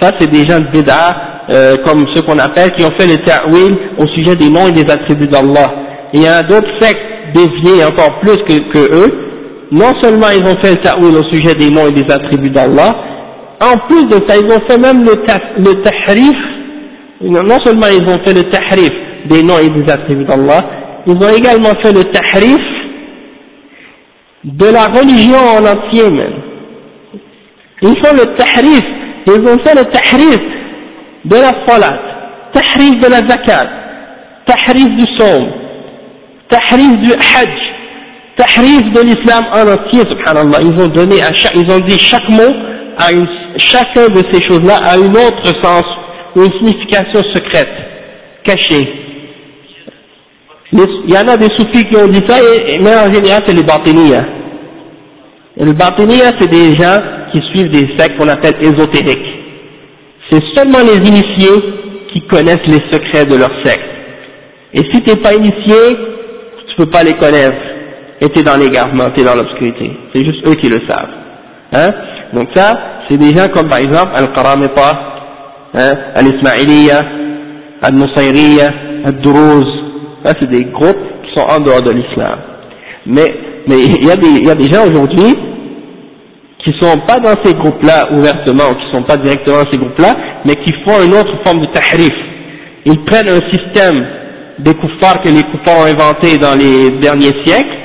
ça 0.00 0.12
c'est 0.18 0.30
des 0.30 0.48
gens 0.48 0.60
de 0.60 0.66
bid'a 0.72 1.44
euh, 1.50 1.76
comme 1.86 2.06
ceux 2.14 2.22
qu'on 2.22 2.38
appelle, 2.38 2.72
qui 2.72 2.84
ont 2.84 2.92
fait 2.98 3.06
le 3.06 3.18
ta'wil 3.24 3.76
au 3.98 4.06
sujet 4.08 4.36
des 4.36 4.50
noms 4.50 4.66
et 4.66 4.72
des 4.72 4.90
attributs 4.90 5.28
d'Allah. 5.28 5.72
Il 6.12 6.22
y 6.22 6.26
a 6.26 6.42
d'autres 6.42 6.70
sectes 6.80 7.00
déviées 7.34 7.84
encore 7.84 8.18
plus 8.20 8.36
que, 8.44 8.72
que, 8.72 8.94
eux, 8.94 9.27
non 9.70 9.92
seulement 10.02 10.28
ils 10.30 10.44
ont 10.44 10.60
fait 10.60 10.70
le 10.70 10.82
ta'wil 10.82 11.16
au 11.16 11.24
sujet 11.32 11.54
des 11.54 11.70
noms 11.70 11.86
et 11.86 11.92
des 11.92 12.10
attributs 12.12 12.50
d'Allah, 12.50 12.96
en 13.60 13.76
plus 13.88 14.04
de 14.06 14.24
ça, 14.26 14.36
ils 14.36 14.50
ont 14.50 14.60
fait 14.68 14.78
même 14.78 15.04
le, 15.04 15.14
le 15.58 15.82
tahrif, 15.82 16.36
non 17.20 17.58
seulement 17.64 17.88
ils 17.88 18.08
ont 18.08 18.18
fait 18.24 18.32
le 18.32 18.44
tahrif 18.50 18.90
des 19.26 19.42
noms 19.42 19.58
et 19.58 19.68
des 19.68 19.90
attributs 19.90 20.24
d'Allah, 20.24 20.64
ils 21.06 21.16
ont 21.16 21.36
également 21.36 21.74
fait 21.82 21.92
le 21.92 22.04
tahrif 22.04 22.58
de 24.44 24.66
la 24.66 24.86
religion 24.86 25.38
en 25.38 25.66
entier 25.66 26.10
même. 26.10 26.42
Ils 27.82 27.96
font 28.02 28.14
le 28.14 28.34
tahrif, 28.36 28.84
ils 29.26 29.48
ont 29.48 29.58
fait 29.64 29.74
le 29.74 29.84
tahrif 29.90 30.40
de 31.24 31.36
la 31.36 31.66
salat, 31.66 32.00
tahrif 32.52 33.00
de 33.00 33.10
la 33.10 33.28
zakat, 33.28 33.68
tahrif 34.46 34.86
du 34.86 35.16
saum, 35.16 35.46
tahrif 36.48 36.92
du 37.04 37.12
hajj, 37.12 37.67
tahrif 38.38 38.92
de 38.92 39.00
l'islam 39.00 39.44
en 39.52 39.62
entier, 39.62 40.02
subhanallah. 40.10 40.58
Ils 40.62 40.82
ont 40.82 40.88
donné 40.88 41.22
à 41.22 41.34
chaque, 41.34 41.56
ils 41.56 41.70
ont 41.70 41.80
dit 41.80 41.98
chaque 41.98 42.28
mot 42.30 42.54
a 42.96 43.12
une, 43.12 43.26
chacun 43.58 44.08
de 44.08 44.22
ces 44.32 44.42
choses-là 44.46 44.76
a 44.82 44.96
une 44.96 45.16
autre 45.16 45.52
sens 45.62 45.84
une 46.36 46.52
signification 46.52 47.22
secrète, 47.34 47.68
cachée. 48.44 48.88
il 50.72 51.12
y 51.12 51.18
en 51.18 51.28
a 51.28 51.36
des 51.36 51.48
soufis 51.56 51.86
qui 51.86 51.96
ont 51.96 52.06
dit 52.06 52.22
ça, 52.26 52.36
mais 52.80 52.96
en 52.96 53.12
général 53.12 53.42
c'est 53.46 53.54
les 53.54 53.62
batiniya. 53.62 54.24
Et 55.56 55.64
les 55.64 55.72
batiniya 55.72 56.32
c'est 56.38 56.48
des 56.48 56.76
gens 56.76 56.98
qui 57.32 57.40
suivent 57.52 57.70
des 57.70 57.96
sectes 57.98 58.16
qu'on 58.18 58.28
appelle 58.28 58.56
ésotériques. 58.60 59.34
C'est 60.30 60.42
seulement 60.54 60.80
les 60.80 61.08
initiés 61.08 61.62
qui 62.12 62.26
connaissent 62.26 62.66
les 62.66 62.82
secrets 62.90 63.26
de 63.26 63.36
leur 63.36 63.50
secte. 63.64 63.84
Et 64.74 64.82
si 64.92 65.02
tu 65.02 65.10
n'es 65.10 65.16
pas 65.16 65.34
initié, 65.34 65.74
tu 66.68 66.76
peux 66.76 66.90
pas 66.90 67.02
les 67.02 67.14
connaître. 67.14 67.67
Et 68.20 68.28
tu 68.30 68.40
es 68.40 68.42
dans 68.42 68.56
l'égarement, 68.56 69.10
tu 69.10 69.20
es 69.20 69.24
dans 69.24 69.34
l'obscurité. 69.34 69.90
C'est 70.14 70.24
juste 70.24 70.46
eux 70.46 70.54
qui 70.54 70.68
le 70.68 70.80
savent. 70.88 71.10
Hein? 71.72 71.90
Donc 72.32 72.48
ça, 72.54 72.78
c'est 73.08 73.16
des 73.16 73.30
gens 73.30 73.48
comme 73.48 73.68
par 73.68 73.78
exemple 73.78 74.12
Al-Qaramita, 74.14 75.00
hein, 75.74 75.94
Al-Ismailiya, 76.14 77.04
Al-Nusayriya, 77.82 78.70
Al-Duruz. 79.04 79.66
Ça, 80.24 80.32
c'est 80.38 80.50
des 80.50 80.64
groupes 80.64 80.98
qui 81.24 81.34
sont 81.34 81.46
en 81.46 81.60
dehors 81.60 81.82
de 81.82 81.92
l'islam. 81.92 82.38
Mais 83.06 83.34
mais 83.68 83.80
il 83.80 84.06
y, 84.06 84.10
a 84.10 84.16
des, 84.16 84.46
y 84.46 84.50
a 84.50 84.54
des 84.54 84.70
gens 84.70 84.86
aujourd'hui 84.88 85.36
qui 86.64 86.72
sont 86.80 86.98
pas 87.06 87.18
dans 87.18 87.34
ces 87.44 87.52
groupes-là 87.52 88.12
ouvertement, 88.12 88.70
ou 88.70 88.74
qui 88.74 88.96
sont 88.96 89.02
pas 89.02 89.18
directement 89.18 89.58
dans 89.58 89.70
ces 89.70 89.76
groupes-là, 89.76 90.16
mais 90.44 90.56
qui 90.56 90.72
font 90.84 91.04
une 91.04 91.14
autre 91.14 91.32
forme 91.44 91.60
de 91.60 91.66
tahrif. 91.66 92.14
Ils 92.86 93.04
prennent 93.04 93.28
un 93.28 93.50
système 93.50 94.06
des 94.58 94.74
kuffars 94.74 95.22
que 95.22 95.28
les 95.28 95.42
kuffars 95.42 95.80
ont 95.80 95.86
inventé 95.86 96.38
dans 96.38 96.54
les 96.54 96.90
derniers 96.98 97.34
siècles, 97.44 97.78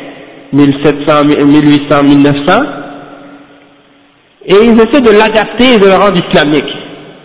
1700, 0.53 1.25
1800, 1.45 2.03
1900, 2.03 2.63
et 4.45 4.55
ils 4.65 4.75
essaient 4.75 5.01
de 5.01 5.17
l'adapter 5.17 5.75
et 5.75 5.79
de 5.79 5.85
le 5.85 5.95
rendre 5.95 6.17
islamique. 6.17 6.71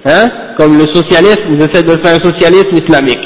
Hein 0.05 0.29
Comme 0.57 0.79
le 0.79 0.87
socialisme, 0.95 1.53
ils 1.53 1.63
essaient 1.63 1.83
de 1.83 2.01
faire 2.03 2.17
un 2.17 2.25
socialisme 2.25 2.77
islamique. 2.77 3.21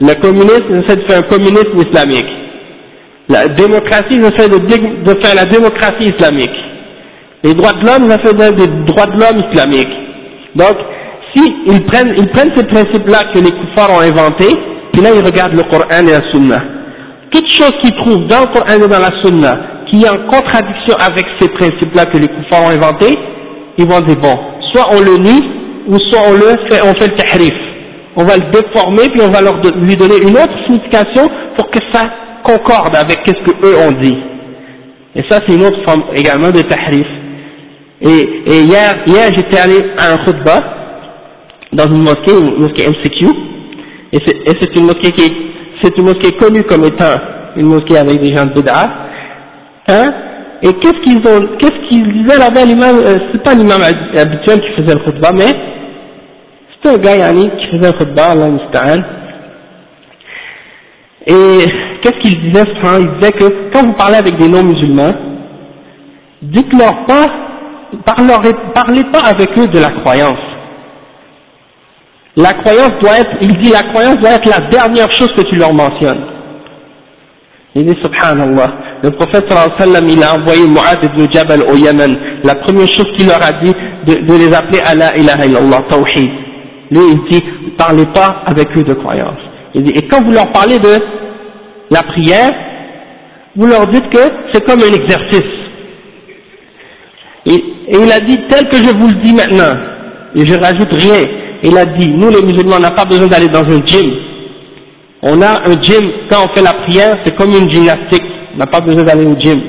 Le 0.00 0.14
communisme, 0.20 0.66
ils 0.70 0.84
essaient 0.84 0.96
de 0.96 1.06
faire 1.08 1.18
un 1.18 1.28
communisme 1.28 1.76
islamique. 1.76 2.28
La 3.28 3.46
démocratie, 3.48 4.12
ils 4.12 4.24
essaient 4.24 4.48
de, 4.48 4.58
de 4.58 5.22
faire 5.22 5.34
la 5.34 5.44
démocratie 5.44 6.08
islamique. 6.08 6.56
Les 7.44 7.54
droits 7.54 7.72
de 7.72 7.86
l'homme, 7.86 8.04
ils 8.04 8.12
essaient 8.12 8.52
des 8.52 8.66
droits 8.84 9.06
de 9.06 9.20
l'homme 9.20 9.44
islamiques. 9.50 9.96
Donc, 10.56 10.76
si 11.36 11.44
prennent, 11.86 12.14
ils 12.16 12.28
prennent 12.28 12.52
ces 12.56 12.64
principes-là 12.64 13.32
que 13.32 13.38
les 13.38 13.50
kuffars 13.50 13.90
ont 13.92 14.00
inventés, 14.00 14.56
puis 14.92 15.02
là 15.02 15.10
ils 15.14 15.24
regardent 15.24 15.54
le 15.54 15.62
Coran 15.64 15.84
et 15.90 16.10
la 16.10 16.30
Sunna. 16.30 16.77
Toute 17.30 17.48
chose 17.48 17.72
qu'ils 17.82 17.94
trouvent 17.96 18.26
dans 18.26 18.40
le 18.40 18.88
dans 18.88 18.98
la 18.98 19.22
Sunna 19.22 19.78
qui 19.90 20.02
est 20.02 20.08
en 20.08 20.26
contradiction 20.26 20.94
avec 21.00 21.26
ces 21.40 21.48
principes-là 21.48 22.06
que 22.06 22.18
les 22.18 22.28
kuffars 22.28 22.64
ont 22.64 22.70
inventés, 22.70 23.18
ils 23.78 23.86
vont 23.86 24.00
dire 24.00 24.16
bon, 24.16 24.38
soit 24.72 24.86
on 24.90 25.00
le 25.00 25.16
nie, 25.16 25.42
ou 25.86 25.98
soit 25.98 26.20
on 26.28 26.32
le 26.32 26.68
fait, 26.68 26.82
on 26.82 26.94
fait 26.98 27.08
le 27.08 27.16
tahrif. 27.16 27.54
On 28.16 28.24
va 28.24 28.36
le 28.36 28.50
déformer, 28.50 29.08
puis 29.10 29.22
on 29.22 29.28
va 29.28 29.40
leur, 29.40 29.60
lui 29.76 29.96
donner 29.96 30.16
une 30.22 30.36
autre 30.36 30.52
signification 30.66 31.28
pour 31.56 31.70
que 31.70 31.78
ça 31.92 32.10
concorde 32.42 32.96
avec 32.96 33.20
ce 33.26 33.32
que 33.32 33.66
eux 33.66 33.76
ont 33.78 33.92
dit. 33.92 34.16
Et 35.14 35.22
ça 35.28 35.40
c'est 35.46 35.54
une 35.54 35.64
autre 35.64 35.82
forme 35.86 36.04
également 36.14 36.50
de 36.50 36.60
tahrif. 36.62 37.06
Et, 38.00 38.42
et 38.46 38.60
hier, 38.62 38.96
hier 39.06 39.30
j'étais 39.36 39.58
allé 39.58 39.84
à 39.98 40.12
un 40.12 40.18
khutbah, 40.18 40.62
dans 41.72 41.86
une 41.86 42.02
mosquée, 42.02 42.32
une 42.32 42.60
mosquée 42.60 42.88
MCQ, 42.88 43.26
et 44.12 44.18
c'est 44.60 44.76
une 44.76 44.86
mosquée 44.86 45.12
qui 45.12 45.22
est, 45.22 45.32
c'est 45.82 45.96
une 45.98 46.06
mosquée 46.06 46.32
connue 46.36 46.62
comme 46.64 46.84
étant 46.84 47.14
une 47.56 47.66
mosquée 47.66 47.98
avec 47.98 48.20
des 48.20 48.34
gens 48.34 48.46
de 48.46 48.52
Bid'a, 48.52 48.88
hein, 49.88 50.10
et 50.62 50.72
qu'est-ce 50.74 51.00
qu'ils 51.02 51.18
ont, 51.18 51.56
qu'est-ce 51.58 51.88
qu'ils 51.88 52.12
disaient 52.12 52.38
là-bas, 52.38 52.64
l'imam, 52.64 52.96
euh, 52.98 53.18
c'est 53.32 53.42
pas 53.42 53.54
l'imam 53.54 53.80
habituel 53.82 54.60
qui 54.60 54.82
faisait 54.82 54.94
le 54.94 55.04
khutbah, 55.04 55.32
mais 55.32 55.52
c'était 56.74 56.94
un 56.94 56.98
gars, 56.98 57.16
Yannick, 57.16 57.56
qui 57.56 57.78
faisait 57.78 57.92
le 57.92 57.98
khutbah, 57.98 58.30
Allah 58.30 58.48
et 61.26 61.64
qu'est-ce 62.02 62.20
qu'il 62.20 62.40
disait, 62.40 62.64
il 63.00 63.20
disait 63.20 63.32
que 63.32 63.70
quand 63.70 63.84
vous 63.84 63.92
parlez 63.92 64.16
avec 64.16 64.36
des 64.38 64.48
non-musulmans, 64.48 65.12
dites-leur 66.40 67.04
pas, 67.04 67.26
parlez 68.74 69.04
pas 69.12 69.20
avec 69.28 69.50
eux 69.58 69.68
de 69.68 69.78
la 69.78 69.90
croyance, 69.90 70.38
la 72.38 72.54
croyance 72.54 72.92
doit 73.00 73.18
être, 73.18 73.36
il 73.42 73.58
dit 73.58 73.70
la 73.70 73.82
croyance 73.82 74.16
doit 74.18 74.30
être 74.30 74.48
la 74.48 74.60
dernière 74.68 75.10
chose 75.10 75.30
que 75.36 75.42
tu 75.42 75.56
leur 75.56 75.74
mentionnes. 75.74 76.24
Il 77.74 77.84
dit 77.84 78.00
subhanallah, 78.00 78.72
le 79.02 79.10
prophète 79.10 79.44
sallallahu 79.50 80.12
il 80.12 80.22
a 80.22 80.34
envoyé 80.36 80.68
Mu'ad 80.68 81.02
ibn 81.02 81.26
Jabal 81.32 81.64
au 81.64 81.74
Yémen, 81.74 82.16
la 82.44 82.54
première 82.54 82.86
chose 82.86 83.08
qu'il 83.16 83.26
leur 83.26 83.42
a 83.42 83.52
dit, 83.64 83.74
de, 84.06 84.38
les 84.38 84.54
appeler 84.54 84.78
à 84.86 84.94
la 84.94 85.16
ilaha 85.16 85.46
illallah, 85.46 85.82
tawhid. 85.88 86.30
Lui, 86.92 87.00
il 87.10 87.28
dit, 87.28 87.44
parlez 87.76 88.06
pas 88.06 88.42
avec 88.46 88.68
eux 88.76 88.84
de 88.84 88.94
croyance. 88.94 89.40
Et 89.74 90.06
quand 90.08 90.24
vous 90.24 90.32
leur 90.32 90.52
parlez 90.52 90.78
de 90.78 90.94
la 91.90 92.04
prière, 92.04 92.52
vous 93.56 93.66
leur 93.66 93.88
dites 93.88 94.08
que 94.10 94.20
c'est 94.52 94.64
comme 94.64 94.80
un 94.80 94.94
exercice. 94.94 95.42
Et, 97.46 97.54
et 97.54 97.96
il 98.00 98.12
a 98.12 98.20
dit, 98.20 98.38
tel 98.48 98.68
que 98.68 98.76
je 98.76 98.96
vous 98.96 99.08
le 99.08 99.14
dis 99.24 99.32
maintenant, 99.32 99.76
et 100.36 100.46
je 100.46 100.54
rajoute 100.54 100.94
rien, 100.94 101.47
il 101.62 101.76
a 101.76 101.84
dit, 101.84 102.08
nous 102.10 102.30
les 102.30 102.42
musulmans, 102.42 102.76
on 102.76 102.80
n'a 102.80 102.92
pas 102.92 103.04
besoin 103.04 103.26
d'aller 103.26 103.48
dans 103.48 103.64
un 103.64 103.84
gym. 103.84 104.12
On 105.22 105.42
a 105.42 105.68
un 105.68 105.82
gym, 105.82 106.04
quand 106.30 106.44
on 106.44 106.54
fait 106.54 106.62
la 106.62 106.74
prière, 106.84 107.18
c'est 107.24 107.34
comme 107.34 107.50
une 107.50 107.70
gymnastique, 107.70 108.22
on 108.54 108.58
n'a 108.58 108.66
pas 108.66 108.80
besoin 108.80 109.02
d'aller 109.02 109.26
au 109.26 109.36
gym. 109.38 109.60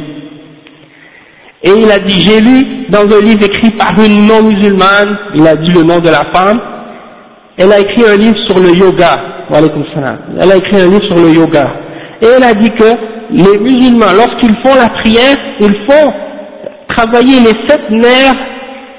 Et 1.63 1.71
il 1.71 1.91
a 1.91 1.99
dit, 1.99 2.19
j'ai 2.21 2.39
lu 2.39 2.85
dans 2.89 3.01
un 3.01 3.21
livre 3.21 3.43
écrit 3.43 3.71
par 3.71 3.93
une 3.99 4.27
non-musulmane, 4.27 5.17
il 5.35 5.47
a 5.47 5.55
dit 5.55 5.71
le 5.71 5.83
nom 5.83 5.99
de 5.99 6.09
la 6.09 6.25
femme, 6.33 6.59
elle 7.57 7.71
a 7.73 7.79
écrit 7.79 8.03
un 8.07 8.15
livre 8.15 8.37
sur 8.47 8.59
le 8.59 8.69
yoga, 8.69 9.21
elle 9.51 10.51
a 10.51 10.55
écrit 10.55 10.81
un 10.81 10.87
livre 10.87 11.05
sur 11.07 11.17
le 11.17 11.33
yoga, 11.33 11.67
et 12.21 12.27
elle 12.37 12.43
a 12.43 12.53
dit 12.53 12.69
que 12.71 12.85
les 13.31 13.59
musulmans, 13.59 14.13
lorsqu'ils 14.15 14.55
font 14.57 14.75
la 14.75 14.89
prière, 14.89 15.37
ils 15.59 15.75
font 15.89 16.13
travailler 16.95 17.39
les 17.39 17.67
sept 17.67 17.89
nerfs 17.89 18.35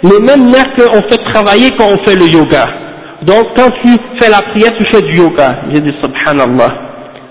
les 0.02 0.20
mêmes 0.20 0.50
nerfs 0.50 0.74
qu'on 0.76 1.00
fait 1.10 1.24
travailler 1.24 1.70
quand 1.78 1.86
on 1.86 2.04
fait 2.04 2.16
le 2.16 2.26
yoga. 2.32 2.66
Donc 3.22 3.48
quand 3.56 3.70
tu 3.82 3.88
fais 4.20 4.30
la 4.30 4.40
prière, 4.50 4.72
tu 4.76 4.84
fais 4.90 5.02
du 5.02 5.16
yoga. 5.16 5.56
J'ai 5.72 5.80
dit 5.80 5.92
subhanallah. 6.02 6.68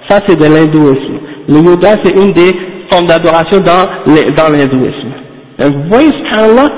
Ça 0.07 0.19
c'est 0.27 0.35
de 0.35 0.45
l'hindouisme. 0.45 1.19
Le 1.47 1.59
yoga 1.59 1.95
c'est 2.03 2.11
une 2.11 2.31
des 2.33 2.53
formes 2.91 3.07
d'adoration 3.07 3.59
dans 3.59 4.49
l'hindouisme. 4.49 5.13
Vous 5.59 5.89
voyez 5.89 6.09
subhanallah, 6.09 6.69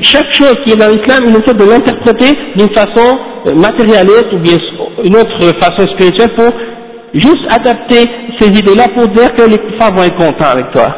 chaque 0.00 0.32
chose 0.32 0.54
qui 0.64 0.72
est 0.72 0.76
dans 0.76 0.88
l'islam, 0.88 1.24
il 1.26 1.36
essaie 1.36 1.54
de 1.54 1.64
l'interpréter 1.64 2.38
d'une 2.56 2.74
façon 2.74 3.18
euh, 3.46 3.54
matérialiste 3.54 4.32
ou 4.32 4.38
bien 4.38 4.56
une 5.04 5.16
autre 5.16 5.58
façon 5.60 5.86
spirituelle 5.94 6.34
pour 6.34 6.50
juste 7.14 7.44
adapter 7.50 8.08
ces 8.40 8.48
idées-là 8.48 8.88
pour 8.94 9.08
dire 9.08 9.32
que 9.34 9.42
les 9.42 9.58
kuffars 9.58 9.92
vont 9.94 10.04
être 10.04 10.16
contents 10.16 10.52
avec 10.52 10.70
toi. 10.72 10.94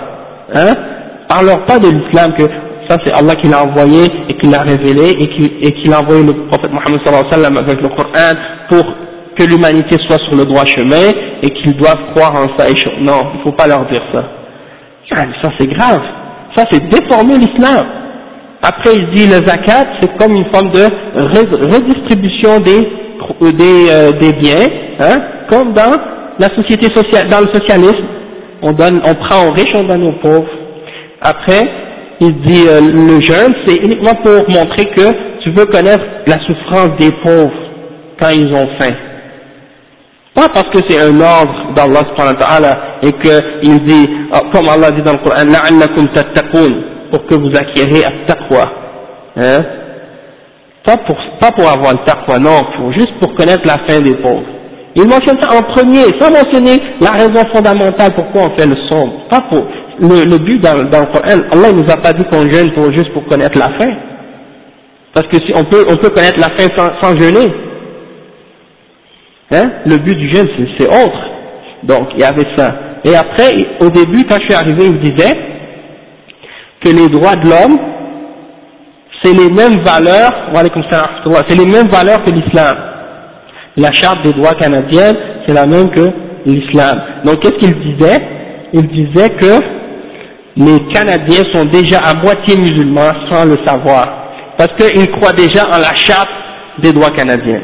Hein? 0.55 0.75
Parle-leur 1.29 1.65
pas 1.65 1.79
de 1.79 1.89
l'islam 1.89 2.33
que 2.37 2.45
ça 2.91 2.99
c'est 3.05 3.13
Allah 3.13 3.37
qui 3.37 3.47
l'a 3.47 3.63
envoyé 3.63 4.05
et 4.29 4.33
qui 4.35 4.49
l'a 4.49 4.63
révélé 4.63 5.11
et 5.21 5.71
qui, 5.73 5.93
a 5.93 6.01
envoyé 6.01 6.25
le 6.25 6.33
prophète 6.49 6.73
Mohammed 6.73 7.01
sallam 7.31 7.57
avec 7.57 7.81
le 7.81 7.89
Coran 7.89 8.35
pour 8.69 8.83
que 9.39 9.45
l'humanité 9.45 9.97
soit 10.09 10.19
sur 10.29 10.37
le 10.37 10.45
droit 10.45 10.65
chemin 10.65 11.13
et 11.41 11.51
qu'ils 11.51 11.77
doivent 11.77 12.13
croire 12.17 12.35
en 12.35 12.49
ça. 12.59 12.67
Non, 13.01 13.21
il 13.33 13.39
ne 13.39 13.43
faut 13.45 13.53
pas 13.53 13.69
leur 13.69 13.89
dire 13.89 14.03
ça. 14.13 14.25
Ça 15.41 15.51
c'est 15.59 15.69
grave. 15.69 16.03
Ça 16.57 16.65
c'est 16.69 16.81
déformer 16.89 17.39
l'islam. 17.39 17.87
Après 18.61 18.97
il 18.97 19.09
dit 19.11 19.27
le 19.27 19.47
zakat 19.47 19.87
c'est 20.01 20.17
comme 20.19 20.33
une 20.33 20.53
forme 20.53 20.71
de 20.73 20.89
redistribution 21.73 22.59
des, 22.59 22.89
des, 23.53 23.89
euh, 23.89 24.13
des 24.19 24.33
biens, 24.33 24.69
hein, 24.99 25.19
comme 25.49 25.73
dans 25.75 25.97
la 26.41 26.49
société 26.57 26.89
sociale, 26.93 27.29
dans 27.29 27.41
le 27.41 27.55
socialisme. 27.55 28.05
On 28.63 28.73
donne, 28.73 29.01
on 29.05 29.15
prend 29.15 29.47
aux 29.47 29.53
riches, 29.53 29.75
on 29.75 29.85
donne 29.85 30.09
aux 30.09 30.19
pauvres. 30.21 30.51
Après, 31.23 31.90
il 32.21 32.41
dit 32.43 32.67
euh, 32.69 32.81
le 32.81 33.21
jeûne, 33.23 33.55
c'est 33.67 33.77
uniquement 33.77 34.15
pour 34.23 34.33
montrer 34.51 34.87
que 34.95 35.41
tu 35.43 35.51
veux 35.53 35.65
connaître 35.67 36.05
la 36.27 36.39
souffrance 36.47 36.97
des 36.99 37.11
pauvres 37.23 37.53
quand 38.21 38.31
ils 38.31 38.53
ont 38.53 38.69
faim. 38.79 38.95
Pas 40.35 40.49
parce 40.49 40.69
que 40.69 40.79
c'est 40.89 41.01
un 41.01 41.21
ordre 41.21 41.75
d'Allah 41.75 42.01
subhanahu 42.11 42.35
wa 42.35 42.47
ta'ala 42.47 42.79
et 43.03 43.13
qu'il 43.13 43.81
dit, 43.85 44.09
ah, 44.33 44.41
comme 44.53 44.69
Allah 44.69 44.91
dit 44.91 45.03
dans 45.03 45.13
le 45.13 45.19
Coran, 45.19 45.45
la'allakum 45.45 46.09
pour 47.11 47.27
que 47.27 47.35
vous 47.35 47.51
acquérez 47.57 48.05
à 48.05 48.13
taqwa. 48.27 48.71
Hein? 49.37 49.65
Pas 50.85 50.97
pour, 50.99 51.17
pas 51.41 51.51
pour 51.51 51.69
avoir 51.69 51.93
le 51.93 52.05
taqwa, 52.05 52.39
non, 52.39 52.61
pour, 52.77 52.93
juste 52.93 53.19
pour 53.21 53.35
connaître 53.35 53.67
la 53.67 53.79
faim 53.89 54.01
des 54.03 54.15
pauvres. 54.15 54.47
Il 54.95 55.07
mentionne 55.07 55.41
ça 55.41 55.57
en 55.57 55.63
premier, 55.63 56.05
sans 56.19 56.31
mentionner 56.31 56.81
la 57.01 57.11
raison 57.11 57.43
fondamentale 57.55 58.13
pourquoi 58.15 58.43
on 58.43 58.57
fait 58.57 58.67
le 58.67 58.77
son. 58.89 59.11
Pas 59.29 59.41
pour, 59.43 59.65
le, 60.01 60.39
but 60.39 60.61
dans, 60.61 60.83
dans, 60.91 61.01
le 61.01 61.07
Coran, 61.07 61.43
Allah 61.53 61.73
ne 61.73 61.83
nous 61.83 61.91
a 61.91 61.97
pas 61.97 62.13
dit 62.13 62.25
qu'on 62.25 62.49
jeûne 62.49 62.73
pour, 62.73 62.93
juste 62.93 63.13
pour 63.13 63.27
connaître 63.27 63.59
la 63.59 63.79
faim. 63.79 63.95
Parce 65.13 65.27
que 65.27 65.37
si 65.37 65.53
on 65.55 65.65
peut, 65.65 65.85
on 65.89 65.97
peut 65.97 66.11
connaître 66.11 66.39
la 66.39 66.51
faim 66.51 66.69
sans, 66.77 67.01
sans 67.01 67.19
jeûner. 67.19 67.53
Hein? 69.53 69.71
Le 69.87 69.97
but 69.97 70.15
du 70.15 70.31
jeûne, 70.31 70.49
c'est 70.79 70.87
autre. 70.87 71.21
Donc, 71.83 72.09
il 72.15 72.21
y 72.21 72.25
avait 72.25 72.47
ça. 72.57 72.75
Et 73.05 73.15
après, 73.17 73.53
au 73.81 73.89
début, 73.89 74.25
quand 74.25 74.37
je 74.37 74.45
suis 74.45 74.55
arrivé, 74.55 74.85
il 74.87 75.01
disait 75.01 75.37
que 76.85 76.91
les 76.91 77.09
droits 77.09 77.37
de 77.37 77.49
l'homme, 77.49 77.79
c'est 79.23 79.35
les 79.35 79.51
mêmes 79.51 79.81
valeurs, 79.85 80.51
c'est 81.49 81.57
les 81.57 81.67
mêmes 81.67 81.89
valeurs 81.89 82.23
que 82.25 82.31
l'islam. 82.31 82.77
La 83.77 83.93
charte 83.93 84.25
des 84.25 84.33
droits 84.33 84.55
canadiens, 84.55 85.15
c'est 85.47 85.53
la 85.53 85.67
même 85.67 85.91
que 85.91 86.11
l'islam. 86.47 87.01
Donc 87.25 87.41
qu'est-ce 87.41 87.59
qu'il 87.59 87.75
disait? 87.75 88.21
Il 88.73 88.87
disait 88.89 89.31
que 89.31 89.80
les 90.61 90.93
Canadiens 90.93 91.45
sont 91.53 91.65
déjà 91.65 91.99
à 92.01 92.15
moitié 92.15 92.57
musulmans 92.57 93.13
sans 93.31 93.45
le 93.47 93.57
savoir, 93.65 94.07
parce 94.59 94.73
qu'ils 94.77 95.11
croient 95.11 95.33
déjà 95.33 95.65
en 95.67 95.79
la 95.79 95.95
charte 95.95 96.29
des 96.83 96.93
droits 96.93 97.11
canadiens. 97.11 97.63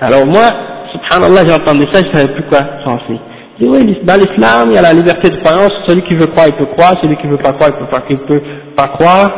Alors 0.00 0.24
moi, 0.24 0.46
subhanallah, 0.92 1.46
j'ai 1.46 1.52
entendu 1.52 1.86
ça, 1.92 2.00
je 2.00 2.06
ne 2.06 2.12
savais 2.12 2.32
plus 2.32 2.44
quoi 2.44 2.60
penser. 2.84 3.18
Je 3.58 3.64
dis, 3.64 3.70
oui, 3.70 3.98
dans 4.04 4.14
l'islam, 4.14 4.68
il 4.70 4.74
y 4.74 4.78
a 4.78 4.82
la 4.82 4.92
liberté 4.92 5.30
de 5.30 5.36
croyance, 5.36 5.72
celui 5.88 6.02
qui 6.02 6.14
veut 6.14 6.28
croire, 6.28 6.46
il 6.46 6.54
peut 6.54 6.66
croire, 6.66 6.94
celui 7.02 7.16
qui 7.16 7.26
veut 7.26 7.38
pas 7.38 7.52
croire, 7.52 7.70
il 7.78 7.86
peut 7.86 8.26
peut 8.26 8.42
pas 8.76 8.88
croire, 8.88 9.30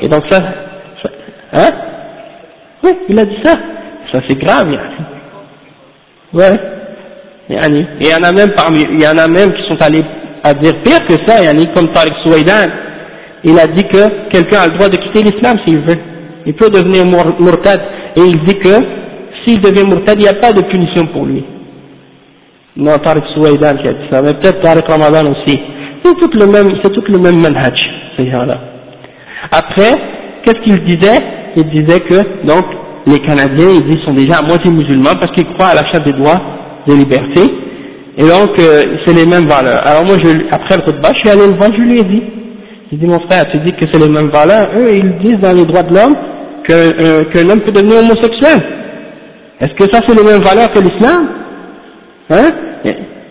et 0.00 0.08
donc 0.08 0.24
ça, 0.30 0.40
hein? 1.52 1.70
Oui, 2.82 2.90
il 3.08 3.18
a 3.18 3.24
dit 3.24 3.38
ça. 3.44 3.52
Ça 4.12 4.20
c'est 4.28 4.38
grave, 4.38 4.68
yani. 4.68 5.04
Ouais. 6.32 6.60
Yani. 7.48 7.86
Et 8.00 8.06
il 8.06 8.08
y 8.08 8.14
en 8.14 8.22
a 8.22 8.32
même 8.32 8.52
parmi, 8.56 8.82
il 8.82 9.00
y 9.00 9.06
en 9.06 9.18
a 9.18 9.28
même 9.28 9.52
qui 9.52 9.62
sont 9.68 9.80
allés 9.80 10.04
à 10.42 10.54
dire 10.54 10.74
pire 10.82 11.04
que 11.06 11.14
ça, 11.26 11.42
yani, 11.42 11.66
comme 11.74 11.90
Tariq 11.92 12.14
Souaidan. 12.24 12.68
Il 13.44 13.58
a 13.58 13.66
dit 13.66 13.84
que 13.84 14.28
quelqu'un 14.30 14.60
a 14.60 14.66
le 14.68 14.74
droit 14.74 14.88
de 14.88 14.96
quitter 14.96 15.22
l'islam 15.22 15.58
s'il 15.66 15.80
veut. 15.80 15.98
Il 16.46 16.54
peut 16.54 16.68
devenir 16.68 17.04
murtad. 17.06 17.80
Et 18.16 18.20
il 18.20 18.44
dit 18.44 18.58
que 18.58 18.74
s'il 19.44 19.60
devient 19.60 19.86
murtad, 19.88 20.16
il 20.18 20.22
n'y 20.22 20.28
a 20.28 20.34
pas 20.34 20.52
de 20.52 20.60
punition 20.62 21.06
pour 21.06 21.24
lui. 21.24 21.44
Non, 22.76 22.98
Tariq 22.98 23.24
Souaidan 23.34 23.76
qui 23.76 23.88
a 23.88 23.92
dit 23.92 24.06
ça, 24.10 24.22
mais 24.22 24.34
peut-être 24.34 24.60
Tariq 24.60 24.86
Ramadan 24.88 25.30
aussi. 25.32 25.58
C'est 26.04 26.14
tout 26.14 26.30
le 26.32 26.46
même, 26.46 26.70
c'est 26.82 26.92
tout 26.92 27.04
le 27.08 27.18
même 27.18 27.40
manhaj, 27.40 27.74
ces 28.18 28.30
gens-là. 28.30 28.58
Après, 29.52 29.92
qu'est-ce 30.44 30.60
qu'il 30.62 30.84
disait? 30.84 31.20
Il 31.56 31.64
disait 31.70 32.00
que, 32.00 32.46
donc, 32.46 32.64
les 33.06 33.20
Canadiens, 33.20 33.70
ils 33.70 34.00
sont 34.04 34.14
déjà 34.14 34.38
à 34.38 34.42
moitié 34.42 34.70
musulmans 34.70 35.14
parce 35.18 35.32
qu'ils 35.32 35.46
croient 35.46 35.68
à 35.68 35.74
l'achat 35.74 35.98
des 36.04 36.12
droits 36.12 36.40
de 36.86 36.94
liberté, 36.94 37.42
et 38.20 38.22
donc, 38.22 38.50
euh, 38.58 38.82
c'est 39.06 39.14
les 39.14 39.24
mêmes 39.24 39.46
valeurs. 39.46 39.80
Alors 39.82 40.04
moi, 40.04 40.16
je, 40.22 40.28
après 40.50 40.76
le 40.76 40.82
khutbah, 40.82 41.10
je 41.14 41.20
suis 41.20 41.30
allé 41.30 41.50
le 41.50 41.56
voir, 41.56 41.70
je 41.72 41.80
lui 41.80 42.00
ai 42.00 42.04
dit, 42.04 42.22
j'ai 42.90 42.98
dit, 42.98 43.06
mon 43.06 43.18
frère, 43.20 43.46
tu 43.50 43.58
dis 43.60 43.72
que 43.72 43.86
c'est 43.90 43.98
les 43.98 44.10
mêmes 44.10 44.28
valeurs, 44.28 44.68
eux, 44.76 44.92
ils 44.92 45.18
disent 45.24 45.40
dans 45.40 45.56
les 45.56 45.64
droits 45.64 45.84
de 45.84 45.94
l'homme 45.94 46.16
euh, 46.70 47.24
qu'un 47.32 47.48
homme 47.48 47.60
peut 47.60 47.72
devenir 47.72 48.00
homosexuel. 48.00 48.60
Est-ce 49.58 49.72
que 49.72 49.90
ça, 49.90 50.02
c'est 50.06 50.14
les 50.14 50.22
mêmes 50.22 50.42
valeurs 50.42 50.70
que 50.70 50.80
l'islam? 50.80 51.28
Hein? 52.28 52.50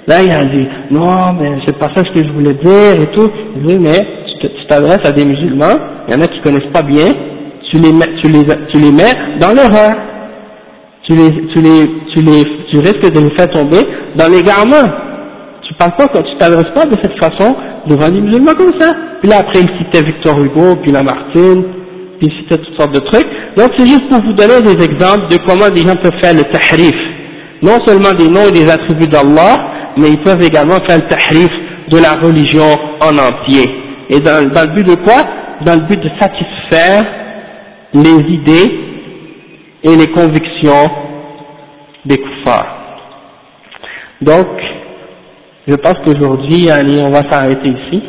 Là, 0.07 0.23
il 0.23 0.31
a 0.31 0.43
dit, 0.43 0.67
non, 0.89 1.33
mais 1.39 1.59
c'est 1.67 1.77
pas 1.77 1.89
ça 1.93 2.01
ce 2.03 2.19
que 2.19 2.25
je 2.27 2.33
voulais 2.33 2.55
dire 2.55 2.99
et 2.99 3.11
tout. 3.15 3.29
Il 3.57 3.67
dit, 3.67 3.77
mais 3.77 4.07
tu 4.41 4.65
t'adresses 4.67 5.05
à 5.05 5.11
des 5.11 5.23
musulmans, 5.23 5.77
il 6.07 6.15
y 6.15 6.17
en 6.17 6.21
a 6.21 6.27
qui 6.27 6.41
connaissent 6.41 6.73
pas 6.73 6.81
bien, 6.81 7.09
tu 7.69 7.77
les 7.77 7.93
mets, 7.93 8.09
tu 8.23 8.31
les, 8.31 8.43
tu 8.73 8.79
les 8.79 8.91
mets 8.91 9.37
dans 9.39 9.49
l'erreur. 9.49 10.09
Tu 11.10 11.15
les, 11.15 11.31
tu 11.48 11.60
les, 11.60 11.90
tu 12.14 12.22
les, 12.22 12.44
tu 12.69 12.77
risques 12.77 13.11
de 13.11 13.19
les 13.19 13.36
faire 13.36 13.49
tomber 13.49 13.80
dans 14.15 14.27
l'égarement. 14.27 14.88
Tu 15.64 15.73
parles 15.73 15.95
pas, 15.98 16.07
tu 16.07 16.38
t'adresses 16.38 16.73
pas 16.76 16.86
de 16.86 16.95
cette 17.02 17.18
façon 17.18 17.56
devant 17.88 18.07
les 18.07 18.22
musulmans 18.22 18.53
comme 18.53 18.80
ça. 18.80 18.94
Puis 19.19 19.30
là 19.30 19.38
après 19.40 19.61
il 19.61 19.69
citait 19.80 20.03
Victor 20.03 20.40
Hugo, 20.40 20.76
puis 20.84 20.91
Lamartine, 20.91 21.64
puis 22.19 22.27
il 22.27 22.31
citait 22.31 22.57
toutes 22.64 22.80
sortes 22.80 22.94
de 22.94 22.99
trucs. 22.99 23.27
Donc 23.57 23.72
c'est 23.76 23.88
juste 23.88 24.07
pour 24.07 24.22
vous 24.22 24.34
donner 24.34 24.61
des 24.61 24.84
exemples 24.84 25.30
de 25.31 25.38
comment 25.48 25.69
des 25.69 25.81
gens 25.81 25.95
peuvent 25.95 26.19
faire 26.22 26.36
le 26.36 26.44
tahrif. 26.44 26.94
Non 27.64 27.80
seulement 27.88 28.14
des 28.14 28.30
noms 28.30 28.48
et 28.48 28.52
des 28.52 28.69
attributs 28.69 29.07
d'Allah, 29.07 29.95
mais 29.98 30.11
ils 30.11 30.22
peuvent 30.22 30.44
également 30.44 30.77
faire 30.86 30.98
le 30.98 31.07
tahrif 31.10 31.49
de 31.90 31.98
la 31.98 32.14
religion 32.22 32.69
en 33.02 33.18
entier. 33.18 33.68
Et 34.11 34.19
dans, 34.19 34.48
dans 34.52 34.61
le 34.61 34.76
but 34.76 34.88
de 34.88 34.95
quoi? 34.95 35.23
Dans 35.65 35.73
le 35.73 35.88
but 35.88 35.99
de 35.99 36.10
satisfaire 36.19 37.06
les 37.94 38.34
idées 38.34 38.88
et 39.84 39.95
les 39.95 40.11
convictions 40.11 40.89
des 42.06 42.18
kuffars. 42.18 42.76
Donc, 44.22 44.47
je 45.68 45.76
pense 45.76 45.95
qu'aujourd'hui, 46.06 46.68
on 46.69 47.11
va 47.11 47.30
s'arrêter 47.30 47.69
ici, 47.69 48.03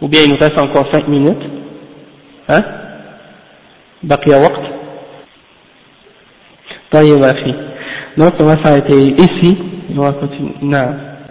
ou 0.00 0.08
bien 0.08 0.22
il 0.24 0.30
nous 0.32 0.38
reste 0.38 0.58
encore 0.58 0.90
cinq 0.90 1.06
minutes. 1.08 1.42
Hein? 2.48 2.62
Donc 8.16 8.32
on 8.40 8.44
va 8.44 8.62
s'arrêter 8.62 8.94
ici, 8.94 9.58
on 9.96 10.00
va 10.00 10.12
continuer. 10.12 10.54